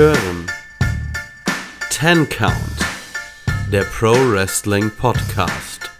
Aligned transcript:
hören 0.00 0.46
Ten 1.90 2.26
Count, 2.30 2.54
der 3.70 3.82
Pro 3.82 4.12
Wrestling 4.32 4.90
Podcast. 4.96 5.90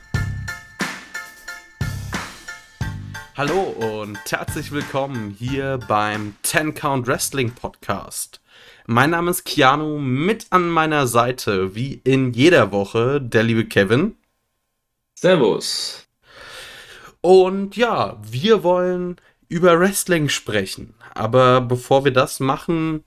Hallo 3.36 3.61
und 3.61 4.18
herzlich 4.30 4.72
willkommen 4.72 5.36
hier 5.39 5.79
beim 5.86 6.34
Ten 6.40 6.72
Count 6.72 7.08
Wrestling 7.08 7.50
Podcast. 7.52 8.40
Mein 8.86 9.11
Name 9.11 9.32
ist 9.32 9.44
Keanu, 9.44 9.98
mit 9.98 10.46
an 10.48 10.71
meiner 10.71 11.07
Seite, 11.07 11.75
wie 11.75 12.00
in 12.03 12.32
jeder 12.32 12.72
Woche, 12.72 13.21
der 13.21 13.43
liebe 13.43 13.67
Kevin. 13.67 14.17
Servus. 15.14 16.08
Und 17.21 17.76
ja, 17.76 18.17
wir 18.22 18.62
wollen 18.62 19.17
über 19.50 19.79
Wrestling 19.79 20.30
sprechen. 20.30 20.94
Aber 21.12 21.61
bevor 21.61 22.07
wir 22.07 22.14
das 22.14 22.40
machen, 22.40 23.04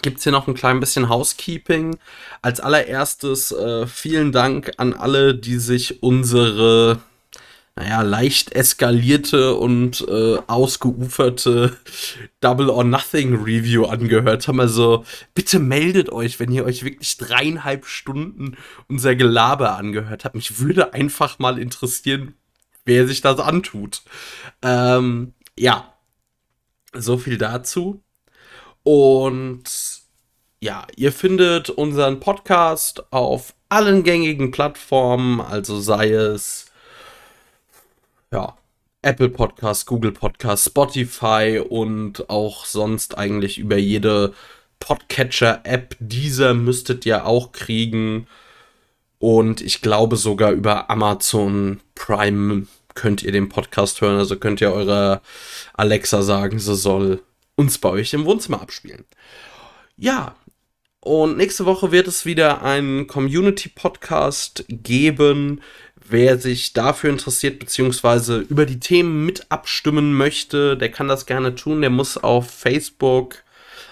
gibt 0.00 0.18
es 0.18 0.24
hier 0.24 0.32
noch 0.32 0.48
ein 0.48 0.54
klein 0.54 0.80
bisschen 0.80 1.08
Housekeeping. 1.08 1.98
Als 2.40 2.60
allererstes 2.60 3.52
äh, 3.52 3.86
vielen 3.86 4.32
Dank 4.32 4.72
an 4.78 4.94
alle, 4.94 5.34
die 5.34 5.58
sich 5.58 6.02
unsere, 6.02 7.00
naja, 7.76 8.00
leicht 8.00 8.52
eskalierte 8.52 9.54
und 9.54 10.06
äh, 10.08 10.38
ausgeuferte 10.46 11.76
Double 12.40 12.70
or 12.70 12.84
Nothing 12.84 13.42
Review 13.42 13.84
angehört 13.84 14.48
haben. 14.48 14.60
Also 14.60 15.04
bitte 15.34 15.58
meldet 15.58 16.10
euch, 16.10 16.40
wenn 16.40 16.52
ihr 16.52 16.64
euch 16.64 16.84
wirklich 16.84 17.18
dreieinhalb 17.18 17.84
Stunden 17.84 18.56
unser 18.88 19.14
Gelaber 19.14 19.76
angehört 19.76 20.24
habt. 20.24 20.34
Mich 20.34 20.58
würde 20.58 20.94
einfach 20.94 21.38
mal 21.38 21.58
interessieren, 21.58 22.34
wer 22.86 23.06
sich 23.06 23.20
das 23.20 23.38
antut. 23.38 24.02
Ähm, 24.62 25.34
ja, 25.58 25.92
so 26.94 27.18
viel 27.18 27.36
dazu. 27.36 28.02
Und 28.82 29.62
ja, 30.60 30.86
ihr 30.96 31.12
findet 31.12 31.70
unseren 31.70 32.20
Podcast 32.20 33.12
auf 33.12 33.54
allen 33.68 34.02
gängigen 34.04 34.50
Plattformen, 34.50 35.40
also 35.40 35.80
sei 35.80 36.10
es 36.12 36.66
ja, 38.32 38.56
Apple 39.02 39.28
Podcast, 39.28 39.86
Google 39.86 40.12
Podcast, 40.12 40.66
Spotify 40.66 41.60
und 41.68 42.30
auch 42.30 42.64
sonst 42.64 43.18
eigentlich 43.18 43.58
über 43.58 43.76
jede 43.76 44.32
Podcatcher-App. 44.78 45.96
Dieser 45.98 46.54
müsstet 46.54 47.04
ihr 47.06 47.26
auch 47.26 47.52
kriegen. 47.52 48.26
Und 49.18 49.60
ich 49.60 49.82
glaube 49.82 50.16
sogar 50.16 50.52
über 50.52 50.90
Amazon 50.90 51.80
Prime 51.94 52.66
könnt 52.94 53.22
ihr 53.22 53.32
den 53.32 53.48
Podcast 53.48 54.00
hören. 54.00 54.18
Also 54.18 54.36
könnt 54.36 54.60
ihr 54.60 54.72
eurer 54.72 55.22
Alexa 55.74 56.22
sagen, 56.22 56.58
sie 56.58 56.76
soll 56.76 57.22
uns 57.62 57.78
bei 57.78 57.88
euch 57.88 58.12
im 58.12 58.24
Wohnzimmer 58.24 58.60
abspielen. 58.60 59.04
Ja, 59.96 60.34
und 61.00 61.36
nächste 61.36 61.64
Woche 61.64 61.90
wird 61.90 62.06
es 62.06 62.26
wieder 62.26 62.62
einen 62.62 63.06
Community-Podcast 63.06 64.64
geben. 64.68 65.60
Wer 66.08 66.38
sich 66.38 66.72
dafür 66.72 67.10
interessiert, 67.10 67.58
beziehungsweise 67.58 68.38
über 68.38 68.66
die 68.66 68.80
Themen 68.80 69.24
mit 69.24 69.50
abstimmen 69.50 70.14
möchte, 70.14 70.76
der 70.76 70.90
kann 70.90 71.08
das 71.08 71.26
gerne 71.26 71.54
tun. 71.54 71.80
Der 71.80 71.90
muss 71.90 72.18
auf 72.18 72.50
Facebook 72.50 73.42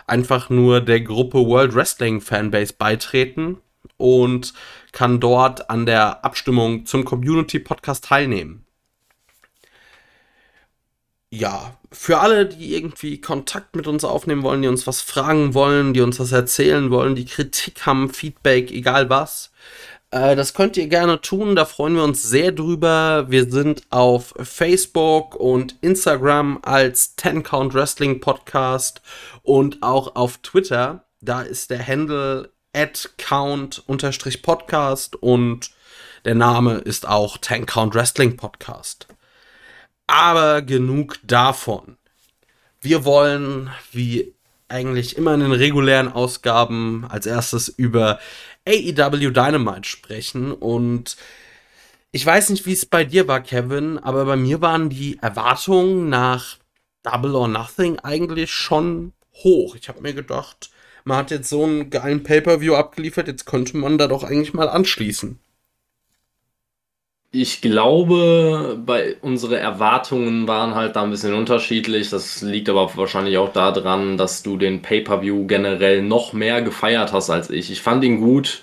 einfach 0.06 0.50
nur 0.50 0.80
der 0.80 1.00
Gruppe 1.00 1.38
World 1.38 1.74
Wrestling 1.74 2.20
Fanbase 2.20 2.74
beitreten 2.76 3.58
und 3.96 4.52
kann 4.92 5.20
dort 5.20 5.70
an 5.70 5.86
der 5.86 6.24
Abstimmung 6.24 6.86
zum 6.86 7.04
Community 7.04 7.60
Podcast 7.60 8.04
teilnehmen 8.04 8.64
ja, 11.31 11.77
für 11.92 12.19
alle, 12.19 12.47
die 12.47 12.75
irgendwie 12.75 13.21
Kontakt 13.21 13.77
mit 13.77 13.87
uns 13.87 14.04
aufnehmen 14.04 14.43
wollen, 14.43 14.62
die 14.62 14.69
uns 14.69 14.87
was 14.87 15.00
fragen 15.00 15.54
wollen, 15.54 15.94
die 15.94 16.00
uns 16.00 16.19
was 16.19 16.32
erzählen 16.32 16.91
wollen, 16.91 17.15
die 17.15 17.25
Kritik 17.25 17.87
haben, 17.87 18.12
Feedback, 18.12 18.71
egal 18.72 19.10
was, 19.10 19.50
äh, 20.10 20.34
das 20.37 20.54
könnt 20.54 20.77
ihr 20.77 20.88
gerne 20.88 21.21
tun. 21.21 21.54
Da 21.56 21.65
freuen 21.65 21.94
wir 21.94 22.04
uns 22.04 22.22
sehr 22.22 22.53
drüber. 22.53 23.27
Wir 23.28 23.50
sind 23.50 23.82
auf 23.91 24.34
Facebook 24.43 25.34
und 25.37 25.77
Instagram 25.81 26.59
als 26.62 27.16
Ten 27.16 27.43
Count 27.43 27.75
Wrestling 27.75 28.21
Podcast 28.21 29.03
und 29.43 29.83
auch 29.83 30.16
auf 30.16 30.38
Twitter. 30.38 31.04
Da 31.21 31.43
ist 31.43 31.71
der 31.71 31.87
Handle 31.87 32.50
at 32.72 33.10
count-podcast 33.19 35.16
und 35.16 35.71
der 36.25 36.34
Name 36.34 36.75
ist 36.78 37.09
auch 37.09 37.37
Ten 37.38 37.66
Count 37.66 37.94
Wrestling 37.94 38.37
Podcast. 38.37 39.06
Aber 40.12 40.60
genug 40.60 41.21
davon. 41.22 41.97
Wir 42.81 43.04
wollen, 43.04 43.71
wie 43.93 44.34
eigentlich 44.66 45.16
immer 45.16 45.34
in 45.34 45.41
den 45.41 45.53
regulären 45.53 46.10
Ausgaben, 46.10 47.06
als 47.09 47.26
erstes 47.26 47.69
über 47.69 48.19
AEW 48.66 49.31
Dynamite 49.31 49.88
sprechen. 49.88 50.50
Und 50.50 51.16
ich 52.10 52.26
weiß 52.26 52.50
nicht, 52.50 52.66
wie 52.66 52.72
es 52.72 52.87
bei 52.87 53.04
dir 53.04 53.28
war, 53.28 53.41
Kevin, 53.41 53.98
aber 53.98 54.25
bei 54.25 54.34
mir 54.34 54.60
waren 54.60 54.91
die 54.91 55.16
Erwartungen 55.22 56.09
nach 56.09 56.59
Double 57.04 57.37
or 57.37 57.47
Nothing 57.47 58.00
eigentlich 58.00 58.50
schon 58.50 59.12
hoch. 59.44 59.77
Ich 59.77 59.88
habe 59.88 60.00
mir 60.00 60.12
gedacht, 60.12 60.71
man 61.04 61.19
hat 61.19 61.31
jetzt 61.31 61.48
so 61.48 61.62
einen 61.62 61.88
geilen 61.88 62.25
Pay-per-View 62.25 62.75
abgeliefert, 62.75 63.28
jetzt 63.28 63.47
könnte 63.47 63.77
man 63.77 63.97
da 63.97 64.09
doch 64.09 64.25
eigentlich 64.25 64.54
mal 64.54 64.69
anschließen. 64.69 65.38
Ich 67.32 67.60
glaube, 67.60 68.82
bei 68.84 69.16
unsere 69.20 69.56
Erwartungen 69.56 70.48
waren 70.48 70.74
halt 70.74 70.96
da 70.96 71.04
ein 71.04 71.10
bisschen 71.10 71.32
unterschiedlich. 71.34 72.10
Das 72.10 72.42
liegt 72.42 72.68
aber 72.68 72.91
wahrscheinlich 72.96 73.38
auch 73.38 73.52
daran, 73.52 74.16
dass 74.16 74.42
du 74.42 74.56
den 74.56 74.82
Pay-per-View 74.82 75.46
generell 75.46 76.02
noch 76.02 76.32
mehr 76.32 76.60
gefeiert 76.60 77.12
hast 77.12 77.30
als 77.30 77.48
ich. 77.48 77.70
Ich 77.70 77.82
fand 77.82 78.02
ihn 78.02 78.20
gut. 78.20 78.62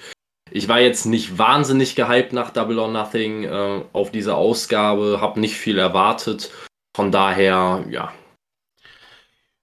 Ich 0.51 0.67
war 0.67 0.81
jetzt 0.81 1.05
nicht 1.05 1.37
wahnsinnig 1.37 1.95
gehypt 1.95 2.33
nach 2.33 2.51
Double 2.51 2.79
or 2.79 2.89
Nothing 2.89 3.45
äh, 3.45 3.81
auf 3.93 4.11
diese 4.11 4.35
Ausgabe, 4.35 5.19
habe 5.21 5.39
nicht 5.39 5.55
viel 5.55 5.77
erwartet. 5.77 6.51
Von 6.95 7.11
daher, 7.11 7.85
ja. 7.89 8.13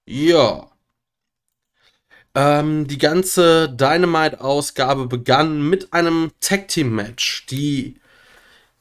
Ja. 0.07 0.71
Ähm, 2.33 2.87
die 2.87 2.97
ganze 2.97 3.69
Dynamite-Ausgabe 3.69 5.05
begann 5.05 5.69
mit 5.69 5.93
einem 5.93 6.31
Tag-Team-Match. 6.39 7.45
Die 7.47 7.99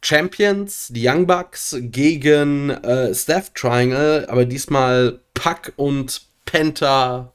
Champions, 0.05 0.89
die 0.91 1.09
Young 1.09 1.27
Bucks 1.27 1.77
gegen 1.81 2.71
äh, 2.71 3.15
Steph 3.15 3.53
Triangle, 3.55 4.29
aber 4.29 4.45
diesmal 4.45 5.21
Puck 5.33 5.73
und 5.77 6.23
Penta 6.45 7.33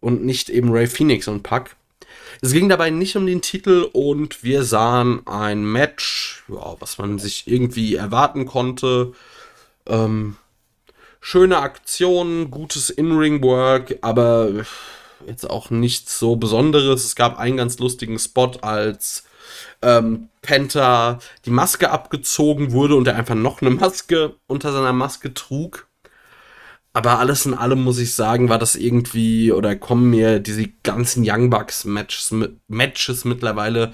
und 0.00 0.24
nicht 0.24 0.48
eben 0.48 0.72
Ray 0.72 0.86
Phoenix 0.86 1.28
und 1.28 1.42
Puck. 1.42 1.76
Es 2.40 2.52
ging 2.52 2.68
dabei 2.68 2.90
nicht 2.90 3.16
um 3.16 3.26
den 3.26 3.42
Titel 3.42 3.88
und 3.92 4.42
wir 4.42 4.62
sahen 4.64 5.26
ein 5.26 5.64
Match, 5.64 6.44
ja, 6.48 6.76
was 6.80 6.98
man 6.98 7.18
sich 7.18 7.46
irgendwie 7.46 7.94
erwarten 7.94 8.46
konnte. 8.46 9.12
Ähm, 9.86 10.36
schöne 11.20 11.58
Aktionen, 11.58 12.50
gutes 12.50 12.90
In-Ring-Work, 12.90 13.98
aber 14.02 14.64
jetzt 15.26 15.48
auch 15.48 15.70
nichts 15.70 16.18
so 16.18 16.36
Besonderes. 16.36 17.04
Es 17.04 17.16
gab 17.16 17.38
einen 17.38 17.56
ganz 17.56 17.78
lustigen 17.78 18.18
Spot, 18.18 18.52
als 18.62 19.25
ähm, 19.82 20.28
Penta 20.42 21.18
die 21.44 21.50
Maske 21.50 21.90
abgezogen 21.90 22.72
wurde 22.72 22.96
und 22.96 23.06
er 23.08 23.16
einfach 23.16 23.34
noch 23.34 23.60
eine 23.60 23.70
Maske 23.70 24.34
unter 24.46 24.72
seiner 24.72 24.92
Maske 24.92 25.34
trug. 25.34 25.88
Aber 26.92 27.18
alles 27.18 27.44
in 27.44 27.52
allem 27.52 27.82
muss 27.82 27.98
ich 27.98 28.14
sagen, 28.14 28.48
war 28.48 28.58
das 28.58 28.74
irgendwie 28.74 29.52
oder 29.52 29.76
kommen 29.76 30.08
mir 30.08 30.40
diese 30.40 30.68
ganzen 30.82 31.24
Young 31.26 31.50
Bucks 31.50 31.84
Matches, 31.84 32.34
Matches 32.68 33.26
mittlerweile 33.26 33.92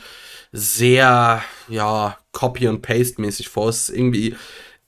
sehr, 0.52 1.42
ja, 1.68 2.18
Copy 2.30 2.68
and 2.68 2.82
Paste 2.82 3.20
mäßig 3.20 3.48
vor. 3.48 3.70
Es 3.70 3.88
ist 3.88 3.96
irgendwie 3.96 4.36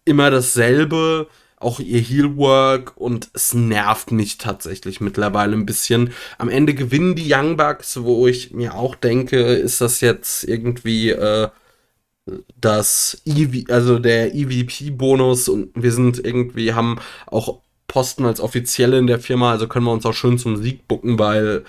immer 0.04 0.30
dasselbe 0.30 1.28
auch 1.64 1.80
ihr 1.80 2.00
Heelwork 2.00 2.96
und 2.96 3.30
es 3.32 3.54
nervt 3.54 4.12
mich 4.12 4.38
tatsächlich 4.38 5.00
mittlerweile 5.00 5.54
ein 5.54 5.66
bisschen. 5.66 6.12
Am 6.38 6.48
Ende 6.48 6.74
gewinnen 6.74 7.14
die 7.14 7.32
Young 7.32 7.56
Bucks, 7.56 8.02
wo 8.02 8.26
ich 8.26 8.52
mir 8.52 8.74
auch 8.74 8.94
denke, 8.94 9.38
ist 9.38 9.80
das 9.80 10.00
jetzt 10.00 10.44
irgendwie 10.44 11.10
äh, 11.10 11.48
das 12.60 13.22
EV, 13.26 13.70
also 13.70 13.98
der 13.98 14.34
EVP-Bonus 14.34 15.48
und 15.48 15.70
wir 15.74 15.92
sind 15.92 16.24
irgendwie, 16.24 16.72
haben 16.72 16.98
auch 17.26 17.60
Posten 17.86 18.24
als 18.24 18.40
Offizielle 18.40 18.98
in 18.98 19.06
der 19.06 19.20
Firma, 19.20 19.50
also 19.50 19.68
können 19.68 19.84
wir 19.86 19.92
uns 19.92 20.06
auch 20.06 20.14
schön 20.14 20.38
zum 20.38 20.56
Sieg 20.56 20.88
bucken, 20.88 21.18
weil 21.18 21.64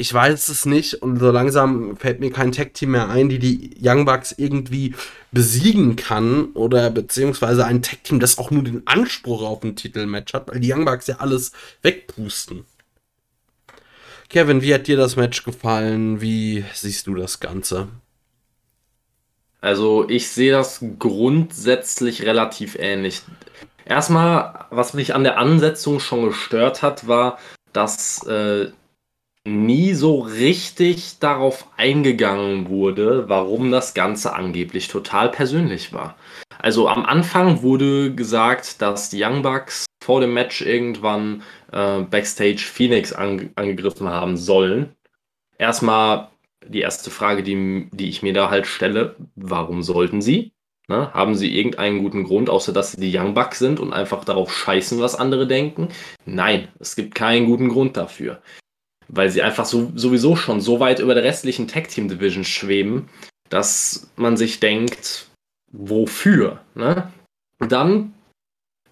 ich 0.00 0.14
weiß 0.14 0.48
es 0.48 0.64
nicht 0.64 0.94
und 1.02 1.18
so 1.18 1.30
langsam 1.30 1.94
fällt 1.98 2.20
mir 2.20 2.32
kein 2.32 2.52
Tech-Team 2.52 2.92
mehr 2.92 3.10
ein, 3.10 3.28
die 3.28 3.38
die 3.38 3.76
Young 3.82 4.06
Bucks 4.06 4.32
irgendwie 4.34 4.94
besiegen 5.30 5.94
kann 5.96 6.46
oder 6.54 6.88
beziehungsweise 6.88 7.66
ein 7.66 7.82
Tech-Team, 7.82 8.18
das 8.18 8.38
auch 8.38 8.50
nur 8.50 8.64
den 8.64 8.86
Anspruch 8.86 9.42
auf 9.42 9.62
ein 9.62 9.76
Titelmatch 9.76 10.32
hat, 10.32 10.48
weil 10.48 10.60
die 10.60 10.72
Young 10.72 10.86
Bucks 10.86 11.06
ja 11.06 11.16
alles 11.16 11.52
wegpusten. 11.82 12.64
Kevin, 14.30 14.62
wie 14.62 14.72
hat 14.72 14.86
dir 14.86 14.96
das 14.96 15.16
Match 15.16 15.44
gefallen? 15.44 16.22
Wie 16.22 16.64
siehst 16.72 17.06
du 17.06 17.14
das 17.14 17.38
Ganze? 17.38 17.88
Also 19.60 20.08
ich 20.08 20.30
sehe 20.30 20.52
das 20.52 20.82
grundsätzlich 20.98 22.22
relativ 22.22 22.74
ähnlich. 22.78 23.20
Erstmal, 23.84 24.64
was 24.70 24.94
mich 24.94 25.14
an 25.14 25.24
der 25.24 25.36
Ansetzung 25.36 26.00
schon 26.00 26.24
gestört 26.24 26.80
hat, 26.80 27.06
war, 27.06 27.38
dass 27.74 28.26
äh, 28.26 28.70
nie 29.46 29.94
so 29.94 30.20
richtig 30.20 31.18
darauf 31.18 31.66
eingegangen 31.76 32.68
wurde, 32.68 33.28
warum 33.28 33.70
das 33.70 33.94
Ganze 33.94 34.34
angeblich 34.34 34.88
total 34.88 35.30
persönlich 35.30 35.92
war. 35.92 36.16
Also 36.58 36.88
am 36.88 37.06
Anfang 37.06 37.62
wurde 37.62 38.14
gesagt, 38.14 38.82
dass 38.82 39.08
die 39.08 39.22
Young 39.24 39.42
Bucks 39.42 39.86
vor 40.02 40.20
dem 40.20 40.34
Match 40.34 40.60
irgendwann 40.60 41.42
äh, 41.72 42.02
Backstage 42.02 42.58
Phoenix 42.58 43.12
an, 43.12 43.50
angegriffen 43.54 44.08
haben 44.08 44.36
sollen. 44.36 44.94
Erstmal 45.56 46.28
die 46.66 46.80
erste 46.80 47.10
Frage, 47.10 47.42
die, 47.42 47.88
die 47.92 48.10
ich 48.10 48.22
mir 48.22 48.34
da 48.34 48.50
halt 48.50 48.66
stelle, 48.66 49.16
warum 49.36 49.82
sollten 49.82 50.20
sie? 50.20 50.52
Ne? 50.88 51.12
Haben 51.14 51.34
sie 51.34 51.56
irgendeinen 51.56 52.02
guten 52.02 52.24
Grund, 52.24 52.50
außer 52.50 52.72
dass 52.74 52.92
sie 52.92 53.00
die 53.00 53.16
Young 53.16 53.32
Bucks 53.32 53.58
sind 53.58 53.80
und 53.80 53.94
einfach 53.94 54.24
darauf 54.24 54.54
scheißen, 54.54 55.00
was 55.00 55.14
andere 55.14 55.46
denken? 55.46 55.88
Nein, 56.26 56.68
es 56.78 56.96
gibt 56.96 57.14
keinen 57.14 57.46
guten 57.46 57.70
Grund 57.70 57.96
dafür 57.96 58.42
weil 59.12 59.30
sie 59.30 59.42
einfach 59.42 59.64
so, 59.64 59.92
sowieso 59.94 60.36
schon 60.36 60.60
so 60.60 60.80
weit 60.80 61.00
über 61.00 61.14
der 61.14 61.24
restlichen 61.24 61.68
Tag 61.68 61.88
Team 61.88 62.08
Division 62.08 62.44
schweben, 62.44 63.08
dass 63.48 64.10
man 64.16 64.36
sich 64.36 64.60
denkt, 64.60 65.26
wofür? 65.72 66.60
Ne? 66.74 67.12
Dann 67.58 68.14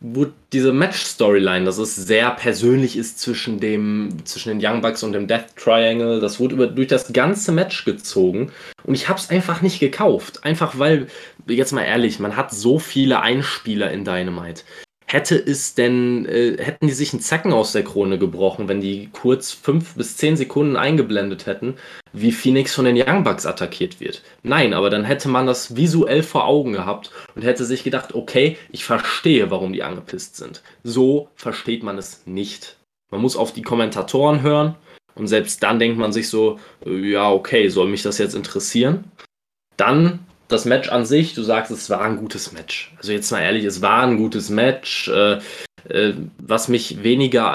wurde 0.00 0.32
diese 0.52 0.72
Match-Storyline, 0.72 1.64
dass 1.64 1.78
es 1.78 1.96
sehr 1.96 2.30
persönlich 2.30 2.96
ist 2.96 3.18
zwischen, 3.18 3.58
dem, 3.58 4.24
zwischen 4.24 4.50
den 4.50 4.60
Young 4.64 4.80
Bucks 4.80 5.02
und 5.02 5.12
dem 5.12 5.26
Death 5.26 5.56
Triangle, 5.56 6.20
das 6.20 6.38
wurde 6.38 6.54
über, 6.54 6.66
durch 6.68 6.88
das 6.88 7.12
ganze 7.12 7.50
Match 7.50 7.84
gezogen. 7.84 8.52
Und 8.84 8.94
ich 8.94 9.08
habe 9.08 9.18
es 9.18 9.30
einfach 9.30 9.60
nicht 9.60 9.80
gekauft. 9.80 10.44
Einfach 10.44 10.78
weil, 10.78 11.08
jetzt 11.46 11.72
mal 11.72 11.82
ehrlich, 11.82 12.20
man 12.20 12.36
hat 12.36 12.52
so 12.52 12.78
viele 12.78 13.20
Einspieler 13.20 13.90
in 13.90 14.04
Dynamite 14.04 14.62
hätte 15.10 15.36
es 15.36 15.74
denn, 15.74 16.26
äh, 16.26 16.62
hätten 16.62 16.86
die 16.86 16.92
sich 16.92 17.12
einen 17.12 17.22
Zacken 17.22 17.52
aus 17.52 17.72
der 17.72 17.82
Krone 17.82 18.18
gebrochen, 18.18 18.68
wenn 18.68 18.80
die 18.80 19.08
kurz 19.12 19.52
fünf 19.52 19.94
bis 19.94 20.18
zehn 20.18 20.36
Sekunden 20.36 20.76
eingeblendet 20.76 21.46
hätten, 21.46 21.74
wie 22.12 22.30
Phoenix 22.30 22.74
von 22.74 22.84
den 22.84 22.96
Young 22.96 23.24
Bucks 23.24 23.46
attackiert 23.46 24.00
wird. 24.00 24.22
Nein, 24.42 24.74
aber 24.74 24.90
dann 24.90 25.04
hätte 25.04 25.28
man 25.28 25.46
das 25.46 25.76
visuell 25.76 26.22
vor 26.22 26.46
Augen 26.46 26.72
gehabt 26.72 27.10
und 27.34 27.42
hätte 27.42 27.64
sich 27.64 27.84
gedacht, 27.84 28.14
okay, 28.14 28.58
ich 28.70 28.84
verstehe, 28.84 29.50
warum 29.50 29.72
die 29.72 29.82
angepisst 29.82 30.36
sind. 30.36 30.62
So 30.84 31.30
versteht 31.34 31.82
man 31.82 31.96
es 31.96 32.26
nicht. 32.26 32.76
Man 33.10 33.22
muss 33.22 33.36
auf 33.36 33.52
die 33.52 33.62
Kommentatoren 33.62 34.42
hören 34.42 34.74
und 35.14 35.26
selbst 35.26 35.62
dann 35.62 35.78
denkt 35.78 35.98
man 35.98 36.12
sich 36.12 36.28
so, 36.28 36.58
äh, 36.84 37.12
ja, 37.12 37.30
okay, 37.32 37.68
soll 37.70 37.88
mich 37.88 38.02
das 38.02 38.18
jetzt 38.18 38.34
interessieren? 38.34 39.04
Dann 39.78 40.20
das 40.48 40.64
Match 40.64 40.88
an 40.88 41.04
sich, 41.04 41.34
du 41.34 41.42
sagst, 41.42 41.70
es 41.70 41.90
war 41.90 42.00
ein 42.00 42.16
gutes 42.16 42.52
Match. 42.52 42.92
Also 42.96 43.12
jetzt 43.12 43.30
mal 43.30 43.40
ehrlich, 43.40 43.64
es 43.64 43.82
war 43.82 44.02
ein 44.02 44.16
gutes 44.16 44.50
Match. 44.50 45.08
Äh, 45.08 45.38
äh, 45.88 46.14
was 46.38 46.68
mich 46.68 47.02
weniger, 47.02 47.54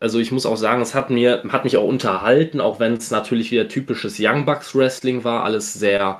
also 0.00 0.18
ich 0.18 0.32
muss 0.32 0.46
auch 0.46 0.56
sagen, 0.56 0.80
es 0.80 0.94
hat 0.94 1.10
mir, 1.10 1.42
hat 1.48 1.64
mich 1.64 1.76
auch 1.76 1.86
unterhalten, 1.86 2.60
auch 2.60 2.80
wenn 2.80 2.94
es 2.94 3.10
natürlich 3.10 3.50
wieder 3.50 3.68
typisches 3.68 4.16
Young 4.18 4.44
Bucks 4.44 4.74
Wrestling 4.74 5.24
war, 5.24 5.44
alles 5.44 5.74
sehr, 5.74 6.18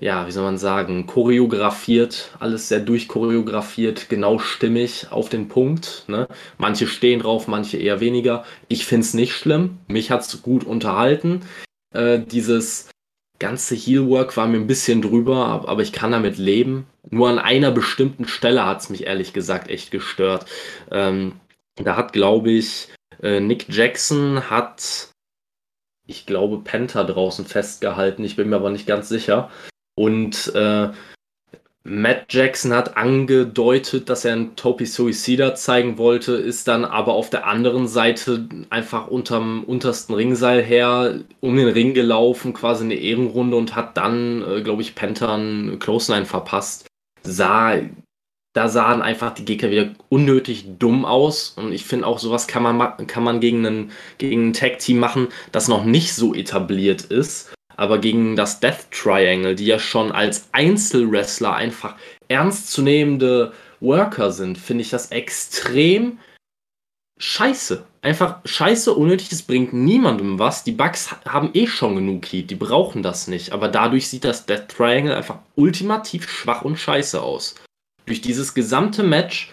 ja, 0.00 0.26
wie 0.26 0.30
soll 0.30 0.44
man 0.44 0.58
sagen, 0.58 1.06
choreografiert, 1.06 2.30
alles 2.38 2.68
sehr 2.68 2.80
durchchoreografiert, 2.80 4.08
genau 4.08 4.38
stimmig 4.38 5.08
auf 5.10 5.28
den 5.28 5.48
Punkt. 5.48 6.04
Ne? 6.06 6.28
Manche 6.56 6.86
stehen 6.86 7.20
drauf, 7.20 7.48
manche 7.48 7.78
eher 7.78 8.00
weniger. 8.00 8.44
Ich 8.68 8.86
finde 8.86 9.04
es 9.04 9.14
nicht 9.14 9.34
schlimm. 9.34 9.78
Mich 9.88 10.10
hat 10.10 10.22
es 10.22 10.42
gut 10.42 10.64
unterhalten. 10.64 11.42
Äh, 11.94 12.20
dieses 12.20 12.88
ganze 13.42 13.74
Heelwork 13.74 14.36
war 14.36 14.46
mir 14.46 14.56
ein 14.58 14.68
bisschen 14.68 15.02
drüber, 15.02 15.64
aber 15.66 15.82
ich 15.82 15.92
kann 15.92 16.12
damit 16.12 16.38
leben. 16.38 16.86
Nur 17.10 17.28
an 17.28 17.40
einer 17.40 17.72
bestimmten 17.72 18.28
Stelle 18.28 18.64
hat 18.64 18.80
es 18.80 18.88
mich 18.88 19.04
ehrlich 19.04 19.32
gesagt 19.32 19.68
echt 19.68 19.90
gestört. 19.90 20.46
Ähm, 20.92 21.40
da 21.74 21.96
hat, 21.96 22.12
glaube 22.12 22.52
ich, 22.52 22.88
äh, 23.20 23.40
Nick 23.40 23.66
Jackson 23.68 24.48
hat, 24.48 25.08
ich 26.06 26.24
glaube, 26.24 26.60
Penta 26.62 27.02
draußen 27.02 27.44
festgehalten. 27.44 28.24
Ich 28.24 28.36
bin 28.36 28.48
mir 28.48 28.56
aber 28.56 28.70
nicht 28.70 28.86
ganz 28.86 29.08
sicher. 29.08 29.50
Und 29.96 30.54
äh, 30.54 30.90
Matt 31.84 32.32
Jackson 32.32 32.72
hat 32.72 32.96
angedeutet, 32.96 34.08
dass 34.08 34.24
er 34.24 34.34
einen 34.34 34.54
Topi 34.54 34.86
Suicida 34.86 35.56
zeigen 35.56 35.98
wollte, 35.98 36.32
ist 36.32 36.68
dann 36.68 36.84
aber 36.84 37.14
auf 37.14 37.28
der 37.28 37.46
anderen 37.46 37.88
Seite 37.88 38.48
einfach 38.70 39.08
unterm 39.08 39.64
untersten 39.64 40.14
Ringseil 40.14 40.62
her 40.62 41.20
um 41.40 41.56
den 41.56 41.68
Ring 41.68 41.92
gelaufen, 41.92 42.52
quasi 42.52 42.84
eine 42.84 42.94
Ehrenrunde 42.94 43.56
und 43.56 43.74
hat 43.74 43.96
dann, 43.96 44.42
äh, 44.42 44.60
glaube 44.62 44.82
ich, 44.82 44.94
Penta 44.94 45.34
einen 45.34 45.80
Clothesline 45.80 46.26
verpasst. 46.26 46.86
Sah, 47.24 47.80
da 48.54 48.68
sahen 48.68 49.02
einfach 49.02 49.34
die 49.34 49.44
Gegner 49.44 49.70
wieder 49.70 49.90
unnötig 50.08 50.78
dumm 50.78 51.04
aus 51.04 51.54
und 51.56 51.72
ich 51.72 51.84
finde 51.84 52.06
auch 52.06 52.20
sowas 52.20 52.46
kann 52.46 52.62
man, 52.62 53.06
kann 53.08 53.24
man 53.24 53.40
gegen, 53.40 53.66
einen, 53.66 53.90
gegen 54.18 54.48
ein 54.48 54.52
Tag-Team 54.52 54.98
machen, 54.98 55.28
das 55.50 55.66
noch 55.66 55.84
nicht 55.84 56.14
so 56.14 56.32
etabliert 56.32 57.02
ist 57.02 57.52
aber 57.76 57.98
gegen 57.98 58.36
das 58.36 58.60
Death 58.60 58.90
Triangle, 58.90 59.54
die 59.54 59.66
ja 59.66 59.78
schon 59.78 60.12
als 60.12 60.48
Einzelwrestler 60.52 61.54
einfach 61.54 61.96
ernstzunehmende 62.28 63.52
Worker 63.80 64.30
sind, 64.30 64.58
finde 64.58 64.82
ich 64.82 64.90
das 64.90 65.10
extrem 65.10 66.18
scheiße. 67.18 67.84
Einfach 68.02 68.40
scheiße, 68.44 68.92
unnötig, 68.92 69.30
es 69.30 69.42
bringt 69.42 69.72
niemandem 69.72 70.38
was. 70.38 70.64
Die 70.64 70.72
Bugs 70.72 71.10
haben 71.24 71.50
eh 71.54 71.66
schon 71.66 71.94
genug 71.94 72.26
Heat, 72.26 72.50
die 72.50 72.56
brauchen 72.56 73.02
das 73.02 73.28
nicht. 73.28 73.52
Aber 73.52 73.68
dadurch 73.68 74.08
sieht 74.08 74.24
das 74.24 74.46
Death 74.46 74.68
Triangle 74.68 75.16
einfach 75.16 75.38
ultimativ 75.54 76.28
schwach 76.28 76.62
und 76.62 76.78
scheiße 76.78 77.22
aus. 77.22 77.54
Durch 78.06 78.20
dieses 78.20 78.54
gesamte 78.54 79.04
Match, 79.04 79.52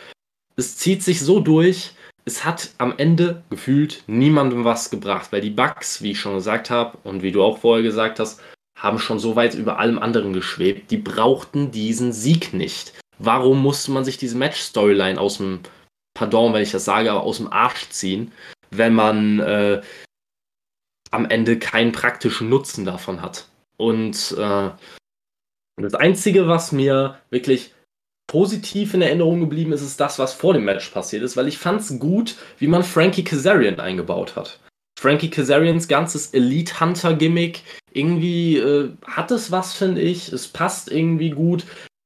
es 0.56 0.77
zieht 0.77 1.04
sich 1.04 1.22
so 1.22 1.39
durch, 1.39 1.92
es 2.25 2.45
hat 2.45 2.71
am 2.77 2.94
Ende 2.98 3.44
gefühlt 3.50 4.04
niemandem 4.07 4.63
was 4.66 4.89
gebracht, 4.89 5.31
weil 5.31 5.42
die 5.42 5.50
Bugs, 5.50 6.01
wie 6.01 6.12
ich 6.12 6.19
schon 6.19 6.36
gesagt 6.36 6.69
habe 6.69 6.98
und 7.04 7.24
wie 7.24 7.31
du 7.31 7.44
auch 7.44 7.60
vorher 7.60 7.83
gesagt 7.83 8.19
hast, 8.19 8.42
haben 8.77 9.00
schon 9.00 9.19
so 9.19 9.36
weit 9.36 9.56
über 9.56 9.80
allem 9.80 10.00
anderen 10.00 10.33
geschwebt. 10.33 10.92
Die 10.92 10.98
brauchten 10.98 11.71
diesen 11.71 12.13
Sieg 12.13 12.54
nicht. 12.54 12.94
Warum 13.18 13.62
musste 13.62 13.92
man 13.92 14.06
sich 14.06 14.18
diese 14.18 14.38
Match-Storyline 14.38 15.19
aus 15.19 15.38
dem, 15.38 15.60
pardon, 16.13 16.54
wenn 16.54 16.63
ich 16.63 16.71
das 16.71 16.86
sage, 16.86 17.12
aber 17.12 17.24
aus 17.24 17.38
dem 17.38 17.51
Arsch 17.51 17.89
ziehen, 17.89 18.31
wenn 18.72 18.94
man 18.94 19.39
äh, 19.39 19.81
am 21.12 21.25
Ende 21.25 21.60
keinen 21.60 21.92
praktischen 21.92 22.48
Nutzen 22.48 22.86
davon 22.86 23.22
hat? 23.22 23.50
Und 23.75 24.36
äh, 24.38 24.69
das 25.77 25.94
Einzige, 25.95 26.48
was 26.48 26.72
mir 26.72 27.20
wirklich 27.29 27.74
positiv 28.29 28.93
in 28.93 29.01
Erinnerung 29.01 29.39
geblieben 29.39 29.74
ist, 29.74 29.81
ist 29.81 30.00
das, 30.00 30.19
was 30.19 30.33
vor 30.33 30.53
dem 30.53 30.63
Match 30.63 30.88
passiert 30.89 31.24
ist, 31.24 31.36
weil 31.36 31.48
ich 31.48 31.57
fand 31.57 31.81
es 31.81 31.98
gut, 31.98 32.36
wie 32.59 32.67
man 32.67 32.83
Frankie 32.83 33.24
Kazarian 33.24 33.79
eingebaut 33.79 34.36
hat. 34.36 34.59
Frankie 35.00 35.31
Kazarians 35.31 35.88
ganzes 35.88 36.27
Elite 36.27 36.79
Hunter 36.79 37.15
Gimmick, 37.15 37.63
irgendwie 37.91 38.57
äh, 38.57 38.91
hat 39.03 39.31
es 39.31 39.51
was, 39.51 39.74
finde 39.74 40.01
ich. 40.01 40.31
Es 40.31 40.48
passt 40.48 40.91
irgendwie 40.91 41.31
gut. 41.31 41.65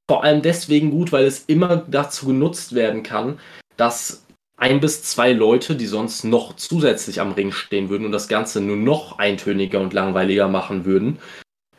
Vor 0.10 0.24
allem 0.24 0.42
deswegen 0.42 0.92
gut, 0.92 1.12
weil 1.12 1.26
es 1.26 1.44
immer 1.48 1.78
dazu 1.88 2.28
genutzt 2.28 2.74
werden 2.74 3.04
kann, 3.04 3.40
dass 3.76 4.26
ein 4.56 4.80
bis 4.80 5.04
zwei 5.04 5.34
Leute, 5.34 5.76
die 5.76 5.88
sonst 5.88 6.24
noch 6.24 6.56
zusätzlich 6.56 7.20
am 7.20 7.34
Ring 7.34 7.52
stehen 7.52 7.90
würden 7.90 8.06
und 8.06 8.14
das 8.14 8.30
Ganze 8.30 8.62
nur 8.62 8.78
noch 8.78 9.20
eintöniger 9.20 9.82
und 9.82 9.92
langweiliger 9.92 10.48
machen 10.48 10.86
würden, 10.86 11.20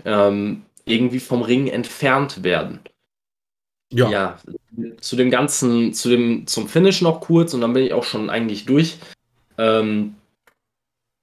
ähm, 0.04 0.66
irgendwie 0.84 1.20
vom 1.20 1.40
Ring 1.40 1.66
entfernt 1.68 2.44
werden. 2.44 2.80
Ja. 3.94 4.10
ja. 4.10 4.38
Zu 5.00 5.16
dem 5.16 5.30
ganzen, 5.30 5.94
zu 5.94 6.08
dem, 6.08 6.46
zum 6.46 6.68
Finish 6.68 7.00
noch 7.00 7.20
kurz 7.20 7.54
und 7.54 7.60
dann 7.60 7.72
bin 7.72 7.84
ich 7.84 7.92
auch 7.92 8.04
schon 8.04 8.28
eigentlich 8.28 8.66
durch. 8.66 8.98
Ähm, 9.56 10.16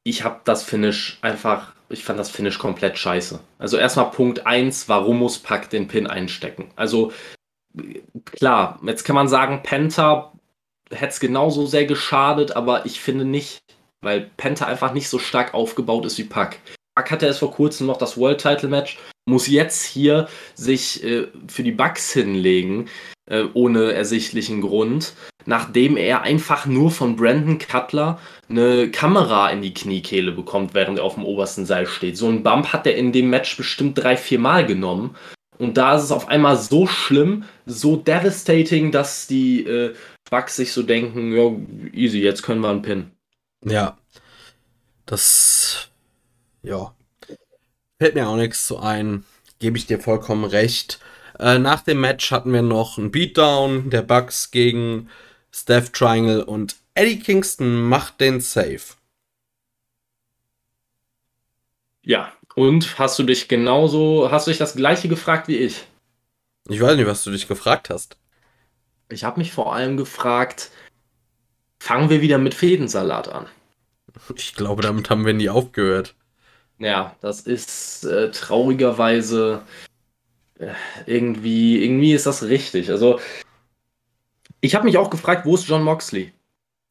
ich 0.03 0.23
habe 0.23 0.39
das 0.45 0.63
Finish 0.63 1.19
einfach, 1.21 1.73
ich 1.89 2.03
fand 2.03 2.17
das 2.17 2.31
Finish 2.31 2.57
komplett 2.57 2.97
scheiße. 2.97 3.39
Also 3.59 3.77
erstmal 3.77 4.09
Punkt 4.11 4.47
1, 4.47 4.87
warum 4.87 5.19
muss 5.19 5.37
Pack 5.37 5.69
den 5.69 5.87
Pin 5.87 6.07
einstecken? 6.07 6.71
Also 6.77 7.11
klar, 8.25 8.79
jetzt 8.85 9.03
kann 9.03 9.15
man 9.15 9.27
sagen, 9.27 9.63
Penta 9.63 10.31
hätte 10.89 11.07
es 11.07 11.19
genauso 11.19 11.65
sehr 11.65 11.85
geschadet, 11.85 12.55
aber 12.55 12.85
ich 12.85 13.01
finde 13.01 13.25
nicht, 13.25 13.63
weil 14.01 14.29
Penta 14.37 14.65
einfach 14.65 14.93
nicht 14.93 15.09
so 15.09 15.19
stark 15.19 15.53
aufgebaut 15.53 16.05
ist 16.05 16.17
wie 16.17 16.23
Pack. 16.23 16.59
Pack 17.01 17.11
hatte 17.11 17.25
erst 17.25 17.39
vor 17.39 17.51
kurzem 17.51 17.87
noch 17.87 17.97
das 17.97 18.15
World 18.15 18.39
Title 18.39 18.69
Match 18.69 18.99
muss 19.25 19.47
jetzt 19.47 19.83
hier 19.83 20.27
sich 20.53 21.03
äh, 21.03 21.27
für 21.47 21.63
die 21.63 21.71
Bugs 21.71 22.13
hinlegen, 22.13 22.89
äh, 23.27 23.43
ohne 23.53 23.93
ersichtlichen 23.93 24.61
Grund, 24.61 25.13
nachdem 25.45 25.97
er 25.97 26.21
einfach 26.21 26.67
nur 26.67 26.91
von 26.91 27.15
Brandon 27.15 27.57
Cutler 27.57 28.19
eine 28.49 28.91
Kamera 28.91 29.49
in 29.49 29.63
die 29.63 29.73
Kniekehle 29.73 30.31
bekommt, 30.31 30.75
während 30.75 30.99
er 30.99 31.05
auf 31.05 31.15
dem 31.15 31.25
obersten 31.25 31.65
Seil 31.65 31.87
steht. 31.87 32.17
So 32.17 32.29
ein 32.29 32.43
Bump 32.43 32.71
hat 32.71 32.85
er 32.85 32.95
in 32.95 33.11
dem 33.11 33.29
Match 33.31 33.57
bestimmt 33.57 33.97
drei, 33.97 34.15
vier 34.15 34.39
Mal 34.39 34.65
genommen. 34.65 35.15
Und 35.57 35.77
da 35.77 35.95
ist 35.95 36.03
es 36.03 36.11
auf 36.11 36.27
einmal 36.27 36.57
so 36.57 36.87
schlimm, 36.87 37.45
so 37.65 37.95
devastating, 37.95 38.91
dass 38.91 39.27
die 39.27 39.65
äh, 39.65 39.93
Bugs 40.29 40.55
sich 40.55 40.71
so 40.71 40.83
denken, 40.83 41.33
ja, 41.33 41.51
easy, 41.93 42.19
jetzt 42.19 42.43
können 42.43 42.61
wir 42.61 42.69
einen 42.69 42.81
Pin. 42.81 43.11
Ja. 43.63 43.97
Das, 45.05 45.90
ja, 46.63 46.93
Fällt 48.01 48.15
mir 48.15 48.27
auch 48.27 48.35
nichts 48.35 48.65
zu 48.65 48.79
ein. 48.79 49.25
Gebe 49.59 49.77
ich 49.77 49.85
dir 49.85 49.99
vollkommen 49.99 50.43
recht. 50.43 50.99
Äh, 51.37 51.59
nach 51.59 51.81
dem 51.81 52.01
Match 52.01 52.31
hatten 52.31 52.51
wir 52.51 52.63
noch 52.63 52.97
einen 52.97 53.11
Beatdown 53.11 53.91
der 53.91 54.01
Bucks 54.01 54.49
gegen 54.49 55.07
Steph 55.51 55.91
Triangle 55.91 56.43
und 56.43 56.77
Eddie 56.95 57.19
Kingston 57.19 57.79
macht 57.79 58.19
den 58.19 58.41
Save. 58.41 58.81
Ja, 62.01 62.33
und 62.55 62.97
hast 62.97 63.19
du 63.19 63.23
dich 63.23 63.47
genauso, 63.47 64.31
hast 64.31 64.47
du 64.47 64.49
dich 64.49 64.57
das 64.57 64.75
gleiche 64.75 65.07
gefragt 65.07 65.47
wie 65.47 65.57
ich? 65.57 65.85
Ich 66.69 66.81
weiß 66.81 66.97
nicht, 66.97 67.05
was 67.05 67.23
du 67.23 67.29
dich 67.29 67.47
gefragt 67.47 67.91
hast. 67.91 68.17
Ich 69.09 69.23
habe 69.23 69.39
mich 69.39 69.51
vor 69.51 69.75
allem 69.75 69.95
gefragt, 69.95 70.71
fangen 71.77 72.09
wir 72.09 72.21
wieder 72.21 72.39
mit 72.39 72.55
Fädensalat 72.55 73.27
an? 73.27 73.45
Ich 74.35 74.55
glaube, 74.55 74.81
damit 74.81 75.11
haben 75.11 75.23
wir 75.23 75.35
nie 75.35 75.49
aufgehört. 75.49 76.15
Ja, 76.81 77.15
das 77.21 77.41
ist 77.41 78.03
äh, 78.05 78.31
traurigerweise 78.31 79.61
äh, 80.57 80.73
irgendwie, 81.05 81.83
irgendwie 81.83 82.13
ist 82.13 82.25
das 82.25 82.43
richtig. 82.43 82.89
Also, 82.89 83.19
ich 84.61 84.73
habe 84.73 84.85
mich 84.85 84.97
auch 84.97 85.11
gefragt, 85.11 85.45
wo 85.45 85.53
ist 85.53 85.67
John 85.67 85.83
Moxley? 85.83 86.33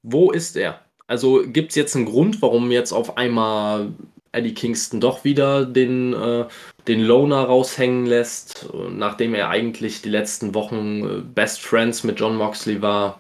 Wo 0.03 0.31
ist 0.31 0.57
er? 0.57 0.81
Also 1.09 1.43
gibt 1.45 1.71
es 1.71 1.75
jetzt 1.75 1.97
einen 1.97 2.07
Grund, 2.07 2.41
warum 2.41 2.71
jetzt 2.71 2.93
auf 2.93 3.17
einmal 3.17 3.93
Eddie 4.31 4.55
Kingston 4.55 5.01
doch 5.01 5.25
wieder 5.25 5.67
den, 5.67 6.15
äh, 6.15 6.47
den 6.87 7.01
Loner 7.01 7.43
raushängen 7.45 8.07
lässt, 8.07 8.69
nachdem 8.91 9.35
er 9.35 9.49
eigentlich 9.49 10.03
die 10.03 10.09
letzten 10.09 10.55
Wochen 10.55 11.05
äh, 11.05 11.21
Best 11.21 11.63
Friends 11.63 12.05
mit 12.05 12.21
John 12.21 12.37
Moxley 12.37 12.81
war? 12.81 13.19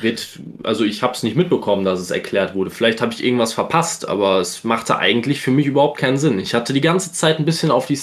Wird, 0.00 0.40
also 0.62 0.84
ich 0.84 1.02
habe 1.02 1.12
es 1.12 1.22
nicht 1.22 1.36
mitbekommen, 1.36 1.84
dass 1.84 2.00
es 2.00 2.10
erklärt 2.10 2.54
wurde. 2.54 2.70
Vielleicht 2.70 3.00
habe 3.00 3.12
ich 3.12 3.22
irgendwas 3.24 3.52
verpasst, 3.52 4.08
aber 4.08 4.40
es 4.40 4.64
machte 4.64 4.98
eigentlich 4.98 5.40
für 5.40 5.50
mich 5.50 5.66
überhaupt 5.66 5.98
keinen 5.98 6.16
Sinn. 6.16 6.38
Ich 6.38 6.54
hatte 6.54 6.72
die 6.72 6.80
ganze 6.80 7.12
Zeit 7.12 7.38
ein 7.38 7.44
bisschen 7.44 7.70
auf 7.70 7.86
die 7.86 7.98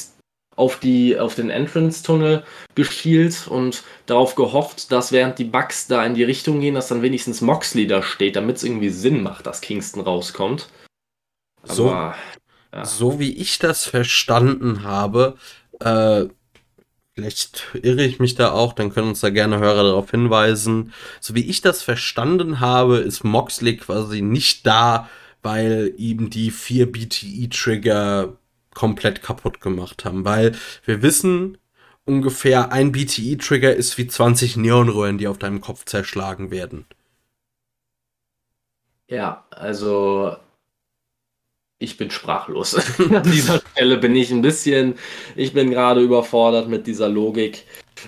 auf, 0.60 0.78
die, 0.78 1.18
auf 1.18 1.36
den 1.36 1.50
Entrance-Tunnel 1.50 2.44
geschielt 2.76 3.48
und 3.48 3.84
darauf 4.08 4.36
gehofft, 4.36 4.92
dass 4.92 5.14
während 5.14 5.40
die 5.40 5.46
Bugs 5.46 5.88
da 5.88 6.06
in 6.06 6.16
die 6.16 6.26
Richtung 6.26 6.60
gehen, 6.60 6.76
dass 6.76 6.90
dann 6.90 7.02
wenigstens 7.02 7.40
Moxley 7.40 7.88
da 7.88 8.04
steht, 8.04 8.36
damit 8.36 8.58
es 8.58 8.66
irgendwie 8.66 8.90
Sinn 8.90 9.24
macht, 9.24 9.48
dass 9.48 9.62
Kingston 9.62 10.04
rauskommt. 10.04 10.68
Aber, 11.64 11.74
so, 11.74 11.88
ja. 11.88 12.16
so 12.84 13.20
wie 13.22 13.38
ich 13.38 13.58
das 13.60 13.86
verstanden 13.86 14.84
habe, 14.84 15.38
äh, 15.80 16.26
vielleicht 17.20 17.68
irre 17.74 18.04
ich 18.04 18.20
mich 18.20 18.36
da 18.36 18.52
auch, 18.52 18.72
dann 18.72 18.94
können 18.94 19.10
uns 19.10 19.20
da 19.20 19.30
gerne 19.30 19.60
Hörer 19.60 19.84
darauf 19.84 20.12
hinweisen. 20.12 20.94
So 21.20 21.36
wie 21.36 21.50
ich 21.50 21.62
das 21.62 21.84
verstanden 21.84 22.62
habe, 22.62 22.98
ist 22.98 23.26
Moxley 23.26 23.76
quasi 23.78 24.22
nicht 24.22 24.66
da, 24.66 25.10
weil 25.42 25.94
ihm 25.98 26.30
die 26.30 26.52
vier 26.52 26.90
BTE-Trigger 26.90 28.38
komplett 28.74 29.22
kaputt 29.22 29.60
gemacht 29.60 30.06
haben, 30.06 30.24
weil 30.24 30.56
wir 30.86 31.02
wissen, 31.02 31.58
ungefähr 32.06 32.72
ein 32.72 32.94
BTE-Trigger 32.94 33.74
ist 33.74 33.98
wie 33.98 34.08
20 34.08 34.56
Neonröhren, 34.56 35.18
die 35.18 35.28
auf 35.28 35.38
deinem 35.38 35.60
Kopf 35.60 35.84
zerschlagen 35.86 36.52
werden. 36.52 36.86
Ja, 39.08 39.46
also 39.50 40.38
ich 41.80 41.98
bin 41.98 42.12
sprachlos. 42.12 42.76
An 43.00 43.24
dieser 43.24 43.62
Stelle 43.72 43.98
bin 43.98 44.16
ich 44.16 44.32
ein 44.32 44.42
bisschen, 44.42 44.96
ich 45.36 45.54
bin 45.54 45.72
gerade 45.72 46.02
überfordert 46.02 46.70
mit 46.70 46.86
dieser 46.86 47.10
Logik. 47.10 47.64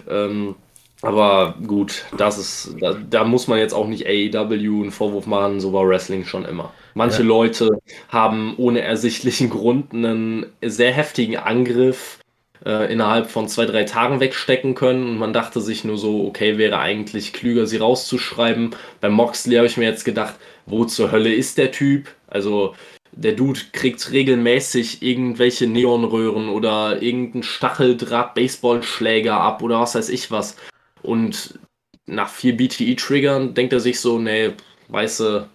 Ähm, 0.10 0.56
aber 1.02 1.56
gut, 1.66 2.06
das 2.16 2.38
ist, 2.38 2.76
da, 2.80 2.94
da, 2.94 3.24
muss 3.24 3.48
man 3.48 3.58
jetzt 3.58 3.74
auch 3.74 3.88
nicht 3.88 4.06
AEW 4.06 4.82
einen 4.82 4.92
Vorwurf 4.92 5.26
machen, 5.26 5.60
so 5.60 5.74
war 5.74 5.88
Wrestling 5.88 6.26
schon 6.26 6.46
immer. 6.46 6.74
Manche 6.94 7.24
ja. 7.24 7.28
Leute 7.28 7.70
haben 8.10 8.54
ohne 8.58 8.82
ersichtlichen 8.82 9.50
Grund 9.50 9.94
einen 9.94 10.46
sehr 10.62 10.92
heftigen 10.92 11.38
Angriff 11.38 12.20
äh, 12.64 12.92
innerhalb 12.92 13.32
von 13.32 13.48
zwei, 13.48 13.66
drei 13.66 13.86
Tagen 13.86 14.20
wegstecken 14.20 14.76
können 14.76 15.10
und 15.10 15.18
man 15.18 15.34
dachte 15.34 15.60
sich 15.60 15.84
nur 15.84 15.98
so, 15.98 16.28
okay, 16.28 16.60
wäre 16.60 16.78
eigentlich 16.78 17.34
klüger, 17.34 17.66
sie 17.66 17.78
rauszuschreiben. 17.78 18.76
Bei 19.00 19.10
Moxley 19.10 19.56
habe 19.56 19.66
ich 19.66 19.78
mir 19.78 19.86
jetzt 19.86 20.06
gedacht, 20.06 20.36
wo 20.68 20.86
zur 20.86 21.12
Hölle 21.12 21.34
ist 21.34 21.58
der 21.58 21.72
Typ? 21.72 22.10
Also 22.28 22.76
der 23.12 23.34
Dude 23.34 23.60
kriegt 23.74 24.12
regelmäßig 24.12 25.02
irgendwelche 25.04 25.68
Neonröhren 25.68 26.50
oder 26.50 27.02
irgendeinen 27.02 27.44
Stacheldraht-Baseballschläger 27.44 29.36
ab 29.40 29.62
oder 29.62 29.82
was 29.82 29.96
weiß 29.96 30.10
ich 30.10 30.32
was. 30.32 30.56
Und 31.02 31.60
nach 32.06 32.30
vier 32.30 32.56
BTE-Triggern 32.56 33.54
denkt 33.54 33.74
er 33.74 33.80
sich 33.80 34.00
so, 34.00 34.20
nee, 34.20 34.52
weiße, 34.88 35.48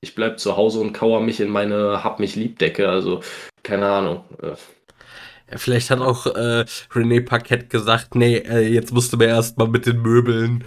ich 0.00 0.14
bleib 0.14 0.38
zu 0.38 0.56
Hause 0.56 0.80
und 0.80 0.92
kauer 0.92 1.20
mich 1.20 1.40
in 1.40 1.50
meine 1.50 2.04
Hab 2.04 2.20
mich 2.20 2.36
Liebdecke. 2.36 2.88
Also, 2.88 3.20
keine 3.62 3.86
Ahnung. 3.86 4.24
Ja, 5.50 5.58
vielleicht 5.58 5.90
hat 5.90 6.00
auch 6.00 6.26
äh, 6.26 6.64
René 6.92 7.24
Paquette 7.24 7.66
gesagt, 7.66 8.14
nee, 8.14 8.36
äh, 8.36 8.66
jetzt 8.66 8.92
musst 8.92 9.12
du 9.12 9.16
mir 9.16 9.28
erstmal 9.28 9.68
mit 9.68 9.86
den 9.86 10.02
Möbeln 10.02 10.64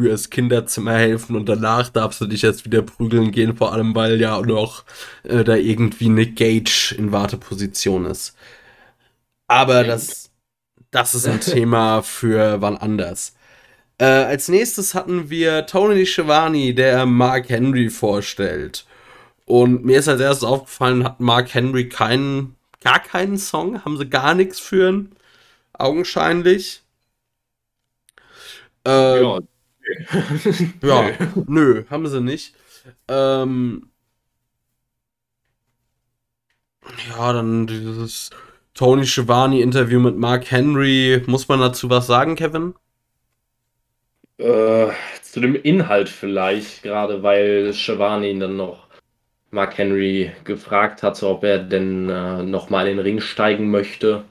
für 0.00 0.08
das 0.08 0.30
Kinderzimmer 0.30 0.94
helfen 0.94 1.36
und 1.36 1.48
danach 1.48 1.88
darfst 1.90 2.20
du 2.20 2.26
dich 2.26 2.42
jetzt 2.42 2.64
wieder 2.64 2.82
prügeln 2.82 3.30
gehen, 3.32 3.56
vor 3.56 3.72
allem 3.72 3.94
weil 3.94 4.20
ja 4.20 4.40
noch 4.40 4.84
äh, 5.24 5.44
da 5.44 5.56
irgendwie 5.56 6.08
Nick 6.08 6.36
Gage 6.36 6.94
in 6.96 7.12
Warteposition 7.12 8.06
ist. 8.06 8.36
Aber 9.46 9.84
das, 9.84 10.30
das 10.90 11.14
ist 11.14 11.26
ein 11.26 11.40
Thema 11.40 12.02
für 12.02 12.60
wann 12.60 12.76
anders. 12.76 13.34
Äh, 13.98 14.04
als 14.04 14.48
nächstes 14.48 14.94
hatten 14.94 15.28
wir 15.28 15.66
Tony 15.66 16.06
Schiavone, 16.06 16.72
der 16.74 17.04
Mark 17.04 17.50
Henry 17.50 17.90
vorstellt. 17.90 18.86
Und 19.44 19.84
mir 19.84 19.98
ist 19.98 20.08
als 20.08 20.20
erstes 20.20 20.48
aufgefallen, 20.48 21.04
hat 21.04 21.20
Mark 21.20 21.52
Henry 21.52 21.88
keinen, 21.88 22.56
gar 22.80 23.00
keinen 23.00 23.36
Song, 23.36 23.84
haben 23.84 23.98
sie 23.98 24.08
gar 24.08 24.34
nichts 24.34 24.60
führen, 24.60 25.14
augenscheinlich. 25.72 26.82
Äh, 28.86 29.22
ja, 29.22 29.40
ja, 30.82 31.10
nö, 31.46 31.84
haben 31.90 32.06
sie 32.06 32.20
nicht. 32.20 32.54
Ähm, 33.08 33.90
ja, 37.08 37.32
dann 37.32 37.66
dieses 37.66 38.30
Tony 38.74 39.06
Schiavone 39.06 39.60
Interview 39.60 40.00
mit 40.00 40.16
Mark 40.16 40.50
Henry. 40.50 41.22
Muss 41.26 41.48
man 41.48 41.60
dazu 41.60 41.90
was 41.90 42.06
sagen, 42.06 42.36
Kevin? 42.36 42.74
Äh, 44.38 44.88
zu 45.22 45.40
dem 45.40 45.54
Inhalt 45.54 46.08
vielleicht, 46.08 46.82
gerade 46.82 47.22
weil 47.22 47.74
Shivani 47.74 48.38
dann 48.38 48.56
noch 48.56 48.86
Mark 49.50 49.76
Henry 49.76 50.32
gefragt 50.44 51.02
hatte, 51.02 51.28
ob 51.28 51.44
er 51.44 51.58
denn 51.58 52.08
äh, 52.08 52.42
nochmal 52.42 52.88
in 52.88 52.96
den 52.96 53.04
Ring 53.04 53.20
steigen 53.20 53.70
möchte. 53.70 54.24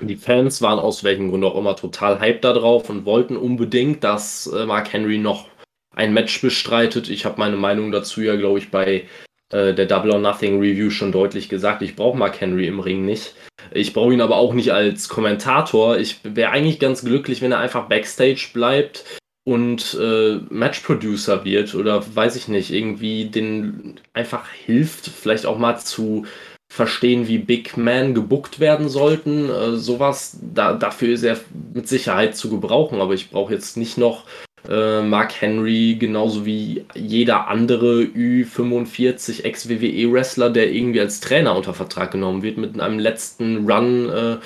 Die 0.00 0.16
Fans 0.16 0.62
waren 0.62 0.78
aus 0.78 1.04
welchem 1.04 1.30
Grund 1.30 1.44
auch 1.44 1.56
immer 1.56 1.76
total 1.76 2.20
hyped 2.20 2.44
da 2.44 2.52
drauf 2.52 2.90
und 2.90 3.04
wollten 3.04 3.36
unbedingt, 3.36 4.04
dass 4.04 4.46
äh, 4.46 4.66
Mark 4.66 4.92
Henry 4.92 5.18
noch 5.18 5.48
ein 5.94 6.12
Match 6.12 6.40
bestreitet. 6.40 7.08
Ich 7.08 7.24
habe 7.24 7.38
meine 7.38 7.56
Meinung 7.56 7.90
dazu 7.90 8.20
ja, 8.20 8.36
glaube 8.36 8.58
ich, 8.58 8.70
bei 8.70 9.04
äh, 9.50 9.74
der 9.74 9.86
Double 9.86 10.12
or 10.12 10.18
Nothing 10.18 10.60
Review 10.60 10.90
schon 10.90 11.12
deutlich 11.12 11.48
gesagt. 11.48 11.82
Ich 11.82 11.96
brauche 11.96 12.18
Mark 12.18 12.40
Henry 12.40 12.66
im 12.66 12.80
Ring 12.80 13.04
nicht. 13.04 13.34
Ich 13.72 13.92
brauche 13.92 14.12
ihn 14.12 14.20
aber 14.20 14.36
auch 14.36 14.54
nicht 14.54 14.72
als 14.72 15.08
Kommentator. 15.08 15.98
Ich 15.98 16.18
wäre 16.22 16.50
eigentlich 16.50 16.78
ganz 16.78 17.04
glücklich, 17.04 17.42
wenn 17.42 17.52
er 17.52 17.58
einfach 17.58 17.88
Backstage 17.88 18.48
bleibt 18.52 19.04
und 19.44 19.96
äh, 20.00 20.40
Match-Producer 20.50 21.44
wird 21.44 21.74
oder 21.74 22.04
weiß 22.14 22.36
ich 22.36 22.48
nicht, 22.48 22.72
irgendwie 22.72 23.26
den 23.26 24.00
einfach 24.12 24.48
hilft, 24.48 25.06
vielleicht 25.06 25.46
auch 25.46 25.58
mal 25.58 25.78
zu 25.78 26.26
verstehen, 26.68 27.28
wie 27.28 27.38
Big 27.38 27.76
Man 27.76 28.14
gebuckt 28.14 28.60
werden 28.60 28.88
sollten. 28.88 29.48
Äh, 29.48 29.76
sowas, 29.76 30.38
da, 30.42 30.72
dafür 30.72 31.14
ist 31.14 31.22
er 31.22 31.38
mit 31.74 31.88
Sicherheit 31.88 32.36
zu 32.36 32.50
gebrauchen, 32.50 33.00
aber 33.00 33.14
ich 33.14 33.30
brauche 33.30 33.54
jetzt 33.54 33.76
nicht 33.76 33.98
noch 33.98 34.24
äh, 34.68 35.02
Mark 35.02 35.40
Henry, 35.40 35.96
genauso 35.98 36.44
wie 36.44 36.84
jeder 36.94 37.48
andere 37.48 38.02
Ü45 38.02 39.44
Ex-WWE-Wrestler, 39.44 40.50
der 40.50 40.72
irgendwie 40.72 41.00
als 41.00 41.20
Trainer 41.20 41.54
unter 41.56 41.74
Vertrag 41.74 42.10
genommen 42.10 42.42
wird, 42.42 42.58
mit 42.58 42.78
einem 42.80 42.98
letzten 42.98 43.70
Run 43.70 44.08
äh, 44.08 44.36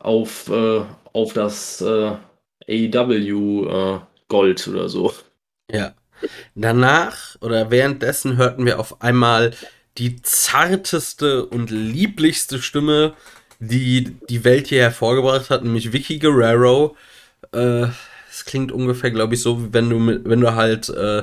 auf, 0.00 0.48
äh, 0.50 0.82
auf 1.12 1.32
das 1.32 1.80
äh, 1.80 2.16
AEW 2.68 4.00
Gold 4.28 4.66
oder 4.68 4.88
so. 4.88 5.12
Ja. 5.70 5.94
Danach 6.54 7.36
oder 7.40 7.70
währenddessen 7.70 8.36
hörten 8.36 8.64
wir 8.64 8.80
auf 8.80 9.02
einmal 9.02 9.52
die 9.98 10.20
zarteste 10.22 11.46
und 11.46 11.70
lieblichste 11.70 12.60
Stimme, 12.60 13.14
die 13.60 14.16
die 14.28 14.44
Welt 14.44 14.68
hier 14.68 14.82
hervorgebracht 14.82 15.50
hat, 15.50 15.62
nämlich 15.64 15.92
Vicky 15.92 16.18
Guerrero. 16.18 16.96
Äh, 17.52 17.86
es 18.30 18.44
klingt 18.44 18.72
ungefähr, 18.72 19.10
glaube 19.10 19.34
ich, 19.34 19.42
so, 19.42 19.62
wie 19.62 19.72
wenn 19.72 19.90
du 19.90 20.20
wenn 20.24 20.40
du 20.40 20.54
halt 20.54 20.88
äh, 20.88 21.22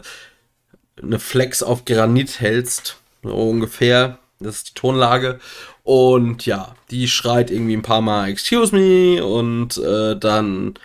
eine 1.02 1.20
Flex 1.20 1.64
auf 1.64 1.86
Granit 1.86 2.40
hältst. 2.40 2.98
So 3.24 3.36
ungefähr. 3.36 4.18
Das 4.40 4.56
ist 4.58 4.70
die 4.70 4.74
Tonlage. 4.74 5.40
Und 5.84 6.46
ja, 6.46 6.76
die 6.90 7.08
schreit 7.08 7.52
irgendwie 7.52 7.76
ein 7.76 7.82
paar 7.84 8.02
Mal 8.02 8.30
Excuse 8.30 8.76
me 8.76 9.24
und 9.24 9.78
äh, 9.78 10.16
dann 10.16 10.76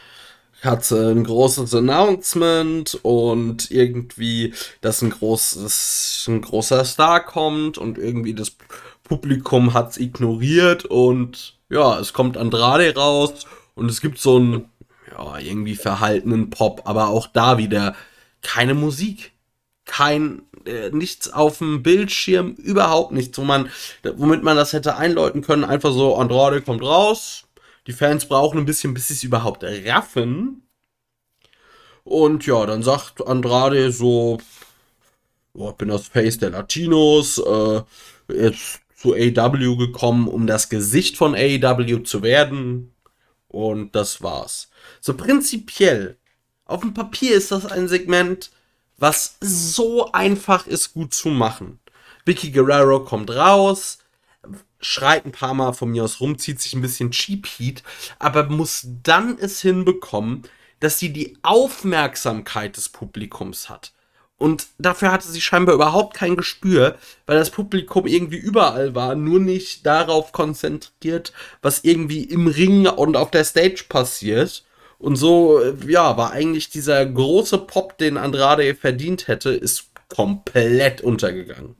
hat 0.66 0.90
ein 0.90 1.24
großes 1.24 1.74
Announcement 1.74 2.98
und 3.02 3.70
irgendwie, 3.70 4.52
dass 4.80 5.02
ein, 5.02 5.10
großes, 5.10 6.26
ein 6.28 6.42
großer 6.42 6.84
Star 6.84 7.24
kommt 7.24 7.78
und 7.78 7.98
irgendwie 7.98 8.34
das 8.34 8.56
Publikum 9.04 9.72
hat 9.72 9.92
es 9.92 9.98
ignoriert 9.98 10.84
und 10.84 11.56
ja, 11.70 11.98
es 11.98 12.12
kommt 12.12 12.36
Andrade 12.36 12.94
raus 12.94 13.46
und 13.74 13.90
es 13.90 14.00
gibt 14.00 14.18
so 14.18 14.36
einen, 14.36 14.70
ja, 15.16 15.38
irgendwie 15.38 15.76
verhaltenen 15.76 16.50
Pop, 16.50 16.82
aber 16.84 17.08
auch 17.08 17.26
da 17.28 17.58
wieder 17.58 17.94
keine 18.42 18.74
Musik. 18.74 19.32
Kein, 19.84 20.42
äh, 20.64 20.90
nichts 20.90 21.32
auf 21.32 21.58
dem 21.58 21.82
Bildschirm, 21.82 22.52
überhaupt 22.52 23.12
nichts, 23.12 23.38
wo 23.38 23.44
man, 23.44 23.70
womit 24.02 24.42
man 24.42 24.56
das 24.56 24.72
hätte 24.72 24.96
einläuten 24.96 25.42
können. 25.42 25.64
Einfach 25.64 25.92
so, 25.92 26.16
Andrade 26.16 26.60
kommt 26.60 26.82
raus. 26.82 27.45
Die 27.86 27.92
Fans 27.92 28.26
brauchen 28.26 28.58
ein 28.58 28.66
bisschen, 28.66 28.94
bis 28.94 29.08
sie 29.08 29.14
es 29.14 29.24
überhaupt 29.24 29.64
raffen. 29.64 30.62
Und 32.04 32.46
ja, 32.46 32.66
dann 32.66 32.82
sagt 32.82 33.26
Andrade 33.26 33.90
so, 33.90 34.38
oh, 35.54 35.70
ich 35.70 35.76
bin 35.76 35.88
das 35.88 36.08
Face 36.08 36.38
der 36.38 36.50
Latinos, 36.50 37.38
äh, 37.38 37.82
jetzt 38.28 38.80
zu 38.96 39.14
AW 39.14 39.76
gekommen, 39.76 40.28
um 40.28 40.46
das 40.46 40.68
Gesicht 40.68 41.16
von 41.16 41.34
AW 41.34 42.02
zu 42.02 42.22
werden. 42.22 42.94
Und 43.48 43.94
das 43.94 44.22
war's. 44.22 44.70
So 45.00 45.14
prinzipiell, 45.14 46.18
auf 46.64 46.80
dem 46.80 46.94
Papier 46.94 47.36
ist 47.36 47.52
das 47.52 47.66
ein 47.66 47.88
Segment, 47.88 48.50
was 48.98 49.36
so 49.40 50.12
einfach 50.12 50.66
ist, 50.66 50.94
gut 50.94 51.14
zu 51.14 51.28
machen. 51.28 51.78
Vicky 52.24 52.50
Guerrero 52.50 53.04
kommt 53.04 53.30
raus, 53.30 53.98
schreit 54.80 55.26
ein 55.26 55.32
paar 55.32 55.54
Mal 55.54 55.72
von 55.72 55.90
mir 55.90 56.04
aus 56.04 56.20
rum, 56.20 56.38
zieht 56.38 56.60
sich 56.60 56.74
ein 56.74 56.82
bisschen 56.82 57.10
Cheap 57.10 57.46
Heat, 57.46 57.82
aber 58.18 58.44
muss 58.44 58.86
dann 59.02 59.38
es 59.38 59.60
hinbekommen, 59.60 60.42
dass 60.80 60.98
sie 60.98 61.12
die 61.12 61.38
Aufmerksamkeit 61.42 62.76
des 62.76 62.88
Publikums 62.88 63.68
hat. 63.68 63.92
Und 64.38 64.66
dafür 64.78 65.12
hatte 65.12 65.26
sie 65.28 65.40
scheinbar 65.40 65.74
überhaupt 65.74 66.14
kein 66.14 66.36
Gespür, 66.36 66.96
weil 67.24 67.38
das 67.38 67.50
Publikum 67.50 68.06
irgendwie 68.06 68.36
überall 68.36 68.94
war, 68.94 69.14
nur 69.14 69.40
nicht 69.40 69.86
darauf 69.86 70.32
konzentriert, 70.32 71.32
was 71.62 71.84
irgendwie 71.84 72.24
im 72.24 72.46
Ring 72.46 72.86
und 72.86 73.16
auf 73.16 73.30
der 73.30 73.44
Stage 73.44 73.84
passiert. 73.88 74.64
Und 74.98 75.16
so, 75.16 75.62
ja, 75.86 76.16
war 76.18 76.32
eigentlich 76.32 76.68
dieser 76.68 77.04
große 77.06 77.58
Pop, 77.58 77.96
den 77.96 78.18
Andrade 78.18 78.74
verdient 78.74 79.26
hätte, 79.28 79.50
ist 79.50 79.90
komplett 80.08 81.00
untergegangen. 81.00 81.76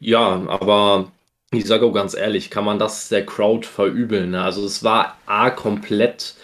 Ja, 0.00 0.42
aber 0.48 1.12
ich 1.52 1.66
sage 1.66 1.86
auch 1.86 1.92
ganz 1.92 2.14
ehrlich, 2.14 2.50
kann 2.50 2.64
man 2.64 2.78
das 2.78 3.08
der 3.08 3.24
Crowd 3.24 3.66
verübeln? 3.66 4.30
Ne? 4.30 4.42
Also 4.42 4.64
es 4.64 4.82
war 4.82 5.18
A 5.26 5.50
komplett 5.50 6.34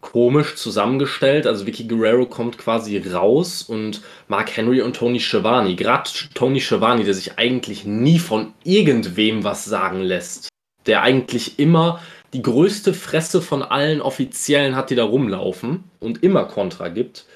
komisch 0.00 0.56
zusammengestellt. 0.56 1.46
Also 1.46 1.66
Vicky 1.66 1.84
Guerrero 1.84 2.26
kommt 2.26 2.58
quasi 2.58 2.98
raus 2.98 3.62
und 3.62 4.02
Mark 4.28 4.56
Henry 4.56 4.80
und 4.82 4.96
Tony 4.96 5.20
Schiavone, 5.20 5.74
gerade 5.74 6.10
Tony 6.34 6.60
Schiavone, 6.60 7.04
der 7.04 7.14
sich 7.14 7.38
eigentlich 7.38 7.84
nie 7.84 8.18
von 8.18 8.52
irgendwem 8.64 9.44
was 9.44 9.64
sagen 9.64 10.00
lässt, 10.00 10.48
der 10.86 11.02
eigentlich 11.02 11.58
immer 11.58 12.00
die 12.32 12.42
größte 12.42 12.94
Fresse 12.94 13.42
von 13.42 13.62
allen 13.62 14.00
Offiziellen 14.00 14.76
hat, 14.76 14.90
die 14.90 14.94
da 14.94 15.04
rumlaufen 15.04 15.84
und 15.98 16.22
immer 16.22 16.44
Kontra 16.44 16.88
gibt. 16.88 17.26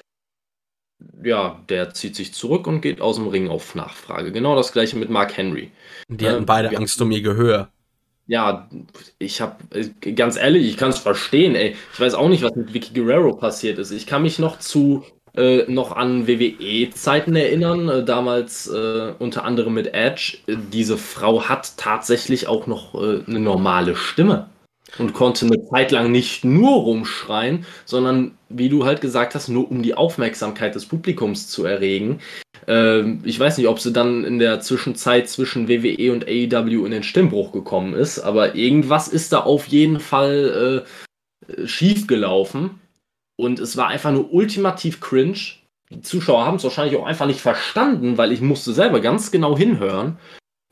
Ja, 1.23 1.61
der 1.69 1.93
zieht 1.93 2.15
sich 2.15 2.33
zurück 2.33 2.67
und 2.67 2.81
geht 2.81 3.01
aus 3.01 3.17
dem 3.17 3.27
Ring 3.27 3.49
auf 3.49 3.75
Nachfrage. 3.75 4.31
Genau 4.31 4.55
das 4.55 4.71
gleiche 4.71 4.97
mit 4.97 5.09
Mark 5.09 5.35
Henry. 5.35 5.71
Die 6.07 6.27
hatten 6.27 6.45
beide 6.45 6.71
äh, 6.71 6.75
Angst 6.77 7.01
um 7.01 7.11
ihr 7.11 7.21
Gehör. 7.21 7.69
Ja, 8.27 8.69
ich 9.19 9.39
habe 9.39 9.57
ganz 10.15 10.35
ehrlich, 10.35 10.67
ich 10.67 10.77
kann 10.77 10.89
es 10.89 10.97
verstehen, 10.97 11.55
ey. 11.55 11.75
Ich 11.93 11.99
weiß 11.99 12.15
auch 12.15 12.27
nicht, 12.27 12.43
was 12.43 12.55
mit 12.55 12.73
Vicky 12.73 12.93
Guerrero 12.93 13.35
passiert 13.35 13.77
ist. 13.77 13.91
Ich 13.91 14.07
kann 14.07 14.23
mich 14.23 14.39
noch 14.39 14.57
zu 14.57 15.03
äh, 15.35 15.69
noch 15.69 15.91
an 15.91 16.27
WWE-Zeiten 16.27 17.35
erinnern, 17.35 17.89
äh, 17.89 18.05
damals 18.05 18.67
äh, 18.67 19.13
unter 19.19 19.43
anderem 19.43 19.73
mit 19.73 19.93
Edge. 19.93 20.37
diese 20.47 20.97
Frau 20.97 21.43
hat 21.43 21.77
tatsächlich 21.77 22.47
auch 22.47 22.67
noch 22.67 22.95
äh, 22.95 23.21
eine 23.27 23.39
normale 23.39 23.95
Stimme 23.95 24.49
und 24.97 25.13
konnte 25.13 25.45
eine 25.45 25.63
Zeit 25.69 25.91
lang 25.91 26.11
nicht 26.11 26.45
nur 26.45 26.71
rumschreien, 26.71 27.65
sondern 27.85 28.37
wie 28.49 28.69
du 28.69 28.85
halt 28.85 29.01
gesagt 29.01 29.35
hast, 29.35 29.49
nur 29.49 29.69
um 29.69 29.81
die 29.81 29.95
Aufmerksamkeit 29.95 30.75
des 30.75 30.85
Publikums 30.85 31.47
zu 31.49 31.65
erregen. 31.65 32.19
Ähm, 32.67 33.21
ich 33.23 33.39
weiß 33.39 33.57
nicht, 33.57 33.67
ob 33.67 33.79
sie 33.79 33.91
dann 33.91 34.23
in 34.23 34.39
der 34.39 34.61
Zwischenzeit 34.61 35.29
zwischen 35.29 35.67
WWE 35.67 36.11
und 36.11 36.25
AEW 36.27 36.85
in 36.85 36.91
den 36.91 37.03
Stimmbruch 37.03 37.51
gekommen 37.51 37.93
ist, 37.93 38.19
aber 38.19 38.55
irgendwas 38.55 39.07
ist 39.07 39.33
da 39.33 39.41
auf 39.41 39.67
jeden 39.67 39.99
Fall 39.99 40.85
äh, 41.47 41.67
schief 41.67 42.07
gelaufen 42.07 42.79
und 43.37 43.59
es 43.59 43.77
war 43.77 43.87
einfach 43.87 44.11
nur 44.11 44.33
ultimativ 44.33 45.01
cringe. 45.01 45.37
Die 45.91 46.01
Zuschauer 46.01 46.45
haben 46.45 46.55
es 46.55 46.63
wahrscheinlich 46.63 46.97
auch 46.97 47.05
einfach 47.05 47.27
nicht 47.27 47.41
verstanden, 47.41 48.17
weil 48.17 48.31
ich 48.31 48.41
musste 48.41 48.73
selber 48.73 49.01
ganz 49.01 49.31
genau 49.31 49.57
hinhören, 49.57 50.17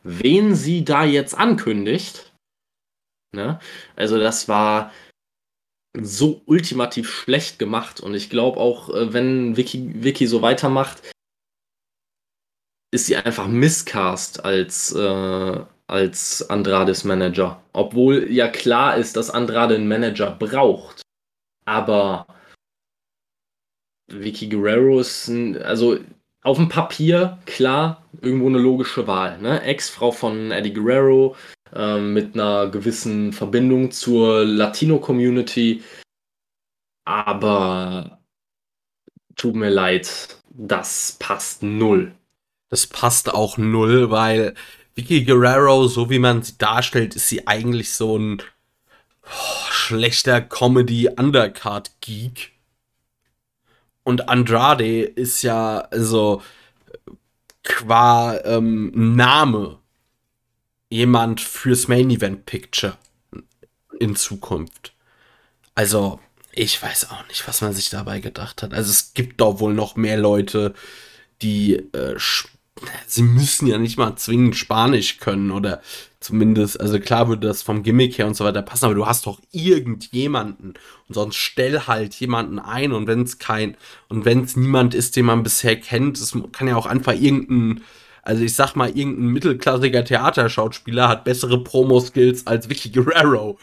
wen 0.04 0.56
sie 0.56 0.84
da 0.84 1.04
jetzt 1.04 1.38
ankündigt. 1.38 2.33
Ne? 3.34 3.60
Also 3.96 4.19
das 4.19 4.48
war 4.48 4.91
so 6.00 6.41
ultimativ 6.46 7.10
schlecht 7.10 7.60
gemacht 7.60 8.00
und 8.00 8.13
ich 8.15 8.30
glaube 8.30 8.60
auch, 8.60 8.89
äh, 8.89 9.13
wenn 9.13 9.58
Vicky, 9.58 10.04
Vicky 10.04 10.28
so 10.28 10.41
weitermacht, 10.41 11.02
ist 12.91 13.08
sie 13.08 13.15
einfach 13.15 13.48
miscast 13.48 14.46
als, 14.46 14.93
äh, 14.93 15.65
als 15.88 16.50
Andrades 16.50 17.04
Manager. 17.04 17.62
Obwohl 17.74 18.32
ja 18.32 18.48
klar 18.48 18.98
ist, 18.98 19.15
dass 19.17 19.32
Andrade 19.32 19.76
einen 19.76 19.88
Manager 19.88 20.32
braucht. 20.32 21.02
Aber 21.65 22.28
Vicky 24.08 24.50
Guerrero 24.50 25.00
ist, 25.00 25.28
ein, 25.28 25.62
also 25.62 26.00
auf 26.43 26.58
dem 26.58 26.69
Papier, 26.69 27.39
klar, 27.45 28.03
irgendwo 28.21 28.47
eine 28.47 28.60
logische 28.60 29.08
Wahl. 29.08 29.39
Ne? 29.39 29.62
Ex-Frau 29.62 30.12
von 30.12 30.51
Eddie 30.51 30.73
Guerrero, 30.73 31.36
ähm, 31.73 32.13
mit 32.13 32.36
einer 32.36 32.67
gewissen 32.67 33.34
Verbindung 33.34 33.91
zur 33.91 34.45
Latino-Community. 34.45 35.82
Aber 37.06 38.19
tut 39.36 39.56
mir 39.56 39.69
leid, 39.69 40.38
das 40.49 41.17
passt 41.19 41.63
null. 41.63 42.13
Das 42.69 42.88
passt 42.88 43.34
auch 43.34 43.58
null, 43.58 44.12
weil 44.12 44.53
Vicky 44.95 45.23
Guerrero, 45.23 45.88
so 45.88 46.10
wie 46.10 46.19
man 46.19 46.43
sie 46.43 46.58
darstellt, 46.58 47.15
ist 47.15 47.29
sie 47.29 47.47
eigentlich 47.47 47.93
so 47.93 48.17
ein 48.17 48.41
oh, 49.23 49.71
schlechter 49.71 50.41
Comedy-Undercard-Geek. 50.41 52.53
Und 54.04 54.30
Andrade 54.30 55.02
ist 55.04 55.42
ja, 55.44 55.80
also, 55.80 56.42
qua 57.63 58.38
ähm, 58.44 59.16
Name 59.16 59.80
jemand 60.89 61.42
fürs 61.42 61.88
Main 61.88 62.10
Event 62.10 62.46
Picture 62.46 62.98
in 64.00 64.16
Zukunft. 64.16 64.94
Also, 65.76 66.20
ich 66.52 66.82
weiß 66.82 67.10
auch 67.10 67.28
nicht, 67.30 67.48
was 67.48 67.62
man 67.62 67.74
sich 67.74 67.89
dabei 67.89 68.20
gedacht 68.20 68.62
hat. 68.62 68.74
Also, 68.74 68.92
es 68.92 69.13
gibt 69.13 69.42
doch 69.42 69.60
wohl 69.60 69.74
noch 69.74 69.96
mehr 69.96 70.18
Leute, 70.18 70.74
die 71.42 71.76
äh, 71.94 72.18
sie 73.08 73.24
müssen 73.24 73.68
ja 73.68 73.78
nicht 73.78 73.98
mal 73.98 74.16
zwingend 74.16 74.56
Spanisch 74.56 75.20
können 75.20 75.52
oder 75.52 75.82
zumindest, 76.24 76.80
also 76.80 77.00
klar 77.00 77.28
würde 77.28 77.48
das 77.48 77.62
vom 77.62 77.84
Gimmick 77.84 78.18
her 78.18 78.28
und 78.28 78.36
so 78.36 78.46
weiter 78.46 78.62
passen, 78.62 78.86
aber 78.86 78.96
du 78.96 79.06
hast 79.06 79.26
doch 79.26 79.40
irgendjemanden 79.52 80.74
und 81.08 81.16
sonst 81.16 81.36
stell 81.36 81.82
halt 81.82 82.14
jemanden 82.16 82.60
ein 82.60 82.92
und 82.92 83.08
wenn 83.08 83.24
es 83.24 83.38
kein 83.40 83.78
und 84.10 84.26
wenn 84.26 84.44
es 84.44 84.56
niemand 84.56 84.96
ist, 84.96 85.16
den 85.16 85.26
man 85.26 85.44
bisher 85.44 85.80
kennt, 85.80 86.18
es 86.18 86.38
kann 86.52 86.68
ja 86.68 86.76
auch 86.76 86.86
einfach 86.86 87.14
irgendein 87.14 87.84
also 88.24 88.42
ich 88.44 88.56
sag 88.56 88.76
mal, 88.76 88.90
irgendein 88.90 89.28
mittelklassiger 89.28 90.06
Theaterschauspieler 90.06 91.10
hat 91.10 91.26
bessere 91.26 91.62
Promo-Skills 91.62 92.48
als 92.48 92.70
Vicky 92.70 92.90
Guerrero. 92.90 93.60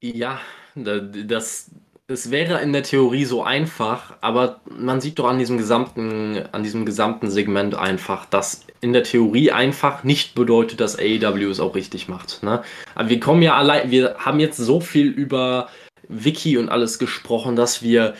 Ja, 0.00 0.40
das, 0.74 1.70
das 2.08 2.30
wäre 2.30 2.62
in 2.62 2.72
der 2.72 2.82
Theorie 2.82 3.26
so 3.26 3.42
einfach, 3.42 4.16
aber 4.22 4.60
man 4.64 5.02
sieht 5.02 5.18
doch 5.18 5.28
an 5.28 5.38
diesem 5.38 5.58
gesamten, 5.58 6.42
an 6.52 6.62
diesem 6.62 6.86
gesamten 6.86 7.30
Segment 7.30 7.74
einfach, 7.74 8.24
dass 8.24 8.66
in 8.80 8.94
der 8.94 9.02
Theorie 9.02 9.52
einfach 9.52 10.04
nicht 10.04 10.34
bedeutet, 10.34 10.80
dass 10.80 10.98
AEW 10.98 11.50
es 11.50 11.60
auch 11.60 11.74
richtig 11.74 12.08
macht. 12.08 12.42
Ne? 12.42 12.62
Aber 12.94 13.10
wir 13.10 13.20
kommen 13.20 13.42
ja 13.42 13.56
allein, 13.56 13.90
wir 13.90 14.16
haben 14.18 14.40
jetzt 14.40 14.56
so 14.56 14.80
viel 14.80 15.08
über 15.08 15.68
Wiki 16.08 16.56
und 16.56 16.70
alles 16.70 16.98
gesprochen, 16.98 17.56
dass 17.56 17.82
wir 17.82 18.14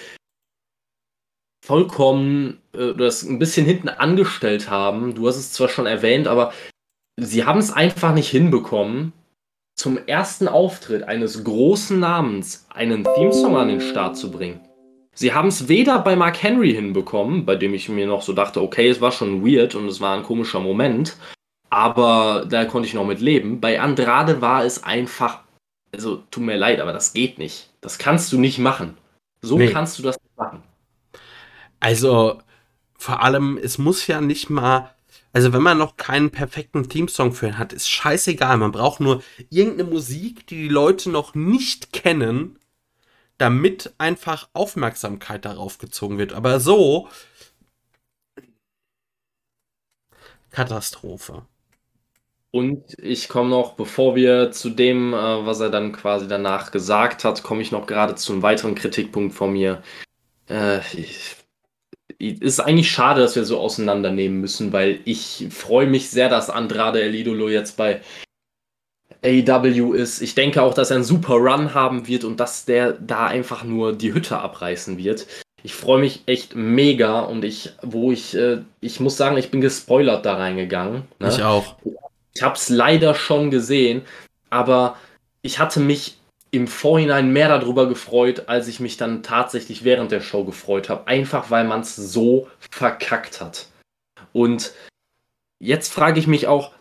vollkommen 1.64 2.60
äh, 2.74 2.92
das 2.92 3.22
ein 3.22 3.38
bisschen 3.38 3.64
hinten 3.64 3.88
angestellt 3.88 4.68
haben. 4.68 5.14
Du 5.14 5.26
hast 5.26 5.36
es 5.36 5.52
zwar 5.52 5.70
schon 5.70 5.86
erwähnt, 5.86 6.28
aber 6.28 6.52
sie 7.16 7.44
haben 7.44 7.58
es 7.58 7.72
einfach 7.72 8.12
nicht 8.12 8.28
hinbekommen, 8.28 9.14
zum 9.78 9.96
ersten 10.06 10.48
Auftritt 10.48 11.04
eines 11.04 11.44
großen 11.44 11.98
Namens 11.98 12.66
einen 12.68 13.04
Themesong 13.04 13.56
an 13.56 13.68
den 13.68 13.80
Start 13.80 14.16
zu 14.16 14.30
bringen. 14.30 14.60
Sie 15.14 15.32
haben 15.32 15.48
es 15.48 15.68
weder 15.68 16.00
bei 16.00 16.16
Mark 16.16 16.42
Henry 16.42 16.72
hinbekommen, 16.72 17.46
bei 17.46 17.54
dem 17.54 17.74
ich 17.74 17.88
mir 17.88 18.06
noch 18.06 18.22
so 18.22 18.32
dachte, 18.32 18.60
okay, 18.60 18.88
es 18.88 19.00
war 19.00 19.12
schon 19.12 19.46
weird 19.46 19.76
und 19.76 19.86
es 19.86 20.00
war 20.00 20.16
ein 20.16 20.24
komischer 20.24 20.60
Moment, 20.60 21.16
aber 21.70 22.44
da 22.48 22.64
konnte 22.64 22.88
ich 22.88 22.94
noch 22.94 23.06
mit 23.06 23.20
leben. 23.20 23.60
Bei 23.60 23.80
Andrade 23.80 24.40
war 24.40 24.64
es 24.64 24.82
einfach, 24.82 25.40
also 25.92 26.22
tut 26.30 26.42
mir 26.42 26.56
leid, 26.56 26.80
aber 26.80 26.92
das 26.92 27.12
geht 27.12 27.38
nicht. 27.38 27.70
Das 27.80 27.98
kannst 27.98 28.32
du 28.32 28.38
nicht 28.38 28.58
machen. 28.58 28.96
So 29.42 29.58
nee. 29.58 29.68
kannst 29.68 29.98
du 29.98 30.02
das 30.02 30.18
nicht 30.20 30.36
machen. 30.36 30.62
Also, 31.78 32.40
vor 32.98 33.22
allem, 33.22 33.58
es 33.62 33.78
muss 33.78 34.08
ja 34.08 34.20
nicht 34.20 34.50
mal. 34.50 34.90
Also, 35.32 35.52
wenn 35.52 35.62
man 35.62 35.78
noch 35.78 35.96
keinen 35.96 36.30
perfekten 36.30 36.88
Themesong 36.88 37.32
für 37.32 37.48
ihn 37.48 37.58
hat, 37.58 37.72
ist 37.72 37.88
scheißegal. 37.88 38.56
Man 38.56 38.72
braucht 38.72 39.00
nur 39.00 39.22
irgendeine 39.50 39.90
Musik, 39.90 40.46
die 40.46 40.56
die 40.56 40.68
Leute 40.68 41.10
noch 41.10 41.34
nicht 41.34 41.92
kennen, 41.92 42.58
damit 43.36 43.94
einfach 43.98 44.48
Aufmerksamkeit 44.52 45.44
darauf 45.44 45.78
gezogen 45.78 46.18
wird. 46.18 46.32
Aber 46.32 46.60
so. 46.60 47.08
Katastrophe. 50.50 51.46
Und 52.50 52.98
ich 52.98 53.28
komme 53.28 53.50
noch, 53.50 53.74
bevor 53.74 54.16
wir 54.16 54.50
zu 54.52 54.70
dem, 54.70 55.12
äh, 55.12 55.16
was 55.46 55.60
er 55.60 55.70
dann 55.70 55.92
quasi 55.92 56.26
danach 56.26 56.72
gesagt 56.72 57.24
hat, 57.24 57.42
komme 57.42 57.60
ich 57.62 57.72
noch 57.72 57.86
gerade 57.86 58.14
zu 58.14 58.32
einem 58.32 58.42
weiteren 58.42 58.74
Kritikpunkt 58.74 59.34
von 59.34 59.52
mir. 59.52 59.82
Äh, 60.48 60.80
ich, 60.96 61.36
ist 62.18 62.60
eigentlich 62.60 62.90
schade, 62.90 63.20
dass 63.20 63.36
wir 63.36 63.44
so 63.44 63.58
auseinandernehmen 63.58 64.40
müssen, 64.40 64.72
weil 64.72 65.00
ich 65.04 65.46
freue 65.50 65.86
mich 65.86 66.10
sehr, 66.10 66.28
dass 66.28 66.50
Andrade 66.50 67.00
El 67.00 67.14
Idolo 67.14 67.48
jetzt 67.48 67.76
bei 67.76 68.00
AEW 69.24 69.92
ist. 69.94 70.20
Ich 70.20 70.34
denke 70.34 70.62
auch, 70.62 70.74
dass 70.74 70.90
er 70.90 70.96
einen 70.96 71.04
super 71.04 71.34
Run 71.34 71.74
haben 71.74 72.06
wird 72.06 72.24
und 72.24 72.40
dass 72.40 72.64
der 72.64 72.92
da 72.92 73.26
einfach 73.26 73.64
nur 73.64 73.92
die 73.92 74.12
Hütte 74.12 74.38
abreißen 74.38 74.98
wird. 74.98 75.26
Ich 75.62 75.74
freue 75.74 76.00
mich 76.00 76.22
echt 76.26 76.54
mega 76.54 77.20
und 77.20 77.44
ich, 77.44 77.72
wo 77.82 78.12
ich, 78.12 78.36
äh, 78.36 78.58
ich 78.80 79.00
muss 79.00 79.16
sagen, 79.16 79.36
ich 79.36 79.50
bin 79.50 79.60
gespoilert 79.60 80.24
da 80.24 80.34
reingegangen. 80.34 81.02
Ne? 81.18 81.28
Ich 81.28 81.42
auch. 81.42 81.76
Ich 82.34 82.42
habe 82.42 82.54
es 82.54 82.68
leider 82.68 83.14
schon 83.14 83.50
gesehen, 83.50 84.02
aber 84.50 84.96
ich 85.42 85.58
hatte 85.58 85.80
mich 85.80 86.17
im 86.50 86.66
Vorhinein 86.66 87.32
mehr 87.32 87.48
darüber 87.48 87.88
gefreut, 87.88 88.44
als 88.48 88.68
ich 88.68 88.80
mich 88.80 88.96
dann 88.96 89.22
tatsächlich 89.22 89.84
während 89.84 90.12
der 90.12 90.20
Show 90.20 90.44
gefreut 90.44 90.88
habe. 90.88 91.06
Einfach 91.06 91.50
weil 91.50 91.64
man 91.64 91.80
es 91.80 91.96
so 91.96 92.48
verkackt 92.70 93.40
hat. 93.40 93.66
Und 94.32 94.72
jetzt 95.58 95.92
frage 95.92 96.18
ich 96.18 96.26
mich 96.26 96.46
auch, 96.46 96.72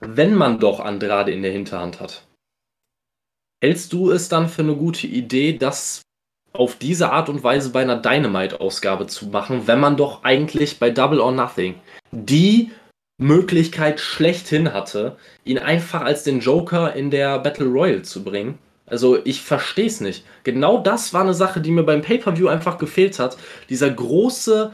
wenn 0.00 0.34
man 0.34 0.58
doch 0.58 0.80
Andrade 0.80 1.32
in 1.32 1.42
der 1.42 1.52
Hinterhand 1.52 2.00
hat, 2.00 2.24
hältst 3.62 3.92
du 3.92 4.10
es 4.10 4.28
dann 4.28 4.48
für 4.48 4.62
eine 4.62 4.76
gute 4.76 5.06
Idee, 5.06 5.56
das 5.56 6.02
auf 6.52 6.76
diese 6.76 7.10
Art 7.12 7.28
und 7.28 7.42
Weise 7.42 7.70
bei 7.70 7.82
einer 7.82 8.00
Dynamite-Ausgabe 8.00 9.06
zu 9.06 9.26
machen, 9.26 9.66
wenn 9.66 9.80
man 9.80 9.96
doch 9.96 10.24
eigentlich 10.24 10.78
bei 10.78 10.90
Double 10.90 11.20
or 11.20 11.32
Nothing 11.32 11.74
die 12.12 12.70
Möglichkeit 13.18 14.00
schlechthin 14.00 14.72
hatte, 14.72 15.16
ihn 15.44 15.58
einfach 15.58 16.02
als 16.02 16.24
den 16.24 16.40
Joker 16.40 16.94
in 16.94 17.10
der 17.10 17.38
Battle 17.38 17.66
Royale 17.66 18.02
zu 18.02 18.22
bringen? 18.24 18.58
Also 18.86 19.18
ich 19.24 19.42
verstehe 19.42 19.86
es 19.86 20.00
nicht. 20.00 20.24
Genau 20.44 20.78
das 20.78 21.12
war 21.12 21.22
eine 21.22 21.34
Sache, 21.34 21.60
die 21.60 21.72
mir 21.72 21.82
beim 21.82 22.02
Pay-per-View 22.02 22.48
einfach 22.48 22.78
gefehlt 22.78 23.18
hat. 23.18 23.36
Dieser 23.68 23.90
große 23.90 24.72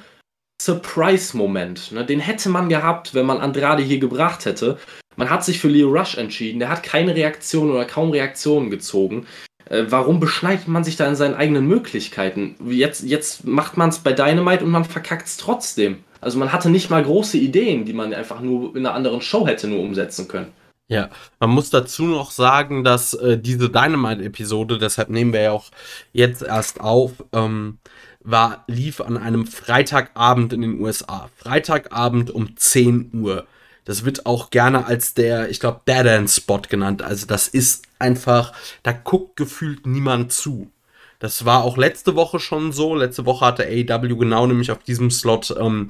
Surprise-Moment, 0.61 1.93
ne, 1.93 2.05
den 2.05 2.21
hätte 2.21 2.49
man 2.49 2.69
gehabt, 2.69 3.15
wenn 3.15 3.27
man 3.27 3.41
Andrade 3.41 3.83
hier 3.83 3.99
gebracht 3.99 4.45
hätte. 4.45 4.79
Man 5.17 5.31
hat 5.31 5.45
sich 5.45 5.59
für 5.59 5.69
Leo 5.69 5.89
Rush 5.89 6.17
entschieden. 6.17 6.59
Der 6.59 6.69
hat 6.69 6.83
keine 6.83 7.15
Reaktion 7.15 7.71
oder 7.71 7.85
kaum 7.85 8.11
Reaktionen 8.11 8.71
gezogen. 8.71 9.27
Äh, 9.69 9.85
warum 9.89 10.21
beschneidet 10.21 10.69
man 10.69 10.85
sich 10.85 10.97
da 10.97 11.07
in 11.07 11.17
seinen 11.17 11.35
eigenen 11.35 11.67
Möglichkeiten? 11.67 12.57
Jetzt, 12.67 13.03
jetzt 13.03 13.45
macht 13.45 13.77
man 13.77 13.89
es 13.89 13.99
bei 13.99 14.13
Dynamite 14.13 14.65
und 14.65 14.71
man 14.71 14.85
verkackt 14.85 15.27
es 15.27 15.37
trotzdem. 15.37 16.05
Also 16.21 16.39
man 16.39 16.53
hatte 16.53 16.71
nicht 16.71 16.91
mal 16.91 17.03
große 17.03 17.39
Ideen, 17.39 17.85
die 17.85 17.93
man 17.93 18.15
einfach 18.15 18.41
nur 18.41 18.77
in 18.77 18.87
einer 18.87 18.95
anderen 18.95 19.21
Show 19.21 19.47
hätte 19.47 19.67
nur 19.67 19.81
umsetzen 19.81 20.29
können. 20.29 20.53
Ja, 20.89 21.09
man 21.41 21.51
muss 21.51 21.71
dazu 21.71 22.05
noch 22.05 22.31
sagen, 22.31 22.85
dass 22.85 23.15
äh, 23.15 23.39
diese 23.39 23.71
Dynamite-Episode, 23.71 24.79
deshalb 24.79 25.09
nehmen 25.09 25.33
wir 25.33 25.41
ja 25.41 25.53
auch 25.53 25.71
jetzt 26.13 26.43
erst 26.43 26.81
auf, 26.81 27.13
ähm, 27.33 27.79
war, 28.21 28.65
lief 28.67 29.01
an 29.01 29.17
einem 29.17 29.47
Freitagabend 29.47 30.53
in 30.53 30.61
den 30.63 30.81
USA. 30.81 31.31
Freitagabend 31.37 32.31
um 32.31 32.57
10 32.57 33.11
Uhr. 33.15 33.47
Das 33.85 34.05
wird 34.05 34.27
auch 34.27 34.51
gerne 34.51 34.87
als 34.87 35.15
der, 35.15 35.51
ich 35.51 35.61
glaube, 35.61 35.81
Dead 35.89 36.07
End 36.07 36.31
Spot 36.31 36.61
genannt. 36.69 37.03
Also 37.03 37.27
das 37.27 37.49
ist 37.49 37.85
einfach, 37.99 38.53
da 38.83 38.93
guckt 38.93 39.37
gefühlt 39.37 39.87
niemand 39.87 40.33
zu. 40.33 40.71
Das 41.19 41.45
war 41.45 41.65
auch 41.65 41.77
letzte 41.77 42.17
Woche 42.17 42.39
schon 42.39 42.73
so. 42.73 42.95
Letzte 42.95 43.27
Woche 43.27 43.47
hatte 43.47 43.65
AEW 43.65 44.17
genau 44.17 44.47
nämlich 44.47 44.71
auf 44.71 44.83
diesem 44.83 45.11
Slot 45.11 45.55
ähm, 45.59 45.89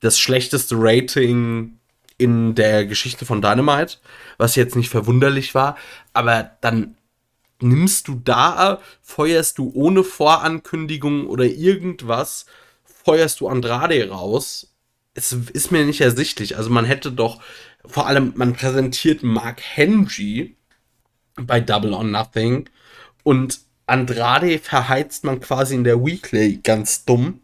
das 0.00 0.18
schlechteste 0.18 0.76
Rating 0.78 1.79
in 2.20 2.54
der 2.54 2.86
Geschichte 2.86 3.24
von 3.24 3.42
Dynamite, 3.42 3.98
was 4.38 4.56
jetzt 4.56 4.76
nicht 4.76 4.90
verwunderlich 4.90 5.54
war. 5.54 5.76
Aber 6.12 6.50
dann 6.60 6.96
nimmst 7.60 8.08
du 8.08 8.20
da, 8.22 8.80
feuerst 9.02 9.58
du 9.58 9.70
ohne 9.74 10.04
Vorankündigung 10.04 11.26
oder 11.26 11.44
irgendwas, 11.44 12.46
feuerst 12.84 13.40
du 13.40 13.48
Andrade 13.48 14.08
raus 14.08 14.70
es 15.14 15.32
ist 15.32 15.70
mir 15.70 15.84
nicht 15.84 16.00
ersichtlich. 16.00 16.56
Also 16.56 16.70
man 16.70 16.84
hätte 16.84 17.12
doch, 17.12 17.40
vor 17.84 18.06
allem, 18.06 18.32
man 18.36 18.54
präsentiert 18.54 19.22
Mark 19.22 19.60
Henry 19.60 20.56
bei 21.36 21.60
Double 21.60 21.94
or 21.94 22.04
Nothing 22.04 22.68
und 23.22 23.60
Andrade 23.86 24.58
verheizt 24.58 25.24
man 25.24 25.40
quasi 25.40 25.74
in 25.74 25.84
der 25.84 26.04
Weekly 26.04 26.60
ganz 26.62 27.04
dumm. 27.04 27.40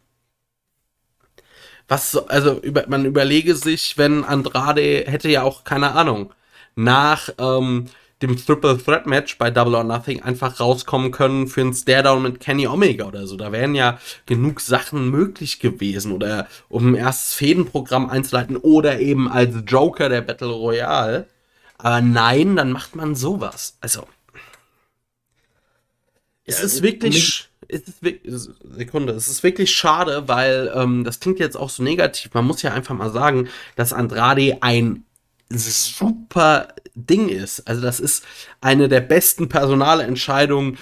Was, 1.88 2.16
also 2.16 2.59
über, 2.61 2.85
man 2.88 3.05
überlege 3.05 3.55
sich, 3.55 3.96
wenn 3.96 4.25
Andrade 4.25 5.05
hätte 5.07 5.29
ja 5.29 5.42
auch, 5.42 5.64
keine 5.64 5.92
Ahnung, 5.92 6.33
nach 6.75 7.31
ähm, 7.38 7.87
dem 8.22 8.37
Triple 8.37 8.79
Threat 8.79 9.07
Match 9.07 9.37
bei 9.37 9.51
Double 9.51 9.75
or 9.75 9.85
Nothing 9.85 10.22
einfach 10.22 10.59
rauskommen 10.59 11.11
können 11.11 11.49
für 11.49 11.61
einen 11.61 11.75
Staredown 11.75 12.22
mit 12.22 12.40
Kenny 12.40 12.66
Omega 12.66 13.05
oder 13.05 13.27
so. 13.27 13.37
Da 13.37 13.53
wären 13.53 13.75
ja 13.75 13.99
genug 14.25 14.61
Sachen 14.61 15.11
möglich 15.11 15.61
gewesen 15.61 16.12
oder 16.12 16.49
um 16.68 16.88
ein 16.88 16.94
erstes 16.94 17.35
Fädenprogramm 17.35 18.09
einzuleiten 18.09 18.57
oder 18.57 19.01
eben 19.01 19.31
als 19.31 19.55
Joker 19.66 20.09
der 20.09 20.22
Battle 20.22 20.49
Royale. 20.49 21.27
Aber 21.79 22.01
nein, 22.01 22.57
dann 22.57 22.72
macht 22.72 22.96
man 22.96 23.14
sowas. 23.14 23.77
Also. 23.81 24.07
Es 26.44 26.62
ist 26.62 26.83
wirklich. 26.83 27.45
Es 27.69 27.83
ist 27.83 28.03
wirklich, 28.03 28.33
Sekunde, 28.33 29.12
es 29.14 29.29
ist 29.29 29.42
wirklich 29.42 29.73
schade, 29.75 30.29
weil 30.29 30.71
ähm, 30.75 31.05
das 31.05 31.21
klingt 31.21 31.38
jetzt 31.38 31.57
auch 31.57 31.71
so 31.71 31.83
negativ. 31.83 32.33
Man 32.35 32.47
muss 32.47 32.62
ja 32.62 32.73
einfach 32.73 32.95
mal 32.95 33.11
sagen, 33.11 33.49
dass 33.75 33.92
Andrade 33.92 34.59
ein 34.61 35.05
super 35.49 36.69
Ding 36.95 37.29
ist. 37.29 37.66
Also 37.69 37.83
das 37.83 38.01
ist 38.01 38.25
eine 38.61 38.88
der 38.88 39.01
besten 39.01 39.49
Personalentscheidungen 39.49 40.79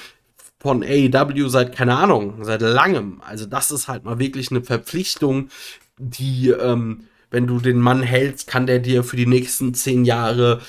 von 0.59 0.83
AEW 0.83 1.49
seit, 1.49 1.75
keine 1.75 1.97
Ahnung, 1.97 2.43
seit 2.45 2.63
langem. 2.63 3.21
Also 3.27 3.47
das 3.47 3.71
ist 3.71 3.89
halt 3.89 4.05
mal 4.05 4.19
wirklich 4.19 4.51
eine 4.51 4.63
Verpflichtung, 4.63 5.51
die, 5.99 6.49
ähm, 6.49 7.05
wenn 7.31 7.47
du 7.47 7.61
den 7.61 7.79
Mann 7.79 8.03
hältst, 8.03 8.47
kann 8.47 8.67
der 8.67 8.79
dir 8.79 9.05
für 9.05 9.17
die 9.17 9.27
nächsten 9.27 9.75
zehn 9.75 10.05
Jahre 10.05 10.61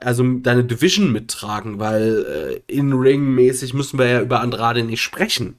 also 0.00 0.24
deine 0.38 0.64
Division 0.64 1.12
mittragen, 1.12 1.78
weil 1.78 2.62
äh, 2.68 2.72
in-ring-mäßig 2.72 3.74
müssen 3.74 3.98
wir 3.98 4.06
ja 4.06 4.20
über 4.20 4.40
Andrade 4.40 4.82
nicht 4.82 5.02
sprechen. 5.02 5.58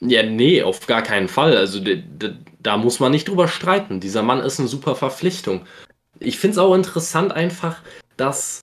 Ja, 0.00 0.22
nee, 0.22 0.62
auf 0.62 0.86
gar 0.86 1.02
keinen 1.02 1.28
Fall. 1.28 1.56
Also 1.56 1.80
da 2.60 2.76
muss 2.76 3.00
man 3.00 3.10
nicht 3.10 3.26
drüber 3.26 3.48
streiten. 3.48 3.98
Dieser 3.98 4.22
Mann 4.22 4.38
ist 4.38 4.60
eine 4.60 4.68
super 4.68 4.94
Verpflichtung 4.94 5.64
ich 6.20 6.38
finde 6.38 6.52
es 6.52 6.58
auch 6.58 6.74
interessant 6.74 7.32
einfach, 7.32 7.80
dass 8.16 8.62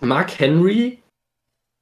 Mark 0.00 0.38
Henry, 0.38 1.02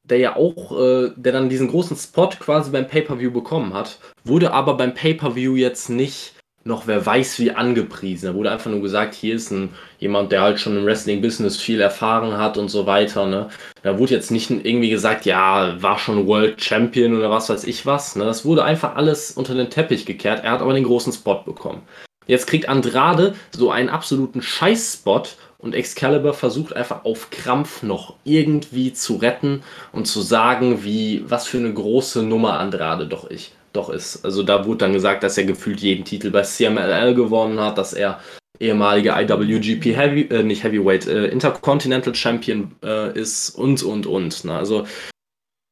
der 0.05 0.18
ja 0.18 0.37
auch, 0.37 0.79
äh, 0.79 1.11
der 1.16 1.33
dann 1.33 1.49
diesen 1.49 1.68
großen 1.68 1.97
Spot 1.97 2.29
quasi 2.29 2.70
beim 2.70 2.87
Pay-Per-View 2.87 3.31
bekommen 3.31 3.75
hat, 3.75 3.99
wurde 4.25 4.53
aber 4.53 4.77
beim 4.77 4.94
Pay-Per-View 4.94 5.57
jetzt 5.57 5.88
nicht 5.88 6.35
noch 6.64 6.87
wer 6.87 7.05
weiß 7.05 7.38
wie 7.38 7.53
angepriesen. 7.53 8.27
Da 8.27 8.35
wurde 8.35 8.50
einfach 8.50 8.70
nur 8.70 8.81
gesagt, 8.81 9.14
hier 9.14 9.35
ist 9.35 9.50
ein, 9.50 9.70
jemand, 9.98 10.33
der 10.33 10.40
halt 10.40 10.59
schon 10.59 10.77
im 10.77 10.87
Wrestling-Business 10.87 11.59
viel 11.59 11.81
erfahren 11.81 12.38
hat 12.38 12.57
und 12.57 12.68
so 12.68 12.87
weiter. 12.87 13.27
Ne? 13.27 13.48
Da 13.83 13.98
wurde 13.98 14.14
jetzt 14.14 14.31
nicht 14.31 14.50
irgendwie 14.50 14.88
gesagt, 14.88 15.27
ja, 15.27 15.81
war 15.83 15.98
schon 15.98 16.27
World 16.27 16.62
Champion 16.62 17.16
oder 17.16 17.31
was 17.31 17.50
weiß 17.50 17.64
ich 17.64 17.85
was. 17.85 18.16
Ne? 18.16 18.24
Das 18.24 18.46
wurde 18.46 18.64
einfach 18.64 18.96
alles 18.96 19.33
unter 19.33 19.55
den 19.55 19.70
Teppich 19.70 20.07
gekehrt. 20.07 20.42
Er 20.42 20.53
hat 20.53 20.62
aber 20.62 20.72
den 20.72 20.85
großen 20.85 21.12
Spot 21.12 21.42
bekommen. 21.44 21.83
Jetzt 22.27 22.46
kriegt 22.46 22.70
Andrade 22.70 23.35
so 23.50 23.70
einen 23.70 23.90
absoluten 23.90 24.40
Scheißspot 24.40 25.37
und 25.59 25.74
Excalibur 25.74 26.33
versucht 26.33 26.74
einfach 26.74 27.05
auf 27.05 27.29
Krampf 27.31 27.83
noch 27.83 28.14
irgendwie 28.24 28.94
zu 28.94 29.16
retten 29.16 29.62
und 29.92 30.07
zu 30.07 30.22
sagen, 30.22 30.85
wie, 30.85 31.24
was 31.29 31.46
für 31.46 31.59
eine 31.59 31.72
große 31.72 32.22
Nummer 32.22 32.59
Andrade 32.59 33.07
doch 33.07 33.31
ich 33.31 33.53
doch 33.74 33.90
ist. 33.90 34.24
Also 34.24 34.42
da 34.42 34.64
wurde 34.64 34.78
dann 34.78 34.92
gesagt, 34.92 35.22
dass 35.22 35.37
er 35.37 35.44
gefühlt 35.44 35.80
jeden 35.80 36.04
Titel 36.04 36.30
bei 36.30 36.42
CMLL 36.42 37.14
gewonnen 37.14 37.60
hat, 37.60 37.76
dass 37.76 37.92
er 37.92 38.20
ehemaliger 38.60 39.20
IWGP 39.20 39.96
Heavy, 39.96 40.22
äh, 40.30 40.42
nicht 40.42 40.62
Heavyweight, 40.64 41.06
äh, 41.06 41.26
Intercontinental 41.26 42.14
Champion 42.14 42.76
äh, 42.82 43.18
ist 43.18 43.50
und 43.50 43.82
und 43.82 44.06
und. 44.06 44.44
Ne? 44.44 44.56
Also 44.56 44.87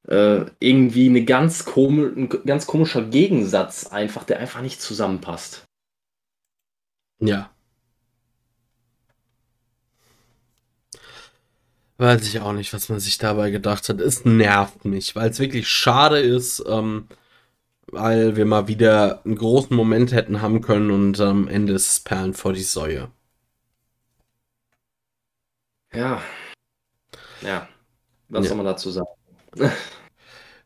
äh, 0.09 0.45
irgendwie 0.59 1.09
eine 1.09 1.25
ganz 1.25 1.65
komi 1.65 2.03
ein 2.03 2.29
ganz 2.45 2.67
komischer 2.67 3.03
Gegensatz 3.03 3.87
einfach, 3.87 4.25
der 4.25 4.41
einfach 4.41 4.61
nicht 4.61 4.83
zusammenpasst. 4.83 5.65
Ja. 7.21 7.51
Weiß 11.99 12.27
ich 12.27 12.41
auch 12.41 12.53
nicht, 12.53 12.73
was 12.73 12.89
man 12.89 12.99
sich 12.99 13.19
dabei 13.19 13.51
gedacht 13.51 13.89
hat. 13.89 14.01
Es 14.01 14.25
nervt 14.25 14.85
mich, 14.85 15.15
weil 15.15 15.31
es 15.31 15.39
wirklich 15.39 15.69
schade 15.69 16.19
ist, 16.19 16.65
ähm, 16.67 17.07
weil 17.87 18.37
wir 18.37 18.45
mal 18.45 18.69
wieder 18.69 19.25
einen 19.25 19.37
großen 19.37 19.75
Moment 19.77 20.13
hätten 20.13 20.41
haben 20.41 20.61
können 20.61 20.91
und 20.91 21.21
am 21.21 21.49
Ende 21.49 21.75
ist 21.75 21.91
es 21.91 22.01
Perlen 22.01 22.35
vor 22.35 22.53
die 22.53 22.63
Säue. 22.63 23.11
Ja. 25.95 26.23
Ja. 27.43 27.69
Was 28.29 28.45
ja. 28.45 28.49
soll 28.49 28.57
man 28.57 28.67
dazu 28.67 28.91
sagen? 28.91 29.09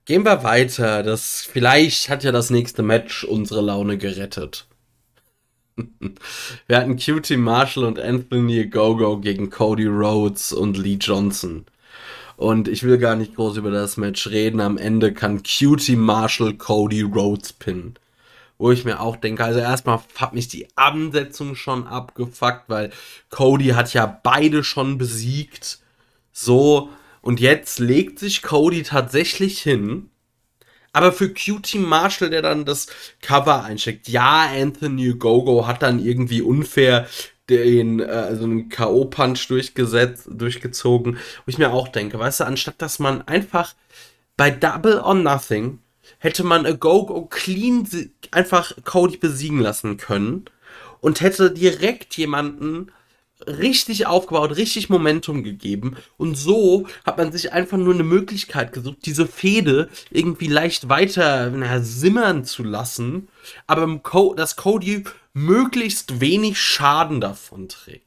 Gehen 0.05 0.25
wir 0.25 0.45
weiter. 0.45 1.03
Das, 1.03 1.43
vielleicht 1.43 2.09
hat 2.09 2.23
ja 2.23 2.31
das 2.31 2.51
nächste 2.51 2.83
Match 2.85 3.25
unsere 3.25 3.61
Laune 3.61 3.99
gerettet. 3.99 4.69
Wir 6.67 6.77
hatten 6.79 6.97
QT 6.97 7.37
Marshall 7.37 7.85
und 7.85 7.99
Anthony 7.99 8.67
Gogo 8.67 9.19
gegen 9.19 9.51
Cody 9.51 9.87
Rhodes 9.87 10.53
und 10.53 10.79
Lee 10.79 10.97
Johnson. 11.01 11.67
Und 12.37 12.69
ich 12.69 12.83
will 12.83 12.99
gar 12.99 13.17
nicht 13.17 13.35
groß 13.35 13.57
über 13.57 13.71
das 13.71 13.97
Match 13.97 14.27
reden. 14.29 14.61
Am 14.61 14.79
Ende 14.79 15.13
kann 15.15 15.43
QT 15.43 15.97
Marshall 15.97 16.55
Cody 16.55 17.03
Rhodes 17.03 17.53
pinnen. 17.53 17.99
Wo 18.59 18.71
ich 18.71 18.85
mir 18.85 19.01
auch 19.01 19.17
denke, 19.17 19.45
also 19.45 19.59
erstmal 19.59 20.01
hat 20.17 20.35
mich 20.35 20.49
die 20.49 20.69
Ansetzung 20.77 21.57
schon 21.57 21.87
abgefuckt, 21.87 22.69
weil 22.69 22.91
Cody 23.29 23.69
hat 23.69 23.93
ja 23.93 24.07
beide 24.07 24.65
schon 24.65 24.97
besiegt. 24.99 25.79
So, 26.33 26.91
und 27.21 27.41
jetzt 27.41 27.79
legt 27.79 28.19
sich 28.19 28.43
Cody 28.43 28.83
tatsächlich 28.83 29.61
hin. 29.61 30.11
Aber 30.93 31.13
für 31.13 31.29
QT 31.29 31.75
Marshall, 31.75 32.31
der 32.31 32.41
dann 32.41 32.65
das 32.65 32.87
Cover 33.21 33.65
einsteckt, 33.65 34.09
ja, 34.09 34.49
Anthony 34.51 35.13
Gogo 35.15 35.67
hat 35.67 35.83
dann 35.83 36.03
irgendwie 36.03 36.41
unfair 36.41 37.07
den, 37.49 38.01
äh, 38.01 38.05
also 38.05 38.45
einen 38.45 38.69
K.O.-Punch 38.69 39.49
durchgesetzt, 39.49 40.29
durchgezogen. 40.31 41.17
Wo 41.17 41.49
ich 41.49 41.59
mir 41.59 41.73
auch 41.73 41.89
denke, 41.89 42.19
weißt 42.19 42.41
du, 42.41 42.45
anstatt 42.45 42.77
dass 42.79 42.99
man 42.99 43.23
einfach 43.23 43.75
bei 44.37 44.51
Double 44.51 45.01
or 45.01 45.15
Nothing 45.15 45.79
hätte 46.19 46.45
man 46.45 46.67
a 46.67 46.73
Go-Go 46.73 47.27
clean 47.27 47.89
einfach 48.31 48.73
Cody 48.85 49.17
besiegen 49.17 49.61
lassen 49.61 49.97
können 49.97 50.47
und 51.01 51.21
hätte 51.21 51.51
direkt 51.51 52.17
jemanden 52.17 52.91
richtig 53.47 54.07
aufgebaut, 54.07 54.57
richtig 54.57 54.89
Momentum 54.89 55.45
gegeben. 55.45 55.97
Und 56.17 56.37
so 56.37 56.87
hat 57.05 57.19
man 57.19 57.33
sich 57.33 57.53
einfach 57.53 57.77
nur 57.77 57.95
eine 57.95 58.03
Möglichkeit 58.03 58.73
gesucht, 58.73 58.99
diese 59.05 59.27
Fehde 59.27 59.91
irgendwie 60.11 60.49
leicht 60.49 60.89
weiter 60.89 61.51
na, 61.51 61.81
simmern 61.81 62.45
zu 62.45 62.65
lassen, 62.65 63.29
aber 63.67 64.01
dass 64.37 64.57
Cody 64.57 65.05
möglichst 65.37 66.21
wenig 66.21 66.59
Schaden 66.59 67.21
davon 67.21 67.69
trägt. 67.69 68.07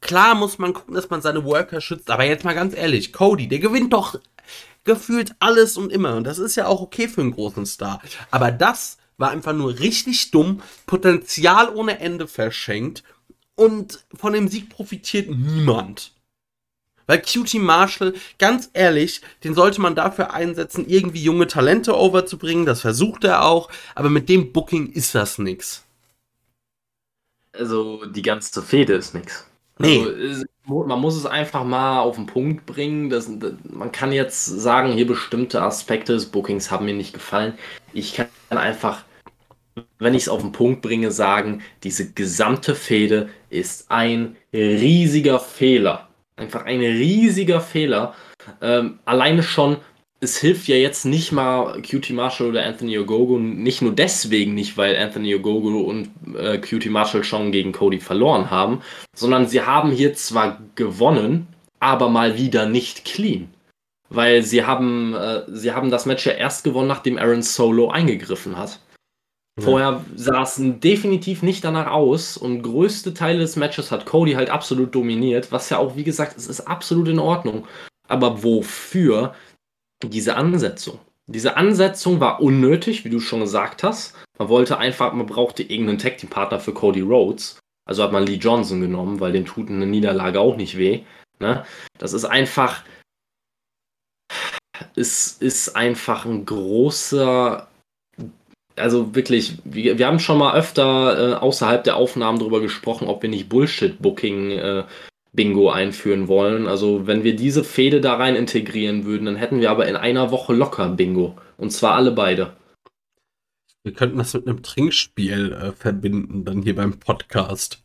Klar 0.00 0.34
muss 0.34 0.58
man 0.58 0.72
gucken, 0.72 0.94
dass 0.94 1.10
man 1.10 1.20
seine 1.20 1.44
Worker 1.44 1.82
schützt, 1.82 2.10
aber 2.10 2.24
jetzt 2.24 2.44
mal 2.44 2.54
ganz 2.54 2.74
ehrlich, 2.74 3.12
Cody, 3.12 3.46
der 3.46 3.58
gewinnt 3.58 3.92
doch 3.92 4.18
gefühlt 4.84 5.34
alles 5.38 5.76
und 5.76 5.92
immer. 5.92 6.16
Und 6.16 6.24
das 6.24 6.38
ist 6.38 6.56
ja 6.56 6.66
auch 6.66 6.80
okay 6.80 7.08
für 7.08 7.20
einen 7.20 7.32
großen 7.32 7.66
Star. 7.66 8.00
Aber 8.30 8.50
das 8.52 8.96
war 9.18 9.30
einfach 9.30 9.52
nur 9.52 9.78
richtig 9.78 10.30
dumm, 10.30 10.62
Potenzial 10.86 11.74
ohne 11.74 12.00
Ende 12.00 12.26
verschenkt 12.26 13.04
und 13.54 14.04
von 14.14 14.32
dem 14.32 14.48
Sieg 14.48 14.70
profitiert 14.70 15.28
niemand. 15.28 16.12
Weil 17.06 17.20
QT 17.20 17.54
Marshall, 17.54 18.14
ganz 18.38 18.70
ehrlich, 18.72 19.20
den 19.44 19.54
sollte 19.54 19.82
man 19.82 19.94
dafür 19.94 20.32
einsetzen, 20.32 20.88
irgendwie 20.88 21.22
junge 21.22 21.48
Talente 21.48 21.96
overzubringen. 21.96 22.64
Das 22.64 22.80
versucht 22.80 23.24
er 23.24 23.44
auch. 23.44 23.70
Aber 23.94 24.08
mit 24.08 24.28
dem 24.28 24.52
Booking 24.52 24.90
ist 24.90 25.14
das 25.14 25.38
nix. 25.38 25.85
Also, 27.58 28.04
die 28.06 28.22
ganze 28.22 28.62
Fehde 28.62 28.94
ist 28.94 29.14
nix. 29.14 29.46
Nee. 29.78 30.04
Also, 30.04 30.44
man 30.66 31.00
muss 31.00 31.16
es 31.16 31.26
einfach 31.26 31.64
mal 31.64 32.00
auf 32.00 32.16
den 32.16 32.26
Punkt 32.26 32.66
bringen. 32.66 33.10
Das, 33.10 33.30
das, 33.38 33.52
man 33.70 33.92
kann 33.92 34.12
jetzt 34.12 34.46
sagen, 34.46 34.92
hier 34.92 35.06
bestimmte 35.06 35.62
Aspekte 35.62 36.12
des 36.14 36.26
Bookings 36.26 36.70
haben 36.70 36.86
mir 36.86 36.94
nicht 36.94 37.12
gefallen. 37.12 37.54
Ich 37.92 38.14
kann 38.14 38.28
einfach 38.50 39.04
wenn 39.98 40.14
ich 40.14 40.22
es 40.22 40.28
auf 40.28 40.40
den 40.40 40.52
Punkt 40.52 40.82
bringe, 40.82 41.10
sagen, 41.10 41.62
diese 41.82 42.12
gesamte 42.12 42.74
Fehde 42.74 43.28
ist 43.50 43.90
ein 43.90 44.36
riesiger 44.52 45.38
Fehler. 45.38 46.08
Einfach 46.36 46.64
ein 46.64 46.80
riesiger 46.80 47.60
Fehler. 47.60 48.14
Ähm, 48.60 48.98
alleine 49.04 49.42
schon, 49.42 49.78
es 50.20 50.38
hilft 50.38 50.66
ja 50.66 50.76
jetzt 50.76 51.04
nicht 51.04 51.32
mal 51.32 51.80
QT 51.82 52.10
Marshall 52.10 52.48
oder 52.48 52.64
Anthony 52.64 52.98
Ogogo, 52.98 53.38
nicht 53.38 53.82
nur 53.82 53.94
deswegen 53.94 54.54
nicht, 54.54 54.76
weil 54.76 54.96
Anthony 54.96 55.34
Ogogo 55.34 55.80
und 55.80 56.10
äh, 56.34 56.58
QT 56.58 56.86
Marshall 56.86 57.22
schon 57.22 57.52
gegen 57.52 57.72
Cody 57.72 58.00
verloren 58.00 58.50
haben, 58.50 58.80
sondern 59.14 59.46
sie 59.46 59.60
haben 59.60 59.90
hier 59.90 60.14
zwar 60.14 60.60
gewonnen, 60.74 61.48
aber 61.80 62.08
mal 62.08 62.38
wieder 62.38 62.66
nicht 62.66 63.04
clean. 63.04 63.48
Weil 64.08 64.42
sie 64.42 64.64
haben, 64.64 65.14
äh, 65.14 65.42
sie 65.48 65.72
haben 65.72 65.90
das 65.90 66.06
Match 66.06 66.26
ja 66.26 66.32
erst 66.32 66.64
gewonnen, 66.64 66.88
nachdem 66.88 67.18
Aaron 67.18 67.42
Solo 67.42 67.90
eingegriffen 67.90 68.56
hat. 68.56 68.80
Vorher 69.58 70.04
sah 70.14 70.42
es 70.42 70.60
definitiv 70.60 71.42
nicht 71.42 71.64
danach 71.64 71.90
aus 71.90 72.36
und 72.36 72.60
größte 72.60 73.14
Teile 73.14 73.38
des 73.38 73.56
Matches 73.56 73.90
hat 73.90 74.04
Cody 74.04 74.32
halt 74.32 74.50
absolut 74.50 74.94
dominiert, 74.94 75.50
was 75.50 75.70
ja 75.70 75.78
auch, 75.78 75.96
wie 75.96 76.04
gesagt, 76.04 76.36
es 76.36 76.46
ist 76.46 76.60
absolut 76.60 77.08
in 77.08 77.18
Ordnung. 77.18 77.66
Aber 78.06 78.44
wofür 78.44 79.34
diese 80.02 80.36
Ansetzung? 80.36 80.98
Diese 81.26 81.56
Ansetzung 81.56 82.20
war 82.20 82.40
unnötig, 82.40 83.04
wie 83.04 83.10
du 83.10 83.18
schon 83.18 83.40
gesagt 83.40 83.82
hast. 83.82 84.14
Man 84.38 84.48
wollte 84.48 84.78
einfach, 84.78 85.12
man 85.12 85.26
brauchte 85.26 85.62
irgendeinen 85.62 85.98
Tag 85.98 86.18
Team 86.18 86.30
Partner 86.30 86.60
für 86.60 86.72
Cody 86.72 87.00
Rhodes. 87.00 87.58
Also 87.84 88.02
hat 88.02 88.12
man 88.12 88.26
Lee 88.26 88.34
Johnson 88.34 88.80
genommen, 88.80 89.20
weil 89.20 89.32
dem 89.32 89.46
tut 89.46 89.68
eine 89.68 89.86
Niederlage 89.86 90.40
auch 90.40 90.56
nicht 90.56 90.76
weh. 90.76 91.02
Ne? 91.40 91.64
Das 91.98 92.12
ist 92.12 92.24
einfach, 92.24 92.84
es 94.94 95.32
ist 95.32 95.74
einfach 95.74 96.24
ein 96.24 96.44
großer 96.44 97.68
also 98.76 99.14
wirklich, 99.14 99.58
wir, 99.64 99.98
wir 99.98 100.06
haben 100.06 100.18
schon 100.18 100.38
mal 100.38 100.54
öfter 100.54 101.32
äh, 101.32 101.34
außerhalb 101.36 101.82
der 101.84 101.96
Aufnahmen 101.96 102.38
darüber 102.38 102.60
gesprochen, 102.60 103.08
ob 103.08 103.22
wir 103.22 103.30
nicht 103.30 103.48
Bullshit-Booking 103.48 104.50
äh, 104.50 104.84
Bingo 105.36 105.70
einführen 105.70 106.28
wollen. 106.28 106.66
Also 106.66 107.06
wenn 107.06 107.22
wir 107.22 107.36
diese 107.36 107.62
Fehde 107.62 108.00
da 108.00 108.14
rein 108.14 108.34
integrieren 108.34 109.04
würden, 109.04 109.26
dann 109.26 109.36
hätten 109.36 109.60
wir 109.60 109.70
aber 109.70 109.86
in 109.86 109.96
einer 109.96 110.30
Woche 110.30 110.54
locker 110.54 110.88
Bingo. 110.88 111.36
Und 111.58 111.70
zwar 111.70 111.94
alle 111.94 112.12
beide. 112.12 112.56
Wir 113.84 113.92
könnten 113.92 114.18
das 114.18 114.34
mit 114.34 114.48
einem 114.48 114.62
Trinkspiel 114.62 115.52
äh, 115.52 115.72
verbinden, 115.72 116.44
dann 116.44 116.62
hier 116.62 116.74
beim 116.74 116.98
Podcast. 116.98 117.84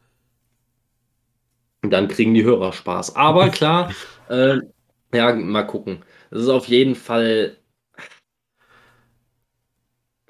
Dann 1.81 2.07
kriegen 2.07 2.33
die 2.33 2.43
Hörer 2.43 2.73
Spaß. 2.73 3.15
Aber 3.15 3.49
klar, 3.49 3.93
äh, 4.29 4.57
ja, 5.13 5.35
mal 5.35 5.63
gucken. 5.63 6.03
Es 6.31 6.41
ist 6.41 6.49
auf 6.49 6.67
jeden 6.67 6.95
Fall 6.95 7.57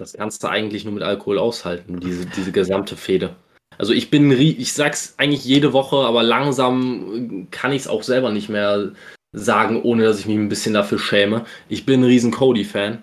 das 0.01 0.13
kannst 0.13 0.43
du 0.43 0.47
eigentlich 0.47 0.84
nur 0.84 0.95
mit 0.95 1.03
Alkohol 1.03 1.38
aushalten, 1.38 1.99
diese, 1.99 2.25
diese 2.25 2.51
gesamte 2.51 2.97
Fehde. 2.97 3.36
Also 3.77 3.93
ich 3.93 4.10
bin, 4.10 4.31
ich 4.31 4.73
sag's 4.73 5.15
eigentlich 5.17 5.45
jede 5.45 5.73
Woche, 5.73 5.97
aber 5.97 6.23
langsam 6.23 7.47
kann 7.51 7.71
ich 7.71 7.84
es 7.84 7.88
auch 7.88 8.03
selber 8.03 8.31
nicht 8.31 8.49
mehr 8.49 8.91
sagen, 9.31 9.81
ohne 9.81 10.03
dass 10.03 10.19
ich 10.19 10.25
mich 10.25 10.36
ein 10.38 10.49
bisschen 10.49 10.73
dafür 10.73 10.99
schäme. 10.99 11.45
Ich 11.69 11.86
bin 11.86 12.01
ein 12.01 12.05
riesen 12.05 12.31
Cody-Fan, 12.31 13.01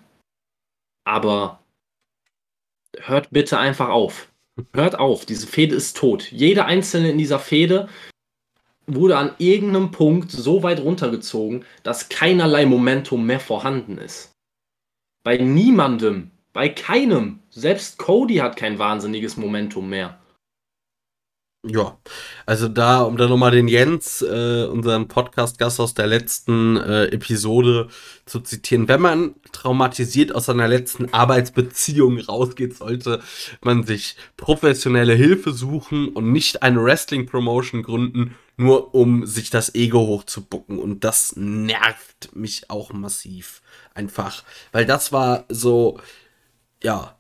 aber 1.05 1.61
hört 2.99 3.31
bitte 3.31 3.59
einfach 3.59 3.89
auf. 3.89 4.29
Hört 4.75 4.99
auf, 4.99 5.25
diese 5.25 5.47
Fehde 5.47 5.75
ist 5.75 5.97
tot. 5.97 6.31
Jeder 6.33 6.67
einzelne 6.67 7.11
in 7.11 7.19
dieser 7.19 7.39
Fehde 7.39 7.89
wurde 8.87 9.17
an 9.17 9.35
irgendeinem 9.39 9.91
Punkt 9.91 10.31
so 10.31 10.63
weit 10.63 10.81
runtergezogen, 10.81 11.65
dass 11.83 12.09
keinerlei 12.09 12.67
Momentum 12.67 13.25
mehr 13.27 13.41
vorhanden 13.41 13.99
ist. 13.99 14.33
Bei 15.23 15.37
niemandem 15.37 16.31
bei 16.53 16.69
keinem. 16.69 17.41
Selbst 17.51 17.99
Cody 17.99 18.37
hat 18.37 18.57
kein 18.57 18.79
wahnsinniges 18.79 19.37
Momentum 19.37 19.89
mehr. 19.89 20.18
Ja, 21.71 21.99
also 22.47 22.67
da, 22.67 23.03
um 23.03 23.19
da 23.19 23.29
nochmal 23.29 23.51
den 23.51 23.69
Jens, 23.69 24.23
äh, 24.23 24.65
unseren 24.65 25.07
Podcast-Gast 25.07 25.81
aus 25.81 25.93
der 25.93 26.07
letzten 26.07 26.79
äh, 26.79 27.07
Episode 27.07 27.89
zu 28.25 28.41
zitieren, 28.41 28.89
wenn 28.89 29.03
man 29.03 29.35
traumatisiert 29.53 30.35
aus 30.35 30.47
seiner 30.47 30.67
letzten 30.67 31.13
Arbeitsbeziehung 31.13 32.19
rausgeht, 32.21 32.75
sollte 32.75 33.21
man 33.61 33.85
sich 33.85 34.17
professionelle 34.39 35.13
Hilfe 35.13 35.53
suchen 35.53 36.09
und 36.09 36.33
nicht 36.33 36.63
eine 36.63 36.83
Wrestling-Promotion 36.83 37.83
gründen, 37.83 38.37
nur 38.57 38.95
um 38.95 39.27
sich 39.27 39.51
das 39.51 39.75
Ego 39.75 40.07
hochzubucken. 40.07 40.79
Und 40.79 41.05
das 41.05 41.37
nervt 41.37 42.35
mich 42.35 42.71
auch 42.71 42.93
massiv. 42.95 43.61
Einfach. 43.95 44.43
Weil 44.73 44.87
das 44.87 45.13
war 45.13 45.45
so, 45.49 46.01
ja, 46.83 47.19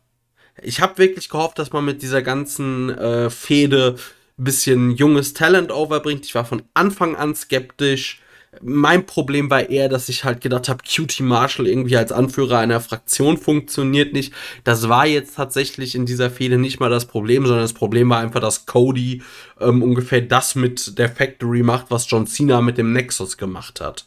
ich 0.62 0.80
habe 0.80 0.98
wirklich 0.98 1.28
gehofft, 1.28 1.58
dass 1.58 1.72
man 1.72 1.84
mit 1.84 2.02
dieser 2.02 2.22
ganzen 2.22 2.90
äh, 2.90 3.30
Fehde 3.30 3.96
ein 4.38 4.44
bisschen 4.44 4.90
junges 4.92 5.35
Talent 5.35 5.72
overbringt. 5.72 6.24
Ich 6.24 6.35
war 6.35 6.44
von 6.44 6.62
Anfang 6.74 7.16
an 7.16 7.35
skeptisch. 7.35 8.20
Mein 8.62 9.05
Problem 9.05 9.51
war 9.51 9.68
eher, 9.68 9.88
dass 9.88 10.09
ich 10.09 10.24
halt 10.24 10.40
gedacht 10.40 10.68
habe, 10.68 10.83
Cutie 10.83 11.22
Marshall 11.22 11.66
irgendwie 11.66 11.96
als 11.96 12.12
Anführer 12.12 12.59
einer 12.59 12.81
Fraktion 12.81 13.37
funktioniert 13.37 14.14
nicht. 14.14 14.33
Das 14.64 14.88
war 14.88 15.07
jetzt 15.07 15.37
tatsächlich 15.37 15.94
in 15.94 16.07
dieser 16.07 16.31
Fehde 16.31 16.57
nicht 16.57 16.81
mal 16.81 16.88
das 16.88 17.05
Problem, 17.05 17.44
sondern 17.46 17.64
das 17.64 17.74
Problem 17.74 18.09
war 18.09 18.20
einfach, 18.20 18.40
dass 18.40 18.64
Cody 18.64 19.22
ähm, 19.61 19.83
ungefähr 19.83 20.22
das 20.22 20.55
mit 20.55 20.98
der 20.98 21.11
Factory 21.11 21.62
macht, 21.62 21.90
was 21.90 22.11
John 22.11 22.27
Cena 22.27 22.62
mit 22.62 22.79
dem 22.79 22.92
Nexus 22.92 23.37
gemacht 23.37 23.81
hat. 23.81 24.07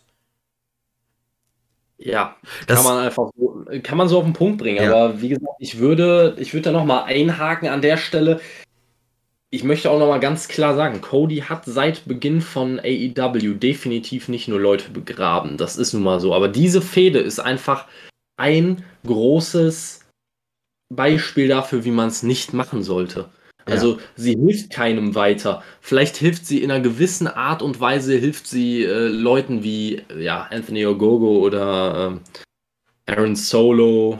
Ja, 2.03 2.35
das 2.65 2.83
kann 2.83 2.95
man 2.95 3.05
einfach 3.05 3.29
so, 3.37 3.65
kann 3.83 3.97
man 3.97 4.07
so 4.07 4.17
auf 4.17 4.23
den 4.23 4.33
Punkt 4.33 4.57
bringen. 4.57 4.83
Ja. 4.83 4.91
Aber 4.91 5.21
wie 5.21 5.29
gesagt, 5.29 5.53
ich 5.59 5.77
würde, 5.77 6.35
ich 6.39 6.53
würde 6.53 6.63
da 6.63 6.71
nochmal 6.71 7.03
einhaken 7.03 7.69
an 7.69 7.81
der 7.81 7.97
Stelle. 7.97 8.41
Ich 9.53 9.65
möchte 9.65 9.91
auch 9.91 9.99
nochmal 9.99 10.21
ganz 10.21 10.47
klar 10.47 10.75
sagen, 10.75 11.01
Cody 11.01 11.39
hat 11.39 11.65
seit 11.65 12.05
Beginn 12.05 12.39
von 12.39 12.79
AEW 12.79 13.55
definitiv 13.55 14.29
nicht 14.29 14.47
nur 14.47 14.61
Leute 14.61 14.89
begraben. 14.91 15.57
Das 15.57 15.75
ist 15.75 15.93
nun 15.93 16.03
mal 16.03 16.21
so. 16.21 16.33
Aber 16.33 16.47
diese 16.47 16.81
Fehde 16.81 17.19
ist 17.19 17.39
einfach 17.39 17.85
ein 18.37 18.85
großes 19.05 20.05
Beispiel 20.93 21.49
dafür, 21.49 21.83
wie 21.83 21.91
man 21.91 22.07
es 22.07 22.23
nicht 22.23 22.53
machen 22.53 22.81
sollte. 22.81 23.29
Also 23.65 23.95
ja. 23.95 23.99
sie 24.15 24.35
hilft 24.35 24.71
keinem 24.71 25.15
weiter. 25.15 25.63
Vielleicht 25.81 26.15
hilft 26.15 26.45
sie 26.45 26.63
in 26.63 26.71
einer 26.71 26.81
gewissen 26.81 27.27
Art 27.27 27.61
und 27.61 27.79
Weise, 27.81 28.15
hilft 28.15 28.47
sie 28.47 28.83
äh, 28.83 29.07
Leuten 29.07 29.63
wie 29.63 30.01
ja, 30.17 30.47
Anthony 30.49 30.85
Ogogo 30.85 31.39
oder 31.39 32.19
äh, 33.07 33.11
Aaron 33.11 33.35
Solo, 33.35 34.19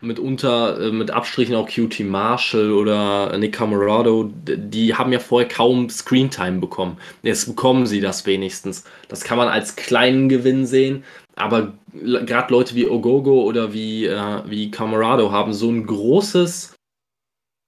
mitunter 0.00 0.80
äh, 0.80 0.92
mit 0.92 1.10
Abstrichen 1.10 1.54
auch 1.54 1.68
QT 1.68 2.00
Marshall 2.00 2.72
oder 2.72 3.36
Nick 3.38 3.54
Camarado, 3.54 4.30
die 4.46 4.94
haben 4.94 5.12
ja 5.12 5.18
vorher 5.18 5.48
kaum 5.48 5.90
Screentime 5.90 6.60
bekommen. 6.60 6.98
Jetzt 7.22 7.46
bekommen 7.46 7.86
sie 7.86 8.00
das 8.00 8.26
wenigstens. 8.26 8.84
Das 9.08 9.24
kann 9.24 9.38
man 9.38 9.48
als 9.48 9.76
kleinen 9.76 10.28
Gewinn 10.28 10.66
sehen, 10.66 11.04
aber 11.36 11.74
gerade 11.92 12.52
Leute 12.52 12.74
wie 12.74 12.88
Ogogo 12.88 13.42
oder 13.42 13.72
wie, 13.72 14.06
äh, 14.06 14.42
wie 14.46 14.70
Camarado 14.70 15.32
haben 15.32 15.52
so 15.52 15.70
ein 15.70 15.86
großes 15.86 16.74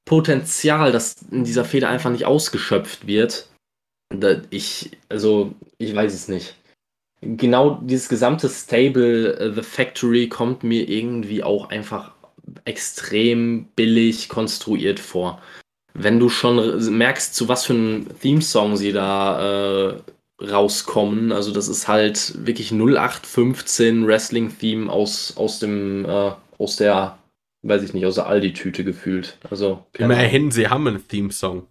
Potenzial, 0.05 0.93
das 0.93 1.17
in 1.31 1.45
dieser 1.45 1.65
Feder 1.65 1.89
einfach 1.89 2.11
nicht 2.11 2.27
ausgeschöpft 2.27 3.07
wird. 3.07 3.49
Ich, 4.51 4.91
also, 5.09 5.55
ich 5.79 5.95
weiß 5.95 6.13
es 6.13 6.27
nicht. 6.27 6.57
Genau 7.21 7.79
dieses 7.83 8.09
gesamte 8.09 8.49
Stable, 8.49 9.39
uh, 9.41 9.55
The 9.55 9.63
Factory, 9.63 10.29
kommt 10.29 10.65
mir 10.65 10.89
irgendwie 10.89 11.45
auch 11.45 11.69
einfach 11.69 12.13
extrem 12.65 13.67
billig 13.77 14.29
konstruiert 14.29 15.01
vor. 15.01 15.41
Wenn 15.95 16.21
du 16.21 16.29
schon 16.29 16.97
merkst, 16.97 17.35
zu 17.35 17.49
was 17.49 17.67
für 17.67 17.75
einem 17.75 18.07
Theme-Song 18.21 18.77
sie 18.77 18.93
da 18.93 19.91
äh, 19.91 20.03
rauskommen, 20.43 21.33
also 21.33 21.53
das 21.53 21.69
ist 21.69 21.89
halt 21.89 22.47
wirklich 22.47 22.73
0815 22.73 24.07
Wrestling-Theme 24.07 24.91
aus, 24.91 25.37
aus 25.37 25.59
dem, 25.59 26.05
äh, 26.05 26.33
aus 26.59 26.77
der, 26.77 27.19
weiß 27.63 27.83
ich 27.83 27.93
nicht, 27.93 28.07
aus 28.07 28.15
der 28.15 28.27
Aldi-Tüte 28.27 28.85
gefühlt. 28.85 29.37
Also, 29.51 29.85
Immerhin, 29.99 30.51
sie 30.51 30.69
haben 30.69 30.87
einen 30.87 31.07
Theme-Song. 31.07 31.67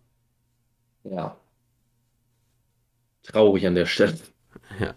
Ja. 1.06 1.38
Traurig 3.24 3.66
an 3.66 3.76
der 3.76 3.86
Stelle. 3.86 4.18
Ja. 4.80 4.94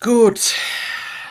Gut 0.00 0.54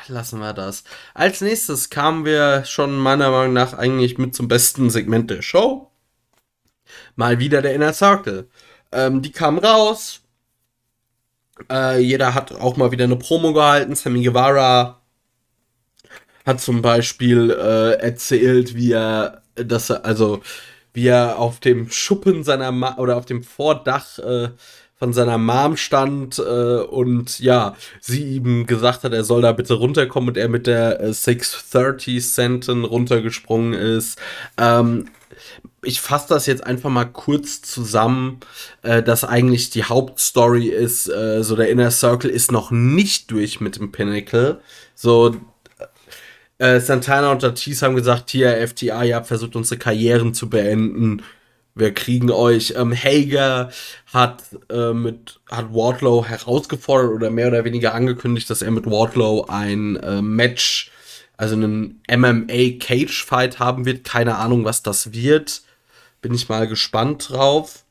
lassen 0.09 0.39
wir 0.39 0.53
das. 0.53 0.83
Als 1.13 1.41
nächstes 1.41 1.89
kamen 1.89 2.25
wir 2.25 2.65
schon 2.65 2.97
meiner 2.97 3.31
Meinung 3.31 3.53
nach 3.53 3.73
eigentlich 3.73 4.17
mit 4.17 4.35
zum 4.35 4.47
besten 4.47 4.89
Segment 4.89 5.29
der 5.29 5.41
Show. 5.41 5.91
Mal 7.15 7.39
wieder 7.39 7.61
der 7.61 7.75
Inner 7.75 7.93
Circle. 7.93 8.49
Ähm, 8.91 9.21
die 9.21 9.31
kamen 9.31 9.59
raus. 9.59 10.21
Äh, 11.71 11.99
jeder 11.99 12.33
hat 12.33 12.51
auch 12.51 12.77
mal 12.77 12.91
wieder 12.91 13.05
eine 13.05 13.15
Promo 13.17 13.53
gehalten. 13.53 13.95
Sammy 13.95 14.23
Guevara 14.23 15.01
hat 16.45 16.61
zum 16.61 16.81
Beispiel 16.81 17.51
äh, 17.51 17.99
erzählt, 18.01 18.75
wie 18.75 18.93
er, 18.93 19.41
dass 19.55 19.89
er, 19.89 20.05
also, 20.05 20.41
wie 20.93 21.07
er 21.07 21.39
auf 21.39 21.59
dem 21.59 21.89
Schuppen 21.91 22.43
seiner 22.43 22.71
Ma 22.71 22.97
oder 22.97 23.17
auf 23.17 23.25
dem 23.25 23.43
Vordach 23.43 24.17
äh, 24.19 24.49
von 24.97 25.13
seiner 25.13 25.37
Mom 25.37 25.77
stand 25.77 26.39
äh, 26.39 26.41
und 26.41 27.39
ja, 27.39 27.75
sie 28.01 28.35
ihm 28.37 28.65
gesagt 28.65 29.03
hat, 29.03 29.13
er 29.13 29.23
soll 29.23 29.43
da 29.43 29.51
bitte 29.51 29.75
runterkommen 29.75 30.29
und 30.29 30.37
er 30.37 30.49
mit 30.49 30.67
der 30.67 30.99
äh, 30.99 31.13
630 31.13 32.23
Centen 32.23 32.83
runtergesprungen 32.83 33.73
ist. 33.73 34.19
Ähm, 34.57 35.05
ich 35.83 36.01
fasse 36.01 36.29
das 36.29 36.47
jetzt 36.47 36.65
einfach 36.65 36.89
mal 36.89 37.05
kurz 37.05 37.61
zusammen, 37.61 38.39
äh, 38.81 39.03
dass 39.03 39.23
eigentlich 39.23 39.69
die 39.69 39.83
Hauptstory 39.83 40.67
ist, 40.67 41.07
äh, 41.07 41.43
so 41.43 41.55
der 41.55 41.69
Inner 41.69 41.91
Circle 41.91 42.29
ist 42.29 42.51
noch 42.51 42.71
nicht 42.71 43.29
durch 43.31 43.61
mit 43.61 43.75
dem 43.75 43.91
Pinnacle. 43.91 44.59
So, 44.95 45.35
äh, 46.57 46.79
Santana 46.79 47.31
und 47.31 47.43
Ortiz 47.43 47.83
haben 47.83 47.95
gesagt, 47.95 48.31
hier, 48.31 48.67
FTA, 48.67 49.03
ihr 49.03 49.15
habt 49.15 49.27
versucht, 49.27 49.55
unsere 49.55 49.77
Karrieren 49.77 50.33
zu 50.33 50.49
beenden 50.49 51.21
wir 51.77 51.93
kriegen 51.93 52.31
euch. 52.31 52.73
Ähm, 52.75 52.93
Hager 52.93 53.69
hat 54.13 54.43
äh, 54.69 54.93
mit 54.93 55.39
hat 55.49 55.73
Wardlow 55.73 56.25
herausgefordert 56.25 57.11
oder 57.11 57.29
mehr 57.29 57.47
oder 57.47 57.65
weniger 57.65 57.93
angekündigt, 57.93 58.49
dass 58.49 58.61
er 58.61 58.71
mit 58.71 58.85
Wardlow 58.85 59.45
ein 59.47 59.95
äh, 59.97 60.21
Match, 60.21 60.91
also 61.37 61.55
einen 61.55 62.01
MMA 62.09 62.77
Cage 62.79 63.23
Fight 63.23 63.59
haben 63.59 63.85
wird. 63.85 64.03
Keine 64.03 64.37
Ahnung, 64.37 64.65
was 64.65 64.83
das 64.83 65.13
wird. 65.13 65.61
Bin 66.21 66.33
ich 66.33 66.49
mal 66.49 66.67
gespannt 66.67 67.29
drauf. 67.29 67.83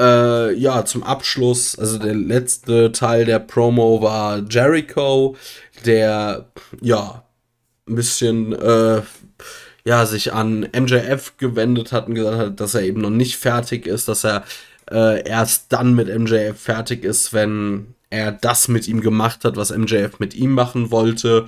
Äh, 0.00 0.54
ja, 0.54 0.84
zum 0.84 1.02
Abschluss, 1.02 1.78
also 1.78 1.98
der 1.98 2.14
letzte 2.14 2.92
Teil 2.92 3.24
der 3.26 3.38
Promo 3.38 4.00
war 4.00 4.42
Jericho, 4.48 5.36
der 5.84 6.50
ja 6.80 7.24
ein 7.88 7.94
bisschen 7.94 8.52
äh, 8.52 9.02
ja, 9.84 10.06
sich 10.06 10.32
an 10.32 10.68
MJF 10.74 11.36
gewendet 11.38 11.92
hat 11.92 12.08
und 12.08 12.14
gesagt 12.14 12.38
hat, 12.38 12.60
dass 12.60 12.74
er 12.74 12.82
eben 12.82 13.00
noch 13.00 13.10
nicht 13.10 13.36
fertig 13.36 13.86
ist, 13.86 14.08
dass 14.08 14.24
er 14.24 14.44
äh, 14.90 15.28
erst 15.28 15.72
dann 15.72 15.94
mit 15.94 16.08
MJF 16.08 16.58
fertig 16.58 17.04
ist, 17.04 17.32
wenn 17.32 17.94
er 18.10 18.30
das 18.30 18.68
mit 18.68 18.88
ihm 18.88 19.00
gemacht 19.00 19.44
hat, 19.44 19.56
was 19.56 19.76
MJF 19.76 20.18
mit 20.18 20.34
ihm 20.34 20.52
machen 20.52 20.90
wollte. 20.90 21.46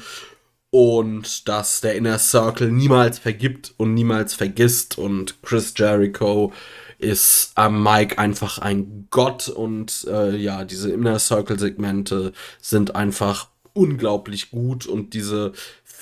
Und 0.70 1.46
dass 1.46 1.82
der 1.82 1.94
Inner 1.94 2.18
Circle 2.18 2.72
niemals 2.72 3.20
vergibt 3.20 3.74
und 3.76 3.94
niemals 3.94 4.34
vergisst. 4.34 4.98
Und 4.98 5.40
Chris 5.42 5.74
Jericho 5.76 6.52
ist 6.98 7.52
am 7.54 7.80
Mike 7.80 8.18
einfach 8.18 8.58
ein 8.58 9.06
Gott. 9.10 9.48
Und 9.48 10.04
äh, 10.10 10.34
ja, 10.34 10.64
diese 10.64 10.90
Inner 10.90 11.20
Circle-Segmente 11.20 12.32
sind 12.60 12.96
einfach 12.96 13.48
unglaublich 13.72 14.50
gut. 14.50 14.86
Und 14.86 15.14
diese 15.14 15.52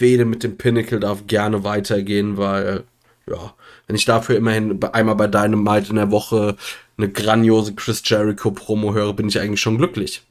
Fehde 0.03 0.25
mit 0.25 0.43
dem 0.43 0.59
Pinnacle 0.59 0.99
darf 0.99 1.29
gerne 1.29 1.63
weitergehen, 1.63 2.37
weil, 2.37 2.83
ja, 3.29 3.55
wenn 3.87 3.95
ich 3.95 4.05
dafür 4.05 4.35
immerhin 4.35 4.83
einmal 4.83 5.15
bei 5.15 5.29
Dynamite 5.29 5.91
in 5.91 5.95
der 5.95 6.11
Woche 6.11 6.57
eine 6.99 7.09
grandiose 7.09 7.77
Chris 7.77 8.03
Jericho 8.05 8.51
Promo 8.51 8.95
höre, 8.95 9.13
bin 9.13 9.29
ich 9.29 9.39
eigentlich 9.39 9.61
schon 9.61 9.79
glücklich. 9.79 10.23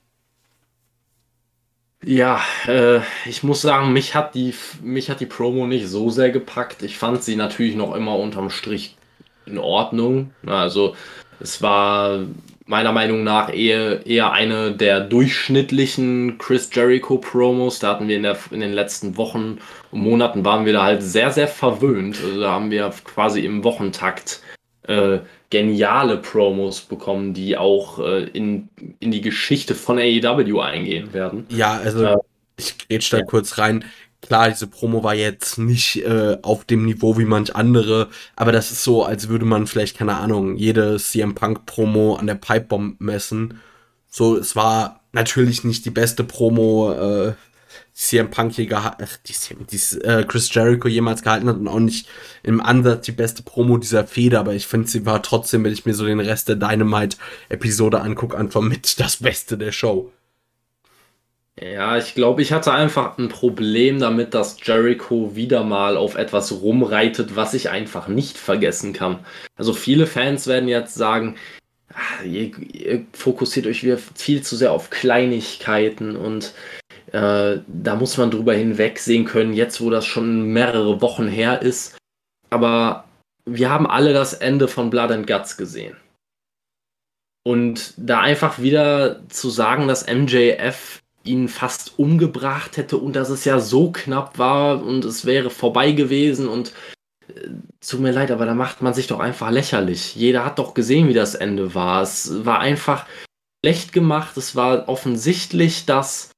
Ja, 2.03 2.41
äh, 2.67 2.99
ich 3.25 3.43
muss 3.43 3.61
sagen, 3.61 3.93
mich 3.93 4.13
hat, 4.13 4.35
die, 4.35 4.53
mich 4.83 5.09
hat 5.09 5.21
die 5.21 5.25
Promo 5.25 5.65
nicht 5.65 5.87
so 5.87 6.09
sehr 6.09 6.31
gepackt. 6.31 6.83
Ich 6.83 6.97
fand 6.97 7.23
sie 7.23 7.37
natürlich 7.37 7.77
noch 7.77 7.95
immer 7.95 8.17
unterm 8.17 8.49
Strich 8.49 8.97
in 9.45 9.57
Ordnung. 9.57 10.33
Also 10.45 10.97
es 11.39 11.61
war 11.61 12.25
meiner 12.71 12.93
Meinung 12.93 13.25
nach 13.25 13.53
eher, 13.53 14.05
eher 14.07 14.31
eine 14.31 14.71
der 14.71 15.01
durchschnittlichen 15.01 16.37
Chris 16.37 16.69
Jericho 16.73 17.17
Promos. 17.17 17.79
Da 17.79 17.89
hatten 17.89 18.07
wir 18.07 18.15
in, 18.15 18.23
der, 18.23 18.37
in 18.49 18.61
den 18.61 18.71
letzten 18.71 19.17
Wochen 19.17 19.57
und 19.91 20.01
Monaten 20.01 20.45
waren 20.45 20.65
wir 20.65 20.71
da 20.71 20.83
halt 20.83 21.03
sehr, 21.03 21.31
sehr 21.31 21.49
verwöhnt. 21.49 22.17
Also 22.23 22.39
da 22.39 22.51
haben 22.51 22.71
wir 22.71 22.89
quasi 23.03 23.41
im 23.41 23.65
Wochentakt 23.65 24.41
äh, 24.87 25.19
geniale 25.49 26.15
Promos 26.15 26.79
bekommen, 26.79 27.33
die 27.33 27.57
auch 27.57 27.99
äh, 27.99 28.23
in, 28.29 28.69
in 29.01 29.11
die 29.11 29.21
Geschichte 29.21 29.75
von 29.75 29.99
AEW 29.99 30.61
eingehen 30.61 31.13
werden. 31.13 31.47
Ja, 31.49 31.73
also 31.73 32.05
äh, 32.05 32.17
ich 32.55 32.87
grätsch 32.87 33.11
da 33.11 33.17
ja. 33.17 33.23
kurz 33.25 33.57
rein 33.57 33.83
klar, 34.21 34.49
diese 34.49 34.67
Promo 34.67 35.03
war 35.03 35.15
jetzt 35.15 35.57
nicht 35.57 36.03
äh, 36.03 36.37
auf 36.41 36.65
dem 36.65 36.85
Niveau 36.85 37.17
wie 37.17 37.25
manch 37.25 37.55
andere, 37.55 38.09
aber 38.35 38.51
das 38.51 38.71
ist 38.71 38.83
so, 38.83 39.03
als 39.03 39.27
würde 39.29 39.45
man 39.45 39.67
vielleicht, 39.67 39.97
keine 39.97 40.17
Ahnung, 40.17 40.55
jede 40.55 40.97
CM 40.97 41.35
Punk 41.35 41.65
Promo 41.65 42.15
an 42.15 42.27
der 42.27 42.35
Pipebomb 42.35 43.01
messen. 43.01 43.59
So, 44.07 44.37
es 44.37 44.55
war 44.55 45.01
natürlich 45.11 45.63
nicht 45.63 45.85
die 45.85 45.91
beste 45.91 46.23
Promo, 46.23 46.91
äh, 46.93 47.33
CM 47.93 48.29
Punk 48.29 48.53
hier 48.53 48.67
gehalten, 48.67 49.05
die, 49.27 49.33
die 49.69 50.01
äh, 50.01 50.23
Chris 50.25 50.53
Jericho 50.53 50.87
jemals 50.87 51.21
gehalten 51.21 51.47
hat 51.47 51.57
und 51.57 51.67
auch 51.67 51.79
nicht 51.79 52.07
im 52.43 52.61
Ansatz 52.61 53.05
die 53.05 53.11
beste 53.11 53.43
Promo 53.43 53.77
dieser 53.77 54.07
Feder, 54.07 54.39
aber 54.39 54.53
ich 54.53 54.67
finde, 54.67 54.87
sie 54.87 55.05
war 55.05 55.21
trotzdem, 55.21 55.63
wenn 55.63 55.73
ich 55.73 55.85
mir 55.85 55.93
so 55.93 56.05
den 56.05 56.19
Rest 56.19 56.49
der 56.49 56.55
Dynamite-Episode 56.55 58.01
angucke, 58.01 58.37
einfach 58.37 58.61
mit 58.61 58.99
das 58.99 59.17
Beste 59.17 59.57
der 59.57 59.71
Show. 59.71 60.11
Ja, 61.63 61.95
ich 61.95 62.15
glaube, 62.15 62.41
ich 62.41 62.53
hatte 62.53 62.73
einfach 62.73 63.19
ein 63.19 63.29
Problem 63.29 63.99
damit, 63.99 64.33
dass 64.33 64.57
Jericho 64.65 65.35
wieder 65.35 65.63
mal 65.63 65.95
auf 65.95 66.15
etwas 66.15 66.51
rumreitet, 66.51 67.35
was 67.35 67.53
ich 67.53 67.69
einfach 67.69 68.07
nicht 68.07 68.37
vergessen 68.37 68.93
kann. 68.93 69.19
Also 69.57 69.73
viele 69.73 70.07
Fans 70.07 70.47
werden 70.47 70.67
jetzt 70.67 70.95
sagen, 70.95 71.35
ach, 71.93 72.23
ihr, 72.23 72.51
ihr, 72.57 73.05
fokussiert 73.13 73.67
euch 73.67 73.85
viel 74.15 74.41
zu 74.41 74.55
sehr 74.55 74.71
auf 74.71 74.89
Kleinigkeiten 74.89 76.15
und 76.15 76.55
äh, 77.11 77.59
da 77.67 77.95
muss 77.95 78.17
man 78.17 78.31
drüber 78.31 78.55
hinwegsehen 78.55 79.25
können, 79.25 79.53
jetzt 79.53 79.81
wo 79.81 79.91
das 79.91 80.05
schon 80.07 80.53
mehrere 80.53 80.99
Wochen 80.99 81.27
her 81.27 81.61
ist. 81.61 81.95
Aber 82.49 83.05
wir 83.45 83.69
haben 83.69 83.85
alle 83.85 84.13
das 84.13 84.33
Ende 84.33 84.67
von 84.67 84.89
Blood 84.89 85.11
and 85.11 85.27
Guts 85.27 85.57
gesehen. 85.57 85.95
Und 87.43 87.93
da 87.97 88.19
einfach 88.19 88.59
wieder 88.59 89.27
zu 89.29 89.49
sagen, 89.51 89.87
dass 89.87 90.07
MJF 90.07 91.01
ihn 91.23 91.47
fast 91.47 91.97
umgebracht 91.97 92.77
hätte 92.77 92.97
und 92.97 93.15
dass 93.15 93.29
es 93.29 93.45
ja 93.45 93.59
so 93.59 93.91
knapp 93.91 94.37
war 94.37 94.83
und 94.83 95.05
es 95.05 95.25
wäre 95.25 95.49
vorbei 95.49 95.91
gewesen 95.91 96.47
und 96.47 96.73
äh, 97.27 97.49
tut 97.85 97.99
mir 97.99 98.11
leid, 98.11 98.31
aber 98.31 98.45
da 98.45 98.53
macht 98.53 98.81
man 98.81 98.93
sich 98.93 99.07
doch 99.07 99.19
einfach 99.19 99.51
lächerlich. 99.51 100.15
Jeder 100.15 100.45
hat 100.45 100.59
doch 100.59 100.73
gesehen, 100.73 101.07
wie 101.07 101.13
das 101.13 101.35
Ende 101.35 101.75
war. 101.75 102.01
Es 102.01 102.45
war 102.45 102.59
einfach 102.59 103.05
schlecht 103.63 103.93
gemacht. 103.93 104.37
Es 104.37 104.55
war 104.55 104.89
offensichtlich, 104.89 105.85
dass, 105.85 106.31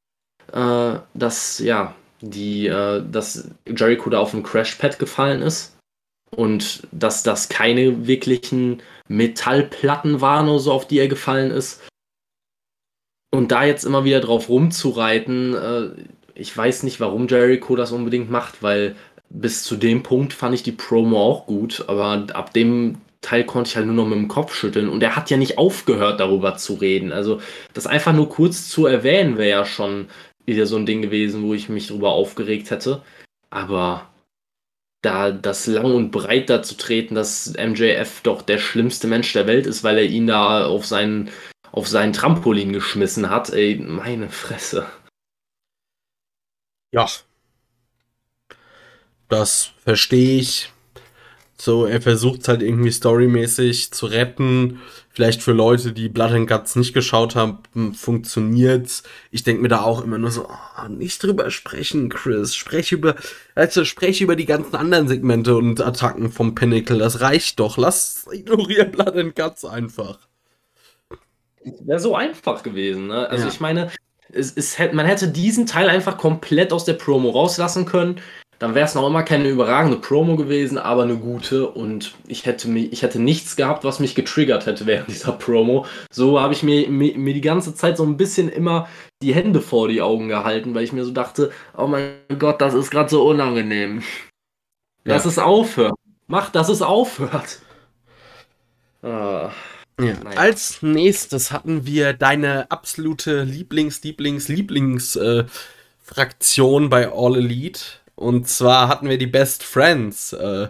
äh, 0.52 0.96
dass 1.14 1.60
ja, 1.60 1.96
die, 2.22 2.68
äh, 2.68 3.04
dass 3.10 3.50
Jericho 3.68 4.10
da 4.10 4.20
auf 4.20 4.32
dem 4.32 4.44
Crashpad 4.44 5.00
gefallen 5.00 5.42
ist 5.42 5.78
und 6.36 6.88
dass 6.92 7.24
das 7.24 7.50
keine 7.50 8.08
wirklichen 8.08 8.82
Metallplatten 9.08 10.22
waren 10.22 10.50
oder 10.50 10.60
so, 10.60 10.72
auf 10.72 10.88
die 10.88 11.00
er 11.00 11.08
gefallen 11.08 11.52
ist. 11.52 11.82
Und 13.34 13.52
da 13.52 13.66
jetzt 13.66 13.84
immer 13.84 14.04
wieder 14.04 14.20
drauf 14.20 14.48
rumzureiten, 14.48 15.56
äh, 15.56 15.90
ich 16.36 16.56
weiß 16.56 16.84
nicht, 16.84 17.00
warum 17.00 17.28
Jericho 17.28 17.76
das 17.76 17.92
unbedingt 17.92 18.30
macht, 18.30 18.62
weil 18.62 18.96
bis 19.32 19.64
zu 19.64 19.76
dem 19.76 20.04
Punkt 20.04 20.34
fand 20.34 20.54
ich 20.54 20.62
die 20.62 20.72
Promo 20.72 21.20
auch 21.20 21.48
gut, 21.48 21.84
aber 21.88 22.28
ab 22.34 22.54
dem 22.54 22.98
Teil 23.22 23.44
konnte 23.44 23.70
ich 23.70 23.76
halt 23.76 23.88
nur 23.88 23.96
noch 23.96 24.06
mit 24.06 24.20
dem 24.20 24.28
Kopf 24.28 24.54
schütteln 24.54 24.88
und 24.88 25.02
er 25.02 25.16
hat 25.16 25.32
ja 25.32 25.38
nicht 25.38 25.58
aufgehört 25.58 26.20
darüber 26.20 26.58
zu 26.58 26.76
reden. 26.76 27.12
Also 27.12 27.42
das 27.74 27.88
einfach 27.88 28.14
nur 28.14 28.30
kurz 28.30 28.70
zu 28.70 28.86
erwähnen 28.86 29.40
wäre 29.40 29.50
ja 29.50 29.66
schon 29.66 30.10
wieder 30.46 30.68
so 30.68 30.76
ein 30.76 30.86
Ding 30.86 31.02
gewesen, 31.02 31.42
wo 31.42 31.56
ich 31.56 31.70
mich 31.70 31.88
darüber 31.88 32.12
aufgeregt 32.12 32.70
hätte. 32.70 33.02
Aber 33.50 34.10
da 35.02 35.32
das 35.32 35.66
lang 35.66 35.96
und 35.96 36.12
breit 36.12 36.52
dazu 36.52 36.76
treten, 36.76 37.16
dass 37.16 37.54
MJF 37.58 38.22
doch 38.22 38.44
der 38.44 38.60
schlimmste 38.60 39.08
Mensch 39.08 39.34
der 39.34 39.48
Welt 39.48 39.66
ist, 39.66 39.84
weil 39.84 39.98
er 39.98 40.06
ihn 40.06 40.28
da 40.28 40.68
auf 40.68 40.86
seinen 40.86 41.32
auf 41.74 41.88
seinen 41.88 42.14
Trampolin 42.14 42.72
geschmissen 42.72 43.32
hat, 43.32 43.50
ey, 43.50 43.76
meine 43.78 44.30
Fresse. 44.30 44.86
Ja. 46.92 47.08
Das 49.28 49.72
verstehe 49.84 50.40
ich. 50.40 50.72
So, 51.58 51.86
er 51.86 52.00
versucht 52.00 52.42
es 52.42 52.48
halt 52.48 52.62
irgendwie 52.62 52.92
storymäßig 52.92 53.92
zu 53.92 54.06
retten. 54.06 54.82
Vielleicht 55.10 55.42
für 55.42 55.54
Leute, 55.54 55.94
die 55.94 56.10
Blood 56.10 56.32
and 56.34 56.48
Guts 56.48 56.76
nicht 56.76 56.94
geschaut 56.94 57.36
haben, 57.36 57.60
funktioniert's. 57.96 59.02
Ich 59.32 59.44
denke 59.44 59.64
mir 59.64 59.70
da 59.70 59.82
auch 59.82 60.04
immer 60.04 60.20
nur 60.20 60.30
so, 60.30 60.48
oh, 60.48 60.88
nicht 60.90 61.24
drüber 61.24 61.50
sprechen, 61.50 62.10
Chris. 62.10 62.54
Sprech 62.54 62.92
über, 62.92 63.16
also 63.56 63.84
sprech 63.84 64.22
über 64.22 64.36
die 64.36 64.46
ganzen 64.46 64.76
anderen 64.76 65.08
Segmente 65.08 65.56
und 65.56 65.82
Attacken 65.82 66.32
vom 66.32 66.54
Pinnacle. 66.54 67.00
Das 67.00 67.22
reicht 67.22 67.60
doch. 67.60 67.78
Lass 67.78 68.28
ignorieren 68.32 68.92
Blood 68.92 69.16
and 69.16 69.36
Guts 69.36 69.66
einfach. 69.66 70.20
Wäre 71.82 72.00
so 72.00 72.16
einfach 72.16 72.64
gewesen, 72.64 73.08
ne? 73.08 73.28
Also 73.30 73.46
ja. 73.46 73.50
ich 73.50 73.60
meine, 73.60 73.90
es, 74.32 74.52
es, 74.56 74.78
man 74.94 75.06
hätte 75.06 75.28
diesen 75.28 75.66
Teil 75.66 75.90
einfach 75.90 76.18
komplett 76.18 76.74
aus 76.74 76.86
der 76.86 76.94
Promo 76.94 77.30
rauslassen 77.30 77.86
können 77.86 78.20
dann 78.64 78.76
wäre 78.76 78.86
es 78.86 78.96
noch 78.96 79.06
immer 79.06 79.24
keine 79.24 79.50
überragende 79.50 79.98
Promo 79.98 80.38
gewesen, 80.38 80.78
aber 80.78 81.04
eine 81.04 81.18
gute. 81.18 81.68
Und 81.68 82.16
ich 82.28 82.46
hätte, 82.46 82.70
mich, 82.70 82.94
ich 82.94 83.02
hätte 83.02 83.20
nichts 83.20 83.58
gehabt, 83.58 83.84
was 83.84 84.00
mich 84.00 84.16
getriggert 84.16 84.66
hätte 84.66 84.86
während 84.86 85.10
dieser 85.10 85.34
Promo. 85.34 85.86
So 86.10 86.40
habe 86.40 86.54
ich 86.54 86.64
mir, 86.64 86.90
mir, 86.90 87.18
mir, 87.18 87.34
die 87.34 87.42
ganze 87.42 87.76
Zeit 87.76 87.98
so 87.98 88.06
ein 88.06 88.16
bisschen 88.16 88.48
immer 88.48 88.88
die 89.22 89.36
Hände 89.36 89.60
vor 89.60 89.90
die 89.90 90.02
Augen 90.02 90.30
gehalten, 90.30 90.74
weil 90.76 90.86
ich 90.86 90.94
mir 90.94 91.04
so 91.04 91.12
dachte, 91.12 91.52
oh 91.76 91.88
mein 91.88 92.14
Gott, 92.40 92.62
das 92.62 92.74
ist 92.74 92.90
gerade 92.90 93.10
so 93.10 93.28
unangenehm. 93.28 94.00
Ja. 95.04 95.16
Lass 95.16 95.26
es 95.26 95.40
aufhören. 95.40 95.96
Mach, 96.28 96.50
dass 96.50 96.70
es 96.70 96.82
aufhört. 96.82 97.60
Ah. 99.02 99.52
Ja. 100.00 100.20
Als 100.36 100.82
nächstes 100.82 101.52
hatten 101.52 101.86
wir 101.86 102.14
deine 102.14 102.72
absolute 102.72 103.44
Lieblings, 103.44 104.04
Lieblings, 104.04 104.48
Lieblings 104.48 105.16
äh, 105.16 105.46
Fraktion 106.02 106.90
bei 106.90 107.12
All 107.12 107.38
Elite. 107.38 107.82
Und 108.16 108.48
zwar 108.48 108.88
hatten 108.88 109.10
wir 109.10 109.18
die 109.18 109.28
Best 109.28 109.64
Friends. 109.64 110.34
Äh, 110.34 110.70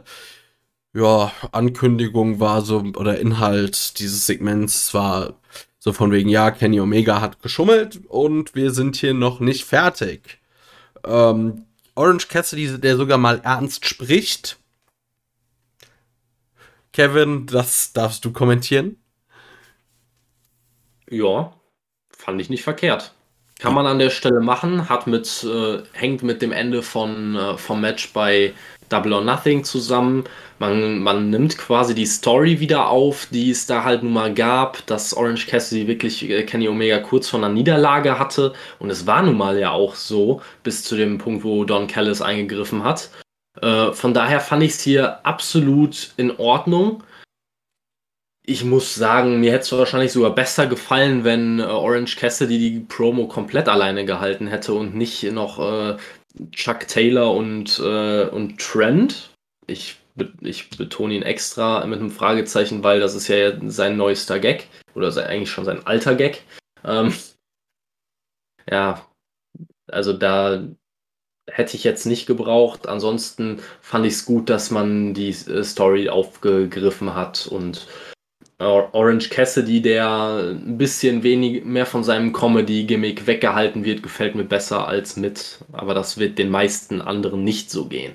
ja, 0.94 1.32
Ankündigung 1.52 2.40
war 2.40 2.62
so, 2.62 2.80
oder 2.96 3.20
Inhalt 3.20 4.00
dieses 4.00 4.26
Segments 4.26 4.94
war 4.94 5.40
so 5.80 5.92
von 5.92 6.12
wegen, 6.12 6.30
ja, 6.30 6.52
Kenny 6.52 6.80
Omega 6.80 7.20
hat 7.20 7.42
geschummelt 7.42 8.02
und 8.08 8.56
wir 8.56 8.72
sind 8.72 8.96
hier 8.96 9.14
noch 9.14 9.40
nicht 9.42 9.66
fertig. 9.66 10.40
Ähm, 11.04 11.66
Orange 11.96 12.28
Cassidy, 12.30 12.80
der 12.80 12.96
sogar 12.96 13.18
mal 13.18 13.42
ernst 13.44 13.86
spricht. 13.86 14.58
Kevin, 16.94 17.48
das 17.48 17.92
darfst 17.92 18.24
du 18.24 18.32
kommentieren. 18.32 18.98
Ja, 21.14 21.54
fand 22.10 22.42
ich 22.42 22.50
nicht 22.50 22.64
verkehrt. 22.64 23.14
Kann 23.60 23.76
man 23.76 23.86
an 23.86 24.00
der 24.00 24.10
Stelle 24.10 24.42
machen, 24.42 24.90
hat 24.90 25.06
mit, 25.06 25.44
äh, 25.44 25.84
hängt 25.94 26.24
mit 26.24 26.42
dem 26.42 26.52
Ende 26.52 26.82
von, 26.82 27.36
äh, 27.36 27.56
vom 27.56 27.82
Match 27.82 28.12
bei 28.12 28.54
Double 28.90 29.14
or 29.14 29.22
Nothing 29.22 29.64
zusammen. 29.64 30.24
Man, 30.58 31.00
man 31.00 31.30
nimmt 31.30 31.58
quasi 31.60 31.94
die 31.94 32.08
Story 32.08 32.60
wieder 32.60 32.90
auf, 32.90 33.28
die 33.30 33.52
es 33.52 33.68
da 33.68 33.84
halt 33.84 34.02
nun 34.02 34.14
mal 34.14 34.34
gab, 34.34 34.84
dass 34.88 35.14
Orange 35.14 35.46
Cassidy 35.46 35.88
wirklich 35.88 36.28
äh, 36.28 36.44
Kenny 36.44 36.68
Omega 36.68 36.98
kurz 37.00 37.30
vor 37.30 37.40
einer 37.40 37.50
Niederlage 37.50 38.18
hatte. 38.18 38.54
Und 38.80 38.90
es 38.90 39.06
war 39.06 39.22
nun 39.22 39.38
mal 39.38 39.58
ja 39.60 39.70
auch 39.70 39.94
so, 39.94 40.42
bis 40.64 40.84
zu 40.84 40.98
dem 40.98 41.20
Punkt, 41.20 41.44
wo 41.44 41.64
Don 41.64 41.86
Callis 41.86 42.24
eingegriffen 42.24 42.84
hat. 42.84 43.12
Äh, 43.62 43.92
von 43.92 44.16
daher 44.16 44.40
fand 44.40 44.64
ich 44.64 44.72
es 44.72 44.82
hier 44.82 45.26
absolut 45.26 46.12
in 46.18 46.36
Ordnung 46.38 47.04
ich 48.46 48.64
muss 48.66 48.94
sagen, 48.94 49.40
mir 49.40 49.52
hätte 49.54 49.64
es 49.64 49.72
wahrscheinlich 49.72 50.12
sogar 50.12 50.36
besser 50.36 50.68
gefallen, 50.68 51.24
wenn 51.24 51.60
äh, 51.60 51.64
Orange 51.64 52.18
Cassidy 52.18 52.58
die 52.58 52.80
Promo 52.82 53.28
komplett 53.28 53.70
alleine 53.70 54.06
gehalten 54.06 54.48
hätte 54.48 54.74
und 54.74 54.96
nicht 54.96 55.24
noch 55.32 55.60
äh, 55.60 55.98
Chuck 56.52 56.88
Taylor 56.88 57.34
und, 57.34 57.80
äh, 57.80 58.26
und 58.26 58.60
Trent. 58.60 59.32
Ich, 59.68 59.98
ich 60.42 60.70
betone 60.72 61.14
ihn 61.14 61.24
extra 61.24 61.86
mit 61.86 62.00
einem 62.00 62.12
Fragezeichen, 62.12 62.84
weil 62.84 63.00
das 63.00 63.16
ist 63.16 63.30
ja 63.30 63.54
sein 63.70 63.96
neuester 63.96 64.40
Gag 64.40 64.68
oder 64.94 65.12
sein, 65.12 65.28
eigentlich 65.28 65.52
schon 65.52 65.66
sein 65.66 65.86
alter 65.88 66.16
Gag. 66.16 66.44
Ähm, 66.84 67.14
ja, 68.70 69.08
also 69.90 70.12
da 70.12 70.68
hätte 71.50 71.78
ich 71.78 71.86
jetzt 71.86 72.06
nicht 72.06 72.26
gebraucht. 72.26 72.88
Ansonsten 72.88 73.62
fand 73.82 74.06
ich 74.06 74.14
es 74.14 74.26
gut, 74.26 74.50
dass 74.50 74.70
man 74.70 75.14
die 75.14 75.30
äh, 75.30 75.64
Story 75.64 76.10
aufgegriffen 76.10 77.16
hat 77.16 77.48
und 77.48 77.88
Orange 78.60 79.30
Cassidy, 79.30 79.82
der 79.82 80.54
ein 80.54 80.78
bisschen 80.78 81.24
wenig 81.24 81.66
mehr 81.66 81.86
von 81.86 82.04
seinem 82.04 82.34
Comedy-Gimmick 82.34 83.28
weggehalten 83.28 83.84
wird, 83.84 84.04
gefällt 84.04 84.36
mir 84.36 84.46
besser 84.46 84.88
als 84.88 85.18
mit. 85.18 85.60
Aber 85.72 85.94
das 85.94 86.18
wird 86.18 86.38
den 86.38 86.50
meisten 86.50 87.02
anderen 87.02 87.44
nicht 87.44 87.72
so 87.72 87.86
gehen. 87.86 88.14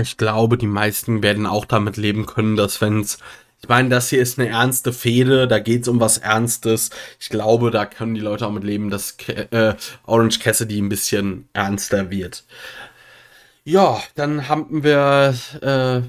Ich 0.00 0.16
glaube, 0.16 0.58
die 0.58 0.66
meisten 0.66 1.22
werden 1.22 1.46
auch 1.46 1.64
damit 1.64 1.96
leben 1.96 2.26
können, 2.26 2.56
dass 2.56 2.80
wenn 2.80 3.00
es 3.00 3.18
ich 3.62 3.68
meine, 3.68 3.88
das 3.88 4.10
hier 4.10 4.20
ist 4.20 4.38
eine 4.38 4.50
ernste 4.50 4.92
Fehde, 4.92 5.48
da 5.48 5.58
geht 5.58 5.82
es 5.82 5.88
um 5.88 5.98
was 5.98 6.18
Ernstes. 6.18 6.90
Ich 7.18 7.30
glaube, 7.30 7.70
da 7.70 7.86
können 7.86 8.14
die 8.14 8.20
Leute 8.20 8.46
auch 8.46 8.52
mit 8.52 8.64
leben, 8.64 8.90
dass 8.90 9.16
äh, 9.28 9.74
Orange 10.04 10.38
Cassidy 10.40 10.78
ein 10.78 10.88
bisschen 10.88 11.48
ernster 11.52 12.10
wird. 12.10 12.44
Ja, 13.64 14.00
dann 14.14 14.48
haben 14.48 14.84
wir 14.84 15.34
äh, 15.62 16.02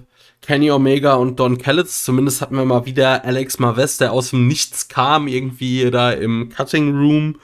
Kenny 0.48 0.72
Omega 0.72 1.16
und 1.16 1.42
Don 1.42 1.58
Callis. 1.58 2.06
Zumindest 2.06 2.40
hatten 2.40 2.56
wir 2.56 2.64
mal 2.64 2.86
wieder 2.86 3.26
Alex 3.26 3.60
Marvez, 3.60 3.98
der 3.98 4.14
aus 4.14 4.30
dem 4.30 4.48
Nichts 4.48 4.88
kam, 4.88 5.28
irgendwie 5.28 5.92
da 5.92 6.12
im 6.12 6.48
Cutting 6.48 6.98
Room. 6.98 7.36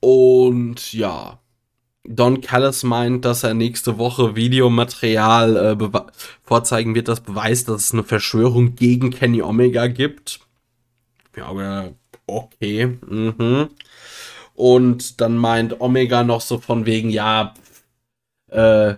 Und 0.00 0.92
ja, 0.92 1.38
Don 2.06 2.42
Callis 2.42 2.82
meint, 2.82 3.24
dass 3.24 3.42
er 3.42 3.54
nächste 3.54 3.96
Woche 3.96 4.36
Videomaterial 4.36 5.78
äh, 5.80 6.00
vorzeigen 6.42 6.94
wird, 6.94 7.08
das 7.08 7.22
beweist, 7.22 7.70
dass 7.70 7.84
es 7.84 7.92
eine 7.94 8.04
Verschwörung 8.04 8.74
gegen 8.74 9.08
Kenny 9.08 9.40
Omega 9.40 9.86
gibt. 9.86 10.40
Ja, 11.34 11.46
aber 11.46 11.94
okay. 12.26 12.98
Mhm. 13.08 13.70
Und 14.52 15.22
dann 15.22 15.38
meint 15.38 15.80
Omega 15.80 16.22
noch 16.22 16.42
so 16.42 16.58
von 16.58 16.84
wegen, 16.84 17.08
ja, 17.08 17.54
äh, 18.50 18.96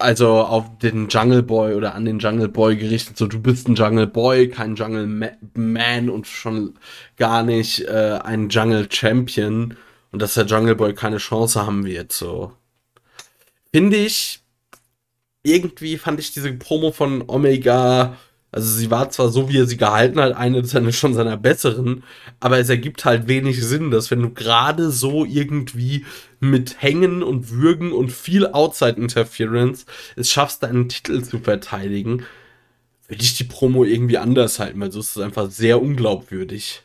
also 0.00 0.38
auf 0.38 0.78
den 0.78 1.08
Jungle 1.08 1.42
Boy 1.42 1.74
oder 1.74 1.94
an 1.94 2.04
den 2.04 2.18
Jungle 2.18 2.48
Boy 2.48 2.76
gerichtet, 2.76 3.16
so 3.16 3.26
du 3.26 3.40
bist 3.40 3.68
ein 3.68 3.74
Jungle 3.74 4.06
Boy, 4.06 4.48
kein 4.48 4.76
Jungle 4.76 5.06
Man 5.54 6.10
und 6.10 6.26
schon 6.26 6.78
gar 7.16 7.42
nicht 7.42 7.82
äh, 7.82 8.18
ein 8.22 8.48
Jungle 8.48 8.88
Champion 8.90 9.76
und 10.12 10.22
dass 10.22 10.34
der 10.34 10.46
Jungle 10.46 10.76
Boy 10.76 10.94
keine 10.94 11.18
Chance 11.18 11.64
haben 11.66 11.84
wird, 11.84 12.12
so. 12.12 12.52
Finde 13.72 13.96
ich, 13.96 14.40
irgendwie 15.42 15.96
fand 15.96 16.20
ich 16.20 16.32
diese 16.32 16.52
Promo 16.52 16.92
von 16.92 17.24
Omega 17.26 18.16
also 18.52 18.68
sie 18.68 18.90
war 18.90 19.10
zwar 19.10 19.28
so, 19.28 19.48
wie 19.48 19.58
er 19.58 19.66
sie 19.66 19.76
gehalten 19.76 20.20
hat, 20.20 20.36
eine 20.36 20.64
seiner, 20.64 20.92
schon 20.92 21.14
seiner 21.14 21.36
besseren, 21.36 22.02
aber 22.40 22.58
es 22.58 22.68
ergibt 22.68 23.04
halt 23.04 23.28
wenig 23.28 23.64
Sinn, 23.64 23.90
dass 23.90 24.10
wenn 24.10 24.22
du 24.22 24.30
gerade 24.30 24.90
so 24.90 25.24
irgendwie 25.24 26.04
mit 26.40 26.82
Hängen 26.82 27.22
und 27.22 27.50
Würgen 27.50 27.92
und 27.92 28.10
viel 28.10 28.46
Outside 28.48 29.00
Interference 29.00 29.86
es 30.16 30.30
schaffst, 30.30 30.62
deinen 30.62 30.88
Titel 30.88 31.22
zu 31.22 31.38
verteidigen, 31.38 32.24
würde 33.06 33.22
ich 33.22 33.36
die 33.36 33.44
Promo 33.44 33.84
irgendwie 33.84 34.18
anders 34.18 34.58
halten, 34.58 34.80
weil 34.80 34.90
so 34.90 35.00
ist 35.00 35.16
es 35.16 35.22
einfach 35.22 35.50
sehr 35.50 35.80
unglaubwürdig. 35.80 36.82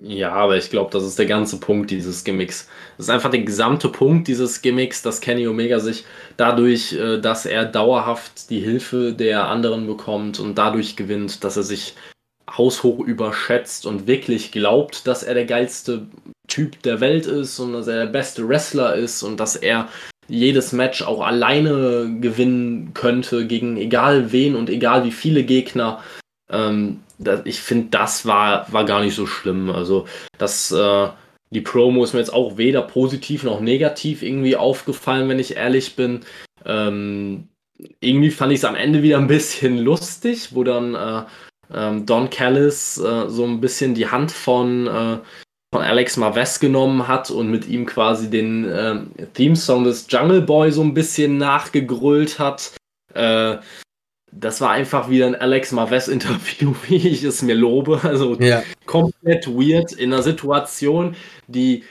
Ja, 0.00 0.32
aber 0.32 0.56
ich 0.56 0.70
glaube, 0.70 0.90
das 0.90 1.04
ist 1.04 1.18
der 1.18 1.26
ganze 1.26 1.58
Punkt 1.60 1.90
dieses 1.90 2.24
Gimmicks. 2.24 2.68
Das 2.96 3.06
ist 3.06 3.10
einfach 3.10 3.30
der 3.30 3.42
gesamte 3.42 3.88
Punkt 3.88 4.26
dieses 4.28 4.60
Gimmicks, 4.60 5.02
dass 5.02 5.20
Kenny 5.20 5.46
Omega 5.46 5.78
sich 5.78 6.04
dadurch, 6.36 6.92
äh, 6.94 7.20
dass 7.20 7.46
er 7.46 7.64
dauerhaft 7.64 8.50
die 8.50 8.60
Hilfe 8.60 9.12
der 9.12 9.48
anderen 9.48 9.86
bekommt 9.86 10.40
und 10.40 10.58
dadurch 10.58 10.96
gewinnt, 10.96 11.44
dass 11.44 11.56
er 11.56 11.62
sich 11.62 11.94
haushoch 12.50 12.98
überschätzt 13.00 13.86
und 13.86 14.06
wirklich 14.06 14.52
glaubt, 14.52 15.06
dass 15.06 15.22
er 15.22 15.34
der 15.34 15.46
geilste 15.46 16.06
Typ 16.48 16.82
der 16.82 17.00
Welt 17.00 17.26
ist 17.26 17.58
und 17.58 17.72
dass 17.72 17.86
er 17.86 18.04
der 18.04 18.12
beste 18.12 18.46
Wrestler 18.46 18.94
ist 18.96 19.22
und 19.22 19.40
dass 19.40 19.56
er 19.56 19.88
jedes 20.28 20.72
Match 20.72 21.02
auch 21.02 21.20
alleine 21.20 22.18
gewinnen 22.20 22.92
könnte 22.94 23.46
gegen 23.46 23.76
egal 23.76 24.32
wen 24.32 24.56
und 24.56 24.70
egal 24.70 25.04
wie 25.04 25.12
viele 25.12 25.44
Gegner. 25.44 26.02
Ähm, 26.50 27.03
ich 27.44 27.60
finde, 27.60 27.88
das 27.90 28.26
war, 28.26 28.72
war 28.72 28.84
gar 28.84 29.00
nicht 29.00 29.14
so 29.14 29.26
schlimm. 29.26 29.70
Also, 29.70 30.06
das, 30.38 30.72
äh, 30.72 31.08
die 31.50 31.60
Promo 31.60 32.02
ist 32.02 32.12
mir 32.12 32.20
jetzt 32.20 32.32
auch 32.32 32.56
weder 32.56 32.82
positiv 32.82 33.44
noch 33.44 33.60
negativ 33.60 34.22
irgendwie 34.22 34.56
aufgefallen, 34.56 35.28
wenn 35.28 35.38
ich 35.38 35.56
ehrlich 35.56 35.96
bin. 35.96 36.20
Ähm, 36.64 37.48
irgendwie 38.00 38.30
fand 38.30 38.52
ich 38.52 38.58
es 38.58 38.64
am 38.64 38.74
Ende 38.74 39.02
wieder 39.02 39.18
ein 39.18 39.26
bisschen 39.26 39.78
lustig, 39.78 40.54
wo 40.54 40.64
dann 40.64 40.94
äh, 40.94 41.22
ähm, 41.72 42.06
Don 42.06 42.30
Callis 42.30 42.98
äh, 42.98 43.28
so 43.28 43.44
ein 43.44 43.60
bisschen 43.60 43.94
die 43.94 44.08
Hand 44.08 44.32
von, 44.32 44.86
äh, 44.86 45.18
von 45.72 45.82
Alex 45.82 46.16
Marves 46.16 46.60
genommen 46.60 47.08
hat 47.08 47.30
und 47.30 47.50
mit 47.50 47.66
ihm 47.68 47.86
quasi 47.86 48.30
den 48.30 48.64
äh, 48.64 49.00
Theme-Song 49.34 49.84
des 49.84 50.06
Jungle 50.08 50.42
Boy 50.42 50.70
so 50.72 50.82
ein 50.82 50.94
bisschen 50.94 51.38
nachgegrüllt 51.38 52.38
hat. 52.38 52.72
Das 54.36 54.60
war 54.60 54.70
einfach 54.70 55.08
wieder 55.10 55.26
ein 55.26 55.34
Alex 55.34 55.72
Marves-Interview, 55.72 56.74
wie 56.88 57.08
ich 57.08 57.22
es 57.22 57.42
mir 57.42 57.54
lobe. 57.54 58.00
Also 58.02 58.34
ja. 58.40 58.62
komplett 58.84 59.46
weird 59.46 59.92
in 59.92 60.12
einer 60.12 60.22
Situation, 60.22 61.16
die, 61.46 61.84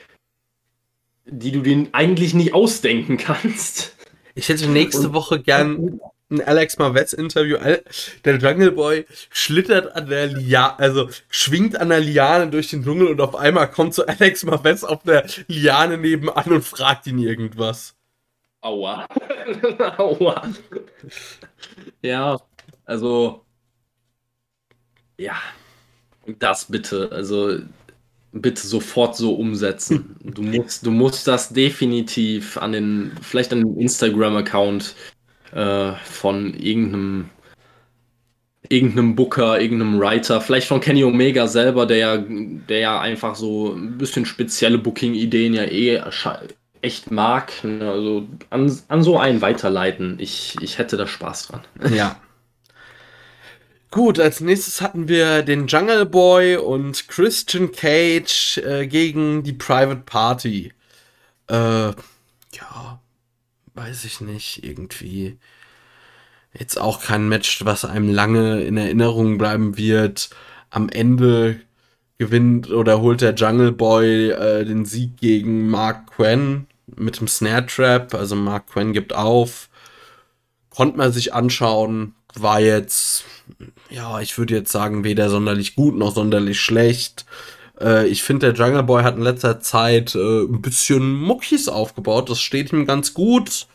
die 1.26 1.52
du 1.52 1.62
dir 1.62 1.88
eigentlich 1.94 2.34
nicht 2.34 2.54
ausdenken 2.54 3.18
kannst. 3.18 3.96
Ich 4.36 4.50
hätte 4.50 4.68
nächste 4.68 5.08
und, 5.08 5.14
Woche 5.14 5.40
gern 5.40 6.00
ein 6.30 6.42
Alex 6.42 6.78
Marvez 6.78 7.14
Interview. 7.14 7.58
Der 8.26 8.38
Jungle 8.38 8.72
Boy 8.72 9.06
schlittert 9.30 9.96
an 9.96 10.10
der 10.10 10.28
Liane, 10.28 10.80
also 10.80 11.10
schwingt 11.30 11.80
an 11.80 11.90
der 11.90 12.00
Liane 12.00 12.50
durch 12.50 12.70
den 12.70 12.84
Dschungel 12.84 13.08
und 13.08 13.22
auf 13.22 13.36
einmal 13.36 13.70
kommt 13.70 13.94
so 13.94 14.06
Alex 14.06 14.44
Marvez 14.44 14.84
auf 14.84 15.04
der 15.04 15.26
Liane 15.48 15.98
nebenan 15.98 16.52
und 16.52 16.64
fragt 16.64 17.08
ihn 17.08 17.20
irgendwas. 17.20 17.96
Aua. 18.64 19.06
Aua. 19.98 20.50
Ja, 22.02 22.40
also. 22.86 23.44
Ja. 25.18 25.36
Das 26.40 26.66
bitte. 26.66 27.10
Also 27.12 27.60
bitte 28.32 28.66
sofort 28.66 29.16
so 29.16 29.36
umsetzen. 29.36 30.16
Du 30.24 30.42
musst, 30.42 30.86
du 30.86 30.92
musst 30.92 31.28
das 31.28 31.50
definitiv 31.50 32.58
an 32.58 32.72
den, 32.72 33.12
vielleicht 33.22 33.52
an 33.54 33.60
den 33.60 33.78
Instagram-Account 33.78 34.96
äh, 35.52 35.94
von 36.04 36.54
irgendeinem 36.56 37.30
irgendeinem 38.70 39.16
Booker, 39.16 39.60
irgendeinem 39.60 40.00
Writer, 40.00 40.40
vielleicht 40.40 40.68
von 40.68 40.80
Kenny 40.80 41.04
Omega 41.04 41.48
selber, 41.48 41.86
der 41.86 41.98
ja, 41.98 42.18
der 42.18 42.80
ja 42.80 43.02
einfach 43.02 43.36
so 43.36 43.74
ein 43.74 43.98
bisschen 43.98 44.26
spezielle 44.26 44.78
Booking-Ideen 44.78 45.54
ja 45.54 45.64
eh 45.66 46.00
echt 46.84 47.12
mag. 47.12 47.52
Also 47.64 48.28
an, 48.50 48.80
an 48.88 49.04
so 49.04 49.18
einen 49.18 49.42
weiterleiten. 49.42 50.18
Ich, 50.20 50.56
ich 50.62 50.78
hätte 50.78 50.98
da 50.98 51.08
Spaß 51.08 51.48
dran. 51.48 51.62
Ja. 51.94 52.18
Gut, 53.92 54.20
als 54.20 54.42
nächstes 54.42 54.82
hatten 54.82 55.08
wir 55.08 55.44
den 55.44 55.68
Jungle 55.68 56.08
Boy 56.08 56.58
und 56.58 57.08
Christian 57.10 57.72
Cage 57.72 58.58
äh, 58.58 58.88
gegen 58.88 59.44
die 59.44 59.54
Private 59.54 60.02
Party. 60.04 60.74
Äh, 61.48 61.90
ja, 62.54 63.00
weiß 63.76 64.06
ich 64.06 64.20
nicht, 64.20 64.64
irgendwie 64.64 65.38
jetzt 66.58 66.82
auch 66.82 67.04
kein 67.04 67.30
Match, 67.30 67.64
was 67.66 67.86
einem 67.86 68.12
lange 68.12 68.64
in 68.64 68.78
Erinnerung 68.78 69.38
bleiben 69.38 69.78
wird. 69.78 70.32
Am 70.72 70.90
Ende 70.90 71.60
gewinnt 72.18 72.72
oder 72.72 73.00
holt 73.00 73.22
der 73.22 73.36
Jungle 73.36 73.74
Boy 73.74 74.32
äh, 74.32 74.66
den 74.66 74.86
Sieg 74.86 75.18
gegen 75.18 75.70
Mark 75.70 76.16
Quinn 76.16 76.66
mit 76.98 77.20
dem 77.20 77.28
Snare 77.28 77.66
Trap. 77.66 78.14
Also 78.14 78.36
Mark 78.36 78.68
Quinn 78.68 78.94
gibt 78.94 79.14
auf. 79.14 79.70
Konnte 80.70 80.98
man 80.98 81.12
sich 81.12 81.34
anschauen. 81.34 82.16
War 82.36 82.60
jetzt, 82.60 83.26
ja, 83.90 84.20
ich 84.20 84.38
würde 84.38 84.56
jetzt 84.56 84.72
sagen, 84.72 85.04
weder 85.04 85.30
sonderlich 85.30 85.76
gut 85.76 85.96
noch 85.96 86.16
sonderlich 86.16 86.60
schlecht. 86.60 87.26
Äh, 87.80 88.08
ich 88.08 88.24
finde, 88.24 88.52
der 88.52 88.66
Jungle 88.66 88.84
Boy 88.84 89.04
hat 89.04 89.16
in 89.16 89.22
letzter 89.22 89.60
Zeit 89.60 90.16
äh, 90.16 90.44
ein 90.44 90.62
bisschen 90.62 91.14
Muckis 91.14 91.68
aufgebaut. 91.68 92.30
Das 92.30 92.42
steht 92.42 92.74
ihm 92.74 92.86
ganz 92.86 93.14
gut. 93.14 93.68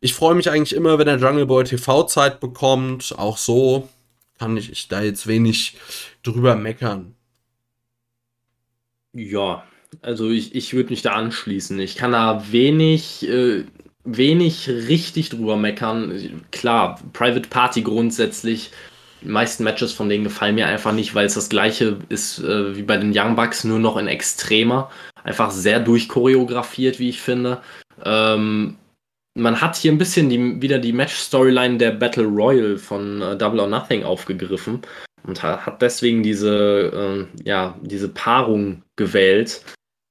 Ich 0.00 0.14
freue 0.14 0.34
mich 0.34 0.50
eigentlich 0.50 0.74
immer, 0.74 0.98
wenn 0.98 1.06
der 1.06 1.18
Jungle 1.18 1.46
Boy 1.46 1.64
TV-Zeit 1.64 2.40
bekommt. 2.40 3.14
Auch 3.18 3.38
so 3.38 3.88
kann 4.38 4.56
ich 4.56 4.88
da 4.88 5.02
jetzt 5.02 5.26
wenig 5.26 5.76
drüber 6.22 6.56
meckern. 6.56 7.14
Ja, 9.12 9.64
also 10.00 10.30
ich, 10.30 10.54
ich 10.54 10.74
würde 10.74 10.90
mich 10.90 11.02
da 11.02 11.12
anschließen. 11.12 11.78
Ich 11.80 11.96
kann 11.96 12.12
da 12.12 12.44
wenig, 12.50 13.28
äh, 13.28 13.64
wenig 14.04 14.68
richtig 14.68 15.28
drüber 15.28 15.56
meckern. 15.56 16.42
Klar, 16.50 17.00
Private 17.12 17.48
Party 17.48 17.82
grundsätzlich 17.82 18.70
die 19.22 19.28
meisten 19.28 19.64
Matches 19.64 19.92
von 19.92 20.08
denen 20.08 20.24
gefallen 20.24 20.56
mir 20.56 20.66
einfach 20.66 20.92
nicht, 20.92 21.14
weil 21.14 21.26
es 21.26 21.34
das 21.34 21.48
gleiche 21.48 21.98
ist 22.08 22.40
äh, 22.40 22.76
wie 22.76 22.82
bei 22.82 22.96
den 22.96 23.12
Young 23.14 23.36
Bucks, 23.36 23.64
nur 23.64 23.78
noch 23.78 23.96
in 23.96 24.08
extremer. 24.08 24.90
Einfach 25.22 25.50
sehr 25.50 25.78
durchchoreografiert, 25.78 26.98
wie 26.98 27.10
ich 27.10 27.20
finde. 27.20 27.62
Ähm, 28.04 28.76
man 29.34 29.60
hat 29.60 29.76
hier 29.76 29.92
ein 29.92 29.98
bisschen 29.98 30.28
die, 30.28 30.60
wieder 30.60 30.78
die 30.78 30.92
Match-Storyline 30.92 31.78
der 31.78 31.92
Battle 31.92 32.24
Royal 32.24 32.76
von 32.76 33.22
äh, 33.22 33.36
Double 33.36 33.60
or 33.60 33.68
Nothing 33.68 34.02
aufgegriffen 34.02 34.82
und 35.24 35.42
hat, 35.42 35.80
deswegen 35.80 36.22
diese, 36.22 37.26
äh, 37.38 37.48
ja, 37.48 37.78
diese 37.82 38.08
Paarung 38.08 38.82
gewählt. 38.96 39.62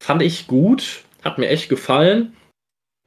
Fand 0.01 0.23
ich 0.23 0.47
gut, 0.47 1.03
hat 1.23 1.37
mir 1.37 1.49
echt 1.49 1.69
gefallen. 1.69 2.35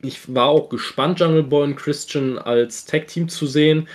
Ich 0.01 0.33
war 0.33 0.47
auch 0.47 0.69
gespannt, 0.69 1.19
Jungle 1.19 1.43
Boy 1.43 1.65
und 1.65 1.77
Christian 1.77 2.39
als 2.39 2.85
Tag-Team 2.85 3.29
zu 3.29 3.47
sehen 3.49 3.89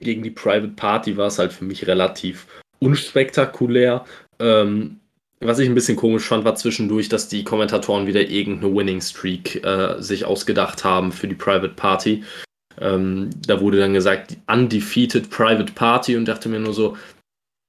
gegen 0.00 0.24
die 0.24 0.32
Private 0.32 0.72
Party 0.74 1.16
war 1.16 1.28
es 1.28 1.38
halt 1.38 1.52
für 1.52 1.64
mich 1.64 1.86
relativ 1.86 2.46
unspektakulär. 2.80 4.04
Ähm, 4.40 4.98
was 5.40 5.60
ich 5.60 5.68
ein 5.68 5.76
bisschen 5.76 5.96
komisch 5.96 6.24
fand, 6.26 6.44
war 6.44 6.56
zwischendurch, 6.56 7.08
dass 7.08 7.28
die 7.28 7.44
Kommentatoren 7.44 8.08
wieder 8.08 8.28
irgendeine 8.28 8.74
Winning 8.74 9.00
Streak 9.00 9.64
äh, 9.64 10.00
sich 10.02 10.24
ausgedacht 10.24 10.84
haben 10.84 11.12
für 11.12 11.28
die 11.28 11.36
Private 11.36 11.74
Party. 11.74 12.24
Ähm, 12.80 13.30
da 13.46 13.60
wurde 13.60 13.78
dann 13.78 13.94
gesagt, 13.94 14.36
undefeated 14.48 15.30
Private 15.30 15.72
Party 15.72 16.16
und 16.16 16.26
dachte 16.26 16.48
mir 16.48 16.58
nur 16.58 16.74
so, 16.74 16.96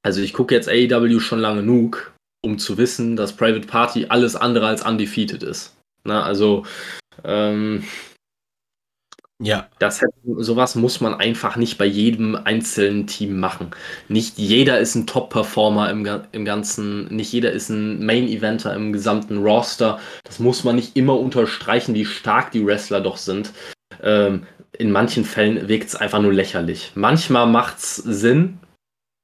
also 0.04 0.22
ich 0.22 0.34
gucke 0.34 0.56
jetzt 0.56 0.70
AEW 0.70 1.20
schon 1.20 1.40
lange 1.40 1.62
genug, 1.62 2.15
um 2.46 2.60
zu 2.60 2.78
wissen, 2.78 3.16
dass 3.16 3.36
Private 3.36 3.68
Party 3.68 4.06
alles 4.10 4.36
andere 4.36 4.68
als 4.68 4.86
undefeated 4.86 5.44
ist. 5.44 5.76
Na, 6.04 6.24
also 6.24 6.66
ähm, 7.24 7.84
ja. 9.42 9.68
Das, 9.80 10.02
sowas 10.24 10.76
muss 10.76 11.02
man 11.02 11.14
einfach 11.16 11.58
nicht 11.58 11.78
bei 11.78 11.86
jedem 11.86 12.36
einzelnen 12.36 13.06
Team 13.06 13.40
machen. 13.40 13.72
Nicht 14.08 14.38
jeder 14.38 14.80
ist 14.80 14.96
ein 14.96 15.08
Top-Performer 15.08 15.90
im, 15.90 16.08
im 16.32 16.46
Ganzen, 16.46 17.08
nicht 17.14 17.34
jeder 17.34 17.52
ist 17.52 17.70
ein 17.70 18.06
Main-Eventer 18.06 18.74
im 18.74 18.94
gesamten 18.94 19.40
Roster. 19.40 20.00
Das 20.24 20.40
muss 20.40 20.64
man 20.64 20.78
nicht 20.78 20.96
immer 20.96 21.20
unterstreichen, 21.20 21.96
wie 21.96 22.06
stark 22.06 22.52
die 22.52 22.66
Wrestler 22.66 23.02
doch 23.02 23.18
sind. 23.18 23.52
Ähm, 24.02 24.48
in 24.78 24.92
manchen 24.92 25.26
Fällen 25.26 25.68
wirkt 25.68 25.88
es 25.88 25.96
einfach 25.96 26.22
nur 26.22 26.34
lächerlich. 26.34 26.92
Manchmal 26.96 27.48
macht 27.48 27.80
es 27.80 27.96
Sinn, 27.96 28.60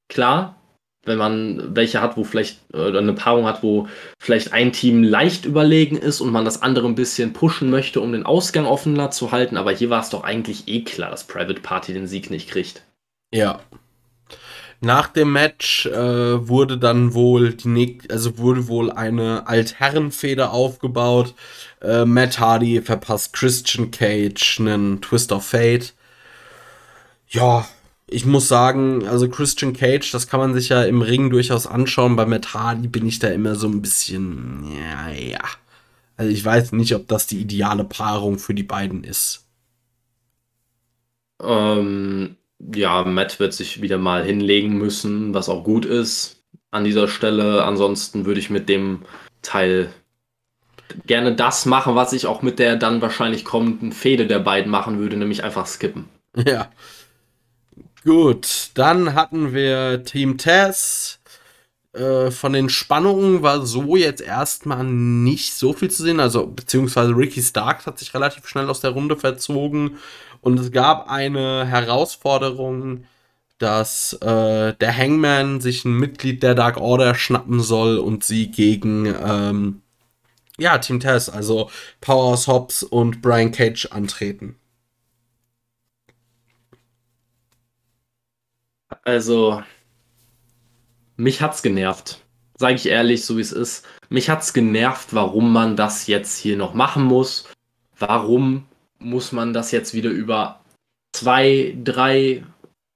klar, 0.08 0.61
wenn 1.04 1.18
man 1.18 1.74
welche 1.74 2.00
hat, 2.00 2.16
wo 2.16 2.24
vielleicht 2.24 2.60
oder 2.72 2.98
eine 2.98 3.12
Paarung 3.12 3.46
hat, 3.46 3.62
wo 3.62 3.88
vielleicht 4.18 4.52
ein 4.52 4.72
Team 4.72 5.02
leicht 5.02 5.44
überlegen 5.44 5.96
ist 5.96 6.20
und 6.20 6.30
man 6.30 6.44
das 6.44 6.62
andere 6.62 6.86
ein 6.86 6.94
bisschen 6.94 7.32
pushen 7.32 7.70
möchte, 7.70 8.00
um 8.00 8.12
den 8.12 8.24
Ausgang 8.24 8.66
offener 8.66 9.10
zu 9.10 9.32
halten. 9.32 9.56
Aber 9.56 9.72
hier 9.72 9.90
war 9.90 10.00
es 10.00 10.10
doch 10.10 10.22
eigentlich 10.22 10.68
eh 10.68 10.82
klar, 10.82 11.10
dass 11.10 11.24
Private 11.24 11.60
Party 11.60 11.92
den 11.92 12.06
Sieg 12.06 12.30
nicht 12.30 12.48
kriegt. 12.48 12.82
Ja. 13.32 13.60
Nach 14.80 15.08
dem 15.08 15.32
Match 15.32 15.86
äh, 15.86 16.48
wurde 16.48 16.76
dann 16.76 17.14
wohl 17.14 17.54
die 17.54 17.98
also 18.08 18.38
wurde 18.38 18.66
wohl 18.66 18.90
eine 18.90 19.46
Altherrenfeder 19.46 20.52
aufgebaut. 20.52 21.34
Äh, 21.80 22.04
Matt 22.04 22.40
Hardy 22.40 22.82
verpasst 22.82 23.32
Christian 23.32 23.92
Cage 23.92 24.58
einen 24.58 25.00
Twist 25.00 25.30
of 25.30 25.46
Fate. 25.46 25.94
Ja, 27.28 27.64
ich 28.06 28.26
muss 28.26 28.48
sagen, 28.48 29.06
also 29.06 29.28
Christian 29.28 29.72
Cage, 29.72 30.10
das 30.10 30.26
kann 30.26 30.40
man 30.40 30.54
sich 30.54 30.68
ja 30.68 30.84
im 30.84 31.02
Ring 31.02 31.30
durchaus 31.30 31.66
anschauen. 31.66 32.16
Bei 32.16 32.26
Matt 32.26 32.54
Hardy 32.54 32.88
bin 32.88 33.06
ich 33.06 33.18
da 33.18 33.28
immer 33.28 33.54
so 33.54 33.68
ein 33.68 33.82
bisschen, 33.82 34.64
ja, 34.76 35.10
ja. 35.10 35.40
Also 36.16 36.30
ich 36.30 36.44
weiß 36.44 36.72
nicht, 36.72 36.94
ob 36.94 37.08
das 37.08 37.26
die 37.26 37.40
ideale 37.40 37.84
Paarung 37.84 38.38
für 38.38 38.54
die 38.54 38.62
beiden 38.62 39.04
ist. 39.04 39.46
Ähm, 41.42 42.36
ja, 42.74 43.04
Matt 43.04 43.40
wird 43.40 43.54
sich 43.54 43.82
wieder 43.82 43.98
mal 43.98 44.24
hinlegen 44.24 44.76
müssen, 44.76 45.34
was 45.34 45.48
auch 45.48 45.64
gut 45.64 45.84
ist 45.84 46.42
an 46.70 46.84
dieser 46.84 47.08
Stelle. 47.08 47.64
Ansonsten 47.64 48.24
würde 48.26 48.40
ich 48.40 48.50
mit 48.50 48.68
dem 48.68 49.02
Teil 49.40 49.92
gerne 51.06 51.34
das 51.34 51.66
machen, 51.66 51.94
was 51.94 52.12
ich 52.12 52.26
auch 52.26 52.42
mit 52.42 52.58
der 52.58 52.76
dann 52.76 53.00
wahrscheinlich 53.00 53.44
kommenden 53.44 53.92
Fehde 53.92 54.26
der 54.26 54.38
beiden 54.38 54.70
machen 54.70 54.98
würde, 54.98 55.16
nämlich 55.16 55.44
einfach 55.44 55.66
skippen. 55.66 56.08
Ja. 56.46 56.70
Gut, 58.04 58.70
dann 58.74 59.14
hatten 59.14 59.54
wir 59.54 60.02
Team 60.04 60.36
Tess, 60.36 61.20
äh, 61.92 62.30
von 62.30 62.52
den 62.52 62.68
Spannungen 62.68 63.42
war 63.42 63.64
so 63.66 63.96
jetzt 63.96 64.22
erstmal 64.22 64.84
nicht 64.84 65.54
so 65.54 65.72
viel 65.72 65.90
zu 65.90 66.02
sehen. 66.02 66.20
Also, 66.20 66.46
beziehungsweise 66.46 67.16
Ricky 67.16 67.42
Starks 67.42 67.86
hat 67.86 67.98
sich 67.98 68.14
relativ 68.14 68.46
schnell 68.48 68.68
aus 68.70 68.80
der 68.80 68.90
Runde 68.90 69.16
verzogen. 69.16 69.98
Und 70.40 70.58
es 70.58 70.72
gab 70.72 71.08
eine 71.10 71.66
Herausforderung, 71.66 73.04
dass 73.58 74.14
äh, 74.14 74.74
der 74.74 74.96
Hangman 74.96 75.60
sich 75.60 75.84
ein 75.84 75.96
Mitglied 75.98 76.42
der 76.42 76.54
Dark 76.54 76.78
Order 76.78 77.14
schnappen 77.14 77.60
soll 77.60 77.98
und 77.98 78.24
sie 78.24 78.50
gegen 78.50 79.06
ähm, 79.06 79.82
ja, 80.58 80.78
Team 80.78 81.00
Tess, 81.00 81.28
also 81.28 81.70
Powers 82.00 82.48
Hobbs 82.48 82.82
und 82.82 83.22
Brian 83.22 83.52
Cage 83.52 83.86
antreten. 83.92 84.56
Also, 89.02 89.62
mich 91.16 91.40
hat's 91.42 91.62
genervt. 91.62 92.20
Sage 92.56 92.76
ich 92.76 92.86
ehrlich, 92.86 93.24
so 93.24 93.36
wie 93.36 93.42
es 93.42 93.52
ist. 93.52 93.86
Mich 94.08 94.30
hat's 94.30 94.52
genervt, 94.52 95.12
warum 95.12 95.52
man 95.52 95.76
das 95.76 96.06
jetzt 96.06 96.38
hier 96.38 96.56
noch 96.56 96.74
machen 96.74 97.04
muss. 97.04 97.48
Warum 97.98 98.66
muss 98.98 99.32
man 99.32 99.52
das 99.52 99.72
jetzt 99.72 99.94
wieder 99.94 100.10
über 100.10 100.60
zwei, 101.12 101.76
drei, 101.82 102.44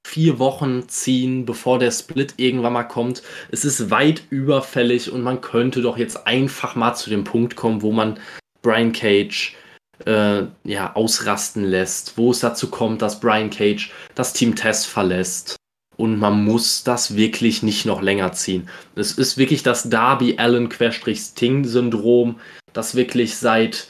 vier 0.06 0.38
Wochen 0.38 0.88
ziehen, 0.88 1.44
bevor 1.44 1.78
der 1.78 1.90
Split 1.90 2.34
irgendwann 2.36 2.72
mal 2.72 2.84
kommt. 2.84 3.22
Es 3.50 3.64
ist 3.64 3.90
weit 3.90 4.22
überfällig 4.30 5.10
und 5.10 5.22
man 5.22 5.40
könnte 5.40 5.82
doch 5.82 5.98
jetzt 5.98 6.26
einfach 6.26 6.76
mal 6.76 6.94
zu 6.94 7.10
dem 7.10 7.24
Punkt 7.24 7.56
kommen, 7.56 7.82
wo 7.82 7.90
man 7.90 8.18
Brian 8.62 8.92
Cage 8.92 9.56
äh, 10.04 10.44
ja, 10.64 10.94
ausrasten 10.94 11.64
lässt, 11.64 12.16
wo 12.16 12.30
es 12.30 12.40
dazu 12.40 12.70
kommt, 12.70 13.02
dass 13.02 13.20
Brian 13.20 13.50
Cage 13.50 13.90
das 14.14 14.32
Team 14.32 14.54
Test 14.54 14.86
verlässt. 14.86 15.56
Und 15.96 16.18
man 16.18 16.44
muss 16.44 16.84
das 16.84 17.16
wirklich 17.16 17.62
nicht 17.62 17.86
noch 17.86 18.02
länger 18.02 18.32
ziehen. 18.32 18.68
Es 18.94 19.12
ist 19.12 19.38
wirklich 19.38 19.62
das 19.62 19.88
Darby 19.88 20.36
Allen 20.38 20.68
Sting 20.70 21.64
Syndrom, 21.64 22.38
das 22.72 22.94
wirklich 22.94 23.36
seit 23.36 23.88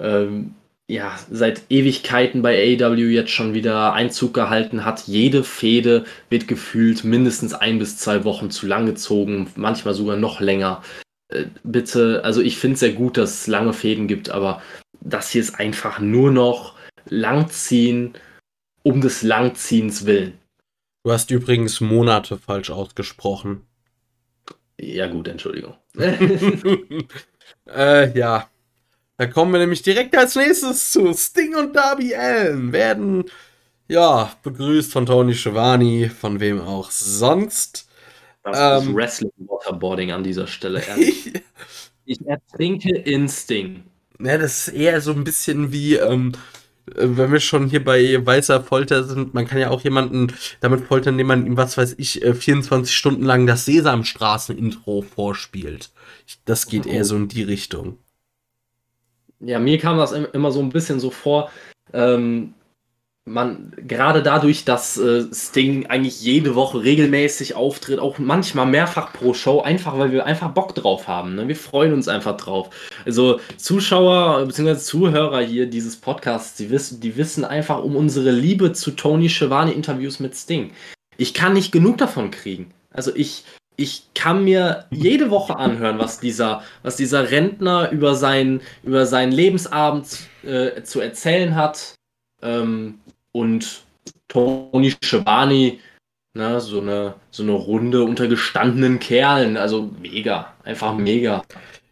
ähm, 0.00 0.54
ja, 0.86 1.18
seit 1.30 1.62
Ewigkeiten 1.70 2.42
bei 2.42 2.76
AW 2.78 3.00
jetzt 3.10 3.30
schon 3.30 3.54
wieder 3.54 3.94
Einzug 3.94 4.34
gehalten 4.34 4.84
hat. 4.84 5.06
Jede 5.06 5.42
Fehde 5.42 6.04
wird 6.28 6.46
gefühlt 6.46 7.04
mindestens 7.04 7.54
ein 7.54 7.78
bis 7.78 7.96
zwei 7.96 8.24
Wochen 8.24 8.50
zu 8.50 8.66
lang 8.66 8.84
gezogen, 8.84 9.50
manchmal 9.56 9.94
sogar 9.94 10.16
noch 10.16 10.40
länger. 10.40 10.82
Äh, 11.28 11.46
bitte, 11.62 12.22
also 12.24 12.42
ich 12.42 12.58
finde 12.58 12.74
es 12.74 12.80
sehr 12.80 12.92
gut, 12.92 13.16
dass 13.16 13.32
es 13.32 13.46
lange 13.46 13.72
Fäden 13.72 14.08
gibt, 14.08 14.28
aber 14.30 14.62
das 15.00 15.30
hier 15.30 15.40
ist 15.40 15.58
einfach 15.58 16.00
nur 16.00 16.30
noch 16.30 16.74
Langziehen 17.08 18.14
um 18.82 19.00
des 19.00 19.22
Langziehens 19.22 20.04
willen. 20.04 20.34
Du 21.04 21.12
hast 21.12 21.30
übrigens 21.30 21.82
Monate 21.82 22.38
falsch 22.38 22.70
ausgesprochen. 22.70 23.66
Ja, 24.80 25.06
gut, 25.06 25.28
Entschuldigung. 25.28 25.74
äh, 27.68 28.18
ja. 28.18 28.48
Da 29.18 29.26
kommen 29.26 29.52
wir 29.52 29.60
nämlich 29.60 29.82
direkt 29.82 30.16
als 30.16 30.34
nächstes 30.34 30.90
zu 30.90 31.12
Sting 31.12 31.54
und 31.56 31.76
Darby 31.76 32.14
Allen. 32.14 32.72
Werden, 32.72 33.24
ja, 33.86 34.32
begrüßt 34.42 34.90
von 34.90 35.04
Tony 35.04 35.34
Schiavone, 35.34 36.08
von 36.08 36.40
wem 36.40 36.62
auch 36.62 36.90
sonst. 36.90 37.86
Das 38.42 38.58
ähm, 38.58 38.88
ist 38.88 38.96
Wrestling-Waterboarding 38.96 40.10
an 40.10 40.24
dieser 40.24 40.46
Stelle, 40.46 40.82
ehrlich. 40.88 41.34
ich 42.06 42.26
ertrinke 42.26 42.96
in 42.96 43.28
Sting. 43.28 43.84
Ja, 44.18 44.38
das 44.38 44.68
ist 44.68 44.74
eher 44.74 45.02
so 45.02 45.12
ein 45.12 45.22
bisschen 45.22 45.70
wie, 45.70 45.96
ähm, 45.96 46.32
äh, 46.32 46.63
wenn 46.86 47.32
wir 47.32 47.40
schon 47.40 47.68
hier 47.68 47.84
bei 47.84 48.24
weißer 48.24 48.62
Folter 48.62 49.04
sind, 49.04 49.34
man 49.34 49.46
kann 49.46 49.58
ja 49.58 49.70
auch 49.70 49.82
jemanden 49.82 50.32
damit 50.60 50.86
foltern, 50.86 51.14
indem 51.14 51.28
man 51.28 51.46
ihm, 51.46 51.56
was 51.56 51.76
weiß 51.76 51.94
ich, 51.98 52.20
24 52.22 52.92
äh, 52.92 52.94
Stunden 52.94 53.24
lang 53.24 53.46
das 53.46 53.64
Sesamstraßen-Intro 53.64 55.02
vorspielt. 55.02 55.90
Das 56.44 56.66
geht 56.66 56.86
eher 56.86 57.04
so 57.04 57.16
in 57.16 57.28
die 57.28 57.42
Richtung 57.42 57.98
ja, 59.46 59.58
mir 59.58 59.78
kam 59.78 59.98
das 59.98 60.12
immer 60.12 60.50
so 60.50 60.60
ein 60.60 60.70
bisschen 60.70 61.00
so 61.00 61.10
vor, 61.10 61.50
ähm, 61.92 62.54
man, 63.26 63.72
gerade 63.76 64.22
dadurch, 64.22 64.64
dass 64.64 64.98
äh, 64.98 65.24
Sting 65.32 65.86
eigentlich 65.86 66.20
jede 66.20 66.54
Woche 66.54 66.82
regelmäßig 66.82 67.54
auftritt, 67.54 67.98
auch 67.98 68.18
manchmal 68.18 68.66
mehrfach 68.66 69.14
pro 69.14 69.32
Show, 69.32 69.62
einfach 69.62 69.98
weil 69.98 70.12
wir 70.12 70.26
einfach 70.26 70.50
Bock 70.50 70.74
drauf 70.74 71.08
haben. 71.08 71.34
Ne? 71.34 71.48
Wir 71.48 71.56
freuen 71.56 71.94
uns 71.94 72.06
einfach 72.06 72.36
drauf. 72.36 72.68
Also 73.06 73.40
Zuschauer 73.56 74.44
bzw. 74.44 74.76
Zuhörer 74.76 75.40
hier 75.40 75.66
dieses 75.66 75.96
Podcasts, 75.96 76.56
die 76.56 76.68
wissen, 76.68 77.00
die 77.00 77.16
wissen 77.16 77.46
einfach 77.46 77.82
um 77.82 77.96
unsere 77.96 78.30
Liebe 78.30 78.74
zu 78.74 78.90
Tony 78.90 79.30
Schiavone 79.30 79.72
Interviews 79.72 80.20
mit 80.20 80.36
Sting. 80.36 80.72
Ich 81.16 81.32
kann 81.32 81.54
nicht 81.54 81.72
genug 81.72 81.96
davon 81.96 82.30
kriegen. 82.30 82.72
Also 82.90 83.10
ich, 83.14 83.44
ich 83.76 84.08
kann 84.14 84.44
mir 84.44 84.84
jede 84.90 85.30
Woche 85.30 85.56
anhören, 85.56 85.98
was 85.98 86.20
dieser, 86.20 86.62
was 86.82 86.96
dieser 86.96 87.30
Rentner 87.30 87.90
über, 87.90 88.16
sein, 88.16 88.60
über 88.82 89.06
seinen 89.06 89.32
Lebensabend 89.32 90.18
äh, 90.42 90.82
zu 90.82 91.00
erzählen 91.00 91.56
hat. 91.56 91.94
Ähm, 92.42 92.98
und 93.34 93.84
Tony 94.28 94.94
Schiavone, 95.02 95.78
ne, 96.34 96.60
so 96.60 96.80
eine, 96.80 97.14
so 97.30 97.42
eine 97.42 97.52
Runde 97.52 98.04
unter 98.04 98.28
gestandenen 98.28 98.98
Kerlen. 98.98 99.56
Also 99.56 99.90
mega, 100.00 100.54
einfach 100.62 100.94
mega. 100.94 101.44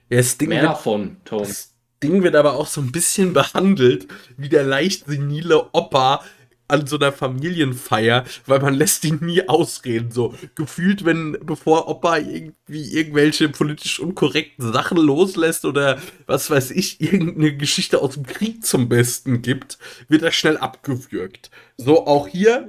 Ja, 0.08 0.22
Mehr 0.40 0.48
wird, 0.48 0.62
davon, 0.62 1.16
Tony. 1.24 1.42
Das 1.42 1.74
Ding 2.02 2.22
wird 2.22 2.36
aber 2.36 2.54
auch 2.54 2.66
so 2.66 2.80
ein 2.80 2.92
bisschen 2.92 3.32
behandelt 3.32 4.08
wie 4.36 4.48
der 4.48 4.64
leicht 4.64 5.06
senile 5.06 5.68
Opa, 5.72 6.22
an 6.68 6.86
so 6.86 6.96
einer 6.96 7.12
Familienfeier, 7.12 8.24
weil 8.46 8.60
man 8.60 8.74
lässt 8.74 9.04
ihn 9.04 9.18
nie 9.20 9.48
ausreden. 9.48 10.10
So 10.10 10.34
gefühlt, 10.54 11.04
wenn 11.04 11.36
bevor 11.44 11.88
Opa 11.88 12.18
irgendwie 12.18 12.96
irgendwelche 12.96 13.48
politisch 13.48 14.00
unkorrekten 14.00 14.72
Sachen 14.72 14.98
loslässt 14.98 15.64
oder 15.64 16.00
was 16.26 16.50
weiß 16.50 16.70
ich, 16.70 17.00
irgendeine 17.00 17.56
Geschichte 17.56 18.00
aus 18.00 18.14
dem 18.14 18.24
Krieg 18.24 18.64
zum 18.64 18.88
Besten 18.88 19.42
gibt, 19.42 19.78
wird 20.08 20.22
er 20.22 20.32
schnell 20.32 20.56
abgewürgt. 20.56 21.50
So 21.76 22.06
auch 22.06 22.28
hier. 22.28 22.68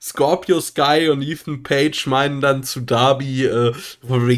Scorpio 0.00 0.60
Sky 0.60 1.08
und 1.10 1.22
Ethan 1.22 1.62
Page 1.62 2.06
meinen 2.06 2.40
dann 2.40 2.62
zu 2.62 2.80
Darby, 2.80 3.46
äh, 3.46 3.72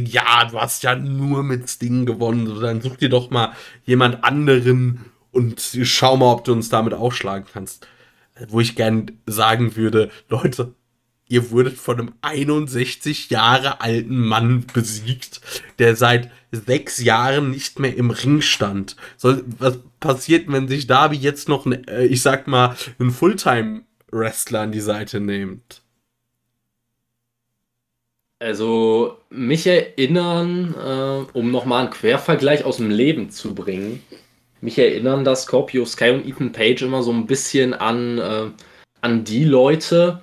ja, 0.05 0.45
du 0.47 0.59
hast 0.59 0.83
ja 0.83 0.95
nur 0.95 1.43
mit 1.43 1.69
Sting 1.69 2.07
gewonnen, 2.07 2.61
dann 2.61 2.81
such 2.81 2.97
dir 2.97 3.11
doch 3.11 3.29
mal 3.29 3.53
jemand 3.85 4.25
anderen 4.25 5.05
und 5.31 5.61
schau 5.83 6.17
mal, 6.17 6.33
ob 6.33 6.45
du 6.45 6.53
uns 6.53 6.71
damit 6.71 6.95
aufschlagen 6.95 7.47
kannst 7.53 7.87
wo 8.49 8.61
ich 8.61 8.77
gern 8.77 9.19
sagen 9.27 9.77
würde, 9.77 10.11
Leute, 10.29 10.75
ihr 11.29 11.51
wurdet 11.51 11.77
von 11.77 11.99
einem 11.99 12.13
61 12.23 13.31
Jahre 13.31 13.81
alten 13.81 14.19
Mann 14.19 14.65
besiegt, 14.73 15.41
der 15.79 15.97
seit 15.97 16.31
sechs 16.51 17.03
Jahren 17.03 17.51
nicht 17.51 17.79
mehr 17.79 17.97
im 17.97 18.11
Ring 18.11 18.41
stand. 18.41 18.97
So, 19.17 19.37
was 19.59 19.79
passiert, 20.01 20.51
wenn 20.51 20.69
sich 20.69 20.87
Darby 20.87 21.17
jetzt 21.17 21.49
noch, 21.49 21.67
ein, 21.67 21.87
äh, 21.87 22.07
ich 22.07 22.23
sag 22.23 22.47
mal, 22.47 22.77
einen 22.99 23.11
Fulltime-Wrestler 23.11 24.61
an 24.61 24.73
die 24.73 24.81
Seite 24.81 25.21
nimmt? 25.21 25.83
Also, 28.41 29.19
mich 29.31 29.67
erinnern, 29.67 30.75
äh, 30.75 31.37
um 31.37 31.51
nochmal 31.51 31.85
einen 31.85 31.93
Quervergleich 31.93 32.65
aus 32.65 32.77
dem 32.77 32.89
Leben 32.89 33.31
zu 33.31 33.55
bringen, 33.55 34.01
mich 34.61 34.79
erinnern 34.79 35.25
da 35.25 35.35
Scorpio 35.37 35.85
Sky 35.85 36.11
und 36.11 36.27
Ethan 36.27 36.53
Page 36.53 36.83
immer 36.83 37.03
so 37.03 37.13
ein 37.13 37.27
bisschen 37.27 37.75
an, 37.75 38.19
äh, 38.19 38.51
an 39.01 39.25
die 39.25 39.45
Leute, 39.45 40.21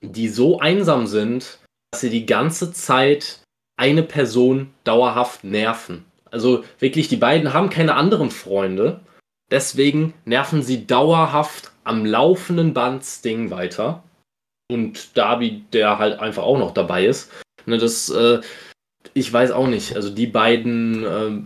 die 0.00 0.28
so 0.28 0.60
einsam 0.60 1.06
sind, 1.06 1.58
dass 1.90 2.00
sie 2.00 2.10
die 2.10 2.26
ganze 2.26 2.72
Zeit 2.72 3.40
eine 3.76 4.02
Person 4.02 4.72
dauerhaft 4.84 5.44
nerven. 5.44 6.04
Also 6.30 6.64
wirklich, 6.78 7.08
die 7.08 7.16
beiden 7.16 7.52
haben 7.52 7.70
keine 7.70 7.94
anderen 7.94 8.30
Freunde. 8.30 9.00
Deswegen 9.50 10.14
nerven 10.24 10.62
sie 10.62 10.86
dauerhaft 10.86 11.72
am 11.84 12.06
laufenden 12.06 12.72
Band 12.72 13.04
Sting 13.04 13.50
weiter. 13.50 14.02
Und 14.70 15.16
Darby, 15.16 15.64
der 15.72 15.98
halt 15.98 16.20
einfach 16.20 16.44
auch 16.44 16.58
noch 16.58 16.72
dabei 16.72 17.04
ist. 17.04 17.30
Ne, 17.66 17.76
das, 17.76 18.08
äh, 18.08 18.40
ich 19.14 19.30
weiß 19.30 19.50
auch 19.50 19.66
nicht. 19.66 19.94
Also 19.94 20.08
die 20.08 20.26
beiden 20.26 21.04
äh, 21.04 21.42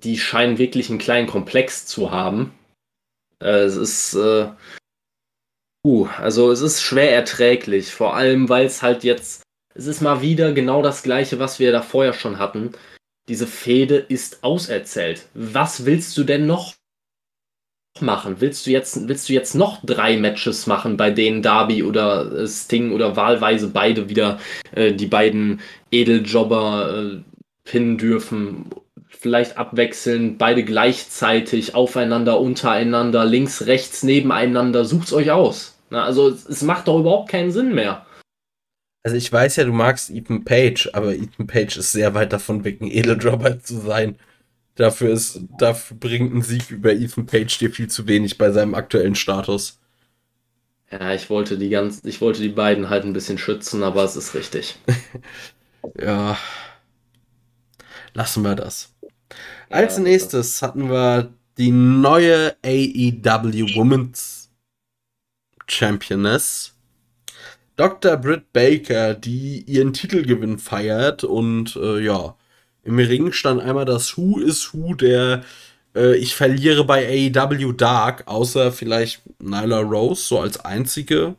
die 0.00 0.18
scheinen 0.18 0.58
wirklich 0.58 0.88
einen 0.90 0.98
kleinen 0.98 1.26
Komplex 1.26 1.86
zu 1.86 2.10
haben. 2.10 2.54
Äh, 3.40 3.64
es 3.64 3.76
ist, 3.76 4.14
äh, 4.14 4.48
uh, 5.84 6.06
also 6.18 6.50
es 6.50 6.60
ist 6.60 6.82
schwer 6.82 7.14
erträglich, 7.14 7.92
vor 7.92 8.14
allem 8.14 8.48
weil 8.48 8.66
es 8.66 8.82
halt 8.82 9.04
jetzt, 9.04 9.42
es 9.74 9.86
ist 9.86 10.00
mal 10.00 10.22
wieder 10.22 10.52
genau 10.52 10.82
das 10.82 11.02
gleiche, 11.02 11.38
was 11.38 11.58
wir 11.58 11.72
da 11.72 11.82
vorher 11.82 12.12
schon 12.12 12.38
hatten. 12.38 12.72
Diese 13.28 13.46
Fehde 13.46 13.96
ist 13.96 14.42
auserzählt. 14.42 15.28
Was 15.34 15.84
willst 15.86 16.16
du 16.16 16.24
denn 16.24 16.46
noch 16.46 16.74
machen? 18.00 18.36
Willst 18.40 18.66
du 18.66 18.70
jetzt, 18.70 19.08
willst 19.08 19.28
du 19.28 19.32
jetzt 19.32 19.54
noch 19.54 19.84
drei 19.84 20.16
Matches 20.16 20.66
machen, 20.66 20.96
bei 20.96 21.10
denen 21.10 21.42
Darby 21.42 21.82
oder 21.82 22.32
äh, 22.32 22.48
Sting 22.48 22.92
oder 22.92 23.16
wahlweise 23.16 23.68
beide 23.68 24.08
wieder 24.08 24.40
äh, 24.72 24.92
die 24.92 25.06
beiden 25.06 25.60
Edeljobber 25.90 26.96
äh, 26.96 27.22
pinnen 27.64 27.98
dürfen 27.98 28.70
vielleicht 29.08 29.56
abwechselnd, 29.56 30.38
beide 30.38 30.64
gleichzeitig, 30.64 31.74
aufeinander, 31.74 32.40
untereinander, 32.40 33.24
links, 33.24 33.66
rechts, 33.66 34.02
nebeneinander, 34.02 34.84
sucht's 34.84 35.12
euch 35.12 35.30
aus. 35.30 35.78
Na, 35.90 36.04
also 36.04 36.28
es, 36.28 36.46
es 36.46 36.62
macht 36.62 36.88
doch 36.88 37.00
überhaupt 37.00 37.30
keinen 37.30 37.50
Sinn 37.50 37.74
mehr. 37.74 38.06
Also 39.04 39.16
ich 39.16 39.32
weiß 39.32 39.56
ja, 39.56 39.64
du 39.64 39.72
magst 39.72 40.10
Ethan 40.10 40.44
Page, 40.44 40.90
aber 40.92 41.14
Ethan 41.14 41.46
Page 41.46 41.76
ist 41.76 41.92
sehr 41.92 42.14
weit 42.14 42.32
davon 42.32 42.64
weg, 42.64 42.80
ein 42.80 42.90
Edeldropper 42.90 43.60
zu 43.60 43.78
sein. 43.80 44.16
Dafür 44.74 45.10
ist, 45.10 45.40
dafür 45.58 45.96
bringt 45.98 46.34
ein 46.34 46.42
Sieg 46.42 46.70
über 46.70 46.92
Ethan 46.92 47.26
Page 47.26 47.58
dir 47.58 47.70
viel 47.70 47.88
zu 47.88 48.06
wenig 48.06 48.38
bei 48.38 48.52
seinem 48.52 48.74
aktuellen 48.74 49.14
Status. 49.14 49.78
Ja, 50.90 51.14
ich 51.14 51.30
wollte 51.30 51.58
die 51.58 51.70
ganz, 51.70 52.02
ich 52.04 52.20
wollte 52.20 52.42
die 52.42 52.48
beiden 52.48 52.90
halt 52.90 53.04
ein 53.04 53.12
bisschen 53.12 53.38
schützen, 53.38 53.82
aber 53.82 54.04
es 54.04 54.14
ist 54.14 54.34
richtig. 54.34 54.76
ja. 55.98 56.36
Lassen 58.14 58.42
wir 58.42 58.54
das. 58.54 58.94
Als 59.70 59.96
ja, 59.96 60.02
nächstes 60.02 60.58
das. 60.58 60.62
hatten 60.62 60.90
wir 60.90 61.32
die 61.58 61.70
neue 61.70 62.54
AEW 62.64 63.74
Women's 63.76 64.50
Championess. 65.66 66.74
Dr. 67.76 68.16
Britt 68.16 68.52
Baker, 68.52 69.14
die 69.14 69.62
ihren 69.62 69.92
Titelgewinn 69.92 70.58
feiert 70.58 71.24
und 71.24 71.74
äh, 71.76 72.00
ja, 72.00 72.36
im 72.84 72.98
Ring 72.98 73.32
stand 73.32 73.62
einmal 73.62 73.86
das 73.86 74.16
Who 74.16 74.38
is 74.38 74.74
Who 74.74 74.94
der 74.94 75.42
äh, 75.94 76.16
ich 76.16 76.34
verliere 76.34 76.84
bei 76.84 77.06
AEW 77.06 77.72
Dark, 77.72 78.24
außer 78.26 78.72
vielleicht 78.72 79.22
Nyla 79.40 79.80
Rose, 79.80 80.22
so 80.22 80.40
als 80.40 80.60
einzige. 80.64 81.36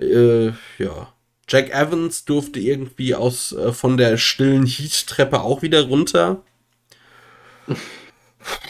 Äh, 0.00 0.48
ja. 0.78 1.12
Jack 1.48 1.70
Evans 1.70 2.24
durfte 2.24 2.58
irgendwie 2.58 3.14
aus 3.14 3.52
äh, 3.52 3.72
von 3.72 3.96
der 3.96 4.16
stillen 4.18 4.66
Heat-Treppe 4.66 5.40
auch 5.40 5.62
wieder 5.62 5.86
runter. 5.86 6.42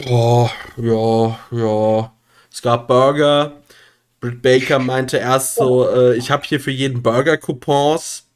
Oh, 0.07 0.49
ja, 0.77 1.39
ja. 1.51 2.13
Es 2.51 2.61
gab 2.61 2.87
Burger. 2.87 3.53
Britt 4.19 4.41
Baker 4.41 4.79
meinte 4.79 5.17
erst 5.17 5.55
so, 5.55 5.87
äh, 5.89 6.15
ich 6.17 6.31
habe 6.31 6.43
hier 6.45 6.59
für 6.59 6.71
jeden 6.71 7.03
Burger 7.03 7.37
Coupons. 7.37 8.27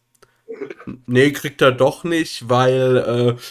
Nee, 1.05 1.31
kriegt 1.31 1.61
er 1.61 1.71
doch 1.71 2.03
nicht, 2.03 2.49
weil 2.49 2.97
äh, 2.97 3.41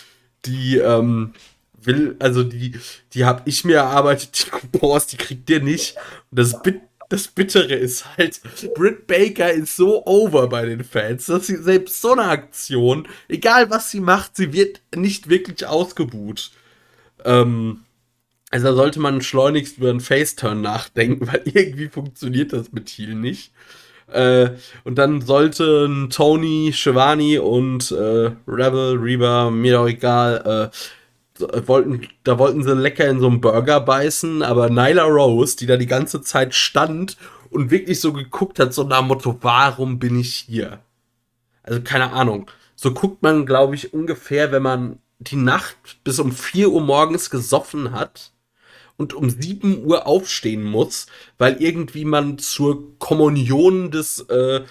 die 0.45 0.79
ähm, 0.79 1.35
will, 1.81 2.17
also 2.19 2.45
die, 2.45 2.79
die 3.15 3.25
habe 3.25 3.43
ich 3.47 3.65
mir 3.65 3.79
erarbeitet, 3.79 4.45
die 4.45 4.51
Coupons, 4.51 5.07
die 5.07 5.17
kriegt 5.17 5.51
ihr 5.51 5.61
nicht. 5.61 5.97
Und 6.31 6.39
das, 6.39 6.63
Bit 6.63 6.83
das 7.11 7.27
Bittere 7.27 7.75
ist 7.75 8.05
halt, 8.17 8.41
Britt 8.75 9.09
Baker 9.09 9.53
ist 9.53 9.77
so 9.77 10.07
over 10.07 10.49
bei 10.49 10.65
den 10.65 10.85
Fans, 10.85 11.27
dass 11.27 11.49
sie 11.49 11.57
selbst 11.57 12.01
so 12.01 12.13
eine 12.13 12.23
Aktion, 12.23 13.07
egal 13.29 13.69
was 13.69 13.91
sie 13.91 14.01
macht, 14.01 14.37
sie 14.37 14.53
wird 14.53 14.81
nicht 14.95 15.29
wirklich 15.29 15.67
ausgebuht. 15.67 16.53
Ähm, 17.25 17.81
also 18.51 18.69
da 18.69 18.75
sollte 18.75 19.01
man 19.01 19.23
schleunigst 19.23 19.79
über 19.79 19.91
einen 19.91 20.01
Faceturn 20.01 20.61
nachdenken, 20.61 21.27
weil 21.33 21.43
irgendwie 21.45 21.89
funktioniert 21.89 22.53
das 22.53 22.73
mit 22.73 22.89
Heal 22.89 23.17
nicht. 23.17 23.53
Äh, 24.07 24.51
und 24.85 24.97
dann 24.97 25.21
sollten 25.21 26.11
Tony, 26.11 26.73
Shivani 26.73 27.39
und 27.39 27.91
äh, 27.91 28.31
Rebel, 28.47 28.99
Reba, 28.99 29.51
mir 29.51 29.75
doch 29.75 29.89
egal, 29.89 30.71
äh, 30.73 30.77
wollten, 31.41 32.09
da 32.25 32.39
wollten 32.39 32.63
sie 32.63 32.75
lecker 32.75 33.09
in 33.09 33.21
so 33.21 33.27
einen 33.27 33.41
Burger 33.41 33.81
beißen, 33.81 34.43
aber 34.43 34.71
Nyla 34.71 35.05
Rose, 35.05 35.57
die 35.57 35.67
da 35.67 35.77
die 35.77 35.87
ganze 35.87 36.23
Zeit 36.23 36.55
stand 36.55 37.17
und 37.51 37.71
wirklich 37.71 38.01
so 38.01 38.13
geguckt 38.13 38.59
hat, 38.59 38.73
so 38.73 38.85
nach 38.85 39.01
dem 39.01 39.09
Motto, 39.09 39.39
warum 39.41 39.99
bin 39.99 40.19
ich 40.19 40.35
hier? 40.35 40.81
Also 41.63 41.81
keine 41.83 42.13
Ahnung. 42.13 42.51
So 42.77 42.93
guckt 42.93 43.23
man, 43.23 43.45
glaube 43.45 43.75
ich, 43.75 43.93
ungefähr, 43.93 44.53
wenn 44.53 44.63
man 44.63 44.99
die 45.19 45.37
Nacht 45.37 45.77
bis 46.03 46.19
um 46.19 46.33
4 46.33 46.71
Uhr 46.71 46.81
morgens 46.81 47.29
gesoffen 47.29 47.93
hat 47.93 48.33
und 48.97 49.13
um 49.13 49.29
7 49.29 49.85
Uhr 49.85 50.07
aufstehen 50.07 50.65
muss, 50.65 51.07
weil 51.37 51.61
irgendwie 51.61 52.05
man 52.05 52.39
zur 52.39 52.99
Kommunion 52.99 53.91
des 53.91 54.21
äh, 54.31 54.63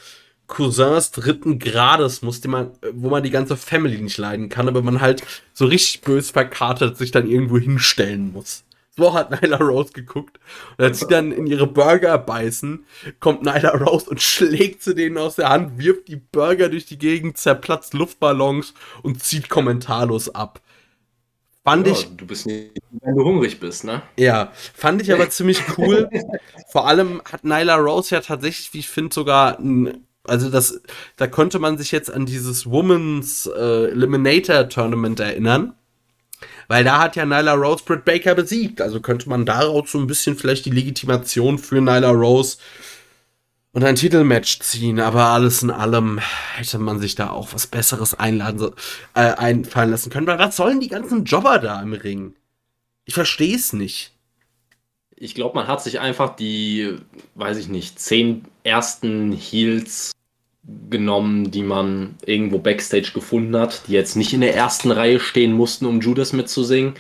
Cousins 0.50 1.12
dritten 1.12 1.60
Grades 1.60 2.22
muss, 2.22 2.44
man, 2.44 2.72
wo 2.92 3.10
man 3.10 3.24
die 3.24 3.30
ganze 3.30 3.56
Family 3.56 4.02
nicht 4.02 4.18
leiden 4.18 4.50
kann, 4.50 4.68
aber 4.68 4.82
man 4.82 5.00
halt 5.00 5.24
so 5.54 5.66
richtig 5.66 6.02
bös 6.02 6.32
verkartet 6.32 6.98
sich 6.98 7.12
dann 7.12 7.30
irgendwo 7.30 7.58
hinstellen 7.58 8.34
muss. 8.34 8.66
So 8.98 9.14
hat 9.14 9.32
Nyla 9.42 9.58
Rose 9.58 9.94
geguckt. 9.94 10.40
Und 10.78 10.84
als 10.84 11.00
sie 11.00 11.08
dann 11.08 11.32
in 11.32 11.48
ihre 11.48 11.68
Burger 11.68 12.18
beißen, 12.18 12.86
kommt 13.22 13.44
Nyla 13.44 13.70
Rose 13.70 14.10
und 14.10 14.22
schlägt 14.22 14.84
sie 14.84 14.96
denen 14.96 15.18
aus 15.18 15.36
der 15.36 15.50
Hand, 15.50 15.78
wirft 15.78 16.10
die 16.10 16.18
Burger 16.18 16.68
durch 16.68 16.86
die 16.86 16.98
Gegend, 16.98 17.38
zerplatzt 17.38 17.94
Luftballons 17.94 18.74
und 19.04 19.24
zieht 19.24 19.50
kommentarlos 19.50 20.36
ab. 20.36 20.62
Fand 21.64 21.86
ja, 21.86 21.94
ich. 21.94 22.08
Du 22.18 22.26
bist 22.26 22.48
nicht, 22.48 22.72
wenn 23.02 23.16
du 23.16 23.24
hungrig 23.24 23.60
bist, 23.60 23.84
ne? 23.84 24.02
Ja, 24.18 24.52
fand 24.74 25.02
ich 25.02 25.14
aber 25.14 25.30
ziemlich 25.30 25.62
cool. 25.78 26.10
Vor 26.70 26.88
allem 26.88 27.22
hat 27.32 27.44
Nyla 27.44 27.76
Rose 27.76 28.16
ja 28.16 28.22
tatsächlich, 28.22 28.74
wie 28.74 28.80
ich 28.80 28.90
finde, 28.90 29.14
sogar 29.14 29.60
ein. 29.60 30.06
Also 30.30 30.50
das, 30.50 30.82
da 31.18 31.28
konnte 31.28 31.60
man 31.60 31.78
sich 31.78 31.92
jetzt 31.92 32.12
an 32.12 32.26
dieses 32.26 32.70
Women's 32.70 33.48
äh, 33.48 33.90
Eliminator 33.90 34.70
Tournament 34.70 35.20
erinnern. 35.20 35.74
Weil 36.68 36.84
da 36.84 37.00
hat 37.00 37.16
ja 37.16 37.26
Nyla 37.26 37.54
Rose 37.54 37.84
Britt 37.84 38.06
Baker 38.06 38.36
besiegt. 38.36 38.82
Also 38.82 39.02
könnte 39.02 39.28
man 39.28 39.46
daraus 39.46 39.92
so 39.92 39.98
ein 39.98 40.08
bisschen 40.08 40.38
vielleicht 40.38 40.66
die 40.66 40.72
Legitimation 40.72 41.58
für 41.58 41.82
Nyla 41.82 42.12
Rose 42.12 42.58
und 43.72 43.84
ein 43.84 43.96
Titelmatch 43.96 44.60
ziehen, 44.62 45.00
aber 45.00 45.26
alles 45.28 45.62
in 45.62 45.70
allem 45.70 46.20
hätte 46.56 46.80
man 46.80 47.00
sich 47.00 47.16
da 47.16 47.30
auch 47.30 47.54
was 47.54 47.68
Besseres 47.68 48.16
einladen, 48.16 48.72
äh, 49.14 49.34
einfallen 49.34 49.92
lassen 49.92 50.10
können. 50.10 50.28
Weil 50.28 50.40
was 50.40 50.56
sollen 50.56 50.80
die 50.80 50.88
ganzen 50.88 51.26
Jobber 51.26 51.60
da 51.60 51.82
im 51.82 51.94
Ring? 51.94 52.36
Ich 53.06 53.14
verstehe 53.14 53.56
es 53.56 53.74
nicht. 53.74 54.12
Ich 55.16 55.36
glaube, 55.36 55.56
man 55.56 55.68
hat 55.68 55.84
sich 55.84 56.00
einfach 56.00 56.36
die, 56.36 56.98
weiß 57.36 57.58
ich 57.58 57.68
nicht, 57.68 58.00
zehn 58.00 58.46
ersten 58.64 59.34
Heels 59.34 60.12
genommen, 60.90 61.52
die 61.52 61.64
man 61.64 62.16
irgendwo 62.26 62.60
backstage 62.60 63.12
gefunden 63.14 63.56
hat, 63.56 63.88
die 63.88 63.94
jetzt 63.94 64.16
nicht 64.16 64.34
in 64.34 64.42
der 64.42 64.56
ersten 64.56 64.92
Reihe 64.92 65.20
stehen 65.20 65.54
mussten, 65.54 65.86
um 65.86 66.02
Judas 66.02 66.34
mitzusingen. 66.34 66.96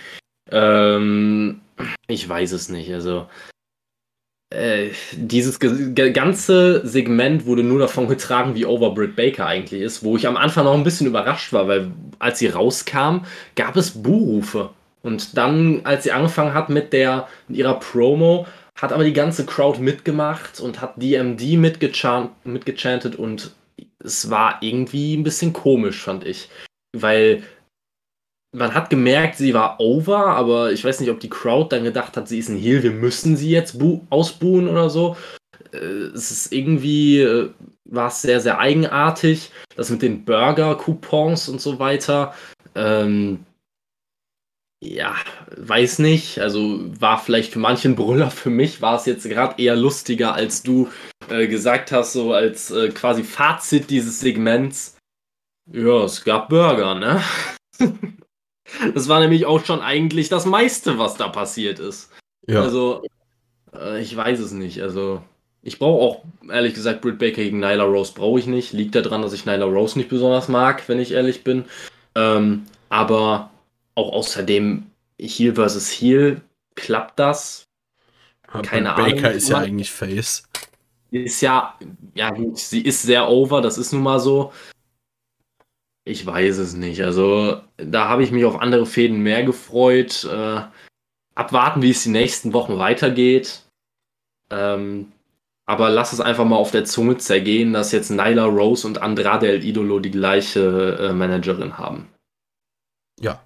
Ähm, 0.51 1.61
ich 2.07 2.28
weiß 2.28 2.51
es 2.51 2.70
nicht. 2.70 2.93
Also 2.93 3.28
äh, 4.51 4.89
dieses 5.13 5.59
ganze 5.59 6.86
Segment 6.88 7.45
wurde 7.45 7.63
nur 7.63 7.80
davon 7.80 8.07
getragen, 8.07 8.55
wie 8.55 8.65
over 8.65 8.93
Britt 8.93 9.15
Baker 9.15 9.45
eigentlich 9.45 9.82
ist, 9.82 10.03
wo 10.03 10.17
ich 10.17 10.28
am 10.28 10.38
Anfang 10.38 10.65
noch 10.65 10.74
ein 10.74 10.84
bisschen 10.84 11.07
überrascht 11.07 11.53
war, 11.53 11.67
weil 11.67 11.91
als 12.17 12.39
sie 12.39 12.47
rauskam, 12.47 13.26
gab 13.55 13.76
es 13.76 14.01
Buhrufe. 14.01 14.72
Und 15.01 15.38
dann, 15.38 15.82
als 15.86 16.03
sie 16.03 16.11
angefangen 16.11 16.53
hat 16.53 16.70
mit 16.70 16.93
der 16.93 17.28
mit 17.47 17.57
ihrer 17.57 17.80
Promo, 17.80 18.47
hat 18.76 18.91
aber 18.91 19.03
die 19.03 19.13
ganze 19.13 19.45
Crowd 19.45 19.80
mitgemacht 19.82 20.59
und 20.59 20.82
hat 20.82 21.01
DMD 21.01 21.57
mitgechantet 21.57 23.15
und 23.15 23.51
es 24.03 24.29
war 24.29 24.61
irgendwie 24.61 25.15
ein 25.15 25.23
bisschen 25.23 25.53
komisch, 25.53 26.01
fand 26.01 26.25
ich. 26.25 26.49
Weil 26.95 27.43
man 28.55 28.73
hat 28.73 28.89
gemerkt, 28.89 29.37
sie 29.37 29.53
war 29.53 29.79
over, 29.79 30.27
aber 30.27 30.71
ich 30.71 30.83
weiß 30.83 30.99
nicht, 30.99 31.09
ob 31.09 31.19
die 31.19 31.29
Crowd 31.29 31.75
dann 31.75 31.83
gedacht 31.83 32.17
hat, 32.17 32.27
sie 32.27 32.39
ist 32.39 32.49
ein 32.49 32.57
Heel, 32.57 32.81
wir 32.81 32.91
müssen 32.91 33.37
sie 33.37 33.51
jetzt 33.51 33.77
ausbuhen 34.09 34.67
oder 34.67 34.89
so. 34.89 35.15
Äh, 35.71 35.77
es 35.77 36.31
ist 36.31 36.51
irgendwie, 36.51 37.19
äh, 37.19 37.51
war 37.85 38.07
es 38.07 38.21
sehr, 38.21 38.39
sehr 38.39 38.59
eigenartig. 38.59 39.51
Das 39.75 39.89
mit 39.89 40.01
den 40.01 40.25
Burger-Coupons 40.25 41.49
und 41.49 41.61
so 41.61 41.79
weiter. 41.79 42.33
Ähm, 42.75 43.45
ja, 44.82 45.15
weiß 45.57 45.99
nicht. 45.99 46.39
Also 46.39 46.80
war 46.99 47.19
vielleicht 47.19 47.51
für 47.51 47.59
manchen 47.59 47.95
Brüller, 47.95 48.32
für 48.32 48.49
mich 48.49 48.82
war 48.82 48.95
es 48.95 49.05
jetzt 49.05 49.27
gerade 49.27 49.61
eher 49.61 49.75
lustiger, 49.75 50.34
als 50.34 50.63
du 50.63 50.89
äh, 51.30 51.47
gesagt 51.47 51.91
hast, 51.91 52.13
so 52.13 52.34
als 52.34 52.71
äh, 52.71 52.89
quasi 52.89 53.23
Fazit 53.23 53.89
dieses 53.89 54.19
Segments. 54.19 54.97
Ja, 55.71 56.03
es 56.03 56.23
gab 56.23 56.49
Burger, 56.49 56.95
ne? 56.95 57.21
Das 58.93 59.07
war 59.07 59.19
nämlich 59.19 59.47
auch 59.47 59.65
schon 59.65 59.82
eigentlich 59.82 60.30
das 60.30 60.45
meiste, 60.45 60.99
was 60.99 61.15
da 61.15 61.27
passiert 61.27 61.80
ist. 61.80 62.11
Ja. 62.47 62.61
Also, 62.61 63.03
äh, 63.73 63.99
ich 63.99 64.15
weiß 64.15 64.39
es 64.39 64.51
nicht. 64.51 64.84
Also, 64.84 65.23
ich 65.63 65.80
brauche 65.80 66.01
auch, 66.01 66.23
ehrlich 66.49 66.75
gesagt, 66.75 67.01
Britt 67.01 67.17
Baker 67.17 67.41
gegen 67.41 67.59
Nyla 67.59 67.84
Rose 67.84 68.13
brauche 68.13 68.39
ich 68.39 68.45
nicht. 68.45 68.71
Liegt 68.71 68.93
daran, 68.93 69.23
dass 69.23 69.34
ich 69.34 69.47
Nyla 69.47 69.65
Rose 69.65 69.97
nicht 69.97 70.09
besonders 70.09 70.49
mag, 70.49 70.88
wenn 70.88 70.99
ich 70.99 71.13
ehrlich 71.13 71.43
bin. 71.43 71.65
Ähm, 72.15 72.65
aber 72.89 73.49
auch 73.99 74.13
außerdem 74.13 74.85
Heel 75.19 75.55
versus 75.55 75.89
Heel 75.89 76.41
klappt 76.75 77.19
das. 77.19 77.67
Aber 78.47 78.63
Keine 78.63 78.93
Britt 78.93 79.05
Ahnung. 79.05 79.15
Baker 79.15 79.31
ist 79.31 79.49
ja 79.49 79.57
eigentlich 79.57 79.91
Face. 79.91 80.43
Ist 81.11 81.41
ja, 81.41 81.77
ja, 82.13 82.33
sie 82.53 82.81
ist 82.81 83.01
sehr 83.01 83.29
over, 83.29 83.61
das 83.61 83.77
ist 83.77 83.93
nun 83.93 84.03
mal 84.03 84.19
so. 84.19 84.53
Ich 86.05 86.25
weiß 86.25 86.57
es 86.57 86.73
nicht. 86.73 87.03
Also 87.03 87.61
da 87.77 88.07
habe 88.07 88.23
ich 88.23 88.31
mich 88.31 88.45
auf 88.45 88.59
andere 88.61 88.85
Fäden 88.85 89.19
mehr 89.19 89.43
gefreut. 89.43 90.23
Äh, 90.23 90.61
abwarten, 91.35 91.81
wie 91.81 91.91
es 91.91 92.03
die 92.03 92.09
nächsten 92.09 92.53
Wochen 92.53 92.77
weitergeht. 92.77 93.63
Ähm, 94.49 95.11
aber 95.65 95.91
lass 95.91 96.13
es 96.13 96.19
einfach 96.19 96.45
mal 96.45 96.55
auf 96.55 96.71
der 96.71 96.85
Zunge 96.85 97.17
zergehen, 97.17 97.73
dass 97.73 97.91
jetzt 97.91 98.09
Nyla 98.09 98.45
Rose 98.45 98.87
und 98.87 99.01
Andrade 99.01 99.47
El 99.49 99.63
Idolo 99.63 99.99
die 99.99 100.09
gleiche 100.09 100.97
äh, 100.99 101.13
Managerin 101.13 101.77
haben. 101.77 102.09
Ja. 103.19 103.43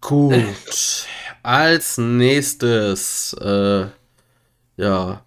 Gut. 0.00 1.06
Als 1.42 1.98
nächstes, 1.98 3.34
äh, 3.40 3.86
ja, 4.76 5.24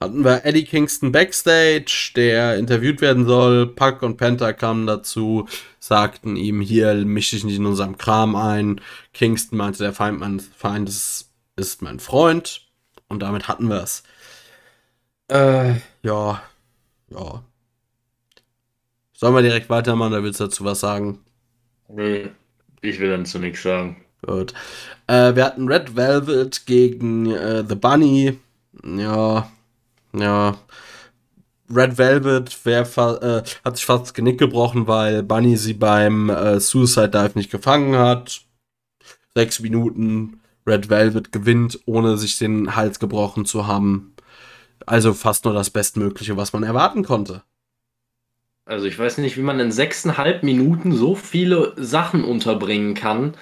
hatten 0.00 0.24
wir 0.24 0.44
Eddie 0.44 0.64
Kingston 0.64 1.10
backstage, 1.10 2.12
der 2.14 2.56
interviewt 2.56 3.00
werden 3.00 3.26
soll. 3.26 3.66
Puck 3.66 4.02
und 4.02 4.16
Penta 4.16 4.52
kamen 4.52 4.86
dazu, 4.86 5.48
sagten 5.80 6.36
ihm, 6.36 6.60
hier 6.60 6.94
misch 6.94 7.30
dich 7.30 7.44
nicht 7.44 7.56
in 7.56 7.66
unserem 7.66 7.98
Kram 7.98 8.36
ein. 8.36 8.80
Kingston 9.12 9.58
meinte, 9.58 9.82
der 9.82 9.92
Feind, 9.92 10.20
mein 10.20 10.38
Feind 10.40 10.88
ist, 10.88 11.32
ist 11.56 11.82
mein 11.82 11.98
Freund. 11.98 12.68
Und 13.08 13.22
damit 13.22 13.48
hatten 13.48 13.68
wir 13.68 13.82
es. 13.82 14.04
Äh, 15.28 15.74
ja. 16.02 16.42
Ja. 17.10 17.42
Sollen 19.12 19.34
wir 19.34 19.42
direkt 19.42 19.68
weitermachen, 19.68 20.12
da 20.12 20.22
willst 20.22 20.38
du 20.38 20.44
dazu 20.44 20.64
was 20.64 20.78
sagen? 20.78 21.24
Nee, 21.88 22.28
ich 22.82 23.00
will 23.00 23.10
dazu 23.16 23.40
nichts 23.40 23.62
sagen. 23.62 24.04
Gut. 24.22 24.52
Äh, 25.06 25.34
wir 25.34 25.44
hatten 25.44 25.68
Red 25.68 25.96
Velvet 25.96 26.66
gegen 26.66 27.30
äh, 27.30 27.64
The 27.66 27.74
Bunny. 27.74 28.38
Ja, 28.84 29.50
ja. 30.12 30.58
Red 31.70 31.98
Velvet 31.98 32.64
wär, 32.64 32.82
äh, 32.82 33.42
hat 33.64 33.76
sich 33.76 33.84
fast 33.84 34.04
das 34.04 34.14
Genick 34.14 34.38
gebrochen, 34.38 34.86
weil 34.86 35.22
Bunny 35.22 35.56
sie 35.56 35.74
beim 35.74 36.30
äh, 36.30 36.60
Suicide 36.60 37.10
Dive 37.10 37.32
nicht 37.34 37.50
gefangen 37.50 37.96
hat. 37.96 38.42
Sechs 39.34 39.60
Minuten. 39.60 40.40
Red 40.66 40.90
Velvet 40.90 41.32
gewinnt, 41.32 41.80
ohne 41.86 42.18
sich 42.18 42.38
den 42.38 42.76
Hals 42.76 42.98
gebrochen 42.98 43.46
zu 43.46 43.66
haben. 43.66 44.14
Also 44.86 45.14
fast 45.14 45.44
nur 45.44 45.54
das 45.54 45.70
Bestmögliche, 45.70 46.36
was 46.36 46.52
man 46.52 46.62
erwarten 46.62 47.04
konnte. 47.04 47.42
Also 48.66 48.84
ich 48.86 48.98
weiß 48.98 49.18
nicht, 49.18 49.38
wie 49.38 49.42
man 49.42 49.60
in 49.60 49.72
sechseinhalb 49.72 50.42
Minuten 50.42 50.92
so 50.94 51.14
viele 51.14 51.72
Sachen 51.76 52.22
unterbringen 52.22 52.92
kann, 52.94 53.34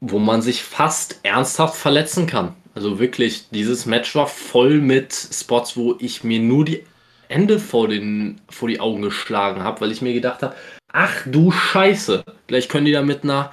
wo 0.00 0.18
man 0.18 0.42
sich 0.42 0.62
fast 0.62 1.20
ernsthaft 1.22 1.76
verletzen 1.76 2.26
kann. 2.26 2.54
Also 2.74 2.98
wirklich, 2.98 3.50
dieses 3.50 3.86
Match 3.86 4.14
war 4.14 4.28
voll 4.28 4.80
mit 4.80 5.12
Spots, 5.12 5.76
wo 5.76 5.96
ich 5.98 6.22
mir 6.22 6.38
nur 6.38 6.64
die 6.64 6.84
Ende 7.28 7.58
vor, 7.58 7.88
den, 7.88 8.40
vor 8.48 8.68
die 8.68 8.80
Augen 8.80 9.02
geschlagen 9.02 9.62
habe, 9.62 9.80
weil 9.80 9.92
ich 9.92 10.02
mir 10.02 10.14
gedacht 10.14 10.42
habe, 10.42 10.54
ach 10.92 11.22
du 11.26 11.50
Scheiße, 11.50 12.24
gleich 12.46 12.68
können 12.68 12.86
die 12.86 12.92
da 12.92 13.02
mit 13.02 13.24
einer 13.24 13.52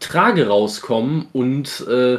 Trage 0.00 0.48
rauskommen 0.48 1.28
und 1.32 1.86
äh, 1.86 2.18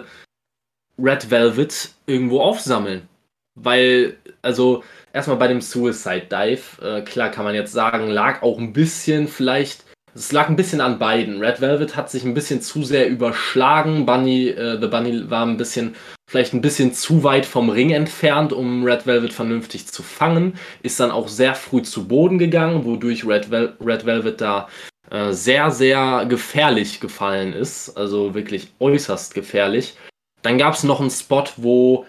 Red 0.98 1.30
Velvet 1.32 1.92
irgendwo 2.06 2.42
aufsammeln. 2.42 3.08
Weil, 3.56 4.18
also 4.42 4.84
erstmal 5.14 5.38
bei 5.38 5.48
dem 5.48 5.62
Suicide 5.62 6.28
Dive, 6.30 6.82
äh, 6.82 7.02
klar 7.02 7.32
kann 7.32 7.46
man 7.46 7.56
jetzt 7.56 7.72
sagen, 7.72 8.10
lag 8.10 8.42
auch 8.42 8.58
ein 8.58 8.74
bisschen 8.74 9.28
vielleicht, 9.28 9.85
es 10.16 10.32
lag 10.32 10.48
ein 10.48 10.56
bisschen 10.56 10.80
an 10.80 10.98
beiden. 10.98 11.42
Red 11.42 11.60
Velvet 11.60 11.96
hat 11.96 12.10
sich 12.10 12.24
ein 12.24 12.34
bisschen 12.34 12.62
zu 12.62 12.84
sehr 12.84 13.10
überschlagen. 13.10 14.06
Bunny, 14.06 14.48
äh, 14.48 14.80
The 14.80 14.88
Bunny 14.88 15.30
war 15.30 15.46
ein 15.46 15.58
bisschen, 15.58 15.96
vielleicht 16.30 16.54
ein 16.54 16.62
bisschen 16.62 16.94
zu 16.94 17.24
weit 17.24 17.46
vom 17.46 17.70
Ring 17.70 17.92
entfernt, 17.92 18.54
um 18.54 18.86
Red 18.86 19.06
Velvet 19.06 19.34
vernünftig 19.34 19.88
zu 19.88 20.04
fangen. 20.04 20.58
Ist 20.82 21.00
dann 21.02 21.12
auch 21.12 21.28
sehr 21.28 21.54
früh 21.54 21.82
zu 21.82 22.08
Boden 22.08 22.38
gegangen, 22.38 22.86
wodurch 22.86 23.28
Red, 23.28 23.48
Vel 23.48 23.74
Red 23.84 24.06
Velvet 24.06 24.40
da 24.40 24.70
äh, 25.12 25.34
sehr, 25.34 25.70
sehr 25.70 26.26
gefährlich 26.28 27.02
gefallen 27.02 27.52
ist. 27.52 27.98
Also 27.98 28.34
wirklich 28.34 28.72
äußerst 28.80 29.34
gefährlich. 29.34 29.98
Dann 30.44 30.58
gab 30.58 30.76
es 30.76 30.84
noch 30.84 31.02
einen 31.02 31.12
Spot, 31.12 31.44
wo 31.58 32.06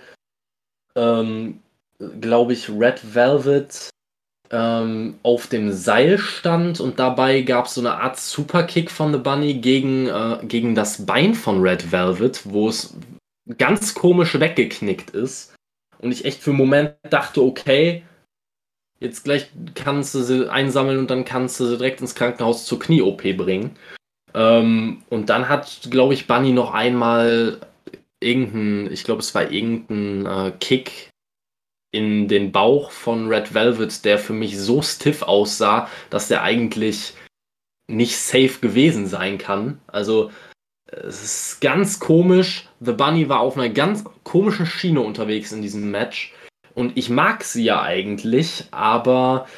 ähm, 0.94 1.60
glaube 2.20 2.52
ich, 2.52 2.68
Red 2.68 3.14
Velvet 3.14 3.90
ähm, 4.50 5.18
auf 5.22 5.46
dem 5.46 5.72
Seil 5.72 6.18
stand 6.18 6.80
und 6.80 6.98
dabei 6.98 7.42
gab 7.42 7.66
es 7.66 7.74
so 7.74 7.80
eine 7.80 7.94
Art 7.94 8.18
Superkick 8.18 8.90
von 8.90 9.12
The 9.12 9.18
Bunny 9.18 9.54
gegen, 9.54 10.08
äh, 10.08 10.38
gegen 10.42 10.74
das 10.74 11.06
Bein 11.06 11.34
von 11.34 11.60
Red 11.60 11.92
Velvet, 11.92 12.42
wo 12.44 12.68
es 12.68 12.96
ganz 13.58 13.94
komisch 13.94 14.38
weggeknickt 14.38 15.10
ist. 15.10 15.54
Und 15.98 16.12
ich 16.12 16.24
echt 16.24 16.42
für 16.42 16.50
einen 16.50 16.58
Moment 16.58 16.94
dachte, 17.08 17.42
okay, 17.42 18.02
jetzt 19.00 19.24
gleich 19.24 19.50
kannst 19.74 20.14
du 20.14 20.22
sie 20.22 20.50
einsammeln 20.50 20.98
und 20.98 21.10
dann 21.10 21.24
kannst 21.24 21.60
du 21.60 21.66
sie 21.66 21.76
direkt 21.76 22.00
ins 22.00 22.14
Krankenhaus 22.14 22.66
zur 22.66 22.78
Knie-OP 22.78 23.22
bringen. 23.36 23.76
Ähm, 24.34 25.02
und 25.08 25.30
dann 25.30 25.48
hat, 25.48 25.88
glaube 25.90 26.14
ich, 26.14 26.26
Bunny 26.26 26.52
noch 26.52 26.74
einmal 26.74 27.60
irgendein, 28.20 28.92
ich 28.92 29.04
glaube, 29.04 29.20
es 29.20 29.34
war 29.34 29.50
irgendein 29.50 30.26
äh, 30.26 30.52
Kick 30.60 31.10
in 31.96 32.28
den 32.28 32.52
Bauch 32.52 32.90
von 32.90 33.28
Red 33.28 33.54
Velvet, 33.54 34.04
der 34.04 34.18
für 34.18 34.34
mich 34.34 34.58
so 34.58 34.82
stiff 34.82 35.22
aussah, 35.22 35.88
dass 36.10 36.28
der 36.28 36.42
eigentlich 36.42 37.14
nicht 37.88 38.16
safe 38.16 38.58
gewesen 38.60 39.06
sein 39.06 39.38
kann. 39.38 39.80
Also 39.86 40.30
es 40.86 41.22
ist 41.22 41.60
ganz 41.60 41.98
komisch. 41.98 42.68
The 42.80 42.92
Bunny 42.92 43.28
war 43.28 43.40
auf 43.40 43.56
einer 43.56 43.70
ganz 43.70 44.04
komischen 44.24 44.66
Schiene 44.66 45.00
unterwegs 45.00 45.52
in 45.52 45.62
diesem 45.62 45.90
Match. 45.90 46.34
Und 46.74 46.96
ich 46.96 47.08
mag 47.08 47.42
sie 47.42 47.64
ja 47.64 47.82
eigentlich, 47.82 48.64
aber 48.70 49.48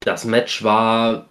das 0.00 0.24
Match 0.24 0.62
war 0.62 1.28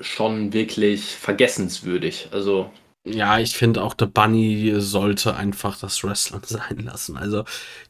schon 0.00 0.52
wirklich 0.52 1.16
vergessenswürdig. 1.16 2.28
Also 2.30 2.70
ja, 3.04 3.38
ich 3.38 3.56
finde 3.56 3.82
auch, 3.82 3.94
der 3.94 4.06
Bunny 4.06 4.74
sollte 4.78 5.34
einfach 5.34 5.78
das 5.78 6.04
Wrestling 6.04 6.42
sein 6.46 6.78
lassen. 6.84 7.16
Also, 7.16 7.44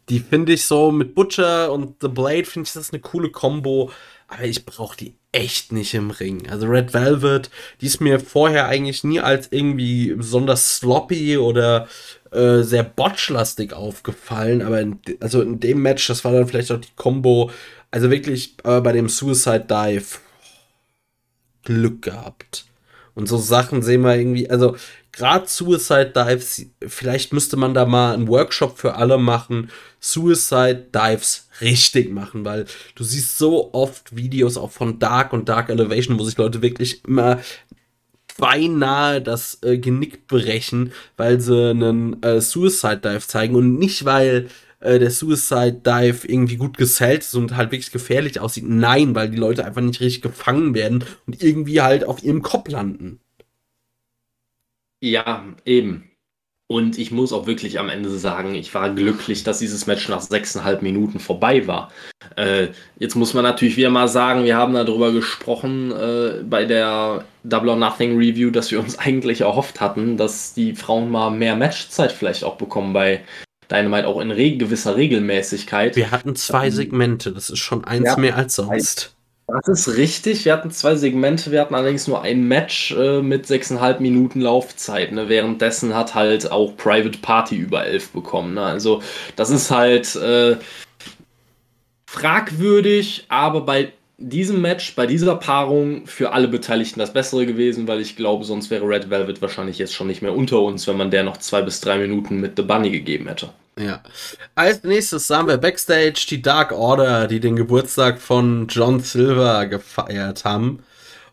die 0.09 0.21
finde 0.21 0.53
ich 0.53 0.65
so 0.67 0.93
mit 0.93 1.15
Butcher 1.15 1.73
und 1.73 1.97
The 2.01 2.09
Blade, 2.09 2.45
finde 2.45 2.67
ich 2.69 2.73
das 2.73 2.93
eine 2.93 3.01
coole 3.01 3.31
Combo. 3.31 3.91
Aber 4.29 4.45
ich 4.45 4.65
brauche 4.65 4.97
die 4.97 5.17
echt 5.33 5.73
nicht 5.73 5.93
im 5.95 6.11
Ring. 6.11 6.49
Also 6.49 6.67
Red 6.69 6.95
Velvet, 6.95 7.51
die 7.81 7.87
ist 7.87 8.01
mir 8.01 8.21
vorher 8.21 8.69
eigentlich 8.69 9.03
nie 9.03 9.21
als 9.21 9.49
irgendwie 9.51 10.15
besonders 10.15 10.77
sloppy 10.77 11.37
oder 11.37 11.89
äh, 12.31 12.63
sehr 12.63 12.85
botchlastig 12.85 13.73
aufgefallen. 13.73 14.63
Aber 14.63 14.81
in, 14.81 15.01
also 15.19 15.43
in 15.43 15.59
dem 15.59 15.83
Match, 15.83 16.07
das 16.07 16.25
war 16.25 16.33
dann 16.33 16.47
vielleicht 16.47 16.71
auch 16.71 16.81
die 16.81 16.95
Combo. 16.95 17.51
Also 17.91 18.11
wirklich 18.11 18.55
äh, 18.63 18.81
bei 18.81 18.93
dem 18.93 19.09
Suicide 19.09 19.67
Dive 19.69 20.19
Glück 21.65 22.03
gehabt. 22.03 22.67
Und 23.15 23.27
so 23.27 23.37
Sachen 23.37 23.83
sehen 23.83 24.03
wir 24.03 24.17
irgendwie, 24.17 24.49
also 24.49 24.77
gerade 25.13 25.47
Suicide 25.47 26.13
Dives, 26.15 26.67
vielleicht 26.87 27.33
müsste 27.33 27.57
man 27.57 27.75
da 27.75 27.85
mal 27.87 28.15
einen 28.15 28.29
Workshop 28.29 28.79
für 28.79 28.95
alle 28.95 29.19
machen, 29.19 29.71
Suicide 29.99 30.87
Dives 30.95 31.49
richtig 31.61 32.11
machen, 32.11 32.45
weil 32.45 32.67
du 32.95 33.05
siehst 33.05 33.39
so 33.39 33.73
oft 33.75 34.17
Videos 34.17 34.57
auch 34.57 34.71
von 34.71 34.99
Dark 34.99 35.33
und 35.33 35.49
Dark 35.49 35.69
Elevation, 35.69 36.19
wo 36.19 36.25
sich 36.25 36.39
Leute 36.39 36.63
wirklich 36.63 37.05
immer 37.05 37.41
beinahe 38.39 39.21
das 39.21 39.59
äh, 39.63 39.79
Genick 39.79 40.27
brechen, 40.27 40.93
weil 41.17 41.41
sie 41.41 41.71
einen 41.71 42.23
äh, 42.23 42.41
Suicide 42.41 42.99
Dive 42.99 43.27
zeigen 43.27 43.55
und 43.55 43.79
nicht, 43.79 44.05
weil 44.05 44.49
äh, 44.81 44.99
der 44.99 45.11
Suicide 45.11 45.83
Dive 45.85 46.27
irgendwie 46.27 46.57
gut 46.57 46.77
gesellt 46.79 47.23
ist 47.23 47.35
und 47.35 47.57
halt 47.57 47.71
wirklich 47.71 47.93
gefährlich 47.93 48.41
aussieht. 48.41 48.65
Nein, 48.67 49.15
weil 49.15 49.31
die 49.31 49.37
Leute 49.37 49.65
einfach 49.65 49.83
nicht 49.83 50.01
richtig 50.01 50.23
gefangen 50.23 50.75
werden 50.75 51.05
und 51.27 51.43
irgendwie 51.43 51.83
halt 51.83 52.05
auf 52.05 52.23
ihrem 52.23 52.43
Kopf 52.43 52.71
landen. 52.71 53.21
Ja, 55.01 55.45
eben. 55.65 56.11
Und 56.71 56.99
ich 56.99 57.11
muss 57.11 57.33
auch 57.33 57.49
wirklich 57.49 57.81
am 57.81 57.89
Ende 57.89 58.11
sagen, 58.11 58.55
ich 58.55 58.73
war 58.75 58.95
glücklich, 58.95 59.43
dass 59.43 59.59
dieses 59.59 59.89
Match 59.89 60.09
nach 60.09 60.21
sechseinhalb 60.21 60.83
Minuten 60.83 61.19
vorbei 61.19 61.67
war. 61.67 61.91
Äh, 62.37 62.69
jetzt 62.97 63.17
muss 63.17 63.35
man 63.35 63.43
natürlich 63.43 63.77
wieder 63.77 63.91
mal 63.91 64.07
sagen, 64.07 64.45
wir 64.45 64.57
haben 64.57 64.75
darüber 64.75 65.11
gesprochen 65.11 65.91
äh, 65.91 66.45
bei 66.45 66.65
der 66.67 67.25
Double 67.43 67.71
or 67.71 67.77
Nothing 67.77 68.17
Review, 68.17 68.51
dass 68.51 68.71
wir 68.71 68.79
uns 68.79 68.97
eigentlich 69.01 69.41
erhofft 69.41 69.81
hatten, 69.81 70.17
dass 70.17 70.55
die 70.55 70.77
Frauen 70.77 71.11
mal 71.11 71.31
mehr 71.31 71.57
Matchzeit 71.57 72.13
vielleicht 72.13 72.45
auch 72.45 72.57
bekommen 72.57 72.93
bei 72.93 73.23
Dynamite, 73.69 74.07
auch 74.07 74.21
in 74.21 74.31
reg 74.31 74.61
gewisser 74.61 74.97
Regelmäßigkeit. 74.97 75.97
Wir 75.97 76.13
hatten 76.13 76.37
zwei 76.37 76.67
ähm, 76.67 76.73
Segmente, 76.73 77.33
das 77.33 77.51
ist 77.51 77.59
schon 77.59 77.85
eins 77.85 78.07
ja, 78.07 78.17
mehr 78.17 78.37
als 78.37 78.55
sonst. 78.55 79.17
Das 79.53 79.69
ist 79.69 79.97
richtig. 79.97 80.45
Wir 80.45 80.53
hatten 80.53 80.71
zwei 80.71 80.95
Segmente. 80.95 81.51
Wir 81.51 81.61
hatten 81.61 81.75
allerdings 81.75 82.07
nur 82.07 82.23
ein 82.23 82.47
Match 82.47 82.93
äh, 82.93 83.23
mit 83.23 83.47
sechseinhalb 83.47 84.01
Minuten 84.01 84.41
Laufzeit. 84.41 85.13
Ne? 85.13 85.29
Währenddessen 85.29 85.95
hat 85.95 86.15
halt 86.15 86.51
auch 86.51 86.77
Private 86.77 87.19
Party 87.19 87.57
über 87.57 87.85
elf 87.85 88.11
bekommen. 88.11 88.55
Ne? 88.55 88.63
Also, 88.63 89.03
das 89.37 89.51
ist 89.51 89.71
halt 89.71 90.15
äh, 90.17 90.57
fragwürdig, 92.07 93.25
aber 93.29 93.63
bei 93.63 93.93
diesem 94.19 94.61
Match, 94.61 94.95
bei 94.95 95.07
dieser 95.07 95.37
Paarung 95.37 96.07
für 96.07 96.33
alle 96.33 96.49
Beteiligten 96.49 97.01
das 97.01 97.13
Bessere 97.13 97.47
gewesen, 97.47 97.89
weil 97.89 98.01
ich 98.01 98.17
glaube, 98.17 98.45
sonst 98.45 98.71
wäre 98.71 98.87
Red 98.87 99.09
Velvet 99.09 99.41
wahrscheinlich 99.41 99.79
jetzt 99.79 99.95
schon 99.95 100.09
nicht 100.09 100.21
mehr 100.21 100.35
unter 100.35 100.61
uns, 100.61 100.87
wenn 100.87 100.99
man 100.99 101.11
der 101.11 101.23
noch 101.23 101.39
zwei 101.39 101.63
bis 101.63 101.81
drei 101.81 101.97
Minuten 101.97 102.39
mit 102.39 102.53
The 102.57 102.63
Bunny 102.63 102.91
gegeben 102.91 103.29
hätte. 103.29 103.49
Ja. 103.81 104.03
Als 104.55 104.85
nächstes 104.85 105.27
sahen 105.27 105.49
wir 105.49 105.57
Backstage 105.57 106.27
die 106.29 106.43
Dark 106.43 106.73
Order, 106.73 107.27
die 107.27 107.41
den 107.41 107.57
Geburtstag 107.57 108.21
von 108.21 108.67
John 108.69 109.01
Silver 109.01 109.67
gefeiert 109.67 110.45
haben. 110.45 110.81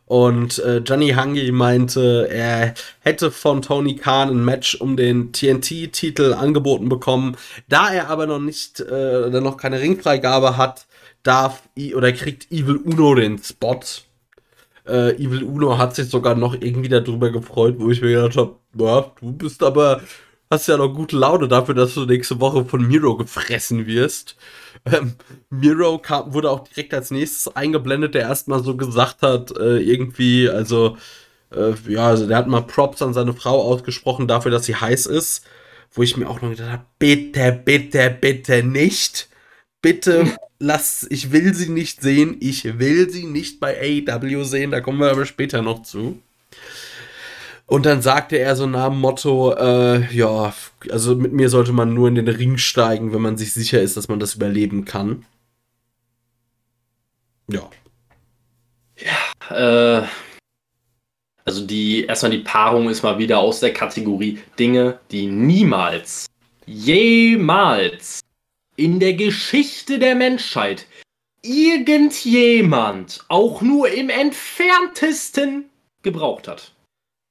Und 0.05 0.59
äh, 0.59 0.77
Johnny 0.77 1.09
Hungy 1.09 1.51
meinte, 1.51 2.29
er 2.31 2.73
hätte 3.01 3.29
von 3.29 3.61
Tony 3.61 3.97
Khan 3.97 4.29
ein 4.29 4.45
Match 4.45 4.75
um 4.75 4.95
den 4.95 5.33
TNT-Titel 5.33 6.33
angeboten 6.33 6.87
bekommen. 6.87 7.35
Da 7.67 7.91
er 7.91 8.09
aber 8.09 8.25
noch 8.25 8.39
nicht, 8.39 8.79
äh, 8.79 9.29
noch 9.29 9.57
keine 9.57 9.81
Ringfreigabe 9.81 10.55
hat, 10.55 10.85
darf 11.23 11.63
oder 11.93 12.13
kriegt 12.13 12.49
Evil 12.49 12.77
Uno 12.77 13.15
den 13.15 13.37
Spot. 13.37 13.81
Äh, 14.87 15.15
Evil 15.17 15.43
Uno 15.43 15.77
hat 15.77 15.95
sich 15.95 16.09
sogar 16.09 16.35
noch 16.35 16.53
irgendwie 16.53 16.87
darüber 16.87 17.29
gefreut, 17.29 17.75
wo 17.77 17.91
ich 17.91 18.01
mir 18.01 18.29
gedacht 18.29 18.37
habe, 18.37 19.11
du 19.19 19.33
bist 19.33 19.61
aber 19.61 20.01
hast 20.49 20.67
ja 20.67 20.77
noch 20.77 20.93
gute 20.93 21.17
Laune 21.17 21.47
dafür, 21.47 21.75
dass 21.75 21.93
du 21.93 22.05
nächste 22.05 22.39
Woche 22.39 22.65
von 22.65 22.87
Miro 22.87 23.17
gefressen 23.17 23.85
wirst. 23.85 24.35
Ähm, 24.85 25.15
Miro 25.49 25.97
kam, 25.97 26.33
wurde 26.33 26.49
auch 26.51 26.67
direkt 26.67 26.93
als 26.93 27.11
nächstes 27.11 27.55
eingeblendet, 27.55 28.15
der 28.15 28.23
erstmal 28.23 28.63
so 28.63 28.77
gesagt 28.77 29.21
hat, 29.21 29.55
äh, 29.57 29.79
irgendwie, 29.79 30.49
also, 30.49 30.97
äh, 31.51 31.73
ja, 31.87 32.07
also 32.07 32.27
der 32.27 32.37
hat 32.37 32.47
mal 32.47 32.61
Props 32.61 33.01
an 33.01 33.13
seine 33.13 33.33
Frau 33.33 33.61
ausgesprochen 33.61 34.27
dafür, 34.27 34.51
dass 34.51 34.65
sie 34.65 34.75
heiß 34.75 35.07
ist. 35.07 35.45
Wo 35.93 36.03
ich 36.03 36.17
mir 36.17 36.29
auch 36.29 36.41
noch 36.41 36.49
gedacht 36.49 36.69
habe, 36.69 36.85
bitte, 36.99 37.61
bitte, 37.63 38.15
bitte 38.21 38.61
nicht. 38.61 39.29
Bitte 39.81 40.35
lass, 40.59 41.07
ich 41.09 41.31
will 41.31 41.53
sie 41.53 41.69
nicht 41.69 42.01
sehen. 42.01 42.37
Ich 42.39 42.79
will 42.79 43.09
sie 43.09 43.25
nicht 43.25 43.59
bei 43.59 43.79
AEW 43.79 44.43
sehen. 44.43 44.71
Da 44.71 44.81
kommen 44.81 44.99
wir 44.99 45.11
aber 45.11 45.25
später 45.25 45.61
noch 45.61 45.83
zu. 45.83 46.21
Und 47.67 47.85
dann 47.85 48.01
sagte 48.01 48.39
er 48.39 48.55
so 48.55 48.65
nach 48.65 48.89
dem 48.89 49.01
Motto, 49.01 49.53
äh, 49.53 50.13
ja, 50.15 50.53
also 50.89 51.15
mit 51.15 51.33
mir 51.33 51.49
sollte 51.49 51.73
man 51.73 51.93
nur 51.93 52.07
in 52.07 52.15
den 52.15 52.29
Ring 52.29 52.57
steigen, 52.57 53.11
wenn 53.13 53.21
man 53.21 53.37
sich 53.37 53.53
sicher 53.53 53.81
ist, 53.81 53.97
dass 53.97 54.07
man 54.07 54.21
das 54.21 54.35
überleben 54.35 54.85
kann. 54.85 55.25
Ja. 57.51 57.69
Ja, 58.95 59.99
äh, 60.01 60.07
also 61.43 61.65
die, 61.65 62.05
erstmal 62.05 62.31
die 62.31 62.39
Paarung 62.39 62.89
ist 62.89 63.03
mal 63.03 63.17
wieder 63.17 63.39
aus 63.39 63.59
der 63.59 63.73
Kategorie 63.73 64.39
Dinge, 64.57 64.99
die 65.11 65.27
niemals, 65.27 66.25
jemals 66.65 68.21
in 68.77 69.01
der 69.01 69.13
Geschichte 69.13 69.99
der 69.99 70.15
Menschheit 70.15 70.85
irgendjemand 71.41 73.25
auch 73.27 73.61
nur 73.61 73.89
im 73.89 74.09
entferntesten 74.09 75.65
gebraucht 76.01 76.47
hat. 76.47 76.71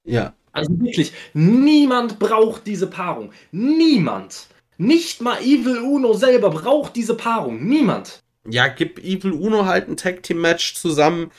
Ja. 0.06 0.32
Also 0.52 0.70
wirklich, 0.80 1.12
niemand 1.34 2.18
braucht 2.18 2.66
diese 2.66 2.86
Paarung. 2.86 3.32
Niemand. 3.52 4.46
Nicht 4.78 5.20
mal 5.20 5.38
Evil 5.40 5.78
Uno 5.78 6.14
selber 6.14 6.50
braucht 6.50 6.96
diese 6.96 7.14
Paarung. 7.14 7.66
Niemand. 7.66 8.22
Ja, 8.48 8.68
gib 8.68 8.98
Evil 8.98 9.32
Uno 9.32 9.66
halt 9.66 9.88
ein 9.88 9.96
Tag 9.96 10.22
Team 10.22 10.40
Match 10.40 10.74
zusammen 10.74 11.30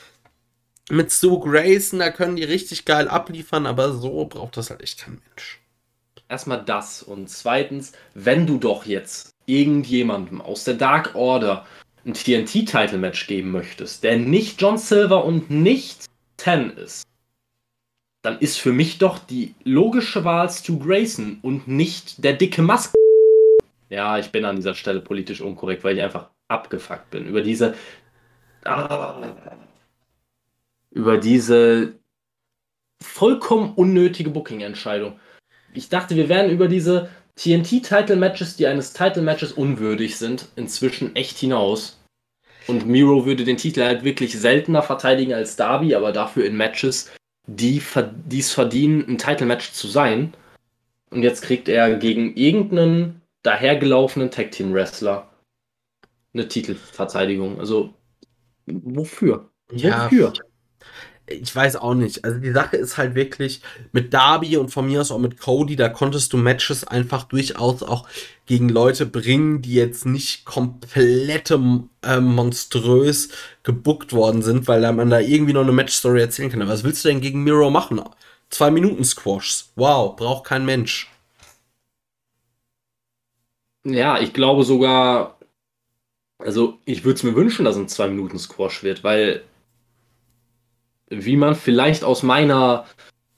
mit 0.90 1.12
Stu 1.12 1.38
Grayson, 1.38 1.98
da 1.98 2.10
können 2.10 2.36
die 2.36 2.44
richtig 2.44 2.84
geil 2.84 3.08
abliefern, 3.08 3.66
aber 3.66 3.92
so 3.92 4.24
braucht 4.24 4.56
das 4.56 4.70
halt 4.70 4.82
echt 4.82 5.00
kein 5.00 5.20
Mensch. 5.28 5.60
Erstmal 6.28 6.64
das 6.64 7.02
und 7.02 7.28
zweitens, 7.28 7.92
wenn 8.14 8.46
du 8.46 8.58
doch 8.58 8.84
jetzt 8.86 9.30
irgendjemandem 9.46 10.40
aus 10.40 10.64
der 10.64 10.74
Dark 10.74 11.14
Order 11.14 11.66
ein 12.04 12.14
TNT-Title-Match 12.14 13.26
geben 13.26 13.50
möchtest, 13.50 14.04
der 14.04 14.18
nicht 14.18 14.60
John 14.60 14.78
Silver 14.78 15.24
und 15.24 15.50
nicht 15.50 16.04
Ten 16.36 16.70
ist, 16.70 17.04
dann 18.28 18.40
ist 18.40 18.58
für 18.58 18.74
mich 18.74 18.98
doch 18.98 19.18
die 19.18 19.54
logische 19.64 20.22
Wahl 20.22 20.50
Stu 20.50 20.78
Grayson 20.78 21.38
und 21.40 21.66
nicht 21.66 22.22
der 22.22 22.34
dicke 22.34 22.60
Mask. 22.60 22.92
Ja, 23.88 24.18
ich 24.18 24.30
bin 24.30 24.44
an 24.44 24.56
dieser 24.56 24.74
Stelle 24.74 25.00
politisch 25.00 25.40
unkorrekt, 25.40 25.82
weil 25.82 25.96
ich 25.96 26.02
einfach 26.02 26.28
abgefuckt 26.46 27.08
bin 27.08 27.24
über 27.24 27.40
diese. 27.40 27.74
Ah, 28.64 29.22
über 30.90 31.16
diese 31.16 31.94
vollkommen 33.02 33.72
unnötige 33.72 34.28
Booking-Entscheidung. 34.28 35.18
Ich 35.72 35.88
dachte, 35.88 36.14
wir 36.14 36.28
wären 36.28 36.50
über 36.50 36.68
diese 36.68 37.08
TNT-Title-Matches, 37.36 38.56
die 38.56 38.66
eines 38.66 38.92
Title-Matches 38.92 39.52
unwürdig 39.52 40.18
sind, 40.18 40.48
inzwischen 40.54 41.16
echt 41.16 41.38
hinaus. 41.38 41.98
Und 42.66 42.86
Miro 42.86 43.24
würde 43.24 43.44
den 43.44 43.56
Titel 43.56 43.84
halt 43.84 44.04
wirklich 44.04 44.38
seltener 44.38 44.82
verteidigen 44.82 45.32
als 45.32 45.56
Darby, 45.56 45.94
aber 45.94 46.12
dafür 46.12 46.44
in 46.44 46.58
Matches, 46.58 47.10
die 47.48 47.78
es 47.78 48.52
verdienen, 48.52 49.04
ein 49.08 49.18
Title-Match 49.18 49.72
zu 49.72 49.88
sein. 49.88 50.34
Und 51.10 51.22
jetzt 51.22 51.42
kriegt 51.42 51.68
er 51.68 51.96
gegen 51.96 52.36
irgendeinen 52.36 53.22
dahergelaufenen 53.42 54.30
Tag-Team-Wrestler 54.30 55.30
eine 56.34 56.46
Titelverteidigung. 56.46 57.58
Also, 57.58 57.94
wofür? 58.66 59.50
Ja, 59.72 60.04
wofür? 60.04 60.32
Ich 61.28 61.54
weiß 61.54 61.76
auch 61.76 61.94
nicht. 61.94 62.24
Also 62.24 62.38
die 62.38 62.52
Sache 62.52 62.76
ist 62.76 62.98
halt 62.98 63.14
wirklich 63.14 63.60
mit 63.92 64.12
Darby 64.12 64.56
und 64.56 64.70
von 64.70 64.86
mir 64.86 65.00
aus 65.00 65.10
auch 65.10 65.18
mit 65.18 65.38
Cody, 65.38 65.76
da 65.76 65.88
konntest 65.88 66.32
du 66.32 66.36
Matches 66.36 66.84
einfach 66.84 67.24
durchaus 67.24 67.82
auch 67.82 68.08
gegen 68.46 68.68
Leute 68.68 69.06
bringen, 69.06 69.62
die 69.62 69.74
jetzt 69.74 70.06
nicht 70.06 70.44
komplett 70.44 71.50
äh, 71.50 72.20
monströs 72.20 73.28
gebuckt 73.62 74.12
worden 74.12 74.42
sind, 74.42 74.68
weil 74.68 74.90
man 74.92 75.10
da 75.10 75.20
irgendwie 75.20 75.52
noch 75.52 75.62
eine 75.62 75.72
Matchstory 75.72 76.20
erzählen 76.20 76.50
kann. 76.50 76.62
Aber 76.62 76.72
was 76.72 76.84
willst 76.84 77.04
du 77.04 77.08
denn 77.08 77.20
gegen 77.20 77.44
Miro 77.44 77.70
machen? 77.70 78.00
Zwei 78.50 78.70
Minuten 78.70 79.04
Squashs. 79.04 79.72
Wow, 79.76 80.16
braucht 80.16 80.44
kein 80.44 80.64
Mensch. 80.64 81.10
Ja, 83.84 84.20
ich 84.20 84.32
glaube 84.32 84.64
sogar, 84.64 85.38
also 86.38 86.78
ich 86.84 87.04
würde 87.04 87.16
es 87.16 87.22
mir 87.22 87.34
wünschen, 87.34 87.64
dass 87.64 87.76
ein 87.76 87.88
zwei 87.88 88.08
Minuten 88.08 88.38
Squash 88.38 88.82
wird, 88.82 89.02
weil 89.04 89.44
wie 91.10 91.36
man 91.36 91.54
vielleicht 91.54 92.04
aus 92.04 92.22
meiner 92.22 92.86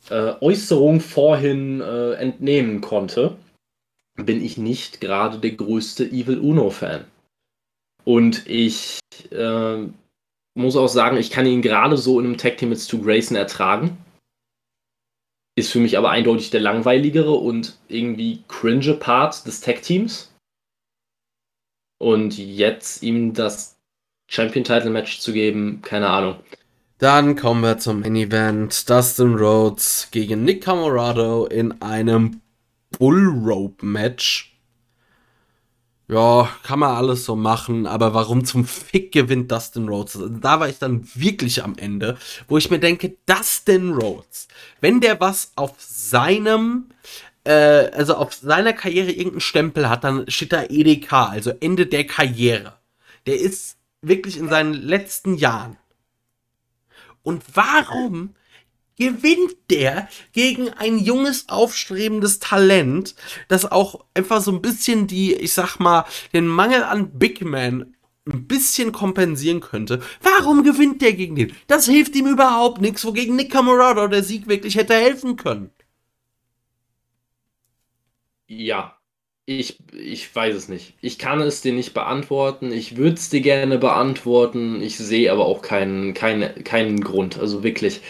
äh, 0.09 0.35
Äußerung 0.41 1.01
vorhin 1.01 1.81
äh, 1.81 2.13
entnehmen 2.15 2.81
konnte, 2.81 3.37
bin 4.17 4.45
ich 4.45 4.59
nicht 4.59 5.01
gerade 5.01 5.39
der 5.39 5.53
größte 5.53 6.05
Evil 6.05 6.39
Uno-Fan. 6.39 7.05
Und 8.05 8.47
ich 8.47 8.99
äh, 9.31 9.87
muss 10.55 10.77
auch 10.77 10.89
sagen, 10.89 11.17
ich 11.17 11.31
kann 11.31 11.47
ihn 11.47 11.63
gerade 11.63 11.97
so 11.97 12.19
in 12.19 12.27
einem 12.27 12.39
Tag 12.39 12.59
Team 12.59 12.71
mit 12.71 12.79
Stu 12.79 13.03
Grayson 13.03 13.37
ertragen. 13.37 13.99
Ist 15.57 15.73
für 15.73 15.81
mich 15.81 15.99
aber 15.99 16.11
eindeutig 16.11 16.51
der 16.51 16.61
langweiligere 16.61 17.33
und 17.33 17.79
irgendwie 17.89 18.43
cringe 18.49 18.95
Part 18.95 19.47
des 19.47 19.61
Tag 19.61 19.83
Teams. 19.83 20.33
Und 21.99 22.39
jetzt 22.39 23.03
ihm 23.03 23.35
das 23.35 23.77
Champion 24.29 24.65
Title 24.65 24.91
Match 24.91 25.21
zu 25.21 25.33
geben, 25.33 25.83
keine 25.83 26.09
Ahnung. 26.09 26.37
Dann 27.01 27.35
kommen 27.35 27.63
wir 27.63 27.79
zum 27.79 28.01
Main 28.01 28.15
Event. 28.15 28.91
Dustin 28.91 29.35
Rhodes 29.35 30.09
gegen 30.11 30.45
Nick 30.45 30.65
Camorado 30.65 31.47
in 31.47 31.81
einem 31.81 32.43
Bullrope 32.91 33.87
Match. 33.87 34.55
Ja, 36.09 36.51
kann 36.63 36.81
man 36.81 36.95
alles 36.95 37.25
so 37.25 37.37
machen, 37.37 37.87
aber 37.87 38.13
warum 38.13 38.45
zum 38.45 38.67
Fick 38.67 39.13
gewinnt 39.13 39.51
Dustin 39.51 39.89
Rhodes? 39.89 40.19
Da 40.43 40.61
war 40.61 40.69
ich 40.69 40.79
dann 40.79 41.09
wirklich 41.15 41.65
am 41.65 41.75
Ende, 41.79 42.19
wo 42.49 42.59
ich 42.59 42.71
mir 42.71 42.81
denke, 42.81 43.17
Dustin 43.25 43.95
Rhodes, 43.95 44.49
wenn 44.83 45.01
der 45.01 45.19
was 45.21 45.53
auf 45.57 45.77
seinem, 45.79 46.91
äh, 47.45 47.89
also 47.93 48.17
auf 48.17 48.35
seiner 48.35 48.75
Karriere 48.75 49.11
irgendeinen 49.11 49.41
Stempel 49.41 49.89
hat, 49.89 50.05
dann 50.05 50.31
steht 50.31 50.53
da 50.53 50.65
EDK, 50.65 51.13
also 51.15 51.51
Ende 51.61 51.87
der 51.87 52.07
Karriere. 52.07 52.75
Der 53.25 53.41
ist 53.41 53.79
wirklich 54.03 54.37
in 54.37 54.51
seinen 54.51 54.75
letzten 54.75 55.37
Jahren 55.37 55.79
und 57.23 57.43
warum 57.55 58.35
gewinnt 58.97 59.57
der 59.71 60.09
gegen 60.33 60.69
ein 60.69 60.99
junges, 60.99 61.49
aufstrebendes 61.49 62.39
Talent, 62.39 63.15
das 63.49 63.71
auch 63.71 64.05
einfach 64.15 64.43
so 64.43 64.53
ein 64.53 64.61
bisschen 64.61 65.07
die, 65.07 65.35
ich 65.35 65.55
sag 65.55 65.79
mal, 65.79 66.05
den 66.35 66.47
Mangel 66.47 66.83
an 66.83 67.19
Big 67.19 67.43
Man 67.43 67.97
ein 68.27 68.47
bisschen 68.47 68.93
kompensieren 68.93 69.61
könnte. 69.61 70.03
Warum 70.23 70.63
gewinnt 70.63 71.01
der 71.01 71.15
gegen 71.15 71.35
den? 71.35 71.57
Das 71.67 71.87
hilft 71.87 72.15
ihm 72.15 72.27
überhaupt 72.27 72.83
nichts, 72.83 73.05
wogegen 73.05 73.37
Nick 73.37 73.51
Camorado 73.51 74.07
der 74.07 74.23
Sieg 74.23 74.47
wirklich 74.49 74.77
hätte 74.77 74.95
helfen 74.95 75.37
können. 75.37 75.71
Ja, 78.47 79.00
ich, 79.47 79.79
ich 79.93 80.35
weiß 80.35 80.55
es 80.55 80.69
nicht. 80.69 80.95
Ich 81.01 81.19
kann 81.19 81.41
es 81.41 81.61
dir 81.61 81.73
nicht 81.73 81.95
beantworten. 81.95 82.73
Ich 82.73 82.97
würde 82.97 83.15
es 83.15 83.31
dir 83.31 83.41
gerne 83.41 83.79
beantworten. 83.79 84.81
Ich 84.83 84.97
sehe 84.97 85.33
aber 85.33 85.47
auch 85.47 85.63
keinen, 85.63 86.15
keinen, 86.15 86.63
keinen 86.65 87.01
Grund. 87.01 87.39
Also 87.39 87.63
wirklich. 87.63 88.01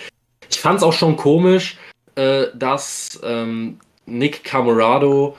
Ich 0.50 0.60
fand 0.60 0.78
es 0.78 0.82
auch 0.82 0.92
schon 0.92 1.16
komisch, 1.16 1.78
äh, 2.16 2.48
dass 2.54 3.20
ähm, 3.22 3.78
Nick 4.06 4.44
Camerado 4.44 5.36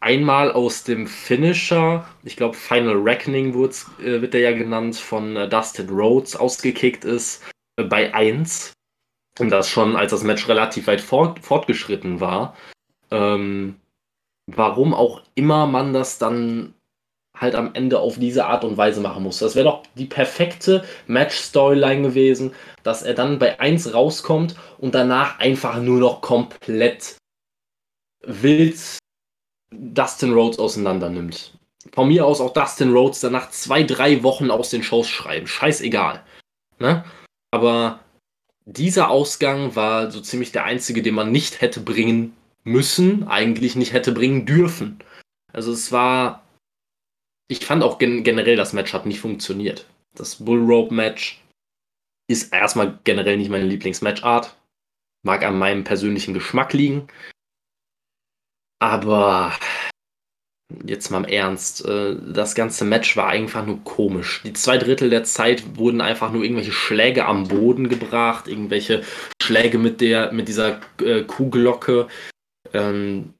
einmal 0.00 0.52
aus 0.52 0.84
dem 0.84 1.06
Finisher, 1.06 2.06
ich 2.24 2.36
glaube 2.36 2.56
Final 2.56 2.96
Reckoning 2.96 3.50
äh, 3.54 4.20
wird 4.20 4.34
der 4.34 4.40
ja 4.40 4.52
genannt, 4.52 4.96
von 4.96 5.36
äh, 5.36 5.48
Dustin 5.48 5.88
Rhodes 5.88 6.36
ausgekickt 6.36 7.04
ist 7.04 7.42
äh, 7.76 7.84
bei 7.84 8.12
1. 8.14 8.72
Und 9.38 9.50
das 9.50 9.70
schon, 9.70 9.96
als 9.96 10.10
das 10.10 10.24
Match 10.24 10.48
relativ 10.48 10.88
weit 10.88 11.00
fort, 11.00 11.38
fortgeschritten 11.38 12.20
war. 12.20 12.56
Ähm, 13.10 13.76
warum 14.48 14.94
auch 14.94 15.20
immer 15.34 15.66
man 15.66 15.92
das 15.92 16.18
dann 16.18 16.74
halt 17.36 17.54
am 17.54 17.74
Ende 17.74 18.00
auf 18.00 18.18
diese 18.18 18.46
Art 18.46 18.64
und 18.64 18.76
Weise 18.76 19.00
machen 19.00 19.22
muss. 19.22 19.38
Das 19.38 19.54
wäre 19.54 19.66
doch 19.66 19.82
die 19.94 20.06
perfekte 20.06 20.84
Match-Storyline 21.06 22.02
gewesen, 22.02 22.52
dass 22.82 23.02
er 23.02 23.14
dann 23.14 23.38
bei 23.38 23.60
1 23.60 23.94
rauskommt 23.94 24.56
und 24.78 24.94
danach 24.94 25.38
einfach 25.38 25.80
nur 25.80 26.00
noch 26.00 26.20
komplett 26.20 27.16
wild 28.24 28.98
Dustin 29.70 30.32
Rhodes 30.32 30.58
auseinander 30.58 31.10
nimmt. 31.10 31.52
Von 31.92 32.08
mir 32.08 32.26
aus 32.26 32.40
auch 32.40 32.52
Dustin 32.52 32.92
Rhodes 32.92 33.20
danach 33.20 33.50
zwei, 33.50 33.84
drei 33.84 34.22
Wochen 34.22 34.50
aus 34.50 34.70
den 34.70 34.82
Shows 34.82 35.08
schreiben. 35.08 35.46
Scheißegal. 35.46 36.24
Ne? 36.78 37.04
Aber 37.52 38.00
dieser 38.64 39.10
Ausgang 39.10 39.76
war 39.76 40.10
so 40.10 40.20
ziemlich 40.20 40.52
der 40.52 40.64
einzige, 40.64 41.02
den 41.02 41.14
man 41.14 41.30
nicht 41.30 41.60
hätte 41.60 41.80
bringen 41.80 42.34
müssen, 42.68 43.26
eigentlich 43.26 43.76
nicht 43.76 43.92
hätte 43.92 44.12
bringen 44.12 44.46
dürfen. 44.46 44.98
Also 45.52 45.72
es 45.72 45.90
war, 45.92 46.44
ich 47.48 47.64
fand 47.64 47.82
auch 47.82 47.98
gen 47.98 48.24
generell, 48.24 48.56
das 48.56 48.72
Match 48.72 48.92
hat 48.92 49.06
nicht 49.06 49.20
funktioniert. 49.20 49.86
Das 50.14 50.36
Bull 50.36 50.60
Rope 50.60 50.94
Match 50.94 51.42
ist 52.30 52.52
erstmal 52.52 52.98
generell 53.04 53.36
nicht 53.36 53.50
meine 53.50 53.66
Lieblingsmatchart. 53.66 54.56
Mag 55.24 55.42
an 55.44 55.58
meinem 55.58 55.84
persönlichen 55.84 56.34
Geschmack 56.34 56.72
liegen. 56.72 57.08
Aber 58.80 59.52
jetzt 60.84 61.10
mal 61.10 61.18
im 61.18 61.24
Ernst, 61.24 61.84
äh, 61.86 62.16
das 62.32 62.54
ganze 62.54 62.84
Match 62.84 63.16
war 63.16 63.28
einfach 63.28 63.64
nur 63.66 63.82
komisch. 63.84 64.42
Die 64.44 64.52
zwei 64.52 64.78
Drittel 64.78 65.10
der 65.10 65.24
Zeit 65.24 65.76
wurden 65.76 66.00
einfach 66.00 66.30
nur 66.30 66.44
irgendwelche 66.44 66.72
Schläge 66.72 67.24
am 67.24 67.48
Boden 67.48 67.88
gebracht, 67.88 68.46
irgendwelche 68.46 69.02
Schläge 69.42 69.78
mit 69.78 70.00
der, 70.00 70.32
mit 70.32 70.48
dieser 70.48 70.80
äh, 71.02 71.22
Kuhglocke. 71.22 72.06
Ähm, 72.74 73.34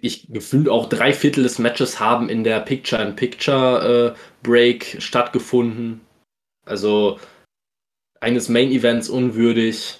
ich 0.00 0.26
gefühlt 0.28 0.68
auch 0.68 0.88
drei 0.88 1.12
Viertel 1.12 1.42
des 1.42 1.58
Matches 1.58 2.00
haben 2.00 2.28
in 2.28 2.44
der 2.44 2.60
Picture-in-Picture 2.60 4.14
äh, 4.14 5.00
stattgefunden. 5.00 6.00
Also 6.66 7.18
eines 8.20 8.48
Main 8.48 8.70
Events 8.70 9.08
unwürdig 9.08 9.98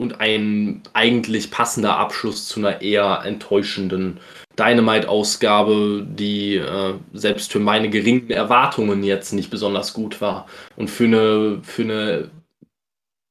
und 0.00 0.20
ein 0.20 0.82
eigentlich 0.94 1.50
passender 1.50 1.96
Abschluss 1.98 2.48
zu 2.48 2.60
einer 2.60 2.80
eher 2.80 3.22
enttäuschenden 3.24 4.18
Dynamite-Ausgabe, 4.58 6.06
die 6.08 6.56
äh, 6.56 6.94
selbst 7.12 7.52
für 7.52 7.60
meine 7.60 7.90
geringen 7.90 8.30
Erwartungen 8.30 9.02
jetzt 9.02 9.32
nicht 9.32 9.50
besonders 9.50 9.92
gut 9.92 10.20
war. 10.20 10.46
Und 10.76 10.88
für 10.88 11.04
eine, 11.04 11.60
für 11.62 11.82
eine 11.82 12.30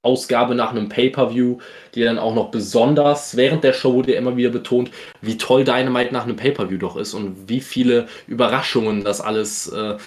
Ausgabe 0.01 0.55
nach 0.55 0.71
einem 0.71 0.87
Pay-Per-View, 0.87 1.57
die 1.93 2.03
dann 2.03 2.19
auch 2.19 2.33
noch 2.33 2.51
besonders 2.51 3.35
während 3.35 3.63
der 3.63 3.73
Show 3.73 3.93
wurde 3.93 4.13
immer 4.13 4.37
wieder 4.37 4.49
betont, 4.49 4.91
wie 5.21 5.37
toll 5.37 5.65
Dynamite 5.65 6.13
nach 6.13 6.23
einem 6.23 6.37
Pay-Per-View 6.37 6.77
doch 6.77 6.95
ist 6.95 7.13
und 7.13 7.49
wie 7.49 7.59
viele 7.59 8.07
Überraschungen 8.27 9.03
das 9.03 9.19
alles 9.19 9.67
äh, 9.67 9.97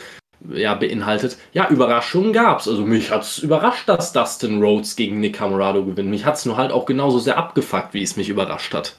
ja, 0.48 0.74
beinhaltet. 0.74 1.36
Ja, 1.52 1.68
Überraschungen 1.68 2.32
gab's. 2.32 2.66
Also 2.68 2.84
mich 2.84 3.10
hat's 3.10 3.38
überrascht, 3.38 3.88
dass 3.88 4.12
Dustin 4.12 4.62
Rhodes 4.62 4.96
gegen 4.96 5.20
Nick 5.20 5.36
Camorado 5.36 5.84
gewinnt. 5.84 6.08
Mich 6.10 6.24
hat's 6.24 6.46
nur 6.46 6.56
halt 6.56 6.72
auch 6.72 6.86
genauso 6.86 7.18
sehr 7.18 7.36
abgefuckt, 7.36 7.94
wie 7.94 8.02
es 8.02 8.16
mich 8.16 8.28
überrascht 8.28 8.74
hat. 8.74 8.96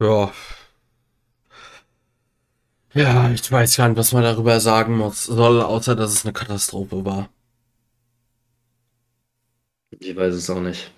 Ja. 0.00 0.32
Ja, 2.92 3.30
ich 3.30 3.50
weiß 3.50 3.76
gar 3.76 3.88
nicht, 3.88 3.98
was 3.98 4.12
man 4.12 4.24
darüber 4.24 4.58
sagen 4.60 4.96
muss, 4.96 5.24
soll, 5.24 5.60
außer 5.62 5.94
dass 5.94 6.12
es 6.12 6.24
eine 6.24 6.32
Katastrophe 6.32 7.04
war. 7.04 7.28
Ich 9.90 10.16
weiß 10.16 10.34
es 10.34 10.50
auch 10.50 10.60
nicht. 10.60 10.90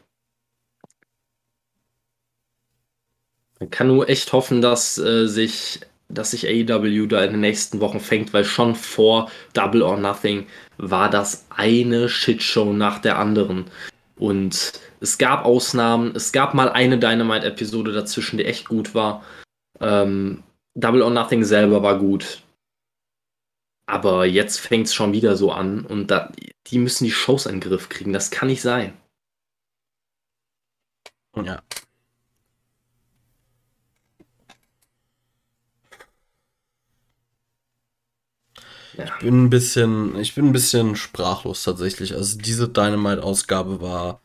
Man 3.61 3.71
kann 3.71 3.89
nur 3.89 4.09
echt 4.09 4.33
hoffen, 4.33 4.61
dass 4.63 4.99
äh, 4.99 5.27
sich 5.27 5.81
dass 6.13 6.33
sich 6.33 6.47
AEW 6.47 7.07
da 7.07 7.25
in 7.25 7.33
den 7.33 7.41
nächsten 7.41 7.81
Wochen 7.81 8.01
fängt, 8.01 8.33
weil 8.35 8.45
schon 8.45 8.75
vor 8.75 9.31
Double 9.55 9.83
or 9.83 9.97
Nothing 9.97 10.47
war 10.77 11.09
das 11.09 11.47
eine 11.49 12.09
Shitshow 12.09 12.73
nach 12.73 12.99
der 12.99 13.19
anderen. 13.19 13.65
Und 14.17 14.75
es 15.01 15.17
gab 15.19 15.45
Ausnahmen, 15.45 16.15
es 16.15 16.33
gab 16.33 16.55
mal 16.55 16.69
eine 16.69 16.99
Dynamite-Episode 16.99 17.93
dazwischen, 17.93 18.37
die 18.37 18.45
echt 18.45 18.69
gut 18.69 18.95
war. 18.95 19.25
Ähm, 19.81 20.43
Double 20.75 21.03
or 21.03 21.11
Nothing 21.11 21.45
selber 21.45 21.83
war 21.83 21.99
gut. 21.99 22.43
Aber 23.87 24.27
jetzt 24.27 24.61
fängt 24.61 24.87
es 24.87 24.95
schon 24.95 25.13
wieder 25.13 25.37
so 25.37 25.53
an 25.53 25.85
und 25.85 26.11
da, 26.11 26.33
die 26.69 26.79
müssen 26.79 27.05
die 27.05 27.11
Shows 27.11 27.47
in 27.47 27.57
den 27.57 27.61
Griff 27.61 27.89
kriegen. 27.89 28.13
Das 28.13 28.31
kann 28.31 28.49
nicht 28.49 28.63
sein. 28.63 28.97
Ja. 31.37 31.63
Ja. 38.97 39.05
Ich 39.05 39.25
bin 39.25 39.45
ein 39.45 39.51
bisschen, 39.51 40.17
ich 40.17 40.35
bin 40.35 40.47
ein 40.47 40.53
bisschen 40.53 40.97
sprachlos 40.97 41.63
tatsächlich. 41.65 42.15
Also 42.15 42.39
diese 42.39 42.69
Dynamite-Ausgabe 42.69 43.81
war 43.81 44.21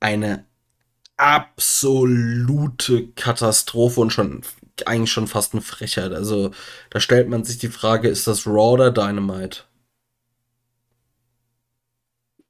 eine 0.00 0.44
absolute 1.16 3.08
Katastrophe 3.08 4.00
und 4.00 4.12
schon 4.12 4.42
eigentlich 4.88 5.12
schon 5.12 5.26
fast 5.26 5.52
eine 5.52 5.62
Frechheit. 5.62 6.12
Also 6.12 6.50
da 6.90 7.00
stellt 7.00 7.28
man 7.28 7.44
sich 7.44 7.58
die 7.58 7.68
Frage, 7.68 8.08
ist 8.08 8.26
das 8.26 8.46
Raw 8.46 8.72
oder 8.74 8.90
Dynamite? 8.90 9.60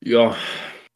Ja, 0.02 0.34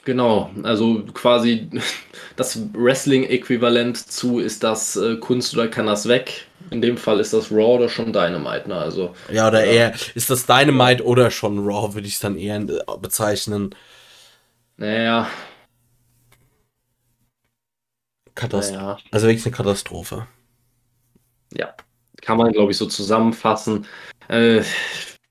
genau. 0.05 0.51
Also 0.63 1.05
quasi 1.13 1.69
das 2.37 2.59
Wrestling-Äquivalent 2.73 3.97
zu, 3.97 4.39
ist 4.39 4.65
das 4.65 4.97
äh, 4.97 5.17
Kunst 5.17 5.55
oder 5.55 5.69
kann 5.69 5.87
das 5.87 6.09
weg? 6.09 6.47
In 6.71 6.81
dem 6.81 6.97
Fall 6.97 7.21
ist 7.21 7.33
das 7.35 7.51
Raw 7.51 7.77
oder 7.77 7.89
schon 7.89 8.13
Dynamite, 8.13 8.69
ne? 8.69 8.77
Also, 8.77 9.15
ja, 9.31 9.49
oder 9.49 9.65
ja. 9.67 9.73
eher, 9.73 9.95
ist 10.15 10.31
das 10.31 10.47
Dynamite 10.47 11.05
oder 11.05 11.31
schon 11.31 11.59
Raw, 11.59 11.95
würde 11.95 12.07
ich 12.09 12.15
es 12.15 12.21
dann 12.21 12.39
eher 12.39 12.57
äh, 12.57 12.81
bezeichnen. 13.01 13.75
Naja. 14.77 15.29
Katastrophe. 18.35 18.79
Naja. 18.79 18.99
Also 19.11 19.27
wirklich 19.29 19.47
eine 19.47 19.55
Katastrophe. 19.55 20.27
Ja, 21.57 21.75
kann 22.21 22.39
man, 22.39 22.53
glaube 22.53 22.73
ich, 22.73 22.79
so 22.79 22.87
zusammenfassen. 22.87 23.87
Äh, 24.29 24.63